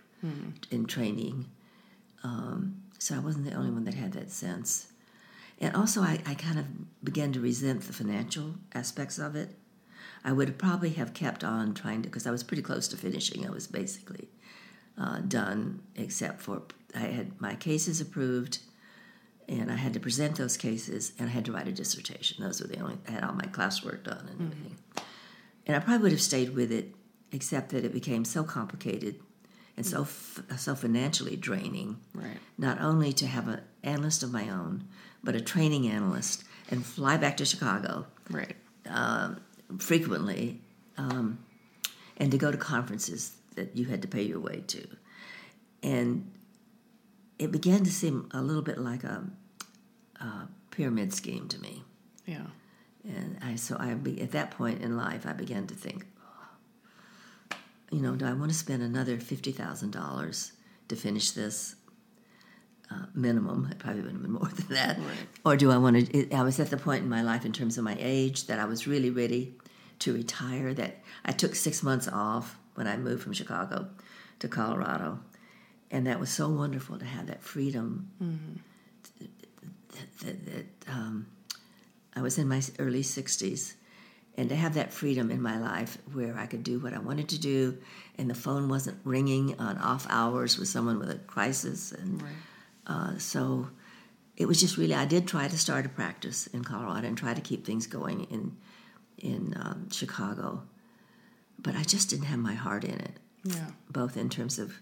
in 0.71 0.85
training. 0.85 1.47
Um, 2.23 2.81
so 2.97 3.15
I 3.15 3.19
wasn't 3.19 3.45
the 3.45 3.53
only 3.53 3.71
one 3.71 3.83
that 3.83 3.93
had 3.93 4.13
that 4.13 4.31
sense. 4.31 4.87
And 5.59 5.75
also, 5.75 6.01
I, 6.01 6.21
I 6.25 6.33
kind 6.33 6.57
of 6.57 6.65
began 7.03 7.33
to 7.33 7.41
resent 7.41 7.81
the 7.81 7.93
financial 7.93 8.55
aspects 8.73 9.19
of 9.19 9.35
it. 9.35 9.55
I 10.23 10.31
would 10.31 10.57
probably 10.57 10.91
have 10.91 11.13
kept 11.13 11.43
on 11.43 11.73
trying 11.73 12.01
to, 12.03 12.09
because 12.09 12.25
I 12.25 12.31
was 12.31 12.43
pretty 12.43 12.63
close 12.63 12.87
to 12.89 12.97
finishing. 12.97 13.45
I 13.45 13.51
was 13.51 13.67
basically 13.67 14.29
uh, 14.97 15.19
done, 15.19 15.81
except 15.95 16.41
for 16.41 16.61
I 16.95 16.99
had 16.99 17.39
my 17.41 17.55
cases 17.55 17.99
approved, 18.01 18.59
and 19.47 19.71
I 19.71 19.75
had 19.75 19.93
to 19.93 19.99
present 19.99 20.35
those 20.37 20.57
cases, 20.57 21.13
and 21.17 21.29
I 21.29 21.31
had 21.33 21.45
to 21.45 21.51
write 21.51 21.67
a 21.67 21.71
dissertation. 21.71 22.43
Those 22.43 22.61
were 22.61 22.67
the 22.67 22.79
only. 22.79 22.97
I 23.07 23.11
had 23.11 23.23
all 23.23 23.33
my 23.33 23.45
classwork 23.45 24.03
done 24.03 24.27
and 24.31 24.41
everything. 24.51 24.77
And 25.65 25.75
I 25.77 25.79
probably 25.79 26.03
would 26.03 26.11
have 26.11 26.21
stayed 26.21 26.53
with 26.55 26.71
it, 26.71 26.93
except 27.31 27.69
that 27.69 27.83
it 27.85 27.93
became 27.93 28.25
so 28.25 28.43
complicated 28.43 29.15
and 29.75 29.85
so 29.85 30.01
f- 30.01 30.41
so 30.57 30.75
financially 30.75 31.35
draining. 31.35 31.97
Right. 32.13 32.37
Not 32.57 32.79
only 32.79 33.11
to 33.13 33.25
have 33.27 33.47
an 33.47 33.61
analyst 33.83 34.21
of 34.23 34.31
my 34.31 34.49
own, 34.49 34.83
but 35.23 35.35
a 35.35 35.41
training 35.41 35.87
analyst, 35.87 36.43
and 36.69 36.85
fly 36.85 37.17
back 37.17 37.37
to 37.37 37.45
Chicago 37.45 38.05
Right. 38.29 38.55
frequently, 39.79 40.61
um, 40.97 41.39
and 42.17 42.31
to 42.31 42.37
go 42.37 42.51
to 42.51 42.57
conferences 42.57 43.33
that 43.55 43.75
you 43.75 43.85
had 43.85 44.01
to 44.01 44.07
pay 44.07 44.23
your 44.23 44.39
way 44.39 44.63
to, 44.67 44.87
and 45.81 46.31
it 47.39 47.51
began 47.51 47.83
to 47.83 47.91
seem 47.91 48.29
a 48.31 48.41
little 48.41 48.61
bit 48.61 48.77
like 48.77 49.03
a, 49.03 49.23
a 50.19 50.47
pyramid 50.71 51.13
scheme 51.13 51.47
to 51.49 51.59
me. 51.59 51.83
Yeah. 52.25 52.47
And 53.03 53.37
I 53.43 53.55
so 53.55 53.75
I 53.79 53.93
be, 53.95 54.21
at 54.21 54.31
that 54.31 54.51
point 54.51 54.81
in 54.81 54.95
life 54.95 55.25
I 55.25 55.33
began 55.33 55.67
to 55.67 55.75
think, 55.75 56.05
you 57.91 57.99
know, 57.99 58.15
do 58.15 58.25
I 58.25 58.33
want 58.33 58.51
to 58.51 58.57
spend 58.57 58.81
another 58.81 59.19
fifty 59.19 59.51
thousand 59.51 59.91
dollars 59.91 60.53
to 60.87 60.95
finish 60.95 61.31
this? 61.31 61.75
Uh, 62.91 63.05
minimum, 63.15 63.67
it 63.71 63.79
probably 63.79 64.01
would 64.01 64.11
have 64.11 64.21
been 64.21 64.31
more 64.31 64.49
than 64.49 64.67
that. 64.67 64.99
Or 65.43 65.57
do 65.57 65.71
I 65.71 65.77
want 65.77 65.95
to? 65.95 66.17
It, 66.17 66.33
I 66.33 66.43
was 66.43 66.59
at 66.59 66.69
the 66.69 66.77
point 66.77 67.01
in 67.01 67.09
my 67.09 67.23
life, 67.23 67.43
in 67.43 67.51
terms 67.51 67.77
of 67.77 67.83
my 67.83 67.97
age, 67.99 68.45
that 68.47 68.59
I 68.59 68.65
was 68.65 68.85
really 68.85 69.09
ready 69.09 69.55
to 69.99 70.13
retire. 70.13 70.73
That 70.73 71.01
I 71.25 71.31
took 71.31 71.55
six 71.55 71.81
months 71.81 72.07
off 72.07 72.57
when 72.75 72.87
I 72.87 72.97
moved 72.97 73.23
from 73.23 73.33
Chicago 73.33 73.87
to 74.39 74.47
Colorado, 74.47 75.19
and 75.91 76.07
that 76.07 76.19
was 76.19 76.29
so 76.29 76.49
wonderful 76.49 76.97
to 76.97 77.05
have 77.05 77.27
that 77.27 77.43
freedom. 77.43 78.11
That, 79.19 80.17
that, 80.25 80.45
that 80.45 80.91
um, 80.91 81.27
I 82.15 82.21
was 82.21 82.37
in 82.39 82.47
my 82.47 82.61
early 82.79 83.03
60s, 83.03 83.75
and 84.35 84.49
to 84.49 84.55
have 84.55 84.73
that 84.73 84.91
freedom 84.91 85.29
in 85.29 85.41
my 85.41 85.59
life 85.59 85.99
where 86.13 86.35
I 86.37 86.47
could 86.47 86.63
do 86.63 86.79
what 86.79 86.93
I 86.93 86.99
wanted 86.99 87.29
to 87.29 87.39
do, 87.39 87.77
and 88.17 88.29
the 88.29 88.35
phone 88.35 88.69
wasn't 88.69 88.97
ringing 89.03 89.59
on 89.59 89.77
off 89.77 90.07
hours 90.09 90.57
with 90.57 90.67
someone 90.67 90.97
with 90.97 91.11
a 91.11 91.19
crisis, 91.19 91.91
and 91.91 92.23
uh, 92.87 93.17
so 93.17 93.69
it 94.35 94.47
was 94.47 94.59
just 94.59 94.77
really. 94.77 94.95
I 94.95 95.05
did 95.05 95.27
try 95.27 95.47
to 95.47 95.57
start 95.57 95.85
a 95.85 95.89
practice 95.89 96.47
in 96.47 96.63
Colorado 96.63 97.07
and 97.07 97.17
try 97.17 97.33
to 97.35 97.41
keep 97.41 97.65
things 97.65 97.85
going 97.85 98.23
in 98.25 98.57
in 99.19 99.53
um, 99.57 99.89
Chicago, 99.91 100.63
but 101.59 101.75
I 101.75 101.83
just 101.83 102.09
didn't 102.09 102.25
have 102.25 102.39
my 102.39 102.53
heart 102.53 102.83
in 102.83 102.99
it 102.99 103.17
Yeah. 103.43 103.71
both 103.89 104.17
in 104.17 104.29
terms 104.29 104.59
of 104.59 104.75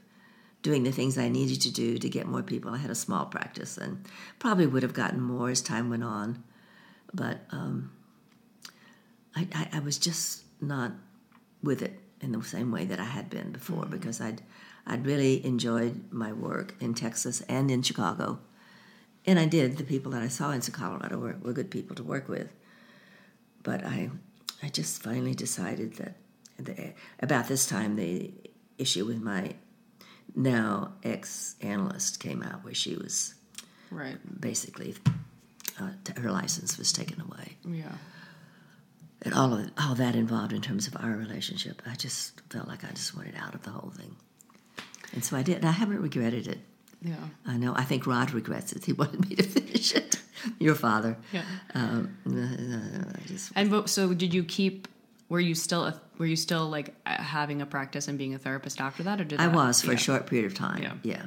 doing 0.63 0.83
the 0.83 0.91
things 0.91 1.17
I 1.17 1.27
needed 1.29 1.59
to 1.61 1.71
do 1.71 1.97
to 1.97 2.09
get 2.09 2.27
more 2.27 2.43
people. 2.43 2.71
I 2.73 2.77
had 2.77 2.91
a 2.91 2.95
small 2.95 3.25
practice 3.25 3.77
and 3.77 4.05
probably 4.39 4.67
would 4.67 4.83
have 4.83 4.93
gotten 4.93 5.19
more 5.19 5.49
as 5.49 5.61
time 5.61 5.89
went 5.89 6.03
on, 6.03 6.43
but 7.13 7.41
um, 7.51 7.91
I, 9.35 9.47
I, 9.55 9.69
I 9.73 9.79
was 9.79 9.97
just 9.97 10.43
not 10.61 10.91
with 11.63 11.81
it 11.81 11.99
in 12.21 12.31
the 12.31 12.43
same 12.43 12.71
way 12.71 12.85
that 12.85 12.99
I 12.99 13.05
had 13.05 13.29
been 13.29 13.51
before 13.51 13.85
because 13.85 14.21
I'd 14.21 14.41
I'd 14.85 15.05
really 15.05 15.45
enjoyed 15.45 16.11
my 16.11 16.31
work 16.33 16.75
in 16.79 16.93
Texas 16.95 17.41
and 17.47 17.69
in 17.69 17.83
Chicago, 17.83 18.39
and 19.25 19.37
I 19.39 19.45
did. 19.45 19.77
The 19.77 19.83
people 19.83 20.11
that 20.13 20.23
I 20.23 20.27
saw 20.27 20.49
in 20.51 20.61
Colorado 20.61 21.19
were, 21.19 21.37
were 21.41 21.53
good 21.53 21.69
people 21.69 21.95
to 21.95 22.03
work 22.03 22.27
with, 22.27 22.51
but 23.63 23.83
I 23.85 24.09
I 24.63 24.69
just 24.69 25.01
finally 25.03 25.35
decided 25.35 25.95
that 25.95 26.15
the, 26.61 26.93
about 27.19 27.47
this 27.47 27.65
time 27.67 27.95
the 27.95 28.31
issue 28.77 29.05
with 29.05 29.21
my 29.21 29.53
now 30.35 30.93
ex 31.03 31.55
analyst 31.61 32.19
came 32.19 32.41
out 32.43 32.63
where 32.63 32.73
she 32.73 32.95
was 32.95 33.35
Right. 33.89 34.17
basically 34.39 34.95
uh, 35.79 35.89
her 36.17 36.31
license 36.31 36.77
was 36.77 36.91
taken 36.93 37.19
away 37.21 37.57
Yeah. 37.65 37.91
and 39.21 39.33
all 39.33 39.53
of 39.53 39.69
all 39.77 39.95
that 39.95 40.15
involved 40.15 40.53
in 40.53 40.61
terms 40.61 40.87
of 40.87 40.95
our 40.95 41.11
relationship 41.11 41.81
i 41.85 41.95
just 41.95 42.41
felt 42.49 42.67
like 42.67 42.83
i 42.85 42.89
just 42.91 43.15
wanted 43.15 43.35
out 43.37 43.53
of 43.53 43.63
the 43.63 43.69
whole 43.71 43.89
thing 43.91 44.15
and 45.13 45.23
so 45.25 45.35
i 45.35 45.43
did 45.43 45.57
and 45.57 45.65
i 45.65 45.71
haven't 45.71 46.01
regretted 46.01 46.47
it 46.47 46.59
Yeah. 47.01 47.15
i 47.45 47.57
know 47.57 47.73
i 47.75 47.83
think 47.83 48.07
rod 48.07 48.31
regrets 48.31 48.71
it 48.71 48.85
he 48.85 48.93
wanted 48.93 49.29
me 49.29 49.35
to 49.35 49.43
finish 49.57 49.93
it 49.93 50.15
your 50.59 50.75
father 50.75 51.17
Yeah. 51.33 51.43
um, 51.75 52.17
I 53.15 53.27
just 53.27 53.51
And 53.55 53.89
so 53.89 54.13
did 54.13 54.33
you 54.33 54.43
keep? 54.43 54.87
Were 55.31 55.39
you 55.39 55.55
still 55.55 55.85
a, 55.85 56.01
were 56.17 56.25
you 56.25 56.35
still 56.35 56.67
like 56.69 56.93
having 57.07 57.61
a 57.61 57.65
practice 57.65 58.09
and 58.09 58.17
being 58.17 58.33
a 58.33 58.37
therapist 58.37 58.81
after 58.81 59.01
that, 59.03 59.21
or 59.21 59.23
did 59.23 59.39
i 59.39 59.47
that- 59.47 59.55
was 59.55 59.81
for 59.81 59.93
yeah. 59.93 59.93
a 59.93 59.97
short 59.97 60.27
period 60.27 60.45
of 60.45 60.53
time 60.53 60.83
Yeah. 60.83 60.95
yeah 61.03 61.25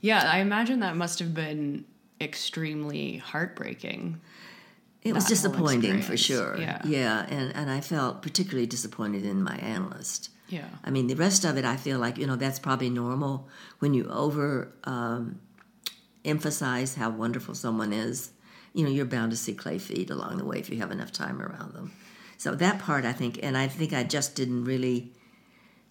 Yeah, 0.00 0.22
I 0.36 0.38
imagine 0.38 0.80
that 0.80 0.96
must 0.96 1.18
have 1.18 1.34
been 1.34 1.84
extremely 2.18 3.18
heartbreaking. 3.18 4.22
It 5.02 5.12
was 5.12 5.26
disappointing 5.26 6.00
for 6.00 6.16
sure. 6.16 6.56
Yeah. 6.58 6.80
Yeah, 6.86 7.26
and, 7.28 7.54
and 7.54 7.70
I 7.70 7.82
felt 7.82 8.22
particularly 8.22 8.66
disappointed 8.66 9.26
in 9.26 9.42
my 9.42 9.56
analyst. 9.56 10.30
Yeah. 10.48 10.68
I 10.82 10.88
mean, 10.88 11.06
the 11.06 11.14
rest 11.14 11.44
of 11.44 11.58
it, 11.58 11.66
I 11.66 11.76
feel 11.76 11.98
like, 11.98 12.16
you 12.16 12.26
know, 12.26 12.36
that's 12.36 12.58
probably 12.58 12.88
normal 12.88 13.48
when 13.80 13.92
you 13.92 14.08
over 14.08 14.72
um, 14.84 15.40
emphasize 16.24 16.94
how 16.94 17.10
wonderful 17.10 17.54
someone 17.54 17.92
is. 17.92 18.30
You 18.72 18.84
know, 18.84 18.90
you're 18.90 19.04
bound 19.04 19.30
to 19.32 19.36
see 19.36 19.52
clay 19.52 19.78
feet 19.78 20.08
along 20.08 20.38
the 20.38 20.46
way 20.46 20.58
if 20.58 20.70
you 20.70 20.78
have 20.78 20.90
enough 20.90 21.12
time 21.12 21.42
around 21.42 21.74
them. 21.74 21.92
So 22.38 22.54
that 22.54 22.78
part, 22.78 23.04
I 23.04 23.12
think, 23.12 23.38
and 23.42 23.56
I 23.56 23.68
think 23.68 23.92
I 23.92 24.02
just 24.02 24.34
didn't 24.34 24.64
really 24.64 25.12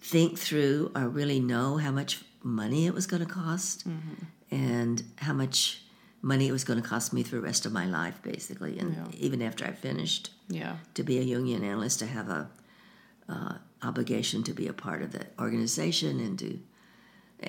think 0.00 0.38
through 0.38 0.92
or 0.94 1.08
really 1.08 1.40
know 1.40 1.78
how 1.78 1.90
much 1.90 2.22
money 2.42 2.86
it 2.86 2.94
was 2.94 3.06
going 3.06 3.24
to 3.26 3.28
cost 3.32 3.84
and 4.50 5.02
how 5.16 5.32
much 5.32 5.82
money 6.22 6.48
it 6.48 6.52
was 6.52 6.64
going 6.64 6.80
to 6.80 6.86
cost 6.88 7.12
me 7.12 7.22
for 7.22 7.36
the 7.36 7.40
rest 7.42 7.66
of 7.66 7.72
my 7.72 7.86
life, 7.86 8.20
basically. 8.22 8.78
And 8.78 8.94
Yeah. 8.94 9.06
even 9.26 9.42
after 9.42 9.64
I 9.64 9.72
finished, 9.72 10.30
Yeah. 10.48 10.76
to 10.94 11.02
be 11.02 11.18
a 11.18 11.24
Jungian 11.24 11.62
analyst, 11.62 11.98
to 12.00 12.06
have 12.06 12.28
a 12.28 12.50
uh, 13.28 13.54
obligation 13.82 14.42
to 14.42 14.52
be 14.52 14.66
a 14.66 14.72
part 14.74 15.00
of 15.02 15.12
the 15.12 15.26
organization 15.38 16.20
and 16.20 16.38
to. 16.38 16.60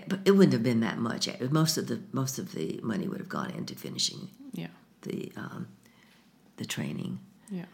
But 0.08 0.20
it 0.26 0.32
wouldn't 0.32 0.54
have 0.54 0.64
been 0.64 0.80
that 0.82 0.98
much. 0.98 1.28
Most 1.52 1.78
of 1.78 1.88
the 1.88 2.00
most 2.14 2.40
of 2.40 2.54
the 2.54 2.80
money 2.82 3.08
would 3.10 3.20
have 3.20 3.30
gone 3.30 3.52
into 3.52 3.76
finishing 3.76 4.30
Yeah. 4.54 4.70
the 5.02 5.32
um, 5.36 5.68
the 6.58 6.66
training. 6.66 7.20
Yeah. 7.50 7.66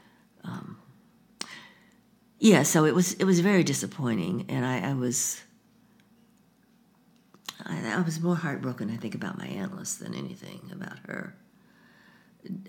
Yeah, 2.42 2.64
so 2.64 2.86
it 2.86 2.96
was 2.96 3.14
it 3.14 3.24
was 3.26 3.40
very 3.40 3.64
disappointing, 3.64 4.48
and 4.50 4.66
I, 4.66 4.90
I 4.90 4.94
was 4.96 5.42
I, 7.64 7.98
I 7.98 8.02
was 8.02 8.20
more 8.20 8.36
heartbroken, 8.36 8.90
I 8.90 8.98
think, 8.98 9.14
about 9.14 9.38
my 9.38 9.46
analyst 9.46 10.00
than 10.00 10.16
anything 10.16 10.72
about 10.74 10.98
her. 11.06 11.36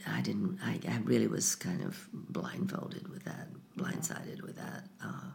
I 0.07 0.21
didn't. 0.21 0.59
I, 0.63 0.79
I 0.87 0.99
really 1.05 1.27
was 1.27 1.55
kind 1.55 1.83
of 1.83 2.07
blindfolded 2.13 3.09
with 3.09 3.25
that, 3.25 3.49
blindsided 3.79 4.43
with 4.43 4.57
that. 4.57 4.85
Uh, 5.03 5.31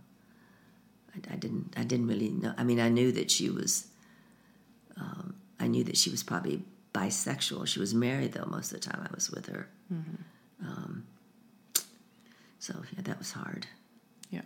I, 1.15 1.33
I 1.33 1.35
didn't. 1.37 1.73
I 1.75 1.83
didn't 1.83 2.05
really 2.05 2.29
know. 2.29 2.53
I 2.59 2.63
mean, 2.63 2.79
I 2.79 2.89
knew 2.89 3.11
that 3.13 3.31
she 3.31 3.49
was. 3.49 3.87
Um, 4.97 5.33
I 5.59 5.65
knew 5.65 5.83
that 5.85 5.97
she 5.97 6.11
was 6.11 6.21
probably 6.21 6.61
bisexual. 6.93 7.65
She 7.65 7.79
was 7.79 7.95
married 7.95 8.33
though 8.33 8.45
most 8.45 8.71
of 8.71 8.79
the 8.79 8.87
time 8.87 9.01
I 9.03 9.13
was 9.15 9.31
with 9.31 9.47
her. 9.47 9.67
Um, 10.61 11.07
so 12.59 12.75
yeah, 12.93 13.01
that 13.01 13.17
was 13.17 13.31
hard. 13.31 13.65
Yeah. 14.29 14.41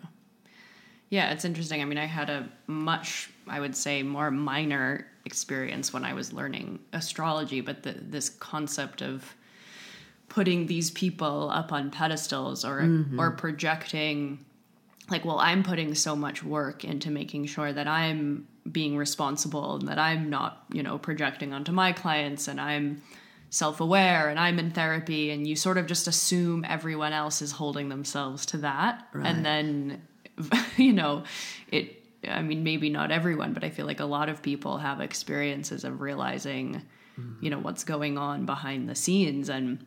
Yeah, 1.09 1.31
it's 1.31 1.43
interesting. 1.43 1.81
I 1.81 1.85
mean, 1.85 1.97
I 1.97 2.05
had 2.05 2.29
a 2.29 2.47
much, 2.67 3.29
I 3.47 3.59
would 3.59 3.75
say, 3.75 4.01
more 4.01 4.31
minor 4.31 5.07
experience 5.25 5.91
when 5.91 6.05
I 6.05 6.13
was 6.13 6.31
learning 6.31 6.79
astrology, 6.93 7.59
but 7.59 7.83
the, 7.83 7.91
this 7.91 8.29
concept 8.29 9.01
of 9.01 9.35
putting 10.31 10.65
these 10.65 10.89
people 10.91 11.49
up 11.51 11.73
on 11.73 11.91
pedestals 11.91 12.63
or 12.63 12.81
mm-hmm. 12.83 13.19
or 13.19 13.31
projecting 13.31 14.39
like 15.09 15.25
well 15.25 15.39
i'm 15.39 15.61
putting 15.61 15.93
so 15.93 16.15
much 16.15 16.41
work 16.41 16.85
into 16.85 17.11
making 17.11 17.45
sure 17.45 17.73
that 17.73 17.85
i'm 17.85 18.47
being 18.71 18.95
responsible 18.95 19.75
and 19.75 19.89
that 19.89 19.99
i'm 19.99 20.29
not 20.29 20.63
you 20.71 20.81
know 20.81 20.97
projecting 20.97 21.51
onto 21.51 21.73
my 21.73 21.91
clients 21.91 22.47
and 22.47 22.61
i'm 22.61 23.01
self-aware 23.51 24.29
and 24.29 24.39
i'm 24.39 24.57
in 24.57 24.71
therapy 24.71 25.29
and 25.29 25.45
you 25.45 25.55
sort 25.55 25.77
of 25.77 25.85
just 25.85 26.07
assume 26.07 26.65
everyone 26.67 27.13
else 27.13 27.41
is 27.41 27.51
holding 27.51 27.89
themselves 27.89 28.45
to 28.47 28.57
that. 28.57 29.07
Right. 29.13 29.27
and 29.27 29.45
then 29.45 30.01
you 30.77 30.93
know 30.93 31.23
it 31.71 32.03
i 32.27 32.41
mean 32.41 32.63
maybe 32.63 32.89
not 32.89 33.11
everyone 33.11 33.53
but 33.53 33.63
i 33.63 33.69
feel 33.69 33.85
like 33.85 33.99
a 33.99 34.05
lot 34.05 34.29
of 34.29 34.41
people 34.41 34.77
have 34.79 35.01
experiences 35.01 35.83
of 35.83 36.01
realizing 36.01 36.81
you 37.41 37.49
know 37.51 37.59
what's 37.59 37.83
going 37.83 38.17
on 38.17 38.45
behind 38.47 38.89
the 38.89 38.95
scenes. 38.95 39.47
And 39.49 39.85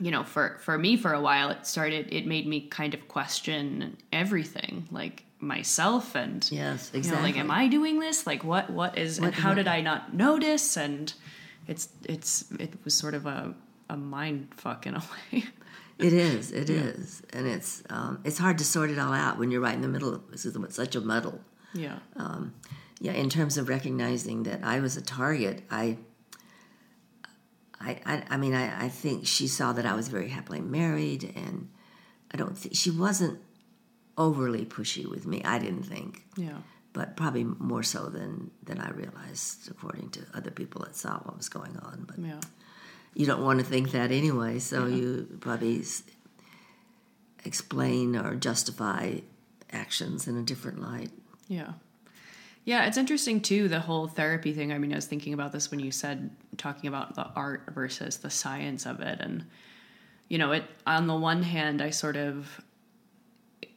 you 0.00 0.10
know 0.10 0.22
for 0.22 0.58
for 0.60 0.76
me 0.76 0.96
for 0.98 1.14
a 1.14 1.20
while 1.20 1.48
it 1.50 1.66
started 1.66 2.12
it 2.12 2.26
made 2.26 2.46
me 2.46 2.60
kind 2.68 2.92
of 2.94 3.08
question 3.08 3.96
everything 4.12 4.86
like 4.90 5.24
myself 5.40 6.14
and 6.14 6.46
Yes, 6.52 6.90
you 6.92 7.02
know 7.10 7.20
like 7.22 7.38
am 7.38 7.50
i 7.50 7.68
doing 7.68 8.00
this? 8.00 8.26
Like 8.26 8.44
what 8.44 8.68
what 8.70 8.98
is 8.98 9.18
and 9.18 9.32
how 9.34 9.50
what- 9.50 9.54
did 9.54 9.68
i 9.68 9.80
not 9.80 10.12
notice? 10.12 10.76
And 10.76 11.12
it's 11.68 11.88
it's 12.04 12.44
it 12.58 12.72
was 12.84 12.94
sort 12.94 13.14
of 13.14 13.26
a 13.26 13.54
a 13.88 13.96
mind 13.96 14.48
fuck 14.56 14.86
in 14.86 14.94
a 14.94 15.02
way 15.32 15.44
It 15.98 16.12
is. 16.12 16.52
It 16.52 16.70
is, 16.70 17.22
and 17.32 17.46
it's 17.46 17.82
um, 17.90 18.20
it's 18.24 18.38
hard 18.38 18.58
to 18.58 18.64
sort 18.64 18.90
it 18.90 18.98
all 18.98 19.12
out 19.12 19.36
when 19.38 19.50
you're 19.50 19.60
right 19.60 19.74
in 19.74 19.82
the 19.82 19.88
middle 19.88 20.14
of 20.14 20.22
such 20.72 20.94
a 20.94 21.00
muddle. 21.00 21.40
yeah 21.74 21.98
Yeah, 23.00 23.12
in 23.12 23.28
terms 23.30 23.58
of 23.58 23.68
recognizing 23.68 24.44
that 24.44 24.60
I 24.64 24.80
was 24.80 24.96
a 24.96 25.00
target, 25.02 25.62
I, 25.70 25.98
I, 27.80 28.00
I, 28.04 28.22
I 28.30 28.36
mean, 28.36 28.54
I, 28.54 28.86
I 28.86 28.88
think 28.88 29.26
she 29.26 29.46
saw 29.46 29.72
that 29.72 29.86
I 29.86 29.94
was 29.94 30.08
very 30.08 30.28
happily 30.28 30.60
married, 30.60 31.32
and 31.36 31.68
I 32.32 32.36
don't 32.36 32.56
think 32.58 32.74
she 32.76 32.90
wasn't 32.90 33.38
overly 34.16 34.64
pushy 34.64 35.04
with 35.08 35.26
me. 35.26 35.42
I 35.44 35.58
didn't 35.58 35.84
think, 35.84 36.24
yeah 36.36 36.58
but 36.98 37.16
probably 37.16 37.44
more 37.44 37.84
so 37.94 38.00
than 38.16 38.50
than 38.68 38.78
I 38.80 38.90
realized, 38.90 39.70
according 39.70 40.10
to 40.10 40.20
other 40.34 40.50
people 40.50 40.82
that 40.84 40.96
saw 40.96 41.14
what 41.18 41.36
was 41.36 41.48
going 41.48 41.76
on. 41.78 42.04
But 42.06 42.18
yeah 42.18 42.40
you 43.14 43.26
don't 43.26 43.42
want 43.42 43.58
to 43.58 43.64
think 43.64 43.90
that 43.90 44.12
anyway, 44.12 44.60
so 44.60 44.86
you 44.86 45.26
probably 45.40 45.80
s- 45.80 46.04
explain 47.44 48.16
or 48.16 48.36
justify 48.36 49.14
actions 49.72 50.28
in 50.28 50.36
a 50.36 50.42
different 50.42 50.80
light. 50.80 51.10
Yeah. 51.48 51.72
Yeah, 52.64 52.86
it's 52.86 52.96
interesting 52.96 53.40
too, 53.40 53.66
the 53.68 53.80
whole 53.80 54.06
therapy 54.06 54.52
thing. 54.52 54.72
I 54.72 54.78
mean, 54.78 54.92
I 54.92 54.96
was 54.96 55.06
thinking 55.06 55.32
about 55.32 55.52
this 55.52 55.70
when 55.70 55.80
you 55.80 55.90
said 55.90 56.30
talking 56.58 56.86
about 56.86 57.16
the 57.16 57.26
art 57.34 57.64
versus 57.74 58.18
the 58.18 58.30
science 58.30 58.86
of 58.86 59.00
it. 59.00 59.18
And, 59.20 59.46
you 60.28 60.38
know, 60.38 60.52
it, 60.52 60.64
on 60.86 61.08
the 61.08 61.16
one 61.16 61.42
hand, 61.42 61.82
I 61.82 61.90
sort 61.90 62.16
of, 62.16 62.60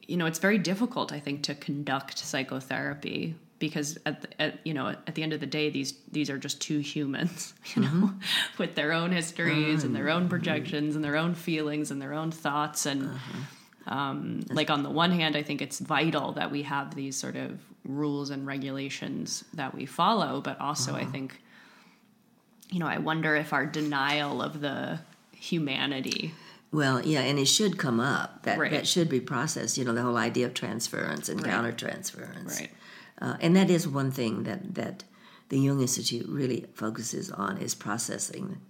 you 0.06 0.16
know, 0.16 0.26
it's 0.26 0.38
very 0.38 0.58
difficult, 0.58 1.12
I 1.12 1.20
think, 1.20 1.42
to 1.44 1.54
conduct 1.54 2.18
psychotherapy 2.18 3.36
because 3.62 3.96
at, 4.06 4.22
the, 4.22 4.42
at 4.42 4.58
you 4.64 4.74
know 4.74 4.88
at 4.88 5.14
the 5.14 5.22
end 5.22 5.32
of 5.32 5.38
the 5.38 5.46
day 5.46 5.70
these 5.70 5.94
these 6.10 6.28
are 6.28 6.36
just 6.36 6.60
two 6.60 6.80
humans 6.80 7.54
you 7.76 7.82
know 7.82 7.88
mm-hmm. 7.88 8.18
with 8.58 8.74
their 8.74 8.92
own 8.92 9.12
histories 9.12 9.84
and 9.84 9.94
their 9.94 10.06
mm-hmm. 10.06 10.24
own 10.24 10.28
projections 10.28 10.96
and 10.96 11.04
their 11.04 11.16
own 11.16 11.32
feelings 11.32 11.92
and 11.92 12.02
their 12.02 12.12
own 12.12 12.32
thoughts. 12.32 12.86
And 12.86 13.04
uh-huh. 13.04 13.94
um, 13.94 14.40
like 14.50 14.68
on 14.68 14.82
the 14.82 14.90
one 14.90 15.12
hand 15.12 15.36
i 15.36 15.44
think 15.44 15.62
it's 15.62 15.78
vital 15.78 16.32
that 16.32 16.50
we 16.50 16.62
have 16.62 16.96
these 16.96 17.16
sort 17.16 17.36
of 17.36 17.60
rules 17.84 18.30
and 18.30 18.48
regulations 18.48 19.44
that 19.54 19.72
we 19.74 19.86
follow 19.86 20.40
but 20.40 20.60
also 20.60 20.94
i 20.94 21.02
uh-huh. 21.02 21.12
think 21.12 21.40
you 22.70 22.80
know 22.80 22.86
i 22.86 22.98
wonder 22.98 23.36
if 23.36 23.52
our 23.52 23.64
denial 23.64 24.42
of 24.42 24.60
the 24.60 24.98
humanity 25.36 26.34
Well, 26.72 27.04
yeah, 27.06 27.20
and 27.20 27.38
it 27.38 27.44
should 27.46 27.76
come 27.78 28.00
up. 28.00 28.44
That 28.44 28.58
Right. 28.58 28.70
that 28.70 28.86
should 28.86 29.08
be 29.08 29.20
processed. 29.20 29.76
You 29.78 29.84
know, 29.84 29.92
the 29.92 30.02
whole 30.02 30.16
idea 30.16 30.46
of 30.46 30.54
transference 30.54 31.28
and 31.28 31.42
Right. 31.42 31.52
countertransference. 31.52 32.58
Right. 32.60 32.70
Uh, 33.20 33.36
and 33.40 33.54
that 33.54 33.70
is 33.70 33.86
one 33.86 34.10
thing 34.10 34.44
that 34.44 34.74
that 34.74 35.04
the 35.50 35.58
Jung 35.60 35.80
Institute 35.82 36.26
really 36.28 36.66
focuses 36.74 37.30
on 37.30 37.58
is 37.58 37.74
processing 37.74 38.60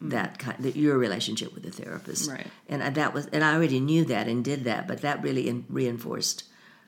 that 0.00 0.38
kind 0.40 0.56
that 0.64 0.74
your 0.76 0.98
relationship 0.98 1.54
with 1.54 1.62
the 1.62 1.70
therapist. 1.70 2.28
Right. 2.28 2.48
And 2.68 2.82
I, 2.82 2.90
that 2.90 3.14
was 3.14 3.26
and 3.26 3.44
I 3.44 3.54
already 3.54 3.78
knew 3.80 4.04
that 4.06 4.26
and 4.26 4.44
did 4.44 4.64
that, 4.64 4.88
but 4.88 5.00
that 5.02 5.22
really 5.22 5.48
in, 5.48 5.64
reinforced 5.68 6.44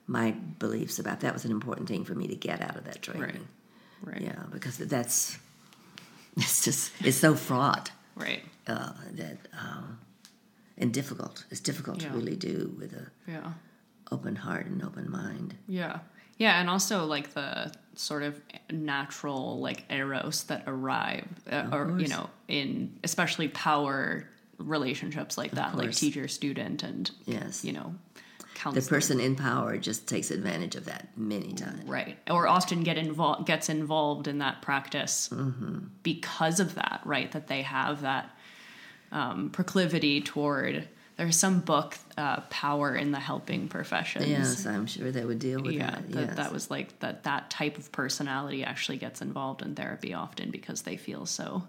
my 0.08 0.32
beliefs 0.58 0.98
about 0.98 1.20
that 1.20 1.32
was 1.32 1.44
an 1.44 1.50
important 1.52 1.88
thing 1.88 2.04
for 2.04 2.14
me 2.14 2.26
to 2.28 2.34
get 2.36 2.60
out 2.60 2.76
of 2.76 2.84
that 2.84 3.02
training. 3.02 3.46
right 4.02 4.20
Yeah, 4.20 4.42
because 4.52 4.78
that's 4.78 5.38
it's 6.36 6.64
just 6.64 6.90
it's 7.04 7.16
so 7.16 7.34
fraught 7.36 7.92
right 8.16 8.42
uh, 8.66 8.92
that 9.12 9.38
um, 9.58 9.98
and 10.78 10.92
difficult. 10.92 11.44
It's 11.50 11.60
difficult 11.60 12.02
Yeah. 12.02 12.10
to 12.10 12.16
really 12.16 12.36
do 12.36 12.74
with 12.78 12.92
a 12.92 13.06
yeah 13.30 13.52
open 14.12 14.36
heart 14.36 14.66
and 14.66 14.82
open 14.84 15.10
mind. 15.10 15.54
Yeah. 15.66 15.98
Yeah, 16.38 16.60
and 16.60 16.68
also 16.68 17.06
like 17.06 17.32
the 17.32 17.72
sort 17.94 18.22
of 18.22 18.38
natural 18.70 19.58
like 19.58 19.84
eros 19.90 20.44
that 20.44 20.62
arrive 20.66 21.26
uh, 21.50 21.68
or 21.72 21.98
you 21.98 22.08
know 22.08 22.28
in 22.46 22.98
especially 23.04 23.48
power 23.48 24.28
relationships 24.58 25.36
like 25.38 25.52
that 25.52 25.74
like 25.76 25.92
teacher 25.92 26.28
student 26.28 26.82
and 26.82 27.10
Yes, 27.24 27.64
you 27.64 27.72
know 27.72 27.94
the 28.72 28.80
person 28.82 29.20
in 29.20 29.36
power 29.36 29.76
just 29.76 30.08
takes 30.08 30.30
advantage 30.30 30.76
of 30.76 30.86
that 30.86 31.08
many 31.16 31.52
times. 31.52 31.84
right 31.88 32.18
or 32.30 32.46
often 32.48 32.82
get 32.82 32.96
involved 32.98 33.46
gets 33.46 33.68
involved 33.68 34.28
in 34.28 34.38
that 34.38 34.60
practice 34.62 35.28
Mm-hmm. 35.32 35.78
because 36.02 36.60
of 36.60 36.74
that 36.74 37.00
right 37.04 37.32
that 37.32 37.46
they 37.48 37.62
have 37.62 38.02
that 38.02 38.35
um, 39.12 39.50
proclivity 39.50 40.20
toward 40.20 40.88
there's 41.16 41.36
some 41.36 41.60
book 41.60 41.96
uh, 42.18 42.40
power 42.50 42.94
in 42.94 43.10
the 43.10 43.18
helping 43.20 43.68
professions 43.68 44.26
Yes, 44.28 44.66
I'm 44.66 44.86
sure 44.86 45.10
they 45.10 45.24
would 45.24 45.38
deal 45.38 45.62
with 45.62 45.72
yeah 45.74 45.90
that. 45.92 46.10
that, 46.12 46.26
Yes. 46.28 46.36
that 46.36 46.52
was 46.52 46.70
like 46.70 46.98
that 47.00 47.24
that 47.24 47.48
type 47.50 47.78
of 47.78 47.90
personality 47.92 48.64
actually 48.64 48.98
gets 48.98 49.22
involved 49.22 49.62
in 49.62 49.74
therapy 49.74 50.12
often 50.14 50.50
because 50.50 50.82
they 50.82 50.96
feel 50.96 51.24
so 51.24 51.62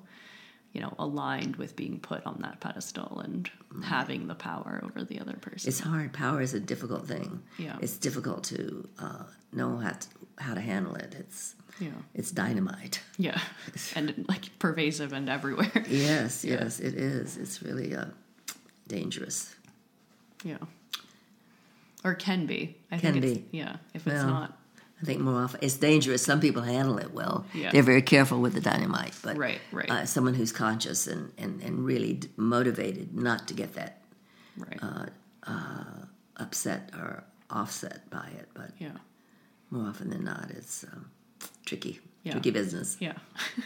you 0.74 0.82
know 0.82 0.94
aligned 1.00 1.56
with 1.56 1.76
being 1.78 1.98
put 2.00 2.26
on 2.26 2.40
that 2.42 2.60
pedestal 2.60 3.22
and 3.24 3.50
having 3.84 4.28
the 4.28 4.36
power 4.36 4.82
over 4.84 5.04
the 5.06 5.20
other 5.20 5.34
person 5.40 5.70
it's 5.70 5.80
hard. 5.80 6.12
Power 6.14 6.42
is 6.42 6.54
a 6.54 6.60
difficult 6.60 7.08
thing. 7.08 7.42
Yeah. 7.58 7.78
it's 7.82 7.98
difficult 7.98 8.44
to 8.46 8.88
uh, 9.00 9.24
know 9.54 9.78
how 9.78 9.92
to 9.92 10.08
how 10.40 10.54
to 10.56 10.62
handle 10.62 10.96
it. 10.96 11.16
It's 11.18 11.56
yeah 11.80 11.90
it's 12.14 12.32
dynamite. 12.32 13.02
yeah 13.18 13.40
and 13.96 14.26
like 14.28 14.58
pervasive 14.60 15.14
and 15.14 15.30
everywhere 15.30 15.72
Yes, 15.90 16.44
yes, 16.54 16.80
it 16.80 16.94
is. 16.96 17.38
It's 17.38 17.62
really 17.62 17.96
uh, 17.96 18.06
dangerous. 18.88 19.56
yeah 20.44 20.58
or 22.04 22.14
can 22.16 22.46
be 22.46 22.76
i 22.92 22.98
Can 22.98 23.14
think 23.14 23.26
it's, 23.26 23.38
be. 23.40 23.46
yeah 23.58 23.78
if 23.94 24.06
it's 24.08 24.16
Well, 24.16 24.28
not 24.28 24.58
I 25.02 25.06
think 25.06 25.20
more 25.22 25.44
often 25.44 25.60
it's 25.62 25.76
dangerous. 25.78 26.24
Some 26.26 26.40
people 26.40 26.64
handle 26.64 26.98
it 26.98 27.14
well. 27.14 27.46
Yeah. 27.54 27.70
They're 27.72 27.84
very 27.84 28.02
careful 28.02 28.42
with 28.42 28.54
the 28.56 28.62
dynamite, 28.62 29.14
but 29.22 29.38
Right, 29.38 29.62
right. 29.72 29.88
Uh, 29.92 30.06
someone 30.08 30.34
who's 30.34 30.52
conscious 30.52 31.06
and, 31.06 31.32
and, 31.38 31.62
and 31.62 31.86
really 31.86 32.14
d- 32.14 32.30
motivated 32.36 33.14
not 33.16 33.48
to 33.50 33.54
get 33.54 33.74
that 33.76 34.02
right 34.58 34.80
uh, 35.46 36.06
upset 36.38 36.90
or 36.96 37.24
offset 37.52 38.10
by 38.10 38.28
it, 38.40 38.50
but 38.56 38.72
yeah 38.80 38.98
more 39.70 39.88
often 39.88 40.10
than 40.10 40.24
not, 40.24 40.50
it's 40.50 40.84
um, 40.86 41.12
tricky, 41.68 42.00
Yeah. 42.24 42.32
tricky 42.32 42.52
business. 42.52 42.98
Yeah. 43.00 43.14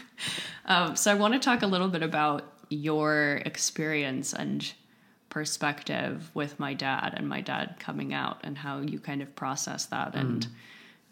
um, 0.65 0.95
so 0.97 1.11
I 1.11 1.13
want 1.13 1.33
to 1.35 1.39
talk 1.39 1.61
a 1.61 1.67
little 1.67 1.87
bit 1.87 2.03
about 2.03 2.43
your 2.69 3.41
experience 3.45 4.33
and 4.33 4.73
perspective 5.29 6.29
with 6.33 6.59
my 6.59 6.73
dad 6.73 7.13
and 7.15 7.29
my 7.29 7.39
dad 7.39 7.75
coming 7.79 8.13
out 8.13 8.39
and 8.43 8.57
how 8.57 8.81
you 8.81 8.99
kind 8.99 9.21
of 9.21 9.33
process 9.35 9.85
that. 9.85 10.13
And 10.15 10.47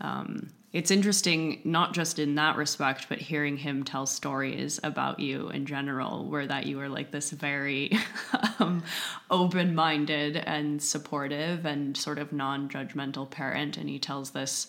um, 0.02 0.50
it's 0.74 0.92
interesting, 0.92 1.62
not 1.64 1.94
just 1.94 2.20
in 2.20 2.36
that 2.36 2.58
respect, 2.58 3.08
but 3.08 3.18
hearing 3.18 3.58
him 3.58 3.84
tell 3.84 4.06
stories 4.06 4.80
about 4.84 5.20
you 5.20 5.50
in 5.50 5.66
general, 5.66 6.26
where 6.26 6.46
that 6.46 6.66
you 6.66 6.78
were 6.78 6.90
like 6.90 7.12
this 7.12 7.32
very 7.32 7.92
um, 8.60 8.84
open 9.32 9.74
minded 9.74 10.38
and 10.38 10.82
supportive 10.82 11.66
and 11.66 11.96
sort 11.96 12.20
of 12.20 12.34
non 12.34 12.70
judgmental 12.70 13.30
parent. 13.30 13.78
And 13.78 13.90
he 13.90 14.00
tells 14.00 14.32
this 14.32 14.68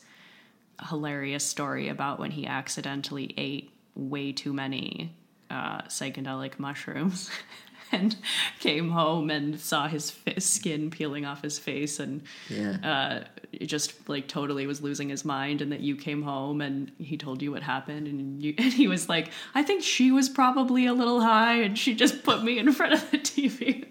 hilarious 0.88 1.44
story 1.44 1.88
about 1.88 2.18
when 2.18 2.30
he 2.30 2.46
accidentally 2.46 3.34
ate 3.36 3.70
way 3.94 4.32
too 4.32 4.52
many 4.52 5.14
uh, 5.50 5.82
psychedelic 5.82 6.58
mushrooms 6.58 7.28
and 7.92 8.16
came 8.60 8.90
home 8.90 9.30
and 9.30 9.58
saw 9.58 9.88
his 9.88 10.10
fa- 10.12 10.40
skin 10.40 10.90
peeling 10.90 11.24
off 11.26 11.42
his 11.42 11.58
face 11.58 11.98
and 11.98 12.22
Yeah. 12.48 12.76
uh, 12.84 13.64
just 13.66 14.08
like 14.08 14.28
totally 14.28 14.66
was 14.68 14.80
losing 14.80 15.08
his 15.08 15.24
mind 15.24 15.60
and 15.60 15.72
that 15.72 15.80
you 15.80 15.96
came 15.96 16.22
home 16.22 16.60
and 16.60 16.92
he 16.98 17.16
told 17.16 17.42
you 17.42 17.50
what 17.50 17.64
happened 17.64 18.06
and 18.06 18.40
you 18.40 18.54
and 18.58 18.72
he 18.72 18.86
was 18.86 19.08
like 19.08 19.30
I 19.56 19.62
think 19.64 19.82
she 19.82 20.12
was 20.12 20.28
probably 20.28 20.86
a 20.86 20.92
little 20.94 21.20
high 21.20 21.56
and 21.62 21.76
she 21.76 21.94
just 21.94 22.22
put 22.22 22.44
me 22.44 22.58
in 22.58 22.72
front 22.72 22.92
of 22.94 23.10
the 23.10 23.18
TV 23.32 23.86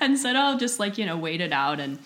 and 0.00 0.18
said 0.18 0.34
oh 0.36 0.58
just 0.58 0.80
like 0.80 0.98
you 0.98 1.06
know 1.06 1.16
wait 1.16 1.40
it 1.40 1.52
out 1.52 1.78
and 1.78 2.00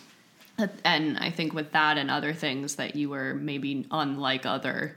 And 0.84 1.18
I 1.18 1.30
think 1.30 1.52
with 1.52 1.72
that 1.72 1.98
and 1.98 2.10
other 2.10 2.32
things 2.32 2.76
that 2.76 2.94
you 2.94 3.10
were 3.10 3.34
maybe 3.34 3.86
unlike 3.90 4.46
other, 4.46 4.96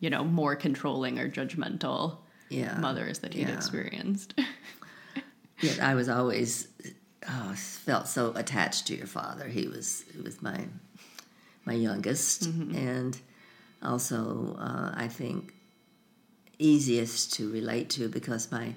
you 0.00 0.10
know, 0.10 0.22
more 0.24 0.54
controlling 0.56 1.18
or 1.18 1.28
judgmental 1.30 2.18
Yeah. 2.50 2.78
mothers 2.78 3.20
that 3.20 3.32
he'd 3.34 3.48
Yeah. 3.48 3.54
experienced. 3.54 4.34
Yet 5.60 5.80
I 5.80 5.94
was 5.94 6.08
always 6.08 6.68
oh, 7.28 7.52
felt 7.54 8.06
so 8.06 8.32
attached 8.36 8.86
to 8.88 8.94
your 8.96 9.06
father. 9.06 9.48
He 9.48 9.66
was 9.66 10.04
he 10.14 10.20
was 10.20 10.40
my 10.42 10.66
my 11.64 11.74
youngest, 11.74 12.44
and 12.46 13.18
also 13.82 14.56
uh, 14.58 14.92
I 14.94 15.08
think 15.08 15.52
easiest 16.58 17.32
to 17.34 17.50
relate 17.50 17.88
to 17.90 18.08
because 18.08 18.50
my 18.50 18.74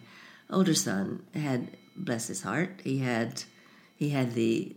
older 0.50 0.74
son 0.74 1.24
had 1.34 1.78
bless 1.96 2.28
his 2.28 2.42
heart 2.44 2.80
he 2.84 3.00
had 3.00 3.44
he 3.96 4.10
had 4.10 4.34
the 4.34 4.76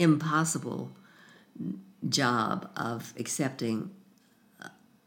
impossible 0.00 0.90
job 2.08 2.70
of 2.76 3.12
accepting 3.18 3.90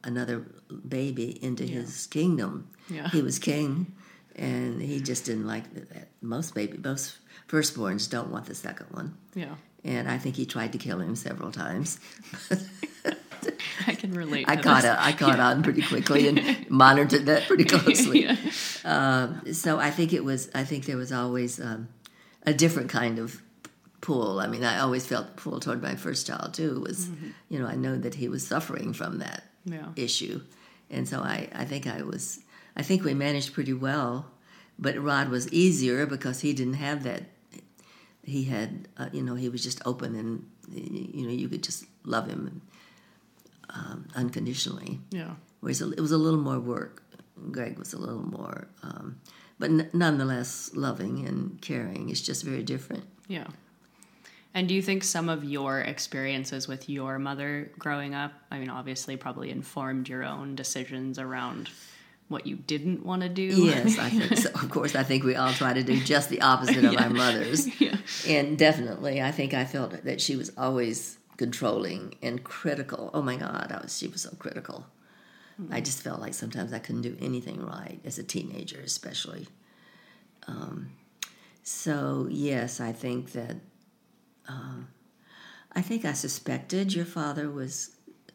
another 0.04 0.46
baby 0.88 1.44
into 1.44 1.64
his 1.64 2.08
kingdom. 2.08 2.70
Yeah. 2.90 3.10
He 3.10 3.22
was 3.22 3.40
king, 3.40 3.94
and 4.36 4.82
he 4.82 5.00
just 5.00 5.26
didn't 5.26 5.48
like 5.48 5.74
that. 5.74 6.10
Most 6.22 6.54
baby, 6.54 6.78
most 6.78 7.18
firstborns 7.48 8.10
don't 8.10 8.30
want 8.30 8.46
the 8.46 8.56
second 8.56 8.88
one, 8.92 9.18
yeah. 9.34 9.56
and 9.84 10.10
I 10.10 10.18
think 10.18 10.36
he 10.36 10.46
tried 10.46 10.72
to 10.74 10.78
kill 10.78 11.00
him 11.00 11.16
several 11.16 11.52
times. 11.52 12.00
I 13.88 13.96
can 13.96 14.14
relate. 14.14 14.46
I 14.48 14.56
caught 14.56 14.86
a, 14.86 15.02
I 15.02 15.12
caught 15.12 15.40
on 15.40 15.64
pretty 15.64 15.82
quickly 15.82 16.28
and 16.28 16.66
monitored 16.70 17.26
that 17.26 17.44
pretty 17.48 17.66
closely. 17.66 18.24
Yeah. 18.24 18.38
Um, 18.86 19.54
so 19.54 19.80
I 19.80 19.90
think 19.92 20.14
it 20.14 20.24
was. 20.24 20.50
I 20.56 20.64
think 20.64 20.86
there 20.86 20.98
was 20.98 21.12
always 21.12 21.60
um, 21.60 21.90
a 22.46 22.54
different 22.54 22.90
kind 22.90 23.20
of 23.20 23.42
pull. 24.08 24.40
I 24.40 24.48
mean, 24.48 24.64
I 24.64 24.80
always 24.84 25.06
felt 25.12 25.36
pull 25.44 25.60
toward 25.60 25.82
my 25.82 25.96
first 25.96 26.28
child 26.28 26.54
too. 26.54 26.72
Was 26.88 27.10
you 27.52 27.58
know 27.60 27.68
I 27.74 27.76
know 27.76 27.96
that 28.06 28.16
he 28.22 28.28
was 28.36 28.46
suffering 28.54 28.94
from 28.94 29.20
that 29.26 29.42
Yeah. 29.66 29.90
issue, 29.96 30.38
and 30.96 31.08
so 31.12 31.18
I 31.36 31.38
I 31.64 31.66
think 31.72 31.84
I 31.88 32.02
was 32.12 32.24
I 32.80 32.84
think 32.88 33.04
we 33.04 33.14
managed 33.28 33.54
pretty 33.58 33.74
well, 33.74 34.14
but 34.78 34.94
Rod 35.10 35.30
was 35.30 35.48
easier 35.52 36.06
because 36.06 36.42
he 36.46 36.52
didn't 36.54 36.80
have 36.88 37.00
that. 37.10 37.24
He 38.36 38.42
had 38.56 38.70
uh, 39.02 39.10
you 39.18 39.24
know 39.24 39.36
he 39.36 39.50
was 39.50 39.64
just 39.64 39.80
open 39.86 40.16
and 40.22 40.32
you 41.16 41.24
know 41.26 41.34
you 41.42 41.48
could 41.50 41.64
just 41.70 41.86
love 42.06 42.28
him 42.34 42.62
um, 43.70 44.06
unconditionally 44.16 45.00
Yeah. 45.12 45.36
whereas 45.62 45.82
it 45.82 46.00
was 46.00 46.12
a 46.12 46.18
little 46.18 46.40
more 46.50 46.60
work. 46.60 47.02
Greg 47.52 47.78
was 47.80 47.94
a 47.94 47.98
little 47.98 48.22
more, 48.40 48.68
um, 48.84 49.20
but 49.60 49.70
n- 49.70 49.90
nonetheless 49.94 50.72
loving 50.74 51.28
and 51.28 51.60
caring. 51.62 52.10
It's 52.10 52.22
just 52.22 52.44
very 52.46 52.64
different. 52.64 53.04
Yeah. 53.28 53.48
And 54.54 54.68
do 54.68 54.76
you 54.76 54.82
think 54.82 55.04
some 55.04 55.30
of 55.30 55.44
your 55.44 55.80
experiences 55.82 56.68
with 56.68 56.88
your 56.88 57.18
mother 57.18 57.72
growing 57.80 58.14
up, 58.14 58.34
I 58.52 58.60
mean, 58.60 58.70
obviously, 58.70 59.18
probably 59.18 59.50
informed 59.50 60.08
your 60.08 60.24
own 60.24 60.56
decisions 60.56 61.18
around 61.18 61.70
what 62.28 62.46
you 62.46 62.56
didn't 62.56 63.04
want 63.04 63.24
to 63.24 63.30
do? 63.30 63.44
Yes, 63.46 63.98
I 63.98 64.10
think 64.10 64.38
so. 64.38 64.50
Of 64.54 64.70
course, 64.70 64.96
I 64.96 65.04
think 65.04 65.24
we 65.24 65.36
all 65.36 65.52
try 65.54 65.74
to 65.74 65.84
do 65.84 66.00
just 66.00 66.30
the 66.30 66.42
opposite 66.42 66.84
of 66.86 66.96
our 66.98 67.10
mothers. 67.24 67.68
Yeah. 67.82 67.98
And 68.28 68.58
definitely, 68.58 69.22
I 69.22 69.32
think 69.32 69.54
I 69.54 69.66
felt 69.66 70.04
that 70.04 70.22
she 70.22 70.36
was 70.36 70.52
always 70.58 71.18
controlling 71.38 72.16
and 72.22 72.44
critical. 72.44 73.10
Oh 73.14 73.22
my 73.22 73.36
God, 73.36 73.72
I 73.72 73.82
was, 73.82 73.98
she 73.98 74.08
was 74.08 74.22
so 74.22 74.32
critical. 74.38 74.86
I 75.72 75.82
just 75.82 76.02
felt 76.02 76.20
like 76.20 76.34
sometimes 76.34 76.74
I 76.74 76.80
couldn't 76.80 77.04
do 77.04 77.16
anything 77.20 77.64
right 77.64 78.00
as 78.04 78.18
a 78.18 78.24
teenager, 78.24 78.80
especially. 78.80 79.48
Um, 80.48 80.92
so 81.64 82.28
yes, 82.30 82.80
I 82.80 82.92
think 82.92 83.34
that 83.34 83.58
um, 84.48 84.88
I 85.72 85.82
think 85.82 86.06
I 86.06 86.14
suspected 86.14 86.94
your 86.94 87.06
father 87.06 87.50
was 87.50 87.92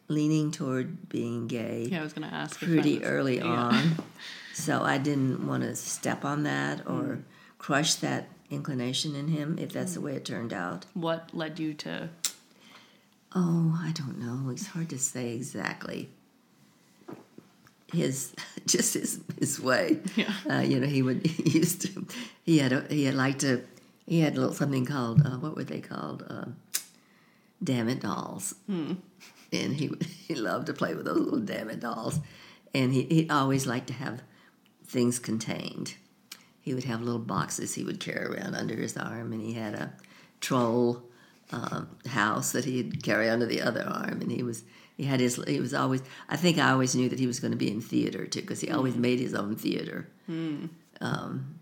leaning 0.07 0.51
toward 0.51 1.07
being 1.09 1.47
gay 1.47 1.87
Yeah, 1.91 1.99
I 1.99 2.03
was 2.03 2.13
going 2.13 2.27
to 2.27 2.33
ask. 2.33 2.59
pretty 2.59 3.03
early 3.03 3.37
yeah. 3.37 3.43
on. 3.45 3.95
So 4.53 4.81
I 4.83 4.97
didn't 4.97 5.47
want 5.47 5.63
to 5.63 5.73
step 5.73 6.25
on 6.25 6.43
that 6.43 6.85
or 6.85 7.19
crush 7.59 7.93
that 7.95 8.27
inclination 8.49 9.15
in 9.15 9.29
him 9.29 9.57
if 9.57 9.71
that's 9.71 9.93
the 9.93 10.01
way 10.01 10.15
it 10.15 10.25
turned 10.25 10.51
out. 10.51 10.85
What 10.93 11.33
led 11.33 11.59
you 11.59 11.73
to? 11.75 12.09
Oh, 13.33 13.79
I 13.81 13.91
don't 13.93 14.17
know. 14.19 14.49
It's 14.49 14.67
hard 14.67 14.89
to 14.89 14.99
say 14.99 15.33
exactly. 15.33 16.09
His 17.93 18.33
just 18.65 18.95
his 18.95 19.21
his 19.39 19.59
way. 19.61 19.99
Yeah. 20.15 20.33
Uh, 20.49 20.59
you 20.61 20.79
know, 20.81 20.87
he 20.87 21.01
would 21.03 21.25
he 21.25 21.57
used 21.59 21.81
to 21.83 22.05
he 22.43 22.57
had 22.57 22.73
a, 22.73 22.81
he 22.89 23.05
had 23.05 23.15
liked 23.15 23.39
to 23.41 23.61
he 24.09 24.21
had 24.21 24.35
a 24.35 24.39
little 24.39 24.55
something 24.55 24.85
called 24.85 25.25
uh, 25.25 25.37
what 25.37 25.55
were 25.55 25.63
they 25.63 25.81
called? 25.81 26.25
Uh, 26.27 26.45
damn 27.63 27.87
it 27.87 28.01
dolls. 28.01 28.55
And 29.53 29.75
he 29.75 29.91
he 30.27 30.35
loved 30.35 30.65
to 30.65 30.73
play 30.73 30.95
with 30.95 31.05
those 31.05 31.19
little 31.19 31.39
damn 31.39 31.69
it 31.69 31.79
dolls, 31.79 32.19
and 32.73 32.91
he 32.91 33.03
he 33.03 33.29
always 33.29 33.67
liked 33.67 33.87
to 33.87 33.93
have 33.93 34.23
things 34.85 35.19
contained. 35.19 35.93
He 36.59 36.73
would 36.73 36.85
have 36.85 37.01
little 37.01 37.19
boxes 37.19 37.75
he 37.75 37.83
would 37.83 37.99
carry 37.99 38.25
around 38.25 38.55
under 38.55 38.75
his 38.75 38.97
arm, 38.97 39.31
and 39.31 39.41
he 39.41 39.53
had 39.53 39.75
a 39.75 39.93
troll 40.41 41.03
um, 41.51 41.89
house 42.07 42.51
that 42.51 42.65
he'd 42.65 43.03
carry 43.03 43.29
under 43.29 43.45
the 43.45 43.61
other 43.61 43.83
arm, 43.87 44.21
and 44.21 44.31
he 44.31 44.41
was 44.41 44.63
he 44.97 45.03
had 45.03 45.19
his 45.19 45.35
he 45.47 45.59
was 45.59 45.73
always 45.75 46.01
I 46.27 46.35
think 46.35 46.57
I 46.57 46.71
always 46.71 46.95
knew 46.95 47.09
that 47.09 47.19
he 47.19 47.27
was 47.27 47.39
going 47.39 47.51
to 47.51 47.57
be 47.57 47.71
in 47.71 47.81
theater 47.81 48.25
too 48.25 48.41
because 48.41 48.61
he 48.61 48.71
always 48.71 48.95
made 48.95 49.19
his 49.19 49.35
own 49.35 49.55
theater. 49.55 50.09
Um, 51.01 51.58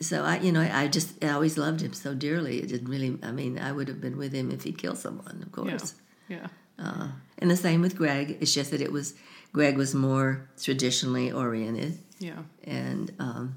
so 0.00 0.22
I 0.24 0.38
you 0.40 0.52
know 0.52 0.60
I 0.60 0.88
just 0.88 1.22
I 1.24 1.30
always 1.30 1.56
loved 1.58 1.80
him 1.80 1.92
so 1.92 2.14
dearly. 2.14 2.58
It 2.58 2.68
didn't 2.68 2.88
really 2.88 3.18
I 3.22 3.30
mean 3.32 3.58
I 3.58 3.72
would 3.72 3.88
have 3.88 4.00
been 4.00 4.16
with 4.16 4.32
him 4.32 4.50
if 4.50 4.64
he'd 4.64 4.78
killed 4.78 4.98
someone, 4.98 5.42
of 5.42 5.66
Yeah. 5.66 5.70
course. 5.78 5.94
Yeah. 6.28 6.46
Uh, 6.78 7.08
and 7.38 7.50
the 7.50 7.56
same 7.56 7.80
with 7.80 7.96
Greg. 7.96 8.36
It's 8.40 8.52
just 8.52 8.70
that 8.72 8.80
it 8.80 8.92
was 8.92 9.14
Greg 9.52 9.76
was 9.78 9.94
more 9.94 10.48
traditionally 10.62 11.32
oriented 11.32 11.98
Yeah. 12.18 12.42
and 12.64 13.12
um, 13.18 13.56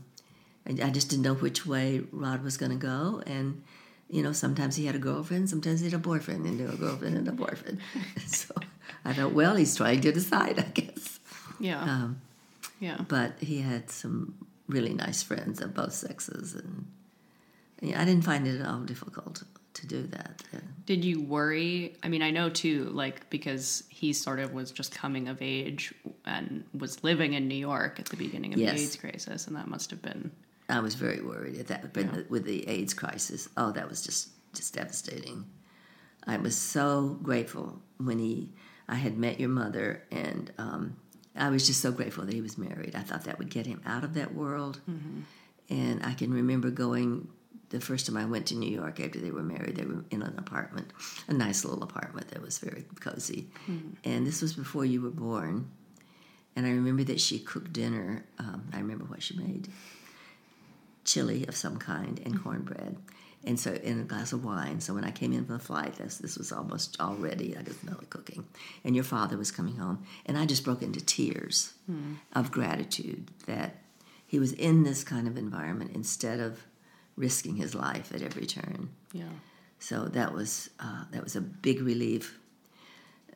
I, 0.68 0.88
I 0.88 0.89
just 0.89 1.10
didn't 1.10 1.23
know 1.23 1.34
which 1.35 1.65
way 1.65 2.01
Rod 2.11 2.43
was 2.43 2.57
going 2.57 2.72
to 2.72 2.77
go. 2.77 3.22
And 3.26 3.64
you 4.10 4.23
know, 4.23 4.31
sometimes 4.31 4.76
he 4.76 4.85
had 4.85 4.95
a 4.95 4.99
girlfriend, 4.99 5.49
sometimes 5.49 5.81
he 5.81 5.85
had 5.85 5.93
a 5.93 5.99
boyfriend, 5.99 6.45
and 6.45 6.60
a 6.61 6.76
girlfriend 6.77 7.15
and 7.18 7.27
a 7.27 7.31
boyfriend. 7.31 7.80
so 8.26 8.56
I 9.06 9.14
thought, 9.14 9.34
well, 9.34 9.56
he's 9.56 9.76
trying 9.76 10.01
to 10.01 10.11
decide, 10.11 10.57
I 10.60 10.64
guess. 10.73 11.19
Yeah. 11.60 11.81
Um, 11.81 12.22
yeah. 12.80 12.97
but 13.07 13.34
he 13.39 13.60
had 13.61 13.89
some 13.91 14.34
really 14.70 14.94
nice 14.94 15.22
friends 15.24 15.60
of 15.62 15.74
both 15.74 15.94
sexes, 15.94 16.54
and 16.56 16.86
yeah, 17.82 18.02
I 18.02 18.06
didn't 18.06 18.24
find 18.24 18.48
it 18.48 18.62
at 18.62 18.68
all 18.68 18.80
difficult 18.82 19.44
to 19.74 19.88
do 19.88 20.04
that. 20.08 20.41
Uh, 20.54 20.60
Did 20.86 21.04
you 21.04 21.22
worry? 21.22 21.96
I 22.04 22.08
mean, 22.08 22.22
I 22.22 22.32
know 22.32 22.50
too, 22.50 22.86
like, 22.86 23.30
because 23.30 23.84
he 23.90 24.14
sort 24.14 24.40
of 24.40 24.54
was 24.54 24.72
just 24.72 24.94
coming 24.94 25.28
of 25.28 25.41
age 25.41 25.94
and 26.26 26.64
was 26.78 27.04
living 27.04 27.34
in 27.34 27.48
New 27.48 27.56
York 27.56 28.00
at 28.00 28.06
the 28.08 28.18
beginning 28.18 28.54
of 28.54 28.60
Yes. 28.60 28.76
the 28.76 28.82
AIDS 28.84 28.96
crisis, 28.96 29.48
and 29.48 29.56
that 29.56 29.68
must 29.68 29.90
have 29.91 30.02
been. 30.02 30.32
I 30.70 30.80
was 30.82 30.96
very 30.96 31.22
worried 31.22 31.58
at 31.60 31.68
that, 31.68 31.94
but 31.94 32.06
Yeah. 32.06 32.22
with 32.30 32.46
the 32.46 32.68
AIDS 32.68 32.94
crisis, 32.94 33.50
oh, 33.58 33.72
that 33.74 33.90
was 33.90 34.02
just 34.02 34.30
just 34.54 34.74
devastating. 34.74 35.46
I 36.26 36.38
was 36.38 36.58
so 36.58 37.20
grateful 37.22 37.82
when 37.98 38.18
he, 38.18 38.50
I 38.88 38.96
had 38.96 39.16
met 39.18 39.40
your 39.40 39.50
mother, 39.50 40.04
and 40.12 40.52
um, 40.58 40.98
I 41.40 41.49
was 41.49 41.66
just 41.66 41.82
so 41.82 41.91
grateful 41.91 42.26
that 42.26 42.34
he 42.34 42.41
was 42.41 42.57
married. 42.57 42.95
I 42.95 42.99
thought 42.99 43.24
that 43.24 43.40
would 43.40 43.49
get 43.49 43.66
him 43.66 43.82
out 43.86 44.03
of 44.03 44.14
that 44.16 44.36
world, 44.36 44.82
mm-hmm. 44.90 45.22
and 45.70 46.06
I 46.06 46.14
can 46.14 46.34
remember 46.34 46.70
going 46.70 47.30
the 47.70 47.80
first 47.80 48.07
time 48.07 48.18
I 48.18 48.26
went 48.26 48.48
to 48.48 48.56
New 48.56 48.70
York 48.70 48.99
after 48.99 49.20
they 49.20 49.32
were 49.32 49.44
married. 49.44 49.76
They 49.76 49.86
were 49.86 50.03
in 50.11 50.22
an 50.22 50.38
apartment, 50.38 50.91
a 51.28 51.34
nice 51.34 51.64
little 51.64 51.84
apartment 51.84 52.30
that 52.30 52.41
was 52.41 52.57
very 52.60 52.86
cozy, 52.99 53.48
mm-hmm. 53.68 53.91
and 54.03 54.28
this 54.28 54.41
was 54.41 54.53
before 54.53 54.86
you 54.86 55.02
were 55.02 55.10
born. 55.10 55.70
And 56.56 56.66
I 56.66 56.72
remember 56.72 57.03
that 57.06 57.22
she 57.22 57.40
cooked 57.40 57.72
dinner. 57.72 58.26
Um, 58.38 58.68
I 58.74 58.80
remember 58.80 59.06
what 59.06 59.24
she 59.24 59.38
made 59.38 59.70
chili 61.06 61.45
of 61.48 61.56
some 61.56 61.78
kind 61.78 62.20
and 62.26 62.36
mm-hmm. 62.36 62.44
cornbread. 62.44 62.98
And 63.45 63.57
so, 63.57 63.72
in 63.72 64.02
a 64.02 64.03
glass 64.03 64.34
of 64.34 64.44
wine. 64.44 64.82
So 64.82 64.94
when 64.94 65.06
I 65.06 65.11
came 65.11 65.32
in 65.32 65.45
from 65.45 65.57
the 65.57 65.64
flight, 65.64 65.95
this 65.95 66.18
this 66.18 66.38
was 66.38 66.52
almost 66.52 66.98
all 66.99 67.16
ready. 67.16 67.56
I 67.57 67.64
could 67.64 67.80
smell 67.80 67.98
it 68.02 68.10
cooking, 68.10 68.45
and 68.84 68.95
your 68.95 69.06
father 69.06 69.38
was 69.38 69.49
coming 69.49 69.78
home, 69.78 70.03
and 70.26 70.38
I 70.38 70.45
just 70.45 70.66
broke 70.66 70.82
into 70.82 71.03
tears 71.03 71.74
of 72.34 72.52
gratitude 72.52 73.32
that 73.45 73.78
he 74.28 74.40
was 74.40 74.52
in 74.53 74.84
this 74.84 75.03
kind 75.03 75.28
of 75.28 75.38
environment 75.38 75.91
instead 75.95 76.40
of 76.40 76.66
risking 77.16 77.56
his 77.56 77.74
life 77.74 78.14
at 78.14 78.22
every 78.22 78.45
turn. 78.45 78.90
Yeah. 79.14 79.24
So 79.80 80.06
that 80.06 80.34
was 80.34 80.70
uh, 80.80 81.06
that 81.11 81.24
was 81.24 81.36
a 81.36 81.41
big 81.41 81.82
relief. 81.82 82.40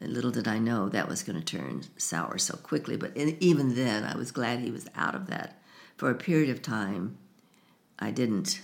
Little 0.01 0.31
did 0.31 0.47
I 0.47 0.59
know 0.59 0.89
that 0.89 1.07
was 1.07 1.23
going 1.23 1.41
to 1.41 1.57
turn 1.57 1.83
sour 1.95 2.37
so 2.37 2.57
quickly. 2.57 2.97
But 2.97 3.15
in, 3.15 3.37
even 3.39 3.75
then, 3.75 4.03
I 4.03 4.17
was 4.17 4.31
glad 4.31 4.59
he 4.59 4.71
was 4.71 4.87
out 4.95 5.15
of 5.15 5.27
that 5.27 5.61
for 5.95 6.09
a 6.09 6.15
period 6.15 6.49
of 6.49 6.61
time. 6.61 7.17
I 7.99 8.11
didn't. 8.11 8.61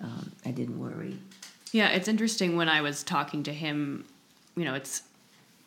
Um, 0.00 0.32
I 0.44 0.50
didn't 0.50 0.78
worry. 0.78 1.18
Yeah, 1.72 1.88
it's 1.88 2.08
interesting 2.08 2.56
when 2.56 2.68
I 2.68 2.80
was 2.82 3.02
talking 3.02 3.42
to 3.44 3.52
him, 3.52 4.04
you 4.56 4.64
know, 4.64 4.74
it's 4.74 5.02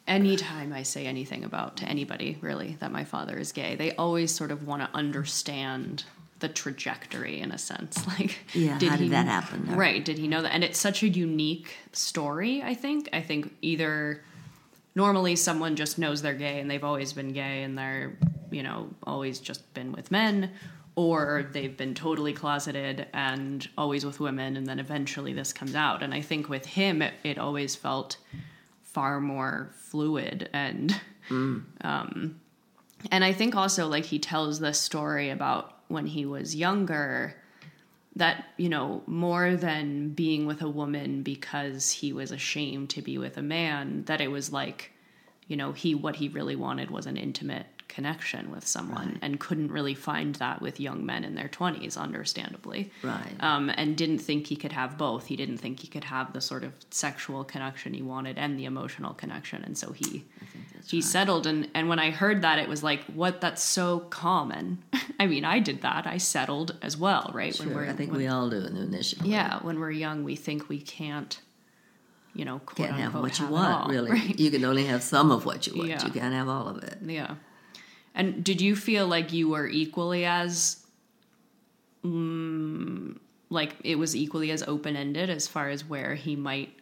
anytime 0.08 0.72
I 0.72 0.84
say 0.84 1.06
anything 1.06 1.44
about 1.44 1.78
to 1.78 1.86
anybody 1.86 2.38
really 2.41 2.78
that 2.80 2.91
my 2.91 3.04
father 3.04 3.38
is 3.38 3.52
gay, 3.52 3.76
they 3.76 3.94
always 3.95 4.34
sort 4.34 4.52
of 4.52 4.66
want 4.66 4.82
to 4.84 4.90
understand 4.98 6.06
the 6.40 6.48
trajectory 6.48 7.40
in 7.41 7.52
a 7.52 7.58
sense. 7.58 8.06
Like, 8.20 8.40
Yeah, 8.54 8.74
how 8.74 8.78
did 8.80 8.99
he- 8.99 9.10
that 9.10 9.26
happen? 9.26 9.76
Right? 9.76 10.04
Did 10.04 10.18
he 10.18 10.28
know 10.28 10.41
that? 10.44 10.54
And 10.54 10.64
it's 10.64 10.78
such 10.80 11.04
a 11.04 11.10
unique 11.10 11.76
story. 11.94 12.62
I 12.64 12.74
think. 12.74 13.10
I 13.12 13.22
think 13.22 13.54
either 13.62 14.24
normally 14.95 15.36
someone 15.36 15.76
just 15.76 15.98
knows 15.99 16.22
they're 16.22 16.34
gay 16.34 16.60
and 16.60 16.70
they've 16.72 16.84
always 16.84 17.14
been 17.14 17.34
gay 17.34 17.64
and 17.64 17.78
they're 17.78 18.18
you 18.49 18.64
know 18.64 18.90
always 19.06 19.40
just 19.40 19.72
been 19.74 19.91
with 19.91 20.10
men 20.10 20.52
or 20.98 21.48
they've 21.53 21.78
been 21.78 21.94
totally 21.94 22.34
closeted 22.34 23.06
and 23.14 23.69
always 23.78 24.03
with 24.03 24.19
women 24.19 24.57
and 24.57 24.65
then 24.65 24.80
eventually 24.80 25.32
this 25.32 25.53
comes 25.53 25.76
out. 25.76 26.03
And 26.03 26.14
i 26.14 26.19
think 26.22 26.49
with 26.49 26.65
him 26.65 27.02
it, 27.02 27.14
it 27.24 27.38
always 27.38 27.76
felt 27.76 28.18
far 28.82 29.22
more 29.22 29.69
fluid 29.76 30.49
and 30.53 30.99
um 31.30 32.40
and 33.11 33.24
i 33.24 33.32
think 33.32 33.56
also 33.56 33.88
like 33.88 34.06
he 34.06 34.18
tells 34.18 34.60
this 34.60 34.80
story 34.80 35.30
about 35.30 35.76
when 35.88 36.07
he 36.07 36.26
was 36.26 36.56
younger 36.56 37.36
that 38.15 38.45
you 38.57 38.69
know 38.69 39.03
more 39.06 39.56
than 39.56 40.10
being 40.10 40.48
with 40.48 40.64
a 40.64 40.69
woman 40.69 41.22
because 41.22 41.91
he 41.91 42.11
was 42.11 42.32
ashamed 42.32 42.90
to 42.90 43.02
be 43.02 43.18
with 43.19 43.38
a 43.38 43.41
man 43.41 44.03
that 44.06 44.19
it 44.19 44.32
was 44.32 44.52
like 44.52 44.91
you 45.48 45.56
know 45.56 45.74
he 45.74 45.94
what 45.94 46.15
he 46.15 46.28
really 46.30 46.56
wanted 46.56 46.90
was 46.90 47.06
an 47.06 47.18
intimate 47.18 47.68
connection 47.88 48.52
with 48.52 48.68
someone 48.68 49.18
and 49.22 49.40
couldn't 49.40 49.72
really 49.72 49.94
find 49.96 50.36
that 50.36 50.62
with 50.62 50.80
young 50.80 51.06
men 51.06 51.24
in 51.24 51.36
their 51.36 51.48
20s 51.48 51.98
understandably 51.98 52.92
Right. 53.02 53.36
um, 53.40 53.70
and 53.70 53.96
didn't 53.96 54.20
think 54.20 54.48
he 54.48 54.56
could 54.56 54.74
have 54.74 54.98
both 54.98 55.28
he 55.28 55.36
didn't 55.36 55.58
think 55.58 55.80
he 55.80 55.88
could 55.88 56.04
have 56.04 56.34
the 56.34 56.42
sort 56.42 56.64
of 56.64 56.74
sexual 56.92 57.44
connection 57.44 57.94
he 57.94 58.02
wanted 58.02 58.38
and 58.38 58.60
the 58.60 58.66
emotional 58.66 59.14
connection 59.14 59.64
and 59.64 59.78
so 59.78 59.94
he 59.94 60.26
he 60.88 61.02
settled 61.02 61.48
and 61.48 61.70
and 61.74 61.88
when 61.90 62.00
i 62.00 62.12
heard 62.12 62.42
that 62.42 62.60
it 62.60 62.68
was 62.70 62.84
like 62.84 63.04
what 63.06 63.40
that's 63.42 63.64
so 63.64 64.00
common 64.00 64.84
i 65.20 65.26
mean 65.26 65.46
i 65.46 65.58
did 65.60 65.82
that 65.82 66.06
i 66.06 66.18
settled 66.18 66.76
as 66.82 66.98
well 66.98 67.32
right 67.34 67.58
when 67.60 67.70
Sure, 67.70 67.78
we're 67.78 67.90
I 67.90 67.94
think 67.94 68.12
when- 68.12 68.20
we 68.20 68.28
all 68.28 68.50
do 68.50 68.58
in 68.58 68.76
the 68.76 68.82
initial. 68.82 69.26
yeah, 69.26 69.60
when 69.62 69.80
we're 69.80 69.92
young, 69.92 70.24
we 70.24 70.36
think 70.36 70.68
we 70.70 70.80
can't, 70.82 71.40
you 72.36 72.46
know, 72.46 72.60
Can't 72.76 72.92
have 72.92 73.16
unquote, 73.16 73.24
what 73.24 73.40
you 73.40 73.46
have 73.46 73.54
want, 73.54 73.84
all, 73.86 73.90
really. 73.90 74.12
right? 74.20 74.40
You 74.40 74.52
can 74.52 74.64
only 74.66 74.86
have 74.86 75.02
some 75.02 75.32
of 75.32 75.46
what 75.46 75.66
you 75.68 75.76
want. 75.78 75.90
Yeah. 75.90 76.06
You 76.06 76.12
can't 76.12 76.34
have 76.34 76.48
all 76.50 76.68
of 76.68 76.84
it. 76.84 76.98
Yeah. 77.06 77.36
And 78.18 78.44
did 78.44 78.60
you 78.61 78.76
feel 78.76 79.07
like 79.07 79.31
you 79.31 79.48
were 79.48 79.68
equally 79.68 80.26
as, 80.26 80.84
mm, 82.03 83.15
like 83.49 83.76
it 83.84 83.95
was 83.99 84.15
equally 84.15 84.49
as 84.52 84.64
open 84.64 84.95
ended 84.95 85.30
as 85.30 85.48
far 85.48 85.69
as 85.69 85.85
where 85.85 86.15
he 86.15 86.35
might 86.35 86.73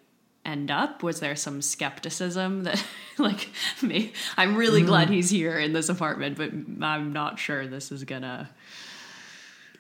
end 0.45 0.71
up? 0.71 1.03
Was 1.03 1.19
there 1.19 1.35
some 1.35 1.61
skepticism 1.61 2.63
that, 2.67 2.81
like, 3.17 3.49
me? 3.81 4.13
I'm 4.37 4.55
really 4.55 4.81
Mm. 4.83 4.87
glad 4.87 5.09
he's 5.09 5.29
here 5.29 5.59
in 5.59 5.73
this 5.73 5.89
apartment, 5.89 6.37
but 6.37 6.51
I'm 6.85 7.11
not 7.11 7.37
sure 7.37 7.67
this 7.67 7.91
is 7.91 8.05
gonna. 8.05 8.49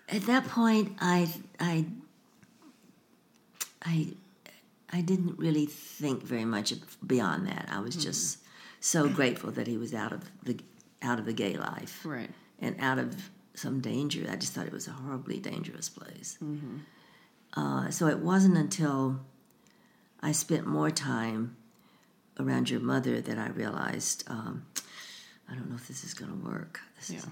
At 0.09 0.23
that 0.23 0.45
point, 0.49 0.97
I, 0.99 1.29
I, 1.59 1.85
I, 3.83 4.07
I 4.91 5.01
didn't 5.01 5.39
really 5.39 5.65
think 5.67 6.21
very 6.21 6.45
much 6.45 6.73
beyond 7.07 7.47
that. 7.47 7.69
I 7.71 7.79
was 7.79 7.95
just 7.95 8.39
so 8.81 9.07
grateful 9.09 9.51
that 9.51 9.67
he 9.67 9.77
was 9.77 9.93
out 9.95 10.11
of 10.11 10.29
the 10.43 10.57
out 11.05 11.19
of 11.19 11.25
the 11.25 11.33
gay 11.33 11.55
life 11.55 12.01
Right. 12.05 12.29
and 12.59 12.75
out 12.79 12.99
of 12.99 13.29
some 13.53 13.79
danger. 13.79 14.27
I 14.29 14.35
just 14.35 14.53
thought 14.53 14.65
it 14.67 14.73
was 14.73 14.87
a 14.87 14.91
horribly 14.91 15.39
dangerous 15.39 15.87
place. 15.87 16.37
Uh, 17.53 17.89
so 17.89 18.07
it 18.07 18.19
wasn't 18.19 18.57
until 18.57 19.19
I 20.21 20.31
spent 20.33 20.67
more 20.67 20.91
time 20.91 21.55
around 22.39 22.69
your 22.69 22.81
mother 22.81 23.21
that 23.21 23.37
I 23.37 23.47
realized 23.49 24.25
um, 24.27 24.65
I 25.49 25.53
don't 25.55 25.69
know 25.69 25.75
if 25.75 25.87
this 25.87 26.03
is 26.03 26.13
going 26.13 26.31
to 26.31 26.45
work. 26.49 26.81
This 26.97 27.11
is, 27.11 27.25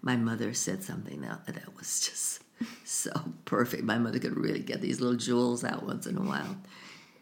my 0.00 0.16
mother 0.16 0.54
said 0.54 0.82
something 0.82 1.20
that 1.20 1.44
that 1.46 1.76
was 1.76 2.00
just 2.00 2.42
so 2.88 3.10
perfect. 3.44 3.82
My 3.84 3.98
mother 3.98 4.18
could 4.18 4.36
really 4.38 4.60
get 4.60 4.80
these 4.80 5.00
little 5.00 5.16
jewels 5.18 5.64
out 5.64 5.84
once 5.84 6.06
in 6.06 6.16
a 6.16 6.22
while. 6.22 6.56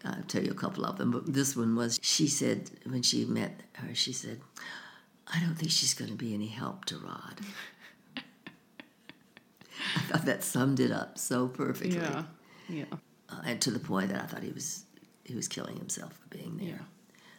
I'll 0.04 0.22
tell 0.28 0.44
you 0.44 0.52
a 0.52 0.54
couple 0.54 0.84
of 0.84 0.98
them, 0.98 1.10
but 1.10 1.32
this 1.32 1.56
one 1.56 1.74
was 1.74 1.98
she 2.00 2.28
said 2.28 2.70
when 2.84 3.02
she 3.02 3.24
met 3.24 3.60
her, 3.72 3.92
she 3.92 4.12
said, 4.12 4.40
I 5.32 5.40
don't 5.40 5.54
think 5.56 5.70
she's 5.72 5.94
going 5.94 6.10
to 6.10 6.16
be 6.16 6.34
any 6.34 6.46
help 6.46 6.84
to 6.86 6.98
Rod. 6.98 7.40
I 9.96 10.00
thought 10.08 10.24
that 10.26 10.42
summed 10.42 10.80
it 10.80 10.90
up 10.90 11.18
so 11.18 11.48
perfectly, 11.48 11.96
Yeah. 11.98 12.24
Yeah. 12.68 12.84
uh, 13.28 13.40
and 13.44 13.60
to 13.62 13.70
the 13.70 13.78
point 13.78 14.10
that 14.10 14.22
I 14.22 14.26
thought 14.26 14.42
he 14.42 14.50
was 14.52 14.84
he 15.24 15.34
was 15.34 15.48
killing 15.48 15.76
himself 15.76 16.12
for 16.12 16.28
being 16.36 16.56
there. 16.56 16.68
Yeah. 16.68 16.84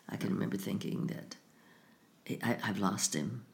I 0.09 0.17
can 0.17 0.33
remember 0.33 0.57
thinking 0.57 1.07
that 1.07 1.37
I, 2.45 2.57
I've 2.63 2.79
lost 2.79 3.13
him. 3.15 3.45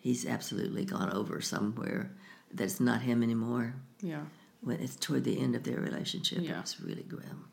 He's 0.00 0.26
absolutely 0.26 0.84
gone 0.86 1.12
over 1.12 1.40
somewhere 1.42 2.10
that's 2.52 2.80
not 2.80 3.02
him 3.02 3.22
anymore. 3.22 3.74
Yeah. 4.02 4.22
When 4.62 4.80
it's 4.80 4.96
toward 4.96 5.24
the 5.24 5.38
end 5.38 5.54
of 5.54 5.64
their 5.64 5.78
relationship, 5.80 6.38
Yeah. 6.40 6.58
it 6.58 6.62
was 6.62 6.80
really 6.80 7.02
grim. 7.02 7.44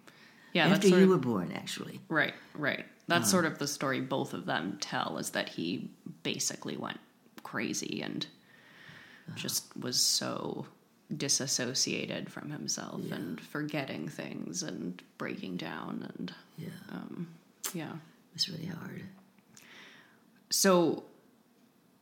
Yeah. 0.53 0.67
After 0.67 0.87
you 0.87 1.03
of- 1.03 1.09
were 1.09 1.17
born, 1.17 1.51
actually. 1.51 1.99
Right, 2.07 2.33
right. 2.55 2.85
That's 3.07 3.23
uh-huh. 3.23 3.31
sort 3.31 3.45
of 3.45 3.59
the 3.59 3.67
story 3.67 4.01
both 4.01 4.33
of 4.33 4.45
them 4.45 4.77
tell 4.79 5.17
is 5.17 5.31
that 5.31 5.49
he 5.49 5.89
basically 6.23 6.77
went 6.77 6.99
crazy 7.43 8.01
and 8.01 8.25
uh-huh. 9.27 9.37
just 9.37 9.75
was 9.77 9.99
so 9.99 10.65
disassociated 11.15 12.31
from 12.31 12.51
himself 12.51 13.01
and 13.11 13.39
forgetting 13.41 14.07
things 14.07 14.63
and 14.63 15.01
breaking 15.17 15.57
down 15.57 16.09
and 16.15 16.33
Yeah, 16.57 16.69
um, 16.91 17.27
yeah. 17.73 17.91
it 17.91 18.33
was 18.33 18.49
really 18.49 18.67
hard. 18.67 19.03
So 20.49 21.03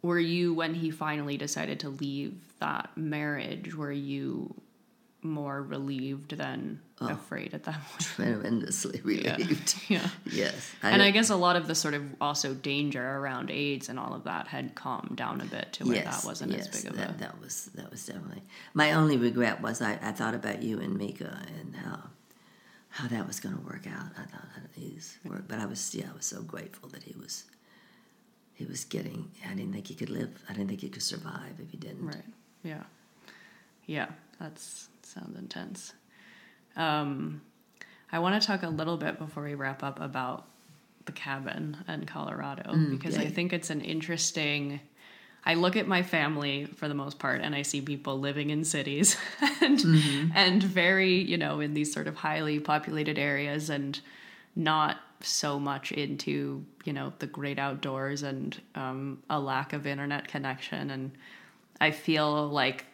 were 0.02 0.20
you 0.20 0.54
when 0.54 0.76
he 0.76 0.92
finally 0.92 1.38
decided 1.38 1.80
to 1.82 1.90
leave 1.90 2.36
that 2.60 2.96
marriage 2.96 3.74
were 3.76 3.92
you 3.92 4.54
more 5.22 5.62
relieved 5.62 6.38
than 6.38 6.80
oh. 7.02 7.10
afraid 7.10 7.54
at 7.54 7.64
that 7.64 7.74
point? 7.90 8.02
Tremendously 8.02 9.02
relieved. 9.04 9.76
Yeah. 9.90 10.08
Yes, 10.32 10.72
and 10.84 11.02
I 11.02 11.12
guess 11.12 11.30
a 11.30 11.36
lot 11.36 11.56
of 11.56 11.68
the 11.68 11.76
sort 11.76 11.94
of 11.94 12.04
also 12.22 12.54
danger 12.54 13.04
around 13.04 13.50
AIDS 13.50 13.90
and 13.90 13.98
all 14.00 14.14
of 14.14 14.26
that 14.26 14.48
had 14.48 14.76
calmed 14.76 15.16
down 15.16 15.42
a 15.42 15.46
bit 15.46 15.74
to 15.74 15.86
where 15.86 15.96
yes, 15.96 16.22
that 16.22 16.28
wasn't 16.28 16.52
yes, 16.52 16.68
as 16.68 16.82
big 16.82 16.92
of 16.92 16.98
that, 16.98 17.10
a 17.12 17.14
that 17.20 17.42
was 17.42 17.66
that 17.76 17.90
was 17.90 18.06
definitely 18.06 18.44
my 18.74 18.92
only 18.94 19.18
regret 19.18 19.62
was 19.62 19.82
I, 19.82 19.94
I 20.02 20.12
thought 20.12 20.36
about 20.36 20.62
you 20.62 20.80
and 20.80 20.96
Mika 20.96 21.40
and 21.60 21.76
how 21.76 22.04
how 22.90 23.08
that 23.08 23.26
was 23.26 23.40
going 23.40 23.56
to 23.56 23.62
work 23.62 23.88
out. 23.88 24.12
I 24.18 24.24
thought 24.24 24.48
how 24.56 24.62
he's 24.76 25.18
work, 25.26 25.46
but 25.48 25.60
I 25.60 25.66
was 25.66 25.94
yeah 25.96 26.06
I 26.12 26.16
was 26.16 26.26
so 26.26 26.42
grateful 26.42 26.90
that 26.90 27.04
he 27.04 27.16
was 27.20 27.46
he 28.54 28.66
was 28.66 28.84
getting. 28.84 29.32
I 29.50 29.54
didn't 29.54 29.74
think 29.74 29.88
he 29.88 29.96
could 29.96 30.10
live. 30.10 30.44
I 30.50 30.54
didn't 30.54 30.68
think 30.68 30.82
he 30.82 30.90
could 30.90 31.02
survive 31.04 31.56
if 31.60 31.72
he 31.72 31.78
didn't. 31.78 32.06
right. 32.06 32.18
Yeah, 32.64 32.84
yeah. 33.86 34.08
That's 34.40 34.90
sounds 35.10 35.38
intense. 35.38 35.94
Um, 36.76 37.42
I 38.12 38.20
want 38.20 38.42
to 38.42 38.48
talk 38.48 38.64
a 38.64 38.70
little 38.70 38.98
bit 38.98 39.20
before 39.20 39.44
we 39.44 39.56
wrap 39.56 39.84
up 39.84 40.00
about 40.00 40.48
the 41.06 41.12
cabin 41.12 41.78
in 41.88 42.06
Colorado 42.06 42.76
because 42.90 43.18
I 43.18 43.28
think 43.28 43.54
it's 43.54 43.70
an 43.70 43.82
interesting. 43.82 44.80
I 45.46 45.56
look 45.56 45.76
at 45.76 45.88
my 45.88 46.04
family 46.04 46.66
for 46.66 46.88
the 46.88 46.94
most 46.94 47.18
part 47.18 47.42
and 47.42 47.56
I 47.56 47.62
see 47.62 47.82
people 47.82 48.20
living 48.20 48.50
in 48.50 48.64
cities 48.64 49.18
and 49.62 49.80
and 50.36 50.62
very, 50.62 51.16
you 51.16 51.38
know, 51.38 51.60
in 51.60 51.74
these 51.74 51.92
sort 51.92 52.08
of 52.08 52.16
highly 52.16 52.60
populated 52.60 53.18
areas 53.18 53.70
and 53.70 54.00
not 54.56 54.98
so 55.22 55.60
much 55.60 55.92
into, 55.92 56.66
you 56.86 56.94
know, 56.94 57.14
the 57.20 57.28
great 57.28 57.60
outdoors 57.60 58.24
and 58.24 58.60
um, 58.76 59.22
a 59.30 59.40
lack 59.40 59.74
of 59.74 59.88
internet 59.88 60.28
connection 60.28 60.92
and 60.92 61.12
I 61.82 61.92
feel 61.92 62.50
like 62.50 62.86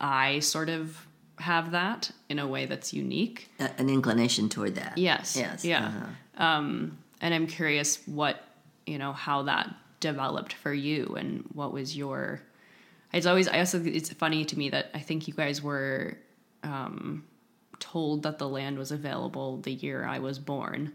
I 0.00 0.40
sort 0.40 0.68
of 0.68 1.06
have 1.38 1.72
that 1.72 2.10
in 2.28 2.38
a 2.38 2.46
way 2.46 2.66
that's 2.66 2.92
unique. 2.92 3.50
A- 3.58 3.70
an 3.78 3.88
inclination 3.90 4.48
toward 4.48 4.74
that. 4.76 4.96
Yes. 4.98 5.36
Yes. 5.36 5.64
Yeah. 5.64 5.86
uh-huh. 5.86 6.42
Um, 6.44 6.98
and 7.20 7.32
I'm 7.34 7.46
curious 7.46 7.98
what, 8.06 8.42
you 8.86 8.98
know, 8.98 9.12
how 9.12 9.42
that 9.44 9.74
developed 10.00 10.52
for 10.52 10.72
you 10.72 11.14
and 11.18 11.44
what 11.52 11.72
was 11.72 11.96
your. 11.96 12.40
It's 13.12 13.26
always, 13.26 13.46
I 13.48 13.58
also, 13.58 13.82
it's 13.84 14.10
funny 14.12 14.44
to 14.46 14.58
me 14.58 14.70
that 14.70 14.90
I 14.94 14.98
think 15.00 15.28
you 15.28 15.34
guys 15.34 15.62
were 15.62 16.16
um, 16.62 17.24
told 17.78 18.22
that 18.22 18.38
the 18.38 18.48
land 18.48 18.78
was 18.78 18.90
available 18.90 19.58
the 19.58 19.72
year 19.72 20.04
I 20.04 20.18
was 20.18 20.38
born. 20.38 20.92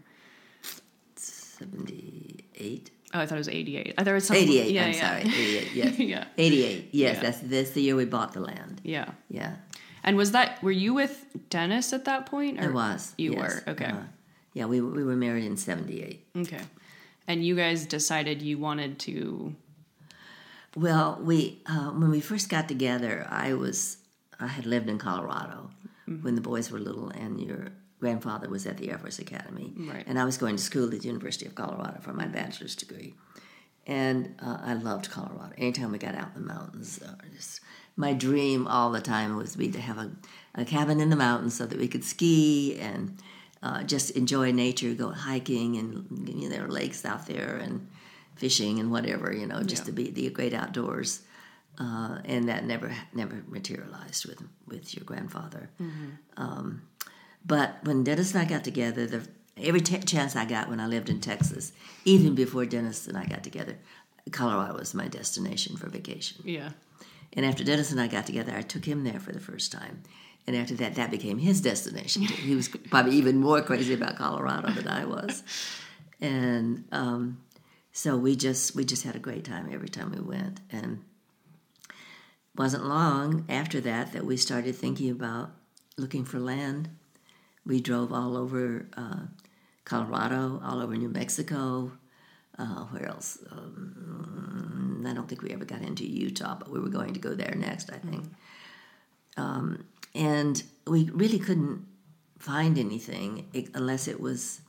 Seventy-eight. 1.16 2.90
Oh, 3.14 3.20
I 3.20 3.26
thought 3.26 3.36
it 3.36 3.38
was 3.38 3.48
88. 3.48 3.94
I 3.96 4.04
thought 4.04 4.10
it 4.10 4.14
was 4.14 4.26
something. 4.26 4.42
88, 4.48 4.70
Yeah, 4.70 4.84
I'm 4.84 4.92
yeah. 4.92 5.08
sorry. 5.08 5.20
88, 5.22 5.72
yes. 5.74 5.98
Yeah. 5.98 6.24
88, 6.36 6.88
yes. 6.92 7.14
Yeah. 7.16 7.20
That's, 7.22 7.38
that's 7.40 7.70
the 7.70 7.80
year 7.82 7.96
we 7.96 8.04
bought 8.04 8.32
the 8.32 8.40
land. 8.40 8.80
Yeah. 8.84 9.10
Yeah. 9.30 9.56
And 10.04 10.16
was 10.16 10.32
that, 10.32 10.62
were 10.62 10.70
you 10.70 10.94
with 10.94 11.26
Dennis 11.50 11.92
at 11.92 12.04
that 12.06 12.26
point? 12.26 12.60
I 12.60 12.68
was. 12.68 13.14
You 13.18 13.32
yes. 13.32 13.40
were, 13.66 13.72
okay. 13.72 13.86
Uh-huh. 13.86 14.02
Yeah, 14.54 14.66
we, 14.66 14.80
we 14.80 15.04
were 15.04 15.16
married 15.16 15.44
in 15.44 15.56
78. 15.56 16.26
Okay. 16.36 16.60
And 17.26 17.44
you 17.44 17.54
guys 17.56 17.86
decided 17.86 18.40
you 18.42 18.58
wanted 18.58 18.98
to. 19.00 19.54
Well, 20.76 21.18
we 21.22 21.60
uh, 21.66 21.90
when 21.90 22.10
we 22.10 22.20
first 22.20 22.48
got 22.48 22.68
together, 22.68 23.26
I 23.28 23.52
was 23.54 23.98
I 24.38 24.46
had 24.46 24.66
lived 24.66 24.88
in 24.88 24.98
Colorado 24.98 25.70
Mm-hmm. 26.08 26.24
when 26.24 26.34
the 26.36 26.40
boys 26.40 26.70
were 26.70 26.78
little, 26.78 27.10
and 27.10 27.38
your 27.38 27.68
grandfather 28.00 28.48
was 28.48 28.64
at 28.66 28.78
the 28.78 28.90
Air 28.90 28.96
Force 28.96 29.18
Academy, 29.18 29.74
Right. 29.76 30.04
and 30.06 30.18
I 30.18 30.24
was 30.24 30.38
going 30.38 30.56
to 30.56 30.62
school 30.62 30.84
at 30.84 30.90
the 31.02 31.06
University 31.06 31.44
of 31.44 31.54
Colorado 31.54 32.00
for 32.00 32.14
my 32.14 32.26
bachelor's 32.26 32.74
degree, 32.74 33.12
and 33.86 34.34
uh, 34.40 34.56
I 34.62 34.72
loved 34.72 35.10
Colorado. 35.10 35.52
Anytime 35.58 35.92
we 35.92 35.98
got 35.98 36.14
out 36.14 36.28
in 36.34 36.40
the 36.40 36.48
mountains, 36.54 36.98
uh, 37.06 37.12
just 37.36 37.60
my 37.98 38.12
dream 38.14 38.66
all 38.66 38.90
the 38.92 39.00
time 39.02 39.36
was 39.36 39.56
be 39.56 39.70
to 39.72 39.80
have 39.80 39.98
a, 39.98 40.10
a 40.54 40.64
cabin 40.64 41.00
in 41.00 41.10
the 41.10 41.16
mountains 41.16 41.54
so 41.54 41.66
that 41.66 41.78
we 41.78 41.88
could 41.88 42.04
ski 42.04 42.78
and 42.80 43.18
uh, 43.62 43.82
just 43.82 44.12
enjoy 44.12 44.52
nature, 44.52 44.94
go 44.94 45.10
hiking, 45.10 45.76
and 45.76 46.28
you 46.28 46.48
know, 46.48 46.48
there 46.48 46.64
are 46.64 46.68
lakes 46.70 47.04
out 47.04 47.26
there 47.26 47.56
and 47.62 47.86
fishing 48.36 48.78
and 48.78 48.90
whatever, 48.92 49.34
you 49.34 49.46
know, 49.46 49.62
just 49.62 49.82
Yeah. 49.82 49.86
to 49.86 49.92
be 49.92 50.10
the 50.10 50.30
great 50.30 50.54
outdoors. 50.54 51.22
Uh, 51.80 52.18
and 52.24 52.48
that 52.48 52.64
never 52.64 52.92
never 53.14 53.36
materialized 53.48 54.26
with 54.26 54.40
with 54.66 54.94
your 54.96 55.04
grandfather. 55.04 55.70
Um, 56.36 56.82
but 57.46 57.76
when 57.84 58.02
Dennis 58.04 58.32
and 58.34 58.42
I 58.42 58.44
got 58.44 58.64
together, 58.64 59.06
the 59.06 59.20
every 59.56 59.80
chance 59.80 60.34
I 60.36 60.44
got 60.44 60.68
when 60.68 60.80
I 60.80 60.86
lived 60.88 61.08
in 61.08 61.20
Texas, 61.20 61.72
even 62.04 62.34
before 62.34 62.64
Dennis 62.66 63.06
and 63.08 63.16
I 63.16 63.24
got 63.26 63.42
together, 63.44 63.76
Colorado 64.32 64.74
was 64.78 64.92
my 64.94 65.06
destination 65.08 65.76
for 65.76 65.88
vacation. 65.88 66.42
Yeah. 66.44 66.70
And 67.32 67.44
after 67.44 67.64
Dennis 67.64 67.90
and 67.92 68.00
I 68.00 68.06
got 68.06 68.26
together, 68.26 68.54
I 68.54 68.62
took 68.62 68.84
him 68.84 69.04
there 69.04 69.20
for 69.20 69.32
the 69.32 69.40
first 69.40 69.70
time. 69.72 70.02
And 70.46 70.56
after 70.56 70.74
that, 70.76 70.94
that 70.94 71.10
became 71.10 71.38
his 71.38 71.60
destination. 71.60 72.22
he 72.22 72.54
was 72.54 72.68
probably 72.68 73.16
even 73.16 73.38
more 73.38 73.60
crazy 73.60 73.94
about 73.94 74.16
Colorado 74.16 74.70
than 74.70 74.88
I 74.88 75.04
was. 75.04 75.42
And 76.20 76.84
um, 76.90 77.42
so 77.92 78.16
we 78.16 78.34
just 78.34 78.74
we 78.74 78.84
just 78.84 79.04
had 79.04 79.14
a 79.14 79.20
great 79.20 79.44
time 79.44 79.68
every 79.70 79.88
time 79.88 80.10
we 80.10 80.20
went. 80.20 80.60
And 80.70 81.04
wasn't 82.56 82.86
long 82.86 83.44
after 83.48 83.80
that 83.82 84.12
that 84.12 84.24
we 84.24 84.36
started 84.36 84.74
thinking 84.74 85.10
about 85.10 85.50
looking 85.96 86.24
for 86.24 86.38
land. 86.38 86.88
We 87.64 87.80
drove 87.80 88.12
all 88.12 88.36
over 88.36 88.88
uh, 88.96 89.26
Colorado, 89.84 90.60
all 90.64 90.80
over 90.80 90.96
New 90.96 91.08
Mexico. 91.08 91.92
Uh, 92.58 92.84
where 92.86 93.06
else? 93.06 93.38
Um, 93.52 95.04
I 95.06 95.14
don't 95.14 95.28
think 95.28 95.42
we 95.42 95.50
ever 95.50 95.64
got 95.64 95.82
into 95.82 96.04
Utah, 96.04 96.56
but 96.58 96.70
we 96.70 96.80
were 96.80 96.88
going 96.88 97.14
to 97.14 97.20
go 97.20 97.34
there 97.34 97.54
next, 97.54 97.90
I 97.92 97.98
think. 97.98 98.24
Um, 99.36 99.84
and 100.14 100.60
we 100.86 101.08
really 101.10 101.38
couldn't 101.38 101.86
find 102.38 102.76
anything 102.78 103.48
unless 103.74 104.08
it 104.08 104.20
was. 104.20 104.60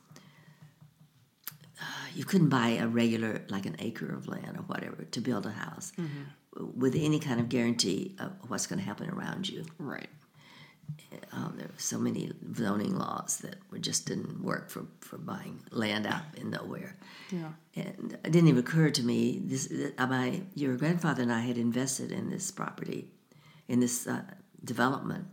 Uh, 1.80 1.84
you 2.14 2.24
couldn't 2.24 2.48
buy 2.48 2.70
a 2.80 2.86
regular, 2.86 3.42
like 3.48 3.66
an 3.66 3.74
acre 3.80 4.14
of 4.14 4.28
land 4.28 4.56
or 4.56 4.62
whatever, 4.62 5.04
to 5.10 5.20
build 5.20 5.46
a 5.46 5.50
house 5.50 5.92
with 6.54 6.94
any 6.94 7.18
kind 7.18 7.40
of 7.40 7.48
guarantee 7.48 8.14
of 8.18 8.32
what's 8.48 8.66
going 8.66 8.78
to 8.78 8.84
happen 8.84 9.10
around 9.10 9.48
you. 9.48 9.64
Right. 9.78 10.08
Um, 11.32 11.54
there 11.56 11.68
were 11.68 11.78
so 11.78 11.98
many 11.98 12.32
zoning 12.54 12.96
laws 12.96 13.38
that 13.38 13.56
were 13.70 13.78
just 13.78 14.06
didn't 14.06 14.42
work 14.42 14.70
for, 14.70 14.86
for 15.00 15.18
buying 15.18 15.60
land 15.70 16.06
out 16.06 16.22
in 16.36 16.50
nowhere. 16.50 16.96
Yeah. 17.30 17.50
And 17.76 18.18
it 18.24 18.32
didn't 18.32 18.48
even 18.48 18.60
occur 18.60 18.90
to 18.90 19.02
me. 19.02 19.40
This, 19.44 19.68
that 19.96 20.08
my 20.08 20.42
your 20.54 20.76
grandfather 20.76 21.22
and 21.22 21.32
I 21.32 21.40
had 21.40 21.58
invested 21.58 22.10
in 22.10 22.30
this 22.30 22.50
property, 22.50 23.08
in 23.68 23.80
this 23.80 24.06
uh, 24.06 24.22
development, 24.64 25.26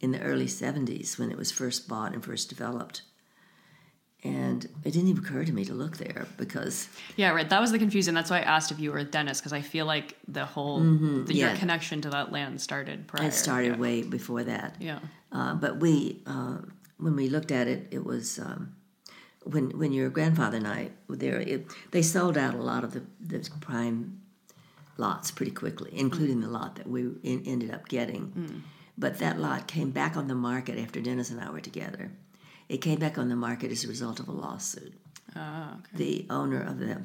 in 0.00 0.12
the 0.12 0.20
early 0.20 0.46
'70s 0.46 1.18
when 1.18 1.30
it 1.30 1.36
was 1.36 1.50
first 1.50 1.88
bought 1.88 2.12
and 2.14 2.24
first 2.24 2.48
developed. 2.48 3.02
And 4.24 4.64
it 4.84 4.90
didn't 4.92 5.08
even 5.08 5.22
occur 5.24 5.44
to 5.44 5.52
me 5.52 5.64
to 5.66 5.74
look 5.74 5.98
there 5.98 6.26
because 6.36 6.88
Yeah, 7.16 7.30
right. 7.30 7.48
That 7.48 7.60
was 7.60 7.70
the 7.70 7.78
confusion. 7.78 8.14
That's 8.14 8.30
why 8.30 8.38
I 8.38 8.42
asked 8.42 8.70
if 8.72 8.80
you 8.80 8.90
were 8.90 9.04
Dennis 9.04 9.38
because 9.40 9.52
I 9.52 9.60
feel 9.60 9.86
like 9.86 10.16
the 10.26 10.44
whole 10.46 10.80
the, 10.80 10.84
your 10.86 10.90
Mm-hmm. 10.90 11.30
yeah. 11.30 11.56
connection 11.56 12.00
to 12.00 12.10
that 12.10 12.32
land 12.32 12.60
started 12.60 13.06
prior. 13.06 13.28
it 13.28 13.32
started 13.34 13.72
Yeah. 13.74 13.78
way 13.78 14.02
before 14.02 14.42
that. 14.44 14.76
Yeah. 14.80 14.98
Uh, 15.30 15.54
but 15.54 15.76
we, 15.78 16.22
uh, 16.26 16.58
when 16.98 17.14
we 17.14 17.28
looked 17.28 17.52
at 17.52 17.68
it, 17.68 17.88
it 17.90 18.04
was 18.04 18.38
um, 18.38 18.74
when 19.44 19.70
when 19.78 19.92
your 19.92 20.08
grandfather 20.08 20.56
and 20.56 20.66
I 20.66 20.90
were 21.08 21.16
there. 21.16 21.40
It, 21.40 21.66
they 21.92 22.02
sold 22.02 22.36
out 22.38 22.54
a 22.54 22.62
lot 22.62 22.82
of 22.84 22.94
the, 22.94 23.02
the 23.20 23.48
prime 23.60 24.22
lots 24.96 25.30
pretty 25.30 25.52
quickly, 25.52 25.90
including 25.92 26.40
the 26.40 26.48
lot 26.48 26.76
that 26.76 26.88
we 26.88 27.02
in, 27.22 27.42
ended 27.46 27.70
up 27.72 27.86
getting. 27.86 28.62
But 28.98 29.18
that 29.18 29.38
lot 29.38 29.66
came 29.68 29.90
back 29.90 30.16
on 30.16 30.26
the 30.26 30.34
market 30.34 30.78
after 30.78 31.00
Dennis 31.02 31.30
and 31.30 31.38
I 31.38 31.50
were 31.50 31.60
together. 31.60 32.10
It 32.68 32.78
came 32.78 32.98
back 32.98 33.18
on 33.18 33.28
the 33.28 33.36
market 33.36 33.70
as 33.70 33.84
a 33.84 33.88
result 33.88 34.20
of 34.20 34.28
a 34.28 34.32
lawsuit. 34.32 34.94
Ah, 35.34 35.74
okay. 35.74 35.88
The 35.94 36.26
owner 36.30 36.62
of 36.62 36.78
the 36.78 37.02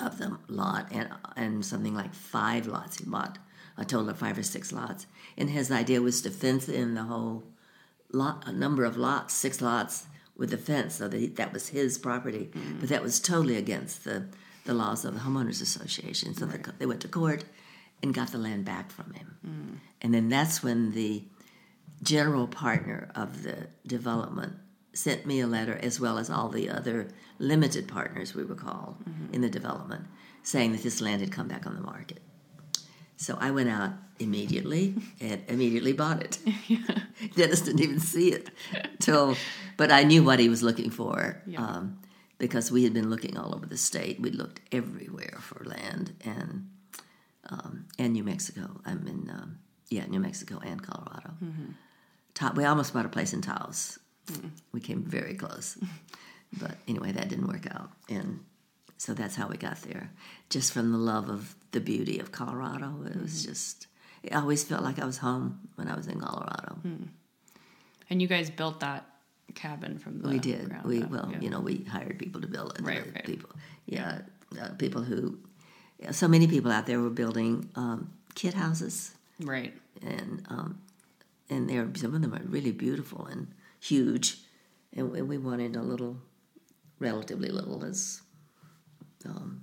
of 0.00 0.18
the 0.18 0.38
lot 0.48 0.88
and 0.90 1.08
and 1.36 1.64
something 1.64 1.94
like 1.94 2.14
five 2.14 2.66
lots. 2.66 2.98
He 2.98 3.04
bought 3.04 3.38
a 3.76 3.84
total 3.84 4.10
of 4.10 4.18
five 4.18 4.38
or 4.38 4.42
six 4.42 4.72
lots, 4.72 5.06
and 5.36 5.50
his 5.50 5.70
idea 5.70 6.00
was 6.00 6.22
to 6.22 6.30
fence 6.30 6.68
in 6.68 6.94
the 6.94 7.04
whole 7.04 7.44
lot, 8.12 8.44
a 8.46 8.52
number 8.52 8.84
of 8.84 8.96
lots, 8.96 9.34
six 9.34 9.60
lots 9.60 10.06
with 10.36 10.52
a 10.52 10.56
fence, 10.58 10.96
so 10.96 11.08
that 11.08 11.18
he, 11.18 11.26
that 11.26 11.52
was 11.52 11.68
his 11.68 11.98
property. 11.98 12.50
But 12.80 12.88
that 12.88 13.02
was 13.02 13.20
totally 13.20 13.56
against 13.56 14.04
the 14.04 14.26
the 14.64 14.74
laws 14.74 15.04
of 15.04 15.14
the 15.14 15.20
homeowners 15.20 15.60
association. 15.60 16.34
So 16.34 16.46
they, 16.46 16.58
they 16.78 16.86
went 16.86 17.02
to 17.02 17.08
court 17.08 17.44
and 18.02 18.14
got 18.14 18.28
the 18.32 18.38
land 18.38 18.64
back 18.64 18.90
from 18.90 19.12
him, 19.12 19.80
and 20.00 20.14
then 20.14 20.28
that's 20.28 20.62
when 20.62 20.92
the 20.92 21.24
general 22.04 22.46
partner 22.46 23.10
of 23.14 23.42
the 23.42 23.56
development 23.86 24.52
sent 24.92 25.26
me 25.26 25.40
a 25.40 25.46
letter 25.46 25.76
as 25.82 25.98
well 25.98 26.18
as 26.18 26.30
all 26.30 26.48
the 26.48 26.68
other 26.70 27.08
limited 27.38 27.88
partners 27.88 28.34
we 28.34 28.44
were 28.44 28.54
called 28.54 28.96
in 29.32 29.40
the 29.40 29.50
development 29.50 30.04
saying 30.42 30.72
that 30.72 30.82
this 30.82 31.00
land 31.00 31.20
had 31.20 31.32
come 31.32 31.48
back 31.48 31.66
on 31.66 31.74
the 31.74 31.80
market. 31.80 32.20
So 33.16 33.36
i 33.40 33.50
went 33.50 33.68
out 33.68 33.92
immediately 34.18 34.94
and 35.20 35.42
immediately 35.48 35.92
bought 35.92 36.20
it. 36.22 36.38
Dennis 37.36 37.62
didn't 37.62 37.80
even 37.82 37.98
see 38.00 38.28
it 38.32 38.50
till 39.00 39.36
but 39.76 39.90
i 39.90 40.04
knew 40.04 40.22
what 40.22 40.38
he 40.38 40.48
was 40.48 40.62
looking 40.62 40.90
for 40.90 41.42
um, 41.66 41.98
because 42.38 42.70
we 42.70 42.84
had 42.84 42.92
been 42.94 43.10
looking 43.10 43.36
all 43.38 43.54
over 43.54 43.66
the 43.66 43.76
state. 43.76 44.20
We 44.20 44.30
looked 44.30 44.60
everywhere 44.72 45.38
for 45.40 45.64
land 45.64 46.12
and 46.24 46.68
um, 47.50 47.86
and 47.98 48.12
new 48.12 48.24
mexico. 48.24 48.80
I'm 48.84 49.06
in 49.08 49.30
um, 49.30 49.58
yeah 49.90 50.06
new 50.06 50.20
mexico 50.20 50.60
and 50.70 50.80
colorado. 50.82 51.30
Ta- 51.40 51.83
we 52.54 52.64
almost 52.64 52.92
bought 52.94 53.06
a 53.06 53.08
place 53.08 53.32
in 53.32 53.40
Taos. 53.42 53.98
We 54.72 54.80
came 54.80 55.02
very 55.02 55.34
close. 55.34 55.76
but 56.60 56.76
anyway, 56.88 57.12
that 57.12 57.28
didn't 57.28 57.46
work 57.48 57.66
out. 57.70 57.90
And 58.08 58.40
so 58.96 59.12
that's 59.14 59.36
how 59.36 59.48
we 59.48 59.56
got 59.56 59.80
there. 59.82 60.10
Just 60.50 60.72
from 60.72 60.92
the 60.92 60.98
love 60.98 61.28
of 61.28 61.54
the 61.72 61.80
beauty 61.80 62.18
of 62.18 62.32
Colorado. 62.32 63.04
It 63.06 63.20
was 63.20 63.44
just, 63.44 63.86
I 64.30 64.36
always 64.36 64.64
felt 64.64 64.82
like 64.82 64.98
I 64.98 65.04
was 65.04 65.18
home 65.18 65.60
when 65.76 65.88
I 65.88 65.94
was 65.96 66.06
in 66.06 66.20
Colorado. 66.20 66.78
And 68.10 68.22
you 68.22 68.28
guys 68.28 68.50
built 68.50 68.80
that 68.80 69.04
cabin 69.54 69.98
from 69.98 70.20
the 70.20 70.28
We 70.28 70.38
did. 70.38 70.68
ground 70.68 70.84
We, 70.86 71.02
up, 71.02 71.10
well, 71.10 71.28
yeah. 71.32 71.40
you 71.40 71.50
know, 71.50 71.60
we 71.60 71.84
hired 71.84 72.18
people 72.18 72.40
to 72.40 72.46
build 72.46 72.78
it. 72.78 72.84
Right, 72.84 73.04
right. 73.14 73.24
People, 73.24 73.50
yeah, 73.86 74.22
uh, 74.60 74.68
people 74.78 75.02
who, 75.02 75.38
yeah, 75.98 76.10
so 76.12 76.26
many 76.28 76.46
people 76.46 76.70
out 76.72 76.86
there 76.86 77.00
were 77.00 77.10
building 77.10 77.68
um, 77.76 78.10
kit 78.34 78.54
houses. 78.54 79.12
Right. 79.40 79.74
and 80.02 80.44
um, 80.48 80.78
and 81.50 81.68
they're 81.68 81.88
some 81.94 82.14
of 82.14 82.22
them 82.22 82.34
are 82.34 82.42
really 82.46 82.72
beautiful 82.72 83.26
and 83.26 83.48
huge, 83.80 84.38
and 84.92 85.10
we, 85.10 85.38
wanted 85.38 85.76
a 85.76 85.82
little, 85.82 86.16
relatively 86.98 87.48
little 87.48 87.84
as 87.84 88.22
um, 89.26 89.60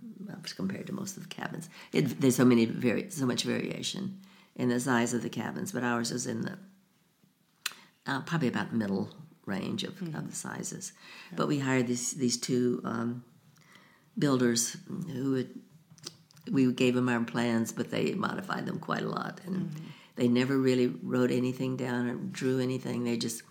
compared 0.55 0.87
to 0.87 0.93
most 0.93 1.17
of 1.17 1.23
the 1.23 1.29
cabins. 1.29 1.69
It, 1.91 2.21
there's 2.21 2.35
so 2.35 2.45
many 2.45 2.65
vari- 2.65 3.09
so 3.09 3.25
much 3.25 3.43
variation 3.43 4.19
in 4.55 4.69
the 4.69 4.79
size 4.79 5.13
of 5.13 5.23
the 5.23 5.29
cabins, 5.29 5.71
but 5.71 5.83
ours 5.83 6.11
is 6.11 6.27
in 6.27 6.41
the 6.41 6.57
uh, 8.07 8.21
probably 8.21 8.47
about 8.47 8.73
middle 8.73 9.09
range 9.45 9.83
of, 9.83 10.01
of 10.01 10.29
the 10.29 10.35
sizes. 10.35 10.93
But 11.35 11.47
we 11.47 11.59
hired 11.59 11.87
these 11.87 12.11
these 12.11 12.37
two 12.37 12.81
um, 12.83 13.23
builders 14.17 14.77
who 15.11 15.31
would 15.31 15.59
we 16.51 16.71
gave 16.71 16.95
them 16.95 17.09
our 17.09 17.23
plans, 17.23 17.71
but 17.71 17.91
they 17.91 18.13
modified 18.13 18.65
them 18.65 18.79
quite 18.79 19.03
a 19.03 19.09
lot, 19.09 19.41
and 19.45 19.71
they 20.21 20.27
never 20.27 20.55
really 20.55 20.85
wrote 20.85 21.31
anything 21.31 21.75
down 21.75 22.07
or 22.07 22.13
drew 22.13 22.59
anything. 22.59 23.03
They 23.03 23.17
just 23.17 23.41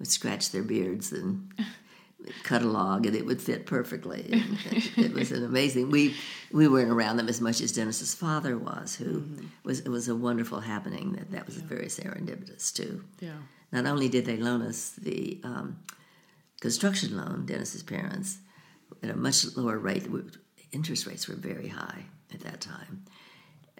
would 0.00 0.08
scratch 0.08 0.50
their 0.50 0.64
beards 0.64 1.12
and 1.12 1.48
cut 2.42 2.62
a 2.62 2.66
log, 2.66 3.06
and 3.06 3.14
it 3.14 3.24
would 3.24 3.40
fit 3.40 3.66
perfectly. 3.66 4.26
It, 4.28 4.98
it 4.98 5.14
was 5.14 5.30
an 5.30 5.44
amazing. 5.44 5.92
We 5.92 6.16
we 6.50 6.66
weren't 6.66 6.90
around 6.90 7.18
them 7.18 7.28
as 7.28 7.40
much 7.40 7.60
as 7.60 7.70
Dennis's 7.70 8.16
father 8.16 8.58
was, 8.58 8.96
who 8.96 9.22
was 9.62 9.78
it 9.78 9.90
was 9.90 10.08
a 10.08 10.16
wonderful 10.16 10.58
happening. 10.58 11.12
That 11.12 11.30
that 11.30 11.46
was 11.46 11.54
very 11.58 11.86
serendipitous 11.86 12.74
too. 12.74 13.04
Yeah. 13.20 13.38
Not 13.70 13.86
only 13.86 14.08
did 14.08 14.24
they 14.26 14.38
loan 14.38 14.62
us 14.62 14.90
the 14.98 15.40
um, 15.44 15.78
construction 16.60 17.16
loan, 17.16 17.46
Dennis's 17.46 17.84
parents, 17.84 18.38
at 19.04 19.10
a 19.10 19.16
much 19.16 19.56
lower 19.56 19.78
rate, 19.78 20.08
interest 20.72 21.06
rates 21.06 21.28
were 21.28 21.36
very 21.36 21.68
high 21.68 22.06
at 22.34 22.40
that 22.40 22.60
time. 22.60 23.04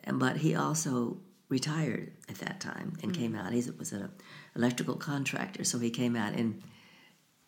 And, 0.05 0.21
but 0.21 0.37
he 0.37 0.55
also 0.55 1.19
retired 1.49 2.13
at 2.29 2.37
that 2.37 2.61
time 2.61 2.93
and 3.03 3.15
came 3.15 3.35
out. 3.35 3.53
He 3.53 3.63
was 3.79 3.93
an 3.93 4.11
electrical 4.55 4.97
contractor, 4.97 5.65
so 5.65 5.79
he 5.79 5.91
came 5.91 6.17
out 6.17 6.35
and 6.35 6.63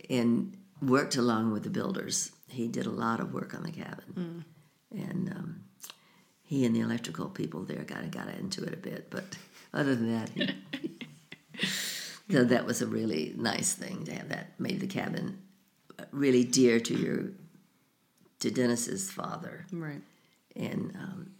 and 0.08 0.56
worked 0.82 1.16
along 1.16 1.52
with 1.52 1.62
the 1.64 1.70
builders. 1.70 2.32
He 2.48 2.66
did 2.68 2.86
a 2.86 2.90
lot 2.90 3.20
of 3.20 3.32
work 3.34 3.54
on 3.54 3.62
the 3.62 3.70
cabin, 3.72 4.44
and 4.90 5.30
um, 5.36 5.60
he 6.42 6.64
and 6.64 6.74
the 6.74 6.80
electrical 6.80 7.28
people 7.28 7.62
there 7.64 7.84
got 7.84 8.10
got 8.10 8.28
into 8.28 8.64
it 8.64 8.72
a 8.72 8.78
bit. 8.78 9.10
But 9.10 9.36
other 9.74 9.94
than 9.94 10.12
that, 10.12 10.28
he, 10.30 10.48
so 12.30 12.44
that 12.44 12.64
was 12.66 12.80
a 12.82 12.86
really 12.86 13.34
nice 13.36 13.72
thing 13.74 14.04
to 14.04 14.14
have 14.14 14.28
that 14.30 14.58
made 14.58 14.80
the 14.80 14.86
cabin 14.86 15.38
really 16.12 16.44
dear 16.44 16.80
to 16.80 16.94
your 16.96 17.24
to 18.40 18.50
Dennis's 18.50 19.10
father 19.10 19.66
Right. 19.70 20.00
and 20.56 20.92
um, 20.96 21.30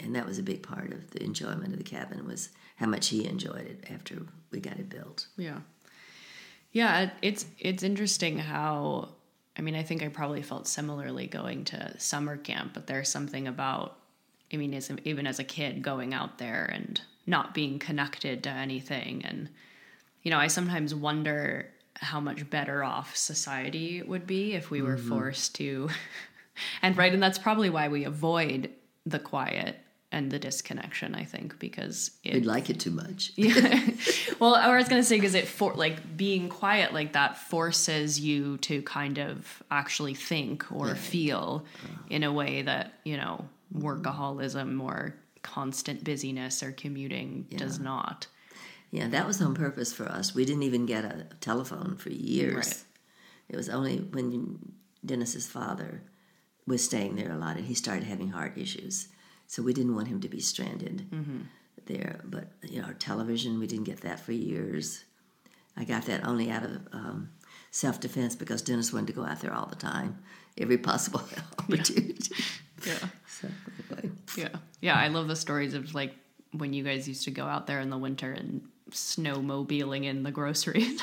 and 0.00 0.14
that 0.14 0.26
was 0.26 0.38
a 0.38 0.42
big 0.42 0.62
part 0.62 0.92
of 0.92 1.10
the 1.10 1.22
enjoyment 1.22 1.72
of 1.72 1.78
the 1.78 1.84
cabin 1.84 2.26
was 2.26 2.50
how 2.76 2.86
much 2.86 3.08
he 3.08 3.26
enjoyed 3.26 3.66
it 3.66 3.84
after 3.92 4.16
we 4.50 4.60
got 4.60 4.78
it 4.78 4.88
built. 4.88 5.26
Yeah. 5.36 5.58
Yeah, 6.70 7.10
it's 7.22 7.46
it's 7.58 7.82
interesting 7.82 8.38
how 8.38 9.08
I 9.56 9.62
mean, 9.62 9.74
I 9.74 9.82
think 9.82 10.02
I 10.02 10.08
probably 10.08 10.42
felt 10.42 10.68
similarly 10.68 11.26
going 11.26 11.64
to 11.64 11.98
summer 11.98 12.36
camp, 12.36 12.74
but 12.74 12.86
there's 12.86 13.08
something 13.08 13.48
about 13.48 13.96
I 14.52 14.56
mean, 14.56 14.72
as, 14.74 14.90
even 15.04 15.26
as 15.26 15.38
a 15.38 15.44
kid 15.44 15.82
going 15.82 16.14
out 16.14 16.38
there 16.38 16.70
and 16.72 17.00
not 17.26 17.52
being 17.52 17.78
connected 17.78 18.42
to 18.44 18.50
anything 18.50 19.24
and 19.24 19.48
you 20.22 20.30
know, 20.30 20.38
I 20.38 20.48
sometimes 20.48 20.94
wonder 20.94 21.70
how 21.94 22.20
much 22.20 22.48
better 22.48 22.84
off 22.84 23.16
society 23.16 24.02
would 24.02 24.26
be 24.26 24.54
if 24.54 24.70
we 24.70 24.82
were 24.82 24.96
mm-hmm. 24.96 25.08
forced 25.08 25.54
to 25.56 25.88
and 26.82 26.96
right 26.96 27.12
and 27.12 27.22
that's 27.22 27.38
probably 27.38 27.70
why 27.70 27.88
we 27.88 28.04
avoid 28.04 28.70
the 29.04 29.18
quiet 29.18 29.76
and 30.10 30.30
the 30.30 30.38
disconnection, 30.38 31.14
I 31.14 31.24
think, 31.24 31.58
because 31.58 32.12
it 32.24 32.34
We'd 32.34 32.46
like 32.46 32.70
it 32.70 32.80
too 32.80 32.90
much. 32.90 33.32
yeah. 33.36 33.90
well, 34.38 34.54
I 34.54 34.74
was 34.76 34.88
gonna 34.88 35.02
say 35.02 35.16
because 35.16 35.34
it 35.34 35.46
for 35.46 35.74
like 35.74 36.16
being 36.16 36.48
quiet 36.48 36.94
like 36.94 37.12
that 37.12 37.36
forces 37.36 38.18
you 38.18 38.56
to 38.58 38.82
kind 38.82 39.18
of 39.18 39.62
actually 39.70 40.14
think 40.14 40.70
or 40.72 40.94
feel 40.94 41.66
uh. 41.84 41.88
in 42.08 42.24
a 42.24 42.32
way 42.32 42.62
that 42.62 42.94
you 43.04 43.16
know 43.16 43.44
mm-hmm. 43.74 43.86
workaholism 43.86 44.82
or 44.82 45.14
constant 45.42 46.04
busyness 46.04 46.62
or 46.62 46.72
commuting 46.72 47.46
does 47.56 47.78
not. 47.78 48.26
Yeah, 48.90 49.08
that 49.08 49.26
was 49.26 49.40
on 49.42 49.54
purpose 49.54 49.92
for 49.92 50.06
us. 50.06 50.34
We 50.34 50.44
didn't 50.44 50.62
even 50.62 50.86
get 50.86 51.04
a 51.04 51.26
telephone 51.40 51.96
for 51.96 52.08
years. 52.08 52.56
Right. 52.56 52.84
It 53.50 53.56
was 53.56 53.68
only 53.68 53.98
when 53.98 54.58
Dennis's 55.04 55.46
father 55.46 56.02
was 56.66 56.82
staying 56.82 57.16
there 57.16 57.30
a 57.30 57.36
lot 57.36 57.56
and 57.56 57.66
he 57.66 57.74
started 57.74 58.04
having 58.04 58.30
heart 58.30 58.56
issues. 58.56 59.08
So 59.48 59.62
we 59.62 59.72
didn't 59.72 59.94
want 59.96 60.06
him 60.08 60.20
to 60.20 60.28
be 60.28 60.40
stranded 60.40 61.06
there. 61.86 62.20
But, 62.24 62.48
you 62.62 62.80
know, 62.80 62.86
our 62.86 62.94
television, 62.94 63.58
we 63.58 63.66
didn't 63.66 63.84
get 63.86 64.02
that 64.02 64.20
for 64.20 64.32
years. 64.32 65.04
I 65.76 65.84
got 65.84 66.04
that 66.04 66.24
only 66.26 66.50
out 66.50 66.64
of 66.64 66.72
um, 66.92 67.30
self 67.70 67.98
defense 67.98 68.36
because 68.36 68.62
Dennis 68.62 68.92
wanted 68.92 69.06
to 69.08 69.12
go 69.14 69.24
out 69.24 69.40
there 69.40 69.54
all 69.54 69.66
the 69.66 69.74
time, 69.76 70.18
every 70.56 70.78
possible 70.78 71.22
opportunity. 71.58 72.34
Yeah. 72.86 72.94
So, 73.28 73.48
anyway. 73.90 74.10
Yeah. 74.36 74.48
Yeah. 74.80 74.94
I 74.96 75.08
love 75.08 75.26
the 75.26 75.34
stories 75.36 75.74
of 75.74 75.94
like 75.94 76.14
when 76.52 76.72
you 76.72 76.84
guys 76.84 77.08
used 77.08 77.24
to 77.24 77.30
go 77.32 77.44
out 77.44 77.66
there 77.66 77.80
in 77.80 77.90
the 77.90 77.98
winter 77.98 78.30
and 78.32 78.62
snowmobiling 78.92 80.04
in 80.04 80.22
the 80.22 80.30
groceries. 80.30 81.00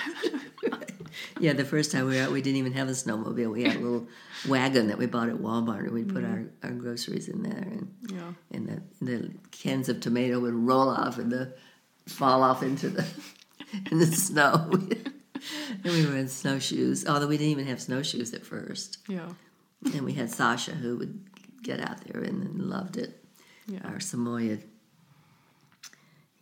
Yeah, 1.39 1.53
the 1.53 1.65
first 1.65 1.91
time 1.91 2.07
we 2.07 2.15
were 2.17 2.23
out, 2.23 2.31
we 2.31 2.41
didn't 2.41 2.57
even 2.57 2.73
have 2.73 2.87
a 2.87 2.91
snowmobile. 2.91 3.51
We 3.51 3.63
had 3.63 3.75
a 3.75 3.79
little 3.79 4.07
wagon 4.47 4.87
that 4.87 4.97
we 4.97 5.05
bought 5.05 5.29
at 5.29 5.35
Walmart, 5.35 5.81
and 5.85 5.91
we'd 5.91 6.09
put 6.13 6.23
our, 6.23 6.45
our 6.63 6.71
groceries 6.71 7.27
in 7.29 7.43
there, 7.43 7.53
and 7.71 7.93
Yeah. 8.09 8.33
and 8.51 8.67
the, 8.67 9.05
the 9.05 9.31
cans 9.51 9.89
of 9.89 9.99
tomato 9.99 10.39
would 10.39 10.53
roll 10.53 10.89
off 10.89 11.17
and 11.17 11.31
the 11.31 11.53
fall 12.07 12.43
off 12.43 12.61
into 12.63 12.89
the 12.89 13.05
in 13.91 13.99
the 13.99 14.05
snow. 14.07 14.69
and 14.71 15.83
we 15.83 16.05
were 16.05 16.15
in 16.17 16.27
snowshoes, 16.27 17.05
although 17.07 17.27
we 17.27 17.37
didn't 17.37 17.51
even 17.51 17.67
have 17.67 17.81
snowshoes 17.81 18.33
at 18.33 18.45
first. 18.45 18.99
yeah. 19.07 19.29
And 19.93 20.01
we 20.01 20.13
had 20.13 20.31
Sasha 20.31 20.71
who 20.71 20.97
would 20.97 21.19
get 21.61 21.79
out 21.79 22.01
there 22.05 22.21
and, 22.23 22.41
and 22.43 22.61
loved 22.61 22.97
it. 22.97 23.23
Yeah. 23.67 23.79
Our 23.85 23.99
Samoyed. 23.99 24.63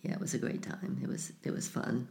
Yeah, 0.02 0.14
it 0.14 0.20
was 0.20 0.34
a 0.34 0.38
great 0.38 0.62
time. 0.62 1.00
It 1.02 1.08
was 1.10 1.32
it 1.44 1.52
was 1.52 1.68
fun. 1.68 2.08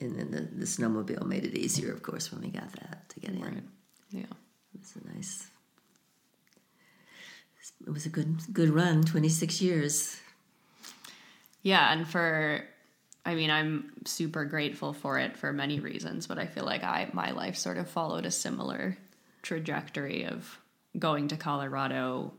And 0.00 0.16
then 0.16 0.30
the, 0.30 0.40
the 0.40 0.64
snowmobile 0.64 1.26
made 1.26 1.44
it 1.44 1.56
easier, 1.56 1.92
of 1.92 2.02
course, 2.02 2.30
when 2.30 2.42
we 2.42 2.48
got 2.48 2.72
that 2.72 3.08
to 3.08 3.20
get 3.20 3.30
in. 3.30 3.40
Right. 3.40 3.62
Yeah. 4.10 4.20
It 4.20 4.80
was 4.80 4.94
a 5.02 5.14
nice. 5.14 5.46
It 7.86 7.90
was 7.90 8.06
a 8.06 8.08
good 8.08 8.52
good 8.52 8.70
run. 8.70 9.02
Twenty 9.02 9.28
six 9.28 9.60
years. 9.60 10.18
Yeah, 11.62 11.92
and 11.92 12.06
for 12.06 12.64
I 13.24 13.34
mean, 13.34 13.50
I'm 13.50 13.92
super 14.04 14.44
grateful 14.44 14.92
for 14.92 15.18
it 15.18 15.36
for 15.36 15.52
many 15.52 15.80
reasons, 15.80 16.26
but 16.26 16.38
I 16.38 16.46
feel 16.46 16.64
like 16.64 16.82
I 16.82 17.10
my 17.12 17.32
life 17.32 17.56
sort 17.56 17.76
of 17.76 17.88
followed 17.88 18.24
a 18.24 18.30
similar 18.30 18.96
trajectory 19.42 20.24
of 20.24 20.58
going 20.98 21.28
to 21.28 21.36
Colorado 21.36 22.32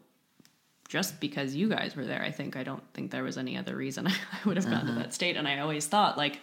just 0.88 1.20
because 1.20 1.56
you 1.56 1.70
guys 1.70 1.96
were 1.96 2.06
there. 2.06 2.22
I 2.22 2.32
think 2.32 2.56
I 2.56 2.64
don't 2.64 2.84
think 2.94 3.12
there 3.12 3.24
was 3.24 3.38
any 3.38 3.58
other 3.58 3.76
reason 3.76 4.08
I 4.08 4.14
would 4.46 4.58
have 4.58 4.66
gone 4.66 4.86
to 4.86 4.92
uh-huh. 4.92 5.02
that 5.04 5.14
state 5.14 5.38
and 5.38 5.48
I 5.48 5.60
always 5.60 5.86
thought 5.86 6.18
like 6.18 6.40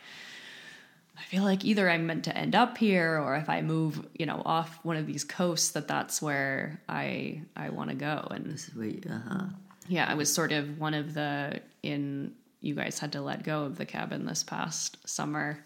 I 1.19 1.23
feel 1.23 1.43
like 1.43 1.65
either 1.65 1.89
I'm 1.89 2.07
meant 2.07 2.25
to 2.25 2.37
end 2.37 2.55
up 2.55 2.79
here 2.79 3.19
or 3.19 3.37
if 3.37 3.49
I 3.49 3.63
move, 3.63 4.07
you 4.15 4.27
know, 4.27 4.43
off 4.45 4.79
one 4.83 4.97
of 4.97 5.07
these 5.07 5.25
coasts 5.25 5.71
that 5.71 5.89
that's 5.89 6.21
where 6.21 6.81
I 6.89 7.43
I 7.57 7.71
want 7.71 7.91
to 7.91 7.97
go 7.97 8.29
and 8.31 8.47
This 8.47 8.69
is 8.69 8.75
where 8.75 8.87
you, 8.87 9.03
uh-huh. 9.09 9.47
yeah, 9.89 10.07
I 10.09 10.15
was 10.15 10.33
sort 10.33 10.53
of 10.53 10.79
one 10.79 10.95
of 10.95 11.15
the 11.15 11.61
in 11.83 12.35
you 12.61 12.75
guys 12.75 12.99
had 12.99 13.13
to 13.13 13.21
let 13.21 13.45
go 13.45 13.65
of 13.65 13.79
the 13.79 13.87
cabin 13.87 14.27
this 14.27 14.43
past 14.43 14.97
summer 15.09 15.65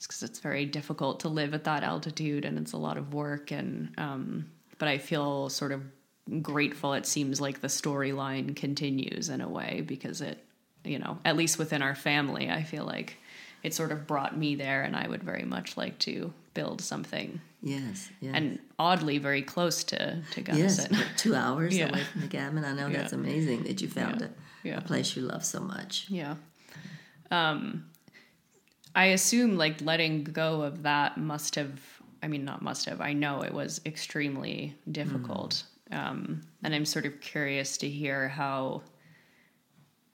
because 0.00 0.22
it's 0.22 0.38
very 0.38 0.64
difficult 0.64 1.20
to 1.20 1.28
live 1.28 1.54
at 1.54 1.64
that 1.64 1.82
altitude 1.82 2.44
and 2.44 2.58
it's 2.58 2.72
a 2.72 2.76
lot 2.76 2.96
of 2.96 3.14
work 3.14 3.50
and 3.50 3.92
um, 3.98 4.50
but 4.78 4.88
I 4.88 4.98
feel 4.98 5.48
sort 5.48 5.72
of 5.72 5.82
grateful. 6.42 6.92
It 6.92 7.06
seems 7.06 7.40
like 7.40 7.60
the 7.60 7.68
storyline 7.68 8.54
continues 8.54 9.28
in 9.28 9.40
a 9.40 9.48
way 9.48 9.82
because 9.86 10.20
it 10.20 10.44
you 10.84 10.98
know 10.98 11.18
at 11.24 11.36
least 11.36 11.58
within 11.58 11.82
our 11.82 11.94
family, 11.94 12.50
I 12.50 12.62
feel 12.62 12.84
like 12.84 13.16
it 13.62 13.74
sort 13.74 13.92
of 13.92 14.06
brought 14.06 14.36
me 14.36 14.54
there, 14.54 14.82
and 14.82 14.94
I 14.96 15.08
would 15.08 15.22
very 15.22 15.44
much 15.44 15.76
like 15.76 15.98
to 16.00 16.32
build 16.54 16.80
something 16.80 17.40
Yes, 17.62 18.08
yes. 18.20 18.32
and 18.34 18.58
oddly 18.78 19.18
very 19.18 19.42
close 19.42 19.84
to 19.84 19.98
to 20.32 20.40
yes, 20.40 20.44
Gunnison. 20.46 20.90
but 20.92 21.06
two 21.16 21.34
hours 21.34 21.76
Yeah. 21.78 21.88
away 21.90 22.04
from 22.04 22.20
the 22.22 22.28
cabin. 22.28 22.64
I 22.64 22.72
know 22.72 22.86
Yeah. 22.88 22.98
that's 22.98 23.12
amazing 23.12 23.64
that 23.64 23.80
you 23.82 23.88
found 23.88 24.20
Yeah. 24.20 24.26
a, 24.26 24.68
Yeah. 24.68 24.78
a 24.78 24.80
place 24.80 25.16
you 25.16 25.22
love 25.22 25.44
so 25.44 25.60
much. 25.60 26.06
Yeah. 26.08 26.36
Um, 27.30 27.86
I 28.94 29.06
assume 29.06 29.56
like 29.56 29.80
letting 29.82 30.24
go 30.24 30.62
of 30.62 30.82
that 30.84 31.18
must 31.18 31.54
have, 31.56 31.78
I 32.22 32.28
mean, 32.28 32.44
not 32.44 32.62
must 32.62 32.86
have, 32.86 33.00
I 33.00 33.12
know 33.12 33.42
it 33.42 33.52
was 33.52 33.80
extremely 33.86 34.74
difficult. 34.90 35.62
Um, 35.90 36.42
and 36.62 36.74
I'm 36.74 36.84
sort 36.84 37.06
of 37.06 37.20
curious 37.20 37.76
to 37.78 37.88
hear 37.88 38.28
how, 38.28 38.82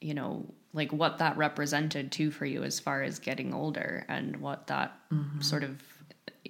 you 0.00 0.14
know, 0.14 0.52
like 0.74 0.92
what 0.92 1.18
that 1.18 1.36
represented 1.38 2.12
too 2.12 2.30
for 2.30 2.44
you 2.44 2.62
as 2.64 2.78
far 2.80 3.02
as 3.02 3.18
getting 3.18 3.55
older 3.55 4.05
and 4.09 4.36
what 4.36 4.66
that 4.66 4.98
sort 5.40 5.62
of, 5.62 5.80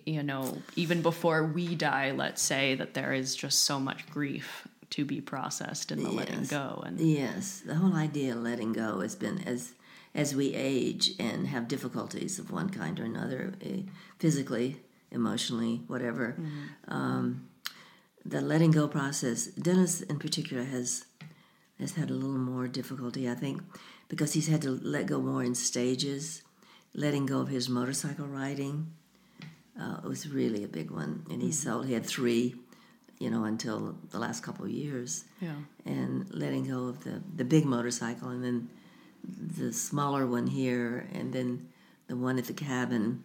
you 0.06 0.22
know, 0.22 0.58
even 0.74 1.02
before 1.02 1.44
we 1.44 1.74
die, 1.74 2.10
let's 2.10 2.42
say 2.42 2.74
that 2.74 2.94
there 2.94 3.12
is 3.12 3.36
just 3.36 3.60
so 3.64 3.78
much 3.78 4.08
grief 4.10 4.66
to 4.90 5.04
be 5.04 5.20
processed 5.20 5.92
in 5.92 6.02
the 6.02 6.10
letting 6.10 6.44
go. 6.44 6.82
And 6.86 6.98
Yes, 6.98 7.62
the 7.64 7.74
whole 7.74 7.94
idea 7.94 8.32
of 8.34 8.42
letting 8.42 8.72
go 8.72 9.00
has 9.00 9.14
been 9.14 9.40
as 9.46 9.74
as 10.14 10.34
we 10.34 10.54
age 10.54 11.10
and 11.18 11.48
have 11.48 11.66
difficulties 11.66 12.38
of 12.38 12.50
one 12.50 12.70
kind 12.70 13.00
or 13.00 13.04
another, 13.04 13.52
eh, 13.60 13.80
physically, 14.18 14.80
emotionally, 15.10 15.82
whatever. 15.88 16.36
Um, 16.86 17.48
the 18.24 18.40
letting 18.40 18.70
go 18.70 18.86
process, 18.88 19.46
Dennis 19.46 20.00
in 20.00 20.18
particular 20.18 20.64
has 20.64 21.04
has 21.80 21.92
had 21.96 22.10
a 22.10 22.14
little 22.14 22.38
more 22.38 22.68
difficulty, 22.68 23.28
I 23.28 23.34
think, 23.34 23.60
because 24.14 24.32
he's 24.32 24.46
had 24.46 24.62
to 24.62 24.70
let 24.70 25.06
go 25.06 25.20
more 25.20 25.42
in 25.42 25.56
stages. 25.56 26.42
Letting 26.94 27.26
go 27.26 27.40
of 27.40 27.48
his 27.48 27.68
motorcycle 27.68 28.26
riding 28.26 28.92
uh, 29.80 29.96
was 30.04 30.28
really 30.28 30.62
a 30.62 30.68
big 30.68 30.92
one, 30.92 31.26
and 31.28 31.42
he 31.42 31.50
sold. 31.50 31.86
He 31.86 31.94
had 31.94 32.06
three, 32.06 32.54
you 33.18 33.28
know, 33.28 33.42
until 33.42 33.96
the 34.10 34.20
last 34.20 34.44
couple 34.44 34.64
of 34.66 34.70
years 34.70 35.24
yeah. 35.40 35.56
and 35.84 36.32
letting 36.32 36.68
go 36.68 36.86
of 36.86 37.02
the, 37.02 37.20
the 37.34 37.44
big 37.44 37.64
motorcycle 37.64 38.28
and 38.28 38.44
then 38.44 38.68
the 39.58 39.72
smaller 39.72 40.26
one 40.28 40.46
here 40.46 41.08
and 41.12 41.32
then 41.32 41.68
the 42.06 42.14
one 42.14 42.38
at 42.38 42.44
the 42.44 42.52
cabin 42.52 43.24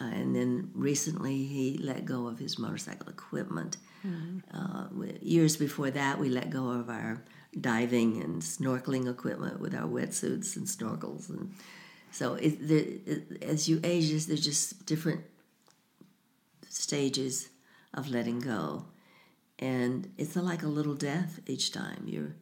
uh, 0.00 0.04
and 0.04 0.34
then 0.34 0.70
recently 0.74 1.44
he 1.44 1.78
let 1.78 2.04
go 2.04 2.26
of 2.26 2.38
his 2.38 2.58
motorcycle 2.58 3.08
equipment 3.08 3.76
uh, 4.52 4.86
years 5.22 5.56
before 5.56 5.90
that 5.90 6.18
we 6.18 6.28
let 6.28 6.50
go 6.50 6.70
of 6.70 6.90
our 6.90 7.22
diving 7.60 8.22
and 8.22 8.42
snorkeling 8.42 9.10
equipment 9.10 9.60
with 9.60 9.74
our 9.74 9.88
wetsuits 9.88 10.56
and 10.56 10.66
snorkels 10.66 11.28
and 11.28 11.54
so 12.10 12.34
it, 12.34 12.66
the, 12.66 13.00
it, 13.06 13.42
as 13.42 13.68
you 13.68 13.80
age 13.84 14.10
there's 14.26 14.44
just 14.44 14.86
different 14.86 15.22
stages 16.68 17.48
of 17.94 18.10
letting 18.10 18.38
go 18.38 18.86
and 19.58 20.12
it's 20.18 20.36
like 20.36 20.62
a 20.62 20.68
little 20.68 20.94
death 20.94 21.40
each 21.46 21.72
time 21.72 22.04
you're 22.06 22.34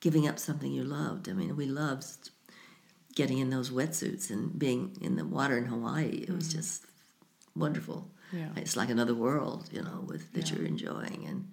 giving 0.00 0.28
up 0.28 0.38
something 0.38 0.72
you 0.72 0.84
loved. 0.84 1.28
I 1.28 1.32
mean, 1.32 1.56
we 1.56 1.66
loved 1.66 2.30
getting 3.14 3.38
in 3.38 3.50
those 3.50 3.70
wetsuits 3.70 4.30
and 4.30 4.56
being 4.58 4.96
in 5.00 5.16
the 5.16 5.24
water 5.24 5.58
in 5.58 5.66
Hawaii. 5.66 6.24
It 6.28 6.30
was 6.30 6.48
mm-hmm. 6.48 6.58
just 6.58 6.86
wonderful. 7.56 8.10
Yeah. 8.32 8.50
It's 8.56 8.76
like 8.76 8.90
another 8.90 9.14
world, 9.14 9.68
you 9.72 9.82
know, 9.82 10.04
with 10.06 10.32
that 10.34 10.50
you're 10.50 10.66
enjoying. 10.66 11.24
And 11.26 11.50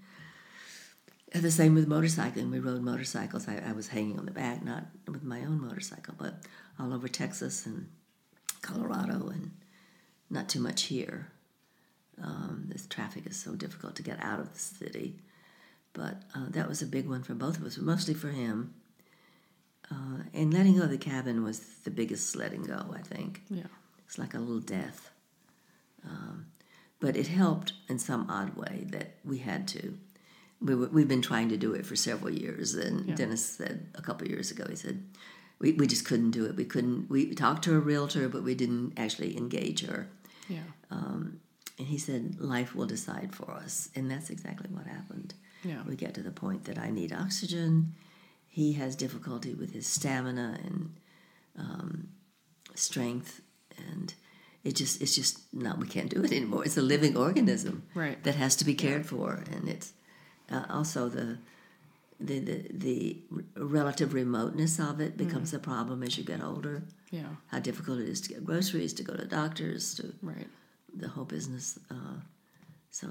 the 1.42 1.52
same 1.52 1.76
with 1.76 1.90
motorcycling. 1.90 2.52
We 2.52 2.60
rode 2.60 2.82
motorcycles. 2.82 3.48
I, 3.48 3.62
I 3.68 3.72
was 3.72 3.88
hanging 3.88 4.20
on 4.20 4.26
the 4.26 4.32
back, 4.32 4.64
not 4.64 4.86
with 5.08 5.24
my 5.24 5.42
own 5.42 5.62
motorcycle, 5.62 6.16
but 6.18 6.36
all 6.80 6.94
over 6.94 7.08
Texas 7.08 7.66
and 7.66 7.88
Colorado, 8.62 9.30
and 9.30 9.52
not 10.30 10.50
too 10.50 10.60
much 10.60 10.84
here. 10.84 11.32
Um, 12.22 12.66
this 12.68 12.88
traffic 12.88 13.26
is 13.28 13.38
so 13.38 13.56
difficult 13.56 13.96
to 13.96 14.04
get 14.04 14.24
out 14.24 14.40
of 14.40 14.54
the 14.54 14.60
city. 14.60 15.20
But 15.94 16.22
uh, 16.36 16.48
that 16.50 16.68
was 16.68 16.82
a 16.82 16.88
big 16.88 17.08
one 17.08 17.24
for 17.24 17.34
both 17.34 17.58
of 17.58 17.66
us, 17.66 17.78
mostly 17.78 18.14
for 18.14 18.30
him. 18.30 18.74
Uh, 19.90 20.24
and 20.34 20.54
letting 20.54 20.78
go 20.78 20.84
of 20.84 20.90
the 20.90 20.98
cabin 20.98 21.44
was 21.44 21.60
the 21.84 21.92
biggest 21.92 22.36
letting 22.36 22.64
go, 22.64 22.94
I 22.94 23.02
think. 23.02 23.44
Yeah. 23.50 23.64
It's 24.06 24.18
like 24.18 24.34
a 24.34 24.40
little 24.40 24.60
death. 24.60 25.12
Um, 26.06 26.48
but 27.00 27.16
it 27.16 27.28
helped 27.28 27.74
in 27.88 28.00
some 28.00 28.30
odd 28.30 28.56
way 28.56 28.88
that 28.90 29.16
we 29.24 29.40
had 29.40 29.68
to. 29.70 29.98
We 30.62 30.74
were, 30.76 30.88
we've 30.88 31.08
been 31.08 31.22
trying 31.22 31.50
to 31.50 31.58
do 31.58 31.74
it 31.74 31.86
for 31.86 31.96
several 31.96 32.32
years, 32.34 32.74
and 32.76 33.08
Yeah. 33.08 33.16
Dennis 33.16 33.46
said 33.46 33.88
a 33.96 34.02
couple 34.02 34.26
of 34.26 34.32
years 34.32 34.52
ago, 34.52 34.66
he 34.70 34.76
said, 34.76 35.04
we, 35.60 35.74
we 35.74 35.88
just 35.88 36.06
couldn't 36.06 36.32
do 36.32 36.46
it. 36.46 36.56
We 36.56 36.66
couldn't, 36.66 37.10
we 37.10 37.34
talked 37.34 37.64
to 37.66 37.76
a 37.76 37.80
realtor, 37.80 38.28
but 38.30 38.44
we 38.44 38.56
didn't 38.56 38.94
actually 38.98 39.38
engage 39.38 39.86
her. 39.86 40.08
Yeah. 40.50 40.60
And 41.78 41.88
he 41.88 41.98
said, 41.98 42.40
life 42.40 42.74
will 42.74 42.86
decide 42.86 43.36
for 43.36 43.52
us. 43.52 43.90
And 43.96 44.10
that's 44.10 44.30
exactly 44.30 44.70
what 44.72 44.86
happened. 44.88 45.34
Yeah. 45.64 45.82
We 45.86 45.96
get 45.98 46.14
to 46.14 46.22
the 46.24 46.32
point 46.32 46.64
that 46.66 46.78
I 46.78 46.90
need 46.90 47.12
oxygen. 47.12 47.94
He 48.48 48.74
has 48.74 48.96
difficulty 48.96 49.54
with 49.54 49.74
his 49.74 49.86
stamina 49.86 50.58
and 50.64 50.96
um, 51.58 52.08
strength. 52.76 53.42
And 53.90 54.14
it 54.64 54.76
just, 54.76 55.02
it's 55.02 55.16
just 55.16 55.54
not, 55.54 55.78
we 55.80 55.88
can't 55.88 56.10
do 56.10 56.24
it 56.24 56.32
anymore. 56.32 56.64
It's 56.64 56.78
a 56.78 56.82
living 56.82 57.18
organism 57.18 57.84
Right. 57.94 58.24
that 58.24 58.36
has 58.36 58.56
to 58.58 58.66
be 58.66 58.74
cared 58.76 59.06
for. 59.06 59.44
And 59.52 59.68
it's 59.68 59.92
uh, 60.52 60.64
also 60.70 61.10
the, 61.10 61.38
the, 62.20 62.40
the, 62.40 62.66
the 62.72 63.18
relative 63.58 64.14
remoteness 64.14 64.80
of 64.80 65.00
it 65.02 65.18
becomes 65.18 65.54
a 65.54 65.60
problem 65.60 66.04
as 66.04 66.18
you 66.18 66.24
get 66.24 66.42
older. 66.44 66.84
Yeah. 67.12 67.28
How 67.48 67.60
difficult 67.60 68.00
it 68.00 68.10
is 68.10 68.22
to 68.22 68.30
get 68.30 68.46
groceries, 68.46 68.94
to 68.94 69.04
go 69.04 69.14
to 69.16 69.26
doctors, 69.26 69.94
to 69.96 70.14
Right. 70.22 70.48
the 70.96 71.08
whole 71.10 71.26
business. 71.26 71.78
Uh, 71.90 72.20
so, 72.90 73.08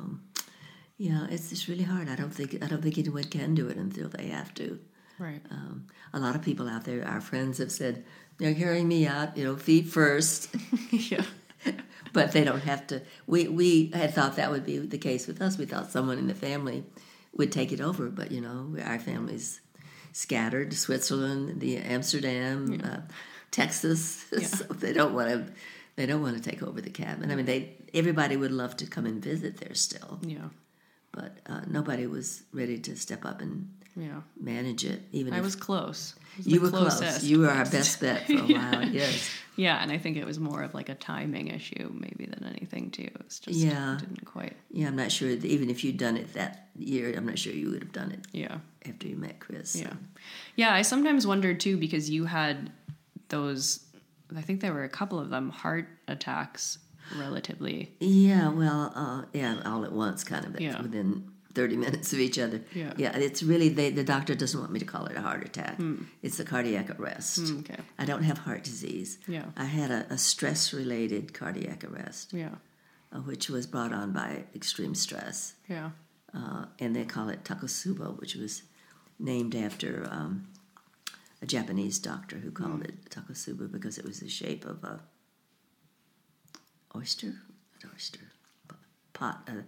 yeah, 0.97 1.27
it's 1.31 1.53
it's 1.53 1.69
really 1.69 1.85
hard. 1.85 2.09
I 2.09 2.17
don't 2.17 2.33
think 2.35 2.63
I 2.63 2.67
don't 2.67 2.83
think 2.83 2.99
anyone 2.99 3.25
can 3.25 3.55
do 3.55 3.69
it 3.69 3.77
until 3.77 4.09
they 4.09 4.29
have 4.29 4.55
to. 4.55 4.79
Right. 5.19 5.41
Um, 5.51 5.87
a 6.13 6.19
lot 6.19 6.35
of 6.35 6.43
people 6.43 6.69
out 6.69 6.85
there, 6.85 7.07
our 7.07 7.21
friends, 7.21 7.59
have 7.59 7.71
said 7.71 8.05
they're 8.39 8.55
carrying 8.55 8.89
me 8.89 9.07
out, 9.07 9.37
you 9.37 9.45
know, 9.45 9.57
feet 9.57 9.87
first, 9.87 10.49
yeah. 10.91 11.25
but 12.13 12.33
they 12.33 12.45
don't 12.45 12.63
have 12.63 12.87
to. 12.89 13.01
We 13.27 13.49
we 13.49 13.91
had 13.95 14.15
thought 14.15 14.37
that 14.37 14.51
would 14.51 14.65
be 14.67 14.79
the 14.79 14.99
case 14.99 15.27
with 15.27 15.41
us. 15.41 15.57
We 15.59 15.67
thought 15.67 15.91
someone 15.91 16.19
in 16.19 16.27
the 16.27 16.35
family 16.35 16.85
would 17.37 17.53
take 17.53 17.73
it 17.73 17.81
over, 17.81 18.09
but 18.09 18.31
you 18.33 18.41
know, 18.41 18.77
our 18.85 18.99
family's 18.99 19.61
scattered: 20.13 20.71
to 20.71 20.77
Switzerland, 20.77 21.61
the 21.61 21.77
Amsterdam, 21.79 22.81
uh, 22.85 23.01
Texas. 23.51 24.25
so 24.43 24.65
they 24.75 24.93
don't 24.93 25.15
want 25.15 25.29
to. 25.31 25.53
They 25.97 26.07
don't 26.07 26.23
want 26.23 26.37
to 26.43 26.51
take 26.51 26.61
over 26.63 26.81
the 26.81 26.91
cabin. 26.91 27.31
I 27.31 27.37
mean, 27.37 27.47
they 27.47 27.77
everybody 27.95 28.37
would 28.37 28.51
love 28.53 28.77
to 28.79 28.87
come 28.87 29.07
and 29.07 29.23
visit 29.23 29.59
there 29.59 29.75
still, 29.75 30.19
Yeah. 30.23 30.49
but 31.13 31.39
uh, 31.47 31.61
nobody 31.69 32.07
was 32.09 32.43
ready 32.53 32.79
to 32.81 32.97
step 32.97 33.25
up 33.25 33.41
and 33.41 33.69
Yeah. 33.97 34.23
manage 34.41 34.85
it. 34.85 35.03
Even 35.13 35.33
I 35.35 35.39
if 35.39 35.45
was 35.45 35.55
close. 35.55 36.17
You 36.43 36.61
were 36.61 36.71
close, 36.71 37.23
you 37.25 37.41
were 37.41 37.49
our 37.51 37.65
best 37.65 38.01
bet 38.01 38.27
for 38.27 38.33
a 38.33 38.37
while. 38.43 38.89
Yes. 38.89 39.31
Yeah, 39.57 39.81
and 39.81 39.93
I 39.93 39.99
think 39.99 40.17
it 40.17 40.25
was 40.27 40.41
more 40.41 40.63
of 40.65 40.75
like 40.75 40.89
a 40.89 40.97
timing 40.97 41.47
issue 41.49 41.89
maybe 41.95 42.27
than 42.27 42.45
anything 42.45 42.91
too. 42.91 43.09
It's 43.21 43.39
just 43.39 43.59
Yeah. 43.59 43.99
didn't 44.01 44.25
quite. 44.25 44.57
Yeah, 44.73 44.89
I'm 44.89 44.97
not 44.97 45.13
sure. 45.13 45.29
that 45.37 45.45
Even 45.45 45.71
if 45.71 45.85
you'd 45.85 45.97
done 45.97 46.17
it 46.17 46.33
that 46.35 46.69
year, 46.77 47.15
I'm 47.17 47.25
not 47.27 47.39
sure 47.39 47.53
you 47.53 47.71
would 47.71 47.83
have 47.83 47.93
done 47.93 48.11
it 48.11 48.21
Yeah. 48.33 48.59
after 48.87 49.07
you 49.07 49.17
met 49.17 49.39
Chris. 49.39 49.77
Yeah. 49.77 49.93
Yeah, 50.57 50.75
I 50.75 50.83
sometimes 50.83 51.25
wondered 51.27 51.61
too 51.61 51.77
because 51.77 52.11
you 52.11 52.25
had 52.25 52.73
those 53.29 53.81
I 54.37 54.41
think 54.41 54.61
there 54.61 54.73
were 54.73 54.83
a 54.85 54.89
couple 54.89 55.21
of 55.21 55.31
them 55.31 55.51
heart 55.51 55.87
attacks 56.09 56.79
relatively. 57.17 57.93
Yeah, 58.01 58.49
well, 58.49 58.91
uh, 58.97 59.23
yeah, 59.33 59.61
all 59.65 59.85
at 59.85 59.93
once, 59.93 60.25
kind 60.25 60.45
of 60.47 60.61
Yeah. 60.61 60.81
within 60.83 61.31
30 61.55 61.77
minutes 61.85 62.13
of 62.13 62.19
each 62.19 62.39
other. 62.39 62.61
Yeah. 62.75 62.93
Yeah, 62.97 63.17
it's 63.17 63.43
really, 63.43 63.69
they, 63.69 63.91
the 63.91 64.05
doctor 64.05 64.35
doesn't 64.35 64.59
want 64.59 64.73
me 64.73 64.79
to 64.81 64.85
call 64.85 65.07
it 65.07 65.17
a 65.17 65.21
heart 65.21 65.45
attack. 65.45 65.79
It's 66.23 66.39
a 66.41 66.45
cardiac 66.45 66.99
arrest. 66.99 67.39
Mm, 67.41 67.61
okay. 67.61 67.81
I 67.99 68.05
don't 68.05 68.23
have 68.25 68.39
heart 68.39 68.65
disease. 68.65 69.19
Yeah. 69.29 69.47
I 69.57 69.65
had 69.65 69.91
a, 69.91 70.07
a 70.11 70.19
stress 70.19 70.73
related 70.73 71.33
cardiac 71.35 71.85
arrest, 71.85 72.33
Yeah. 72.33 72.57
uh, 73.13 73.19
which 73.21 73.49
was 73.49 73.67
brought 73.67 73.93
on 73.93 74.13
by 74.13 74.45
extreme 74.55 74.95
stress. 74.95 75.55
Yeah. 75.69 75.91
uh, 76.35 76.65
and 76.81 76.95
they 76.97 77.05
call 77.05 77.29
it 77.29 77.45
Takotsubo, 77.45 78.19
which 78.21 78.35
was 78.35 78.63
named 79.19 79.55
after 79.55 80.09
um, 80.11 80.49
a 81.41 81.47
Japanese 81.47 81.99
doctor 82.01 82.37
who 82.39 82.51
called 82.51 82.81
Hmm. 82.81 82.83
it 82.91 83.11
Takotsubo 83.11 83.71
because 83.71 83.99
it 83.99 84.05
was 84.05 84.19
the 84.21 84.29
shape 84.29 84.65
of 84.65 84.83
a 84.83 85.01
oyster, 86.97 87.35
Not 87.83 87.93
oyster 87.95 88.21
pot 89.13 89.49
uh, 89.49 89.63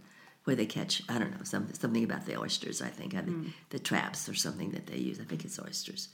where 0.46 0.56
they 0.56 0.66
catch. 0.66 1.02
I 1.08 1.18
don't 1.18 1.32
know 1.36 1.44
something 1.44 1.74
something 1.74 2.04
about 2.04 2.24
the 2.26 2.38
oysters. 2.40 2.80
I 2.80 2.88
think 2.88 3.14
I 3.14 3.22
think 3.22 3.36
Hmm. 3.36 3.48
the 3.70 3.78
traps 3.78 4.28
or 4.28 4.34
something 4.34 4.70
that 4.70 4.86
they 4.86 4.98
use. 4.98 5.18
I 5.20 5.24
think 5.24 5.44
it's 5.44 5.58
oysters. 5.58 6.08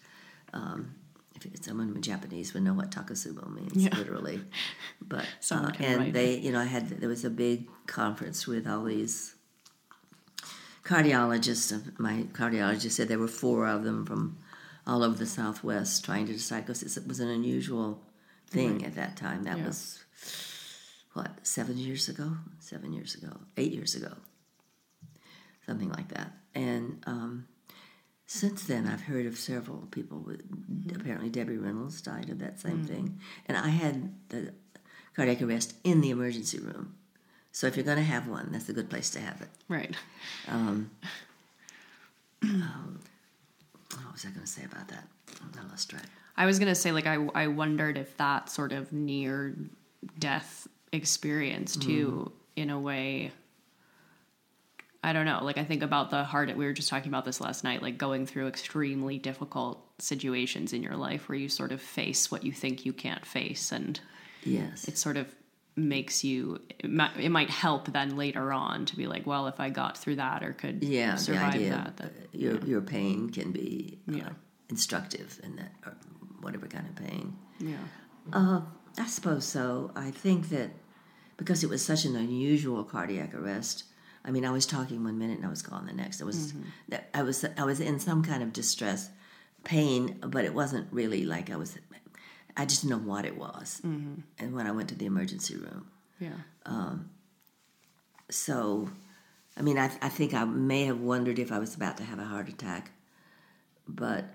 Um, 0.55 0.95
if 1.37 1.47
it's 1.47 1.67
someone 1.67 1.95
in 1.95 2.03
Japanese 2.03 2.53
would 2.55 2.63
know 2.63 2.75
what 2.75 2.91
takotsubo 2.91 3.45
means 3.55 3.77
Yeah. 3.85 3.97
literally, 3.97 4.39
but 5.15 5.27
uh, 5.51 5.71
and 5.81 6.13
they, 6.15 6.39
you 6.39 6.51
know, 6.53 6.61
I 6.61 6.65
had 6.77 6.89
there 7.01 7.09
was 7.09 7.25
a 7.25 7.31
big 7.31 7.69
conference 7.87 8.47
with 8.47 8.67
all 8.67 8.85
these 8.85 9.35
cardiologists. 10.85 11.99
My 11.99 12.25
cardiologist 12.33 12.93
said 12.93 13.09
there 13.09 13.19
were 13.19 13.29
four 13.29 13.67
of 13.67 13.85
them 13.85 14.05
from 14.07 14.39
all 14.87 15.03
over 15.05 15.17
the 15.17 15.27
Southwest 15.27 16.05
trying 16.05 16.27
to 16.27 16.33
decide 16.33 16.67
because 16.67 16.83
it 16.83 17.07
was 17.07 17.21
an 17.21 17.29
unusual 17.29 18.03
thing 18.49 18.85
at 18.85 18.95
that 18.97 19.17
time. 19.17 19.45
That 19.45 19.59
Yeah. 19.59 19.67
was 19.67 20.01
what 21.15 21.47
seven 21.47 21.79
years 21.79 22.09
ago, 22.09 22.33
seven 22.59 22.93
years 22.93 23.15
ago, 23.15 23.33
eight 23.57 23.73
years 23.73 23.95
ago, 23.95 24.13
something 25.67 25.91
like 25.91 26.09
that. 26.09 26.33
And 26.55 27.03
um, 27.07 27.49
since 28.27 28.65
then, 28.65 28.87
I've 28.87 29.03
heard 29.03 29.27
of 29.27 29.39
several 29.39 29.89
people 29.91 30.19
with. 30.19 30.43
Apparently, 30.95 31.29
Debbie 31.29 31.57
Reynolds 31.57 32.01
died 32.03 32.31
of 32.31 32.39
that 32.41 32.61
same 32.61 32.81
hmm. 32.81 32.87
thing, 32.87 33.21
and 33.47 33.57
I 33.57 33.69
had 33.69 34.13
the 34.29 34.53
cardiac 35.15 35.43
arrest 35.43 35.75
in 35.85 36.01
the 36.01 36.11
emergency 36.11 36.59
room. 36.59 36.95
So 37.53 37.67
if 37.67 37.77
you're 37.77 37.85
going 37.85 37.99
to 37.99 38.03
have 38.03 38.29
one, 38.29 38.49
that's 38.51 38.69
a 38.71 38.73
good 38.73 38.89
place 38.89 39.11
to 39.11 39.21
have 39.21 39.43
it. 39.43 39.49
Right. 39.69 39.95
Um, 40.49 40.91
um, 42.43 43.01
what 43.91 44.13
was 44.13 44.25
I 44.25 44.31
going 44.31 44.41
to 44.41 44.47
say 44.47 44.65
about 44.65 44.89
that? 44.89 45.07
I 45.59 45.69
lost 45.69 45.91
track. 45.91 46.07
I 46.37 46.47
was 46.47 46.59
gonna 46.59 46.75
say, 46.75 46.93
like, 46.93 47.07
I 47.07 47.15
I 47.35 47.47
wondered 47.49 47.99
if 47.99 48.17
that 48.17 48.49
sort 48.49 48.73
of 48.73 48.93
near 48.93 49.55
death 50.19 50.67
experience 50.93 51.77
too, 51.77 52.33
in 52.57 52.71
a 52.71 52.79
way. 52.79 53.33
I 55.05 55.13
don't 55.13 55.27
know. 55.27 55.41
Like, 55.43 55.59
I 55.59 55.65
think 55.65 55.83
about 55.83 56.11
the 56.11 56.23
heart. 56.23 56.55
We 56.57 56.65
were 56.65 56.73
just 56.73 56.89
talking 56.89 57.09
about 57.09 57.25
this 57.25 57.41
last 57.41 57.65
night. 57.65 57.83
Like 57.83 57.99
going 57.99 58.25
through 58.25 58.47
extremely 58.47 59.19
difficult 59.19 59.85
situations 59.99 60.73
in 60.73 60.83
your 60.83 60.95
life 60.97 61.29
where 61.29 61.37
you 61.37 61.49
sort 61.49 61.73
of 61.73 61.81
face 61.83 62.31
what 62.31 62.45
you 62.45 62.53
think 62.53 62.87
you 62.87 62.93
can't 62.93 63.27
face, 63.27 63.73
and 63.73 63.99
Yes. 64.45 64.87
it 64.87 64.97
sort 64.99 65.17
of 65.17 65.27
makes 65.75 66.23
you. 66.23 66.61
It 66.79 66.91
might, 66.91 67.17
it 67.19 67.31
might 67.31 67.51
help 67.51 67.93
then 67.93 68.17
later 68.17 68.53
on 68.53 68.87
to 68.87 68.97
be 68.97 69.07
like, 69.09 69.27
well, 69.27 69.49
if 69.49 69.59
I 69.59 69.71
got 69.71 69.99
through 69.99 70.17
that 70.17 70.45
or 70.45 70.53
could 70.53 70.85
yeah, 70.85 71.17
survive 71.17 71.61
that, 71.69 71.97
that 71.97 72.07
uh, 72.07 72.27
your 72.33 72.59
your 72.65 72.81
pain 72.81 73.31
can 73.31 73.51
be 73.51 73.99
uh, 74.09 74.13
Yeah. 74.19 74.29
instructive 74.69 75.41
in 75.43 75.57
that, 75.57 75.73
or 75.85 75.97
whatever 76.43 76.67
kind 76.69 76.87
of 76.87 76.95
pain. 76.95 77.37
yeah, 77.59 77.77
Uh, 78.33 78.61
I 78.99 79.07
suppose 79.07 79.45
so. 79.47 79.91
I 79.97 80.11
think 80.13 80.49
that 80.51 80.71
because 81.37 81.65
it 81.65 81.71
was 81.71 81.85
such 81.85 82.05
an 82.05 82.17
unusual 82.17 82.85
cardiac 82.85 83.35
arrest. 83.35 83.85
I 84.25 84.31
mean, 84.31 84.45
I 84.45 84.51
was 84.51 84.67
talking 84.67 85.03
one 85.03 85.19
minute 85.19 85.39
and 85.39 85.47
I 85.47 85.51
was 85.51 85.63
gone 85.63 85.87
the 85.87 85.93
next. 85.93 86.23
I 86.23 86.25
was 86.25 86.53
mm-hmm. 86.53 86.69
that 86.89 87.09
I 87.15 87.23
was 87.23 87.45
I 87.57 87.65
was 87.65 87.81
in 87.81 87.99
some 87.99 88.23
kind 88.23 88.43
of 88.43 88.53
distress, 88.53 89.11
pain, 89.65 90.19
but 90.21 90.45
it 90.45 90.55
wasn't 90.55 90.89
really 90.93 91.25
like 91.25 91.51
I 91.51 91.57
was. 91.57 91.77
I 92.57 92.67
just 92.67 92.83
didn't 92.83 92.99
know 92.99 93.11
what 93.11 93.25
it 93.25 93.37
was. 93.37 93.81
Mm-hmm. 93.85 94.21
And 94.39 94.55
when 94.55 94.67
I 94.67 94.73
went 94.73 94.91
to 94.91 94.95
the 94.95 95.07
emergency 95.07 95.57
room, 95.57 95.89
yeah, 96.21 96.35
um, 96.67 97.11
so 98.31 98.91
I 99.57 99.63
mean, 99.63 99.79
I 99.79 99.91
I 100.01 100.09
think 100.09 100.35
I 100.35 100.45
may 100.45 100.85
have 100.85 101.01
wondered 101.01 101.39
if 101.39 101.51
I 101.51 101.59
was 101.59 101.75
about 101.75 101.97
to 101.97 102.05
have 102.05 102.19
a 102.19 102.25
heart 102.25 102.49
attack, 102.49 102.93
but 103.89 104.27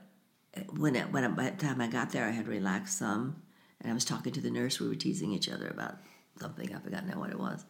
when 0.71 0.95
it, 0.95 1.11
when 1.11 1.23
I, 1.23 1.27
by 1.27 1.49
the 1.49 1.57
time 1.57 1.81
I 1.81 1.87
got 1.87 2.11
there, 2.11 2.25
I 2.25 2.31
had 2.31 2.47
relaxed 2.47 2.97
some, 2.97 3.41
and 3.81 3.91
I 3.91 3.93
was 3.93 4.05
talking 4.05 4.33
to 4.33 4.41
the 4.41 4.51
nurse. 4.51 4.79
We 4.79 4.87
were 4.87 4.95
teasing 4.95 5.31
each 5.31 5.49
other 5.49 5.67
about 5.67 5.97
something. 6.39 6.73
I 6.73 6.79
forgot 6.79 7.05
now 7.05 7.19
what 7.19 7.29
it 7.29 7.39
was. 7.39 7.65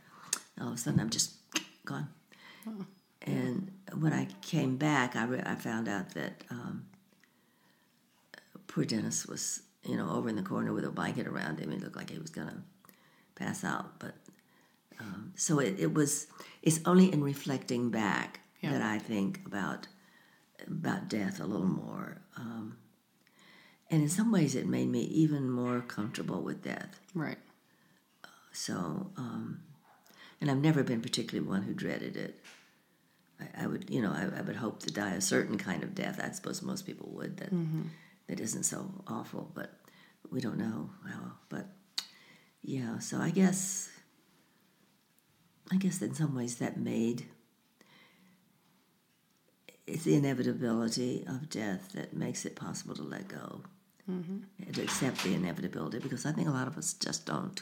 All 0.59 0.69
of 0.69 0.73
a 0.73 0.77
sudden, 0.77 0.99
I'm 0.99 1.09
just 1.09 1.33
gone. 1.85 2.09
And 3.21 3.71
when 3.99 4.13
I 4.13 4.27
came 4.41 4.77
back, 4.77 5.15
I, 5.15 5.25
re- 5.25 5.43
I 5.45 5.55
found 5.55 5.87
out 5.87 6.13
that 6.13 6.43
um, 6.49 6.85
poor 8.67 8.85
Dennis 8.85 9.25
was, 9.25 9.61
you 9.83 9.95
know, 9.97 10.09
over 10.09 10.29
in 10.29 10.35
the 10.35 10.41
corner 10.41 10.73
with 10.73 10.85
a 10.85 10.91
blanket 10.91 11.27
around 11.27 11.59
him. 11.59 11.71
He 11.71 11.77
looked 11.77 11.95
like 11.95 12.09
he 12.09 12.19
was 12.19 12.29
gonna 12.29 12.63
pass 13.35 13.63
out. 13.63 13.99
But 13.99 14.15
um, 14.99 15.33
so 15.35 15.59
it, 15.59 15.75
it 15.79 15.93
was. 15.93 16.27
It's 16.61 16.79
only 16.85 17.11
in 17.11 17.23
reflecting 17.23 17.89
back 17.89 18.39
Yeah. 18.61 18.71
that 18.71 18.81
I 18.81 18.99
think 18.99 19.41
about 19.45 19.87
about 20.65 21.07
death 21.07 21.39
a 21.39 21.45
little 21.45 21.67
more. 21.67 22.21
Um, 22.35 22.77
and 23.89 24.01
in 24.03 24.09
some 24.09 24.31
ways, 24.31 24.55
it 24.55 24.67
made 24.67 24.89
me 24.89 25.01
even 25.03 25.49
more 25.49 25.79
comfortable 25.81 26.41
with 26.41 26.63
death. 26.63 26.99
right, 27.13 27.37
So, 28.57 29.11
um, 29.17 29.61
and 30.41 30.49
I've 30.49 30.57
never 30.57 30.83
been 30.83 31.01
particularly 31.01 31.47
one 31.47 31.61
who 31.61 31.73
dreaded 31.75 32.17
it. 32.17 32.39
I, 33.39 33.63
I 33.63 33.67
would, 33.67 33.89
you 33.89 34.01
know, 34.01 34.11
I, 34.11 34.39
I 34.39 34.41
would 34.41 34.55
hope 34.55 34.81
to 34.83 34.91
die 34.91 35.11
a 35.13 35.21
certain 35.21 35.57
kind 35.59 35.83
of 35.83 35.93
death. 35.93 36.19
I 36.21 36.31
suppose 36.31 36.61
most 36.63 36.85
people 36.87 37.09
would 37.13 37.37
that 37.37 37.51
that 38.27 38.39
isn't 38.39 38.63
so 38.63 38.91
awful, 39.07 39.51
but 39.53 39.73
we 40.31 40.41
don't 40.41 40.57
know 40.57 40.89
how. 41.07 41.33
But 41.49 41.67
yeah, 42.63 42.97
so 42.97 43.17
I 43.19 43.29
guess, 43.29 43.89
I 45.71 45.75
guess 45.77 46.01
in 46.01 46.15
some 46.15 46.33
ways 46.35 46.55
that 46.55 46.77
made 46.77 47.25
it's 49.85 50.03
the 50.03 50.15
inevitability 50.15 51.23
of 51.27 51.49
death 51.49 51.91
that 51.93 52.13
makes 52.13 52.43
it 52.45 52.55
possible 52.55 52.95
to 52.95 53.03
let 53.03 53.27
go 53.27 53.61
and 54.65 54.73
to 54.75 54.81
accept 54.81 55.23
the 55.23 55.33
inevitability 55.33 55.99
because 55.99 56.25
I 56.25 56.31
think 56.31 56.47
a 56.47 56.51
lot 56.51 56.67
of 56.67 56.77
us 56.77 56.93
just 56.93 57.25
don't 57.25 57.61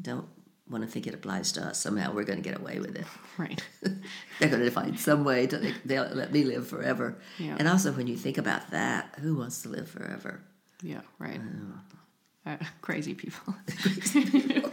don't 0.00 0.28
want 0.68 0.84
to 0.84 0.90
think 0.90 1.06
it 1.06 1.14
applies 1.14 1.52
to 1.52 1.62
us. 1.62 1.80
Somehow 1.80 2.12
we're 2.12 2.24
going 2.24 2.42
to 2.42 2.48
get 2.48 2.58
away 2.58 2.80
with 2.80 2.96
it. 2.96 3.06
Right. 3.38 3.62
They're 4.40 4.48
going 4.48 4.62
to 4.62 4.70
find 4.70 4.98
some 4.98 5.24
way 5.24 5.46
to 5.46 5.72
they'll 5.84 6.08
let 6.08 6.32
me 6.32 6.44
live 6.44 6.66
forever. 6.66 7.18
Yeah. 7.38 7.56
And 7.58 7.68
also, 7.68 7.92
when 7.92 8.06
you 8.06 8.16
think 8.16 8.38
about 8.38 8.70
that, 8.70 9.14
who 9.20 9.36
wants 9.36 9.62
to 9.62 9.68
live 9.68 9.88
forever? 9.88 10.40
Yeah, 10.82 11.00
right. 11.18 11.40
Uh, 12.44 12.56
crazy 12.80 13.14
people. 13.14 13.54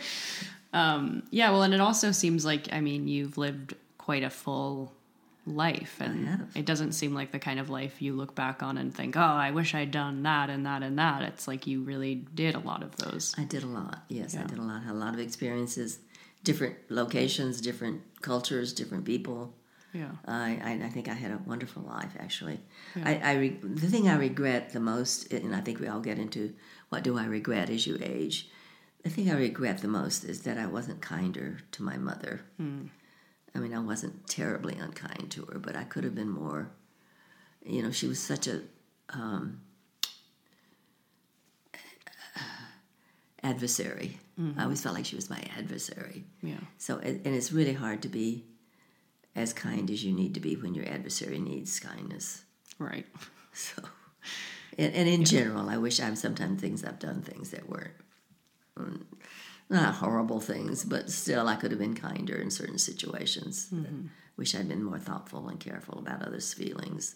um, 0.74 1.24
yeah, 1.30 1.52
well, 1.52 1.64
and 1.64 1.74
it 1.74 1.82
also 1.82 2.12
seems 2.12 2.44
like, 2.44 2.72
I 2.72 2.82
mean, 2.82 3.08
you've 3.08 3.38
lived 3.38 3.76
quite 3.98 4.24
a 4.24 4.30
full 4.30 4.94
life, 5.46 5.98
and 6.00 6.28
have. 6.28 6.48
it 6.56 6.66
doesn't 6.66 6.94
seem 6.94 7.14
like 7.14 7.32
the 7.32 7.40
kind 7.40 7.60
of 7.60 7.70
life 7.70 8.02
you 8.02 8.14
look 8.14 8.34
back 8.36 8.64
on 8.64 8.78
and 8.78 8.94
think, 8.94 9.18
oh, 9.18 9.20
I 9.20 9.52
wish 9.52 9.76
I'd 9.76 9.92
done 9.92 10.24
that 10.24 10.50
and 10.50 10.66
that 10.66 10.84
and 10.84 10.98
that. 11.00 11.24
It's 11.24 11.48
like 11.48 11.68
you 11.68 11.84
really 11.84 12.16
did 12.16 12.56
a 12.56 12.60
lot 12.60 12.84
of 12.84 12.96
those. 12.98 13.36
I 13.38 13.44
did 13.44 13.64
a 13.64 13.68
lot. 13.68 14.04
Yes, 14.08 14.36
I 14.38 14.44
did 14.44 14.58
a 14.58 14.62
lot. 14.62 14.84
Had 14.84 14.94
a 14.94 14.98
lot 14.98 15.14
of 15.14 15.20
experiences, 15.20 16.00
different 16.44 16.76
locations, 16.90 17.60
different 17.60 18.02
cultures, 18.22 18.74
different 18.74 19.06
people. 19.06 19.54
Yeah. 19.94 20.12
I, 20.26 20.60
I, 20.64 20.86
I 20.86 20.90
think 20.90 21.08
I 21.08 21.14
had 21.14 21.32
a 21.32 21.40
wonderful 21.46 21.84
life, 21.84 22.14
actually. 22.20 22.60
I, 23.04 23.18
I 23.18 23.34
re, 23.36 23.50
the 23.62 23.88
thing 23.88 24.10
I 24.10 24.16
regret 24.16 24.74
the 24.74 24.80
most, 24.80 25.32
and 25.32 25.56
I 25.56 25.62
think 25.62 25.80
we 25.80 25.88
all 25.88 26.00
get 26.00 26.18
into 26.18 26.54
what 26.90 27.04
do 27.04 27.18
I 27.18 27.26
regret 27.26 27.70
as 27.70 27.86
you 27.86 28.00
age. 28.02 28.50
The 29.04 29.10
thing 29.10 29.30
I 29.30 29.36
regret 29.36 29.80
the 29.80 29.88
most 29.88 30.24
is 30.24 30.42
that 30.44 30.58
I 30.58 30.66
wasn't 30.66 31.02
kinder 31.02 31.60
to 31.74 31.84
my 31.84 31.98
mother. 31.98 32.42
Hmm. 32.58 32.86
I 33.56 33.60
mean, 33.60 33.74
I 33.74 33.80
wasn't 33.80 34.28
terribly 34.28 34.76
unkind 34.76 35.32
to 35.32 35.46
her, 35.46 35.60
but 35.60 35.76
I 35.76 35.84
could 35.84 36.04
have 36.04 36.16
been 36.16 36.30
more. 36.30 36.72
You 37.66 37.84
know, 37.84 37.92
she 37.92 38.08
was 38.08 38.20
such 38.20 38.48
a 38.48 38.62
um, 39.10 39.62
adversary. 43.44 44.18
I 44.58 44.64
always 44.64 44.82
felt 44.82 44.96
like 44.96 45.06
she 45.06 45.16
was 45.16 45.30
my 45.30 45.42
adversary. 45.58 46.24
Yeah. 46.42 46.56
So, 46.80 46.98
and 46.98 47.22
and 47.26 47.36
it's 47.36 47.52
really 47.52 47.74
hard 47.74 48.02
to 48.02 48.10
be 48.10 48.46
as 49.36 49.54
kind 49.54 49.90
as 49.92 50.04
you 50.04 50.12
need 50.12 50.34
to 50.34 50.40
be 50.40 50.56
when 50.56 50.74
your 50.74 50.88
adversary 50.88 51.40
needs 51.40 51.80
kindness. 51.80 52.44
Right. 52.80 53.06
So, 53.56 53.84
and, 54.80 54.96
and 54.96 55.08
in 55.08 55.26
general, 55.26 55.70
I 55.70 55.78
wish 55.78 56.00
I've 56.00 56.18
sometimes 56.18 56.60
things 56.60 56.84
I've 56.84 56.98
done 56.98 57.22
things 57.22 57.52
that 57.52 57.70
weren't 57.70 57.94
mm, 58.76 59.04
not 59.70 59.96
horrible 59.96 60.40
things, 60.40 60.84
but 60.84 61.10
still 61.10 61.48
I 61.48 61.56
could 61.56 61.72
have 61.72 61.80
been 61.80 61.96
kinder 61.96 62.36
in 62.36 62.52
certain 62.52 62.78
situations. 62.78 63.70
Wish 64.38 64.56
I'd 64.56 64.68
been 64.68 64.84
more 64.84 65.00
thoughtful 65.00 65.48
and 65.48 65.60
careful 65.60 66.00
about 66.00 66.22
others' 66.24 66.54
feelings. 66.54 67.14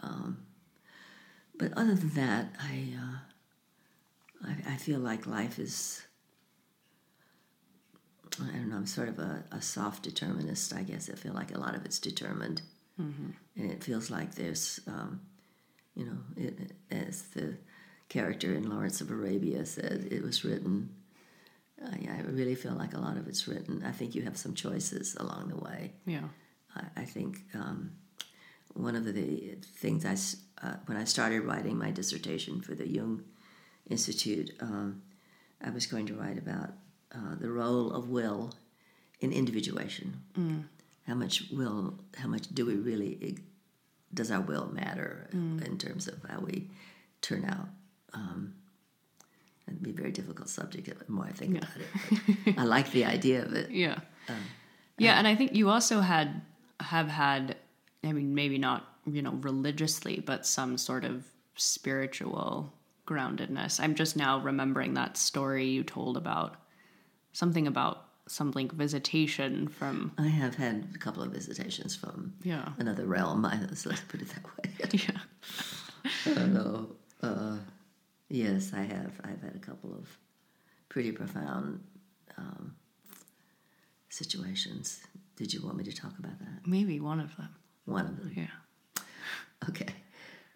Um, 0.00 0.38
but 1.58 1.72
other 1.76 1.94
than 1.94 2.10
that, 2.14 2.54
I, 2.58 2.94
uh, 2.96 4.48
I 4.48 4.72
I 4.74 4.76
feel 4.76 5.00
like 5.00 5.26
life 5.26 5.58
is. 5.58 6.02
I 8.40 8.56
don't 8.56 8.68
know. 8.70 8.76
I'm 8.76 8.86
sort 8.86 9.08
of 9.08 9.18
a, 9.18 9.44
a 9.50 9.60
soft 9.60 10.02
determinist. 10.02 10.72
I 10.74 10.82
guess 10.82 11.10
I 11.10 11.14
feel 11.14 11.34
like 11.34 11.54
a 11.54 11.58
lot 11.58 11.74
of 11.74 11.84
it's 11.84 11.98
determined, 11.98 12.62
and 13.56 13.70
it 13.70 13.82
feels 13.84 14.10
like 14.10 14.34
there's, 14.34 14.80
um, 14.86 15.20
you 15.94 16.04
know, 16.06 16.18
it, 16.36 16.72
as 16.90 17.22
the 17.34 17.56
character 18.08 18.54
in 18.54 18.68
Lawrence 18.70 19.00
of 19.00 19.10
Arabia 19.10 19.64
said, 19.66 20.08
it 20.10 20.22
was 20.22 20.44
written. 20.44 20.90
I, 21.84 22.08
I 22.18 22.20
really 22.30 22.54
feel 22.54 22.72
like 22.74 22.94
a 22.94 22.98
lot 23.00 23.16
of 23.16 23.26
it's 23.26 23.48
written. 23.48 23.82
I 23.84 23.92
think 23.92 24.14
you 24.14 24.22
have 24.22 24.36
some 24.36 24.54
choices 24.54 25.16
along 25.18 25.48
the 25.48 25.56
way. 25.56 25.92
Yeah. 26.06 26.28
I, 26.76 27.02
I 27.02 27.04
think 27.04 27.38
um, 27.54 27.92
one 28.74 28.94
of 28.96 29.04
the 29.04 29.56
things 29.76 30.04
I, 30.04 30.16
uh, 30.66 30.76
when 30.86 30.96
I 30.98 31.04
started 31.04 31.42
writing 31.42 31.76
my 31.78 31.90
dissertation 31.90 32.60
for 32.60 32.74
the 32.74 32.88
Jung 32.88 33.24
Institute, 33.88 34.50
um, 34.60 35.02
I 35.62 35.70
was 35.70 35.86
going 35.86 36.06
to 36.06 36.14
write 36.14 36.38
about 36.38 36.70
uh, 37.14 37.34
the 37.38 37.50
role 37.50 37.92
of 37.92 38.08
will 38.08 38.52
in 39.20 39.32
individuation. 39.32 40.20
How 41.06 41.14
much 41.14 41.44
will, 41.50 41.98
how 42.16 42.28
much 42.28 42.54
do 42.54 42.66
we 42.66 42.74
really, 42.74 43.38
does 44.14 44.30
our 44.30 44.40
will 44.40 44.70
matter 44.72 45.28
in 45.32 45.76
terms 45.78 46.06
of 46.06 46.22
how 46.28 46.40
we 46.40 46.68
turn 47.20 47.44
out? 47.44 47.68
Um, 48.12 48.54
it'd 49.68 49.82
be 49.82 49.90
a 49.90 49.94
very 49.94 50.10
difficult 50.12 50.48
subject 50.48 50.86
the 50.98 51.12
more 51.12 51.24
I 51.26 51.32
think 51.32 51.58
about 51.58 51.70
it. 51.76 52.58
I 52.58 52.64
like 52.64 52.90
the 52.92 53.04
idea 53.04 53.44
of 53.44 53.52
it. 53.54 53.70
Yeah. 53.84 53.98
yeah, 54.98 55.18
and 55.18 55.26
I 55.26 55.34
think 55.34 55.54
you 55.54 55.68
also 55.70 56.00
had 56.00 56.42
have 56.80 57.08
had 57.08 57.56
I 58.04 58.12
mean 58.12 58.34
maybe 58.34 58.58
not, 58.58 58.86
you 59.06 59.22
know, 59.22 59.32
religiously, 59.32 60.20
but 60.24 60.46
some 60.46 60.76
sort 60.78 61.04
of 61.04 61.24
spiritual 61.56 62.72
groundedness. 63.06 63.80
I'm 63.80 63.94
just 63.94 64.16
now 64.16 64.38
remembering 64.40 64.94
that 64.94 65.16
story 65.16 65.66
you 65.66 65.82
told 65.82 66.16
about 66.16 66.56
something 67.32 67.66
about 67.66 68.06
some 68.28 68.52
like 68.52 68.70
visitation 68.72 69.66
from 69.66 70.12
I 70.18 70.28
have 70.28 70.54
had 70.54 70.88
a 70.94 70.98
couple 70.98 71.22
of 71.22 71.32
visitations 71.32 71.96
from 71.96 72.34
Yeah. 72.44 72.68
another 72.78 73.04
realm. 73.06 73.44
I, 73.44 73.58
so 73.74 73.88
let's 73.90 74.02
put 74.02 74.22
it 74.22 74.28
that 74.28 74.44
way. 74.44 74.70
Yeah. 74.92 75.20
I 76.26 76.34
don't 76.34 76.54
know. 76.54 76.90
Uh, 77.22 77.56
yes, 78.30 78.72
I 78.72 78.82
have. 78.82 79.20
I've 79.24 79.42
had 79.42 79.54
a 79.54 79.58
couple 79.58 79.92
of 79.92 80.16
pretty 80.88 81.12
profound 81.12 81.80
um, 82.38 82.76
situations. 84.08 85.00
Did 85.36 85.52
you 85.52 85.62
want 85.62 85.76
me 85.76 85.84
to 85.84 85.92
talk 85.92 86.18
about 86.18 86.38
that? 86.38 86.66
Maybe 86.66 87.00
one 87.00 87.20
of 87.20 87.36
them. 87.36 87.48
One 87.84 88.06
of 88.06 88.16
them. 88.16 88.32
Yeah. 88.34 89.02
Okay. 89.68 89.94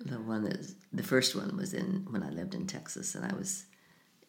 The 0.01 0.21
one 0.21 0.45
that 0.45 0.67
the 0.93 1.03
first 1.03 1.35
one 1.35 1.57
was 1.57 1.75
in 1.75 2.07
when 2.11 2.23
I 2.23 2.31
lived 2.31 2.55
in 2.55 2.67
Texas, 2.67 3.15
and 3.15 3.25
I 3.25 3.35
was 3.35 3.65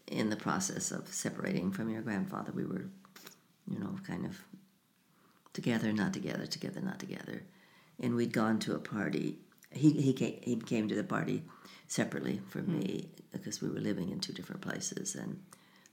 in 0.07 0.29
the 0.29 0.35
process 0.35 0.91
of 0.91 1.07
separating 1.07 1.71
from 1.71 1.89
your 1.89 2.01
grandfather. 2.01 2.51
We 2.53 2.65
were, 2.65 2.85
you 3.67 3.79
know, 3.79 3.95
kind 4.05 4.25
of 4.25 4.37
together, 5.53 5.91
not 5.91 6.13
together, 6.13 6.45
together, 6.45 6.81
not 6.81 6.99
together, 6.99 7.43
and 7.99 8.15
we'd 8.15 8.31
gone 8.33 8.59
to 8.59 8.75
a 8.75 8.79
party. 8.79 9.39
He 9.71 9.91
he 9.91 10.13
came, 10.13 10.39
he 10.43 10.55
came 10.57 10.87
to 10.87 10.95
the 10.95 11.03
party 11.03 11.43
separately 11.87 12.41
for 12.49 12.59
me 12.61 13.09
because 13.31 13.61
we 13.61 13.69
were 13.69 13.79
living 13.79 14.09
in 14.11 14.19
two 14.19 14.33
different 14.33 14.61
places, 14.61 15.15
and 15.15 15.39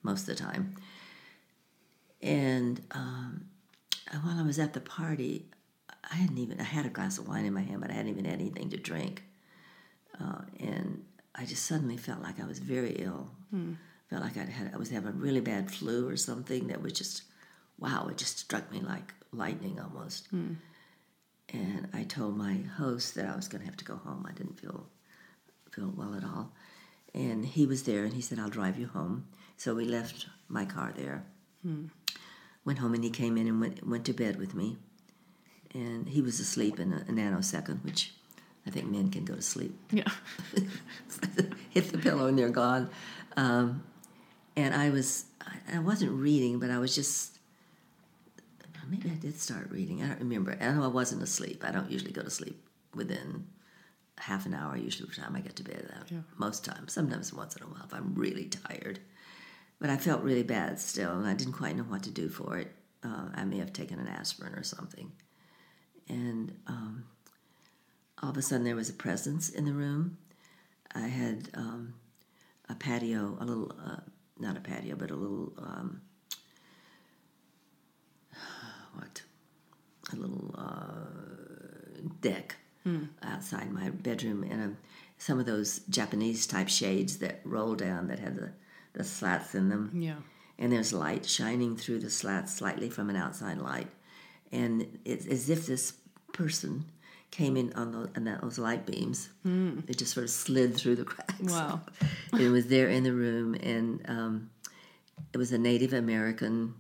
most 0.03 0.23
of 0.23 0.27
the 0.27 0.35
time. 0.35 0.77
And 2.21 2.81
um, 2.93 3.47
while 4.23 4.39
I 4.39 4.43
was 4.43 4.59
at 4.59 4.73
the 4.75 4.81
party, 4.81 5.47
I 6.11 6.17
hadn't 6.17 6.39
even 6.39 6.61
I 6.61 6.65
had 6.65 6.87
a 6.87 6.91
glass 6.91 7.19
of 7.19 7.29
wine 7.29 7.45
in 7.45 7.53
my 7.53 7.63
hand, 7.63 7.81
but 7.81 7.91
I 7.91 7.95
hadn't 7.95 8.11
even 8.13 8.25
had 8.25 8.35
anything 8.41 8.71
to 8.71 8.77
drink. 8.77 9.23
Uh, 10.21 10.43
and 10.61 11.05
I 11.35 11.45
just 11.45 11.65
suddenly 11.67 11.97
felt 11.97 12.21
like 12.23 12.41
I 12.41 12.47
was 12.47 12.59
very 12.59 12.93
ill. 12.99 13.31
Felt 14.11 14.23
like 14.23 14.37
I 14.37 14.45
had 14.45 14.73
I 14.75 14.77
was 14.77 14.91
having 14.91 15.09
a 15.11 15.13
really 15.13 15.41
bad 15.41 15.71
flu 15.71 16.09
or 16.09 16.17
something 16.17 16.69
that 16.69 16.83
was 16.83 16.93
just 16.93 17.23
wow, 17.79 18.07
it 18.09 18.17
just 18.19 18.39
struck 18.39 18.71
me 18.71 18.81
like 18.81 19.13
lightning 19.33 19.81
almost. 19.81 20.29
And 21.49 21.89
I 21.93 22.05
told 22.05 22.37
my 22.37 22.59
host 22.79 23.15
that 23.17 23.27
I 23.27 23.35
was 23.37 23.49
going 23.49 23.61
to 23.61 23.67
have 23.67 23.77
to 23.79 23.85
go 23.85 23.97
home. 23.97 24.25
I 24.29 24.33
didn't 24.33 24.59
feel 24.61 24.87
feel 25.73 25.93
well 25.97 26.15
at 26.15 26.25
all. 26.25 26.53
And 27.15 27.45
he 27.45 27.67
was 27.67 27.83
there, 27.83 28.05
and 28.05 28.15
he 28.15 28.23
said, 28.23 28.39
"I'll 28.39 28.49
drive 28.49 28.79
you 28.79 28.87
home." 28.87 29.27
So 29.57 29.75
we 29.75 29.85
left 29.85 30.27
my 30.49 30.65
car 30.65 30.93
there. 30.97 31.25
Went 32.65 32.79
home, 32.79 32.95
and 32.95 33.05
he 33.05 33.11
came 33.11 33.37
in 33.37 33.47
and 33.49 33.61
went 33.61 33.87
went 33.87 34.05
to 34.07 34.13
bed 34.13 34.39
with 34.39 34.55
me 34.55 34.79
and 35.75 36.09
he 36.09 36.21
was 36.21 36.41
asleep 36.41 36.79
in 36.79 36.93
a, 36.93 36.97
a 36.97 37.13
nanosecond, 37.13 37.83
which 37.85 38.13
I 38.67 38.71
think 38.71 38.87
men 38.87 39.11
can 39.11 39.25
go 39.25 39.35
to 39.35 39.43
sleep. 39.43 39.77
Yeah. 39.91 40.11
Hit 41.71 41.91
the 41.91 41.99
pillow 41.99 42.27
and 42.27 42.39
they're 42.39 42.51
gone. 42.51 42.91
Um, 43.37 43.83
and 44.57 44.75
I 44.75 44.91
was, 44.91 45.25
I, 45.41 45.77
I 45.77 45.79
wasn't 45.79 46.13
reading, 46.13 46.59
but 46.59 46.71
I 46.71 46.79
was 46.79 46.95
just, 46.95 47.39
maybe 48.89 49.11
I 49.11 49.15
did 49.15 49.41
start 49.41 49.71
reading. 49.71 50.03
I 50.03 50.09
don't 50.09 50.21
remember. 50.21 50.57
I 50.61 50.73
know 50.73 50.85
I 50.85 50.89
wasn't 50.89 51.23
asleep. 51.23 51.65
I 51.67 51.71
don't 51.71 51.91
usually 51.91 52.13
go 52.13 52.23
to 52.23 52.31
sleep 52.31 52.63
within 52.95 53.47
half 54.23 54.47
an 54.47 54.55
hour, 54.55 54.77
usually 54.77 55.09
by 55.09 55.15
the 55.15 55.21
time 55.21 55.37
I 55.37 55.41
get 55.41 55.57
to 55.57 55.65
bed. 55.65 55.93
Uh, 55.95 56.05
Most 56.37 56.65
times, 56.65 56.93
sometimes 56.93 57.33
once 57.33 57.57
in 57.57 57.63
a 57.63 57.67
while 57.67 57.85
if 57.85 57.93
I'm 57.95 58.15
really 58.15 58.47
tired. 58.47 59.01
But 59.81 59.91
I 59.91 59.97
felt 59.97 60.23
really 60.23 60.45
bad 60.45 60.79
still, 60.79 61.11
and 61.19 61.27
I 61.27 61.35
didn't 61.35 61.55
quite 61.55 61.77
know 61.77 61.83
what 61.83 62.05
to 62.05 62.11
do 62.11 62.29
for 62.29 62.57
it. 62.59 62.73
Uh, 63.03 63.29
I 63.35 63.45
may 63.45 63.59
have 63.59 63.73
taken 63.73 63.99
an 63.99 64.07
aspirin 64.07 64.55
or 64.55 64.63
something. 64.63 65.11
And 66.09 66.57
um, 66.69 67.05
all 68.23 68.31
of 68.31 68.37
a 68.37 68.43
sudden, 68.43 68.65
there 68.65 68.77
was 68.77 68.89
a 68.91 68.95
presence 68.95 69.51
in 69.51 69.65
the 69.65 69.73
room. 69.73 70.19
I 70.95 71.09
had 71.09 71.49
um, 71.55 71.95
a 72.69 72.75
patio, 72.77 73.37
a 73.41 73.45
little, 73.45 73.75
uh, 73.85 74.01
not 74.39 74.57
a 74.57 74.61
patio, 74.61 74.95
but 74.95 75.11
a 75.11 75.17
little, 75.17 75.53
um, 75.59 76.01
what? 78.95 79.23
a 80.13 80.17
little 80.17 80.55
uh, 80.57 82.01
deck 82.21 82.57
outside 83.23 83.71
my 83.71 83.91
bedroom, 83.91 84.43
and 84.43 84.63
um, 84.63 84.77
some 85.19 85.39
of 85.39 85.47
those 85.47 85.81
Japanese 85.89 86.47
type 86.47 86.69
shades 86.69 87.19
that 87.19 87.41
roll 87.45 87.75
down 87.75 88.09
that 88.09 88.19
have 88.19 88.35
the, 88.37 88.51
the 88.93 89.05
slats 89.05 89.55
in 89.55 89.69
them. 89.69 89.91
Yeah. 89.95 90.17
And 90.59 90.73
there's 90.73 90.93
light 90.93 91.27
shining 91.27 91.77
through 91.77 92.01
the 92.01 92.11
slats 92.11 92.55
slightly 92.55 92.91
from 92.91 93.11
an 93.11 93.17
outside 93.17 93.59
light, 93.59 93.89
and 94.51 94.99
it's 95.05 95.27
as 95.27 95.49
if 95.49 95.67
this 95.67 95.95
person 96.33 96.85
came 97.31 97.57
in 97.57 97.73
on, 97.73 97.93
the, 97.93 98.11
on 98.15 98.25
those 98.43 98.59
light 98.59 98.87
beams. 98.87 99.31
Mm. 99.45 99.89
It 99.89 99.99
just 99.99 100.13
sort 100.13 100.25
of 100.25 100.31
slid 100.31 100.77
through 100.77 100.97
the 100.97 101.05
cracks. 101.05 101.41
Wow. 101.41 101.81
it 102.39 102.49
was 102.51 102.67
there 102.67 102.89
in 102.89 103.03
the 103.03 103.13
room, 103.13 103.55
and 103.55 104.05
um, 104.07 104.51
it 105.33 105.39
was 105.39 105.51
a 105.51 105.59
Native 105.59 105.93
American. 105.93 106.75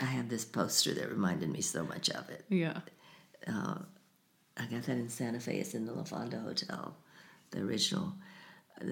I 0.00 0.06
have 0.06 0.28
this 0.28 0.44
poster 0.44 0.92
that 0.94 1.10
reminded 1.10 1.50
me 1.50 1.60
so 1.60 1.84
much 1.84 2.10
of 2.10 2.28
it. 2.30 2.44
Yeah. 2.48 2.80
I 4.56 4.66
got 4.66 4.82
that 4.84 4.96
in 4.96 5.08
Santa 5.08 5.40
Fe. 5.40 5.58
It's 5.58 5.74
in 5.74 5.84
the 5.86 5.92
La 5.92 6.04
Fonda 6.04 6.38
Hotel, 6.38 6.94
the 7.50 7.60
original, 7.60 8.12
uh, 8.80 8.84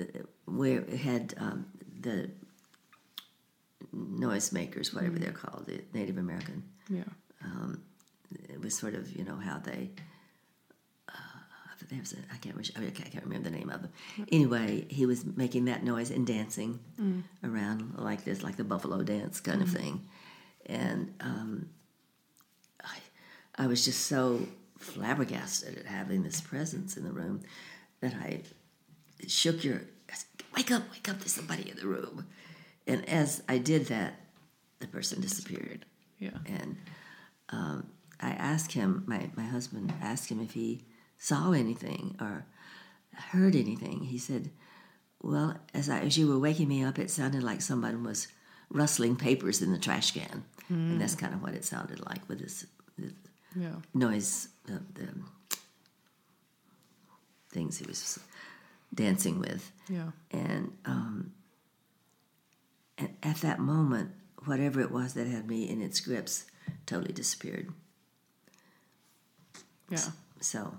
where 0.46 0.80
it 0.80 0.98
had 0.98 1.34
um, 1.38 1.66
the 2.00 2.30
noisemakers, 3.94 4.94
whatever 4.94 5.18
they're 5.18 5.32
called, 5.32 5.66
the 5.66 5.82
Native 5.94 6.18
American. 6.18 6.64
Yeah. 6.88 7.04
It 8.48 8.60
was 8.60 8.76
sort 8.76 8.94
of 8.94 9.14
you 9.16 9.24
know 9.24 9.36
how 9.36 9.58
they. 9.58 9.90
Uh, 11.08 11.12
they 11.88 11.96
have, 11.96 12.06
I 12.32 12.36
can't. 12.36 12.54
I 12.76 12.80
mean, 12.80 12.92
I 12.96 13.08
can't 13.08 13.24
remember 13.24 13.50
the 13.50 13.56
name 13.56 13.68
of 13.70 13.82
them. 13.82 13.92
Anyway, 14.30 14.86
he 14.88 15.04
was 15.04 15.24
making 15.24 15.66
that 15.66 15.82
noise 15.84 16.10
and 16.10 16.26
dancing 16.26 16.80
around 17.44 17.94
like 17.98 18.24
this, 18.24 18.42
like 18.42 18.56
the 18.56 18.64
buffalo 18.64 19.02
dance 19.02 19.40
kind 19.40 19.60
of 19.62 19.68
thing, 19.68 20.06
and 20.66 21.12
um, 21.20 21.68
I, 22.82 22.96
I 23.58 23.66
was 23.66 23.84
just 23.84 24.06
so 24.06 24.46
flabbergasted 24.82 25.78
at 25.78 25.86
having 25.86 26.22
this 26.22 26.40
presence 26.40 26.96
in 26.96 27.04
the 27.04 27.12
room 27.12 27.42
that 28.00 28.14
I 28.14 28.42
shook 29.26 29.62
your 29.64 29.82
I 30.10 30.14
said, 30.14 30.28
wake 30.56 30.70
up, 30.70 30.82
wake 30.90 31.08
up, 31.08 31.18
there's 31.20 31.32
somebody 31.32 31.70
in 31.70 31.76
the 31.76 31.86
room. 31.86 32.26
And 32.86 33.08
as 33.08 33.42
I 33.48 33.58
did 33.58 33.86
that, 33.86 34.14
the 34.80 34.86
person 34.88 35.20
disappeared. 35.20 35.86
Yeah. 36.18 36.36
And 36.44 36.76
um, 37.48 37.86
I 38.20 38.30
asked 38.30 38.72
him, 38.72 39.04
my, 39.06 39.30
my 39.36 39.44
husband 39.44 39.92
asked 40.02 40.28
him 40.28 40.40
if 40.40 40.52
he 40.52 40.84
saw 41.18 41.52
anything 41.52 42.16
or 42.20 42.44
heard 43.14 43.54
anything. 43.56 44.00
He 44.00 44.18
said, 44.18 44.50
Well, 45.22 45.56
as, 45.72 45.88
I, 45.88 46.00
as 46.00 46.18
you 46.18 46.28
were 46.28 46.38
waking 46.38 46.68
me 46.68 46.82
up, 46.84 46.98
it 46.98 47.10
sounded 47.10 47.42
like 47.42 47.62
someone 47.62 48.02
was 48.04 48.28
rustling 48.68 49.16
papers 49.16 49.62
in 49.62 49.72
the 49.72 49.78
trash 49.78 50.10
can. 50.12 50.44
And 50.68 51.00
that's 51.00 51.14
kind 51.14 51.34
of 51.34 51.42
what 51.42 51.52
it 51.54 51.64
sounded 51.66 52.04
like 52.06 52.26
with 52.28 52.40
this, 52.40 52.64
this 52.96 53.12
Yeah. 53.54 53.74
noise, 53.92 54.48
the, 54.64 54.82
the 54.94 55.08
things 57.50 57.78
he 57.78 57.86
was 57.86 58.18
dancing 58.94 59.38
with. 59.38 59.72
Yeah. 59.88 60.10
And, 60.30 60.72
um, 60.84 61.32
and 62.98 63.10
at 63.22 63.36
that 63.38 63.58
moment, 63.58 64.10
whatever 64.44 64.80
it 64.80 64.90
was 64.90 65.14
that 65.14 65.26
had 65.26 65.48
me 65.48 65.68
in 65.68 65.80
its 65.80 66.00
grips 66.00 66.46
totally 66.86 67.12
disappeared. 67.12 67.72
Yeah. 69.88 69.98
So 70.40 70.74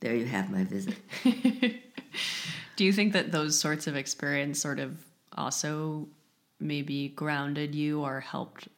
there 0.00 0.14
you 0.14 0.26
have 0.26 0.50
my 0.50 0.64
visit. 0.64 0.94
Do 2.76 2.84
you 2.84 2.92
think 2.92 3.12
that 3.12 3.32
those 3.32 3.58
sorts 3.58 3.86
of 3.86 3.96
experience 3.96 4.60
sort 4.60 4.78
of 4.78 5.04
also 5.36 6.08
maybe 6.58 7.08
grounded 7.08 7.74
you 7.74 8.02
or 8.02 8.20
helped 8.20 8.68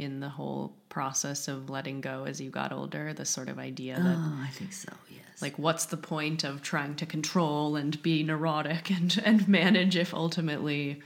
in 0.00 0.20
the 0.20 0.28
whole 0.28 0.74
process 0.88 1.46
of 1.48 1.68
letting 1.70 2.00
go 2.00 2.24
as 2.24 2.40
you 2.40 2.50
got 2.50 2.72
older? 2.72 3.12
The 3.12 3.24
sort 3.24 3.48
of 3.48 3.58
idea 3.58 3.94
that 3.96 4.16
Oh, 4.18 4.38
I 4.42 4.50
think 4.50 4.72
so, 4.72 4.92
yes. 5.10 5.42
like 5.42 5.58
what's 5.58 5.86
the 5.86 5.96
point 5.96 6.44
of 6.44 6.62
trying 6.62 6.94
to 6.96 7.06
control 7.06 7.76
and 7.76 8.00
be 8.02 8.22
neurotic 8.22 8.90
and 8.90 9.20
and 9.24 9.46
manage 9.48 9.96
if 9.96 10.12
ultimately 10.14 11.00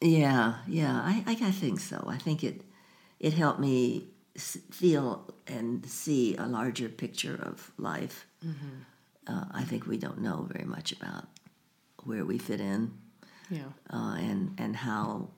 Yeah, 0.00 0.54
yeah, 0.66 0.94
I, 1.02 1.24
I, 1.26 1.32
I 1.48 1.50
think 1.50 1.80
so. 1.80 2.04
I 2.06 2.18
think 2.18 2.42
it 2.44 2.62
it 3.20 3.32
helped 3.34 3.60
me 3.60 4.08
feel 4.70 5.34
and 5.46 5.86
see 5.86 6.36
a 6.36 6.46
larger 6.46 6.88
picture 6.90 7.38
of 7.42 7.72
life. 7.78 8.26
Uh, 9.26 9.44
I 9.52 9.64
think 9.64 9.86
we 9.86 9.96
don't 9.96 10.20
know 10.20 10.46
very 10.52 10.66
much 10.66 10.92
about 10.92 11.24
where 12.04 12.24
we 12.24 12.38
fit 12.38 12.60
in 12.60 12.92
yeah 13.50 13.70
uh, 13.92 14.14
and 14.18 14.54
and 14.58 14.76
how 14.76 15.28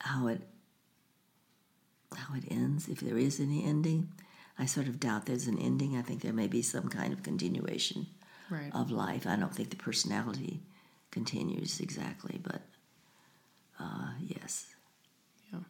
how 0.00 0.28
it 0.28 0.40
how 2.16 2.34
it 2.34 2.44
ends 2.50 2.88
if 2.88 3.00
there 3.00 3.18
is 3.18 3.40
any 3.40 3.64
ending. 3.64 4.08
I 4.58 4.66
sort 4.66 4.86
of 4.86 5.00
doubt 5.00 5.26
there's 5.26 5.46
an 5.46 5.58
ending. 5.58 5.96
I 5.96 6.02
think 6.02 6.20
there 6.20 6.32
may 6.32 6.46
be 6.46 6.62
some 6.62 6.88
kind 6.88 7.12
of 7.12 7.22
continuation 7.22 8.06
right 8.50 8.70
of 8.74 8.90
life. 8.90 9.26
I 9.26 9.36
don't 9.36 9.54
think 9.54 9.70
the 9.70 9.76
personality 9.76 10.60
continues 11.10 11.80
exactly, 11.80 12.40
but 12.42 12.62
uh, 13.80 14.10
yes. 14.20 14.66
yeah 15.52 15.60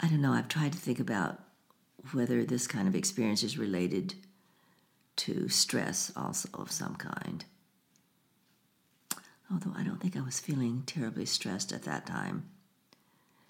I 0.00 0.08
don't 0.08 0.20
know. 0.20 0.32
I've 0.32 0.48
tried 0.48 0.72
to 0.72 0.78
think 0.78 1.00
about 1.00 1.40
whether 2.12 2.44
this 2.44 2.66
kind 2.66 2.86
of 2.86 2.94
experience 2.94 3.42
is 3.42 3.58
related 3.58 4.14
to 5.16 5.48
stress 5.48 6.12
also 6.16 6.48
of 6.54 6.70
some 6.70 6.94
kind. 6.94 7.44
Although 9.50 9.72
I 9.76 9.82
don't 9.82 10.00
think 10.00 10.16
I 10.16 10.20
was 10.20 10.38
feeling 10.38 10.84
terribly 10.86 11.26
stressed 11.26 11.72
at 11.72 11.82
that 11.84 12.06
time. 12.06 12.48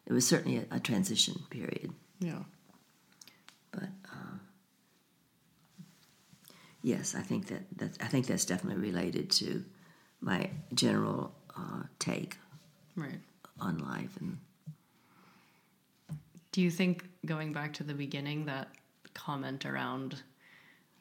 It 0.09 0.13
was 0.15 0.27
certainly 0.27 0.57
a, 0.57 0.77
a 0.77 0.81
transition 0.81 1.37
period, 1.51 1.93
yeah. 2.19 2.43
But 3.71 3.91
uh, 4.11 4.39
yes, 6.83 7.15
I 7.15 7.21
think 7.21 7.49
that, 7.49 7.65
that 7.77 7.99
I 8.03 8.07
think 8.07 8.27
that's 8.27 8.47
definitely 8.47 8.83
related 8.83 9.31
to 9.33 9.65
my 10.23 10.51
general 10.73 11.35
uh, 11.55 11.83
take 11.99 12.39
right. 12.97 13.21
on 13.61 13.79
life 13.79 14.17
and 14.19 14.39
Do 16.53 16.63
you 16.63 16.71
think 16.71 17.05
going 17.27 17.53
back 17.53 17.75
to 17.75 17.85
the 17.85 17.95
beginning 17.95 18.47
that 18.47 18.69
comment 19.13 19.67
around, 19.67 20.23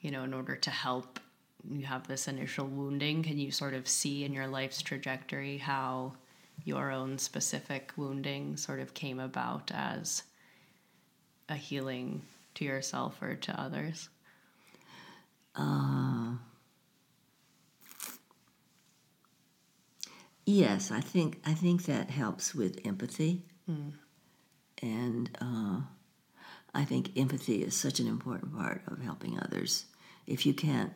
you 0.02 0.12
know, 0.12 0.24
in 0.24 0.34
order 0.34 0.58
to 0.58 0.70
help 0.70 1.20
you 1.70 1.86
have 1.86 2.08
this 2.08 2.28
initial 2.28 2.68
wounding, 2.68 3.24
can 3.24 3.40
you 3.40 3.52
sort 3.52 3.74
of 3.74 3.88
see 3.88 4.26
in 4.26 4.34
your 4.34 4.48
life's 4.48 4.82
trajectory 4.82 5.58
how 5.58 6.14
your 6.68 6.92
own 6.92 7.18
specific 7.18 7.94
wounding 7.98 8.58
sort 8.58 8.80
of 8.82 8.94
came 8.94 9.20
about 9.20 9.72
as 9.74 10.24
a 11.50 11.56
healing 11.56 12.22
to 12.56 12.66
yourself 12.66 13.22
or 13.22 13.36
to 13.36 13.60
others? 13.62 14.10
Yes, 20.46 20.92
I 20.92 21.02
think 21.02 21.40
I 21.46 21.54
think 21.54 21.86
that 21.86 22.10
helps 22.10 22.56
with 22.56 22.86
empathy, 22.86 23.44
and 24.82 25.30
uh, 25.42 25.82
I 26.74 26.86
think 26.86 27.18
empathy 27.18 27.64
is 27.64 27.76
such 27.76 28.00
an 28.00 28.08
important 28.08 28.56
part 28.56 28.82
of 28.88 29.02
helping 29.02 29.40
others. 29.40 29.86
If 30.26 30.46
you 30.46 30.54
can't 30.54 30.94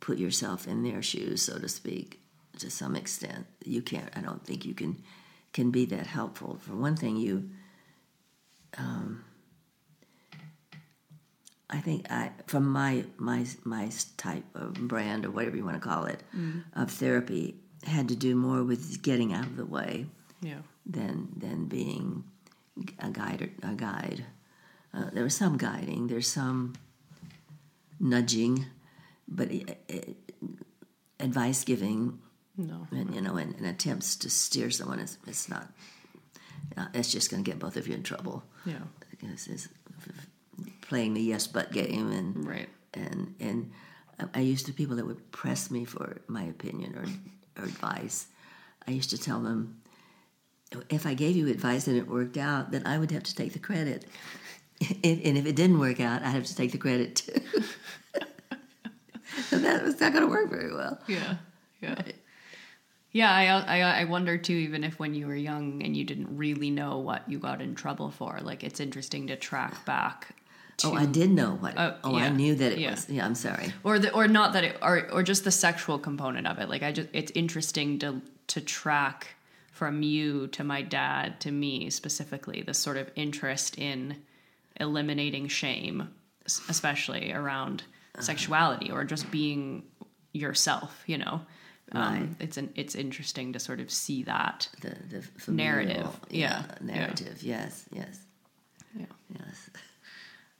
put 0.00 0.18
yourself 0.18 0.66
in 0.66 0.82
their 0.82 1.02
shoes, 1.02 1.42
so 1.42 1.58
to 1.58 1.68
speak, 1.68 2.17
to 2.58 2.70
some 2.70 2.96
extent, 2.96 3.46
you 3.64 3.82
can't. 3.82 4.10
I 4.16 4.20
don't 4.20 4.44
think 4.44 4.64
you 4.64 4.74
can 4.74 5.02
can 5.52 5.70
be 5.70 5.84
that 5.86 6.06
helpful. 6.06 6.58
For 6.60 6.74
one 6.74 6.96
thing, 6.96 7.16
you. 7.16 7.50
Um, 8.76 9.24
I 11.70 11.80
think 11.80 12.10
I, 12.10 12.30
from 12.46 12.66
my 12.70 13.04
my 13.18 13.44
my 13.64 13.90
type 14.16 14.44
of 14.54 14.74
brand 14.74 15.24
or 15.26 15.30
whatever 15.30 15.56
you 15.56 15.64
want 15.64 15.80
to 15.82 15.86
call 15.88 16.04
it 16.06 16.22
of 16.74 16.90
therapy 16.90 17.56
had 17.84 18.08
to 18.08 18.16
do 18.16 18.34
more 18.34 18.62
with 18.64 19.02
getting 19.02 19.32
out 19.32 19.44
of 19.44 19.56
the 19.56 19.66
way 19.66 20.06
Yeah. 20.40 20.62
than 20.86 21.28
than 21.36 21.66
being 21.66 22.24
a 22.98 23.10
guide 23.10 23.50
a 23.62 23.74
guide. 23.74 24.24
Uh, 24.94 25.10
there 25.12 25.22
was 25.24 25.36
some 25.36 25.58
guiding, 25.58 26.06
there's 26.06 26.26
some 26.26 26.72
nudging, 28.00 28.64
but 29.28 29.50
uh, 29.52 29.74
uh, 29.94 30.12
advice 31.20 31.64
giving 31.64 32.18
No. 32.60 32.86
and 32.90 33.14
you 33.14 33.20
know 33.20 33.36
and, 33.36 33.54
and 33.54 33.64
attempts 33.66 34.16
to 34.16 34.28
steer 34.28 34.68
someone 34.70 34.98
is 34.98 35.16
it's 35.26 35.48
not. 35.48 35.68
Uh, 36.76 36.86
it's 36.92 37.10
just 37.10 37.30
going 37.30 37.42
to 37.42 37.48
get 37.50 37.58
both 37.60 37.76
of 37.76 37.86
you 37.88 37.94
in 37.94 38.02
trouble. 38.02 38.42
Yeah. 38.66 38.80
Because 39.10 39.46
it's 39.46 39.68
playing 40.82 41.14
the 41.14 41.20
yes 41.22 41.46
but 41.46 41.70
game 41.72 42.10
and 42.12 42.46
Right. 42.46 42.68
and 42.94 43.34
and 43.40 43.70
I- 44.34 44.40
used 44.40 44.66
to 44.66 44.72
people 44.72 44.96
that 44.96 45.06
would 45.06 45.30
press 45.30 45.70
me 45.70 45.84
for 45.84 46.20
my 46.26 46.42
opinion 46.42 46.96
or, 46.96 47.62
or 47.62 47.64
advice. 47.64 48.26
I 48.86 48.90
used 48.90 49.10
to 49.10 49.18
tell 49.18 49.40
them 49.40 49.80
if 50.90 51.06
I 51.06 51.14
gave 51.14 51.36
you 51.36 51.48
advice 51.48 51.86
and 51.86 51.96
it 51.96 52.08
worked 52.08 52.36
out, 52.36 52.72
then 52.72 52.84
I 52.86 52.98
would 52.98 53.10
have 53.12 53.22
to 53.22 53.34
take 53.34 53.52
the 53.52 53.58
credit. 53.60 54.04
And 54.80 55.36
if 55.38 55.46
it 55.46 55.56
didn't 55.56 55.78
work 55.78 56.00
out, 56.00 56.22
I'd 56.22 56.30
have 56.30 56.44
to 56.46 56.54
take 56.56 56.72
the 56.72 56.78
credit 56.78 57.16
too. 57.16 57.40
and 59.52 59.64
that 59.64 59.82
was 59.84 60.00
not 60.00 60.12
going 60.12 60.24
to 60.24 60.30
work 60.30 60.50
very 60.50 60.72
well. 60.72 60.98
Yeah. 61.06 61.36
Yeah. 61.80 62.00
Yeah, 63.18 63.32
I, 63.32 63.78
I 63.78 64.00
I 64.02 64.04
wonder 64.04 64.38
too. 64.38 64.52
Even 64.68 64.84
if 64.84 64.98
when 64.98 65.12
you 65.14 65.26
were 65.26 65.34
young 65.50 65.82
and 65.84 65.96
you 65.96 66.04
didn't 66.04 66.36
really 66.36 66.70
know 66.70 66.98
what 66.98 67.28
you 67.28 67.38
got 67.38 67.60
in 67.60 67.74
trouble 67.74 68.10
for, 68.10 68.38
like 68.42 68.62
it's 68.62 68.80
interesting 68.80 69.26
to 69.28 69.36
track 69.36 69.84
back. 69.84 70.36
oh, 70.84 70.94
I 70.94 71.06
did 71.06 71.30
know 71.30 71.52
what. 71.62 71.74
Oh, 71.76 71.94
oh, 72.04 72.16
I 72.16 72.28
knew 72.28 72.54
that 72.54 72.72
it 72.72 72.78
Yeah. 72.78 72.92
was. 72.92 73.08
Yeah, 73.10 73.26
I'm 73.26 73.34
sorry. 73.34 73.72
or 73.82 73.98
the 73.98 74.12
or 74.12 74.28
not 74.28 74.52
that 74.52 74.62
it 74.68 74.78
or 74.82 75.10
or 75.10 75.22
just 75.24 75.42
the 75.42 75.50
sexual 75.50 75.98
component 75.98 76.46
of 76.46 76.58
it 76.62 76.68
like 76.68 76.82
i 76.88 76.92
just 76.92 77.08
it's 77.12 77.32
interesting 77.34 77.98
to 77.98 78.22
to 78.46 78.60
track 78.60 79.18
from 79.72 80.02
you 80.02 80.46
to 80.56 80.62
my 80.62 80.80
dad 80.82 81.40
to 81.40 81.50
me 81.50 81.90
specifically 81.90 82.62
this 82.62 82.78
sort 82.78 82.96
of 82.96 83.10
interest 83.16 83.78
in 83.78 84.16
eliminating 84.78 85.48
shame 85.48 85.96
especially 86.68 87.32
around 87.32 87.82
uh-huh. 88.14 88.22
sexuality 88.30 88.88
or 88.92 89.02
just 89.04 89.28
being 89.30 89.82
yourself 90.32 91.02
you 91.06 91.18
know 91.18 91.40
um, 91.92 92.36
it's 92.40 92.56
an 92.56 92.70
it's 92.74 92.94
interesting 92.94 93.52
to 93.54 93.58
sort 93.58 93.80
of 93.80 93.90
see 93.90 94.22
that 94.24 94.68
The 94.80 94.96
the 95.10 95.22
familial, 95.22 95.86
Narrative, 95.86 96.20
yeah, 96.30 96.62
yeah. 96.66 96.74
narrative. 96.80 97.42
Yes, 97.42 97.84
yes, 97.92 98.20
yeah 98.98 99.06
yes. 99.38 99.70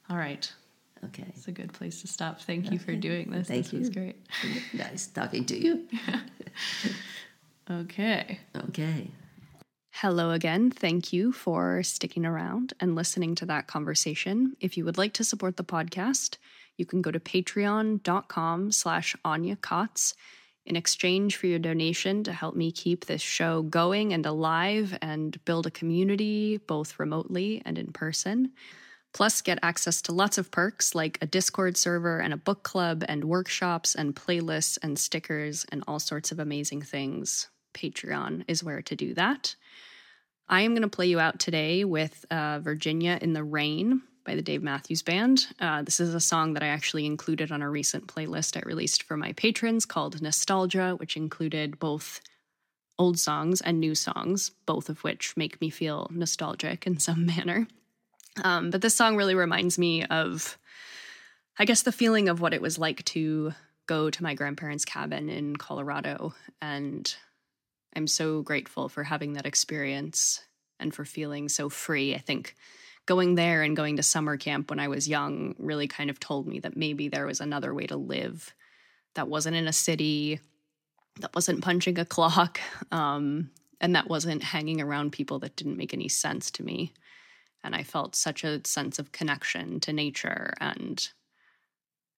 all 0.09 0.17
right 0.17 0.51
Okay. 1.05 1.23
it's 1.29 1.47
a 1.47 1.51
good 1.51 1.71
place 1.71 2.01
to 2.01 2.07
stop 2.07 2.41
thank 2.41 2.71
you 2.71 2.79
for 2.79 2.93
doing 2.95 3.29
this 3.31 3.47
Thank 3.47 3.65
this 3.69 3.73
was 3.73 3.87
you. 3.89 3.93
great 3.93 4.17
Nice 4.73 5.07
talking 5.07 5.45
to 5.45 5.57
you. 5.57 5.87
okay 7.71 8.39
Okay. 8.69 9.11
Hello 9.91 10.31
again. 10.31 10.71
Thank 10.71 11.11
you 11.11 11.31
for 11.33 11.83
sticking 11.83 12.25
around 12.25 12.73
and 12.79 12.95
listening 12.95 13.35
to 13.35 13.45
that 13.47 13.67
conversation. 13.67 14.55
If 14.61 14.77
you 14.77 14.85
would 14.85 14.97
like 14.97 15.11
to 15.13 15.23
support 15.25 15.57
the 15.57 15.63
podcast, 15.63 16.37
you 16.77 16.85
can 16.85 17.01
go 17.01 17.11
to 17.11 17.19
patreon.com 17.19 18.71
slash 18.71 19.15
Anya 19.25 19.57
Kaats 19.57 20.13
in 20.69 20.75
exchange 20.75 21.35
for 21.35 21.47
your 21.47 21.59
donation 21.59 22.23
to 22.23 22.31
help 22.31 22.55
me 22.55 22.71
keep 22.71 23.05
this 23.05 23.21
show 23.21 23.63
going 23.63 24.13
and 24.13 24.25
alive 24.25 24.97
and 25.01 25.43
build 25.43 25.65
a 25.65 25.71
community 25.71 26.57
both 26.57 26.99
remotely 26.99 27.61
and 27.65 27.77
in 27.77 27.91
person. 27.91 28.51
Plus, 29.11 29.41
get 29.41 29.57
access 29.63 30.03
to 30.03 30.11
lots 30.11 30.37
of 30.37 30.51
perks 30.51 30.93
like 30.93 31.17
a 31.21 31.25
Discord 31.25 31.75
server 31.75 32.19
and 32.19 32.31
a 32.31 32.37
book 32.37 32.61
club 32.61 33.03
and 33.07 33.25
workshops 33.25 33.95
and 33.95 34.15
playlists 34.15 34.77
and 34.83 34.99
stickers 34.99 35.65
and 35.71 35.83
all 35.87 35.99
sorts 35.99 36.31
of 36.31 36.37
amazing 36.37 36.83
things. 36.83 37.49
Patreon 37.73 38.43
is 38.47 38.63
where 38.63 38.83
to 38.83 38.95
do 38.95 39.15
that. 39.15 39.55
I 40.47 40.61
am 40.61 40.73
going 40.73 40.83
to 40.83 40.87
play 40.87 41.07
you 41.07 41.19
out 41.19 41.39
today 41.39 41.83
with 41.83 42.25
uh, 42.29 42.59
Virginia 42.59 43.17
in 43.19 43.33
the 43.33 43.43
Rain 43.43 44.03
by 44.23 44.35
the 44.35 44.41
Dave 44.41 44.63
Matthews 44.63 45.01
Band. 45.01 45.47
Uh, 45.59 45.81
this 45.81 45.99
is 45.99 46.13
a 46.13 46.19
song 46.19 46.53
that 46.53 46.63
I 46.63 46.67
actually 46.67 47.05
included 47.05 47.51
on 47.51 47.61
a 47.61 47.69
recent 47.69 48.07
playlist 48.07 48.57
I 48.57 48.61
released 48.65 49.03
for 49.03 49.17
my 49.17 49.33
patrons 49.33 49.85
called 49.85 50.21
Nostalgia, 50.21 50.95
which 50.97 51.17
included 51.17 51.79
both 51.79 52.21
old 52.97 53.17
songs 53.17 53.61
and 53.61 53.79
new 53.79 53.95
songs, 53.95 54.51
both 54.65 54.89
of 54.89 55.03
which 55.03 55.35
make 55.37 55.59
me 55.61 55.69
feel 55.69 56.07
nostalgic 56.11 56.85
in 56.85 56.99
some 56.99 57.25
manner. 57.37 57.67
Um, 58.43 58.69
but 58.69 58.81
this 58.81 58.95
song 58.95 59.15
really 59.15 59.35
reminds 59.35 59.77
me 59.77 60.05
of, 60.05 60.57
I 61.57 61.65
guess, 61.65 61.81
the 61.81 61.91
feeling 61.91 62.29
of 62.29 62.41
what 62.41 62.53
it 62.53 62.61
was 62.61 62.77
like 62.77 63.03
to 63.05 63.53
go 63.87 64.09
to 64.09 64.23
my 64.23 64.35
grandparents' 64.35 64.85
cabin 64.85 65.29
in 65.29 65.55
Colorado. 65.55 66.33
And 66.61 67.13
I'm 67.95 68.07
so 68.07 68.43
grateful 68.43 68.87
for 68.87 69.03
having 69.03 69.33
that 69.33 69.47
experience 69.47 70.41
and 70.79 70.93
for 70.93 71.05
feeling 71.05 71.49
so 71.49 71.69
free. 71.69 72.13
I 72.13 72.19
think 72.19 72.55
going 73.09 73.35
there 73.35 73.61
and 73.63 73.75
going 73.75 73.97
to 73.97 74.03
summer 74.03 74.37
camp 74.37 74.69
when 74.69 74.79
I 74.79 74.87
was 74.87 75.09
young 75.09 75.55
really 75.59 75.87
kind 75.87 76.09
of 76.09 76.19
told 76.19 76.47
me 76.47 76.59
that 76.61 76.77
maybe 76.77 77.09
there 77.09 77.25
was 77.25 77.41
another 77.41 77.73
way 77.73 77.87
to 77.87 77.97
live 77.97 78.53
that 79.15 79.27
wasn't 79.27 79.57
in 79.57 79.67
a 79.67 79.73
city, 79.73 80.39
that 81.19 81.35
wasn't 81.35 81.63
punching 81.63 81.99
a 81.99 82.05
clock, 82.05 82.61
um, 82.91 83.51
and 83.81 83.95
that 83.95 84.07
wasn't 84.07 84.43
hanging 84.43 84.79
around 84.79 85.11
people 85.11 85.39
that 85.39 85.57
didn't 85.57 85.77
make 85.77 85.93
any 85.93 86.07
sense 86.07 86.49
to 86.51 86.63
me 86.63 86.93
and 87.63 87.75
I 87.75 87.83
felt 87.83 88.15
such 88.15 88.43
a 88.43 88.61
sense 88.65 88.99
of 88.99 89.11
connection 89.11 89.79
to 89.81 89.93
nature. 89.93 90.53
And 90.59 91.07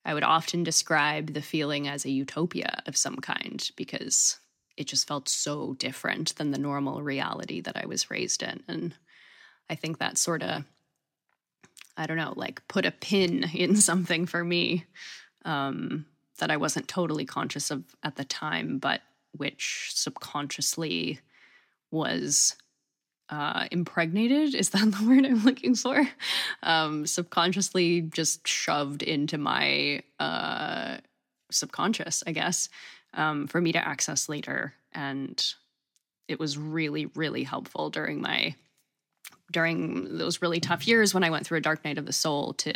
I 0.06 0.14
would 0.14 0.24
often 0.24 0.64
describe 0.64 1.34
the 1.34 1.42
feeling 1.42 1.88
as 1.88 2.06
a 2.06 2.12
utopia 2.12 2.84
of 2.86 2.98
some 2.98 3.18
kind 3.18 3.70
because 3.76 4.38
it 4.78 4.88
just 4.88 5.08
felt 5.08 5.28
so 5.28 5.74
different 5.74 6.36
than 6.36 6.52
the 6.52 6.60
normal 6.60 7.02
reality 7.02 7.62
that 7.62 7.78
I 7.78 7.86
was 7.86 8.10
raised 8.10 8.44
in. 8.44 8.64
And 8.68 8.96
I 9.70 9.76
think 9.76 9.98
that 9.98 10.18
sort 10.18 10.44
of, 10.44 10.64
I 11.98 12.08
don't 12.08 12.18
know, 12.18 12.34
like 12.36 12.68
put 12.68 12.86
a 12.86 12.92
pin 12.92 13.44
in 13.54 13.76
something 13.76 14.26
for 14.26 14.44
me 14.44 14.86
um, 15.46 16.06
that 16.40 16.52
I 16.52 16.58
wasn't 16.58 16.88
totally 16.88 17.26
conscious 17.26 17.72
of 17.72 17.84
at 18.04 18.16
the 18.16 18.26
time, 18.26 18.78
but 18.78 19.02
which 19.38 19.92
subconsciously 19.94 21.20
was 21.90 22.56
uh, 23.30 23.68
impregnated. 23.72 24.54
Is 24.56 24.70
that 24.72 24.92
the 24.92 25.08
word 25.08 25.26
i'm 25.26 25.44
looking 25.44 25.76
for? 25.76 26.08
Um, 26.64 27.08
subconsciously 27.08 28.02
just 28.02 28.48
shoved 28.48 29.04
into 29.04 29.38
my 29.38 30.02
uh, 30.20 30.98
subconscious 31.50 32.24
i 32.26 32.32
guess 32.32 32.70
um, 33.14 33.48
for 33.48 33.60
me 33.60 33.72
to 33.72 33.88
access 33.88 34.30
later. 34.30 34.74
And 34.94 35.44
it 36.28 36.40
was 36.40 36.58
really 36.58 37.08
really 37.08 37.44
helpful 37.44 37.90
during 37.90 38.22
my 38.22 38.56
during 39.52 40.18
those 40.18 40.42
really 40.42 40.60
tough 40.60 40.88
years 40.88 41.14
when 41.14 41.24
i 41.24 41.30
went 41.30 41.46
through 41.46 41.58
a 41.58 41.62
dark 41.62 41.84
night 41.84 41.98
of 41.98 42.06
the 42.06 42.14
soul 42.14 42.54
to 42.54 42.74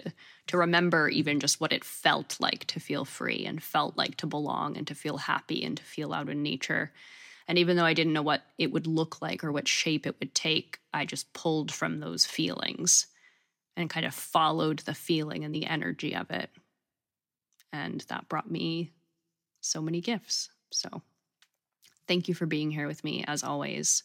to 0.48 0.58
remember 0.58 1.08
even 1.08 1.40
just 1.40 1.60
what 1.62 1.74
it 1.74 1.84
felt 1.84 2.38
like 2.40 2.66
to 2.66 2.80
feel 2.80 3.06
free 3.06 3.46
and 3.46 3.64
felt 3.64 3.98
like 3.98 4.16
to 4.18 4.28
belong 4.28 4.78
and 4.78 4.88
to 4.88 4.96
feel 4.96 5.18
happy 5.18 5.64
and 5.64 5.78
to 5.78 5.84
feel 5.84 6.14
out 6.14 6.30
in 6.30 6.44
nature 6.44 6.92
and 7.48 7.58
even 7.58 7.78
though 7.78 7.86
I 7.86 7.94
didn't 7.94 8.14
know 8.14 8.22
what 8.22 8.44
it 8.58 8.72
would 8.72 8.88
look 8.88 9.22
like 9.22 9.44
or 9.44 9.52
what 9.52 9.68
shape 9.68 10.08
it 10.08 10.16
would 10.20 10.34
take, 10.34 10.80
I 10.94 11.06
just 11.06 11.32
pulled 11.34 11.72
from 11.72 12.00
those 12.00 12.26
feelings 12.26 13.08
and 13.78 13.90
kind 13.90 14.06
of 14.06 14.14
followed 14.14 14.80
the 14.80 14.94
feeling 14.94 15.44
and 15.44 15.54
the 15.54 15.66
energy 15.66 16.16
of 16.16 16.32
it. 16.32 16.50
And 17.72 18.02
that 18.08 18.30
brought 18.30 18.50
me 18.50 18.94
so 19.62 19.82
many 19.82 20.02
gifts. 20.02 20.50
So 20.72 21.02
thank 22.08 22.28
you 22.28 22.34
for 22.34 22.46
being 22.46 22.72
here 22.72 22.88
with 22.88 23.04
me 23.04 23.24
as 23.28 23.44
always. 23.44 24.04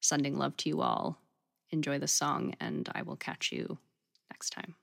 Sending 0.00 0.36
love 0.36 0.56
to 0.58 0.68
you 0.68 0.82
all. 0.82 1.21
Enjoy 1.72 1.98
the 1.98 2.06
song, 2.06 2.54
and 2.60 2.88
I 2.94 3.02
will 3.02 3.16
catch 3.16 3.50
you 3.50 3.78
next 4.30 4.50
time. 4.50 4.76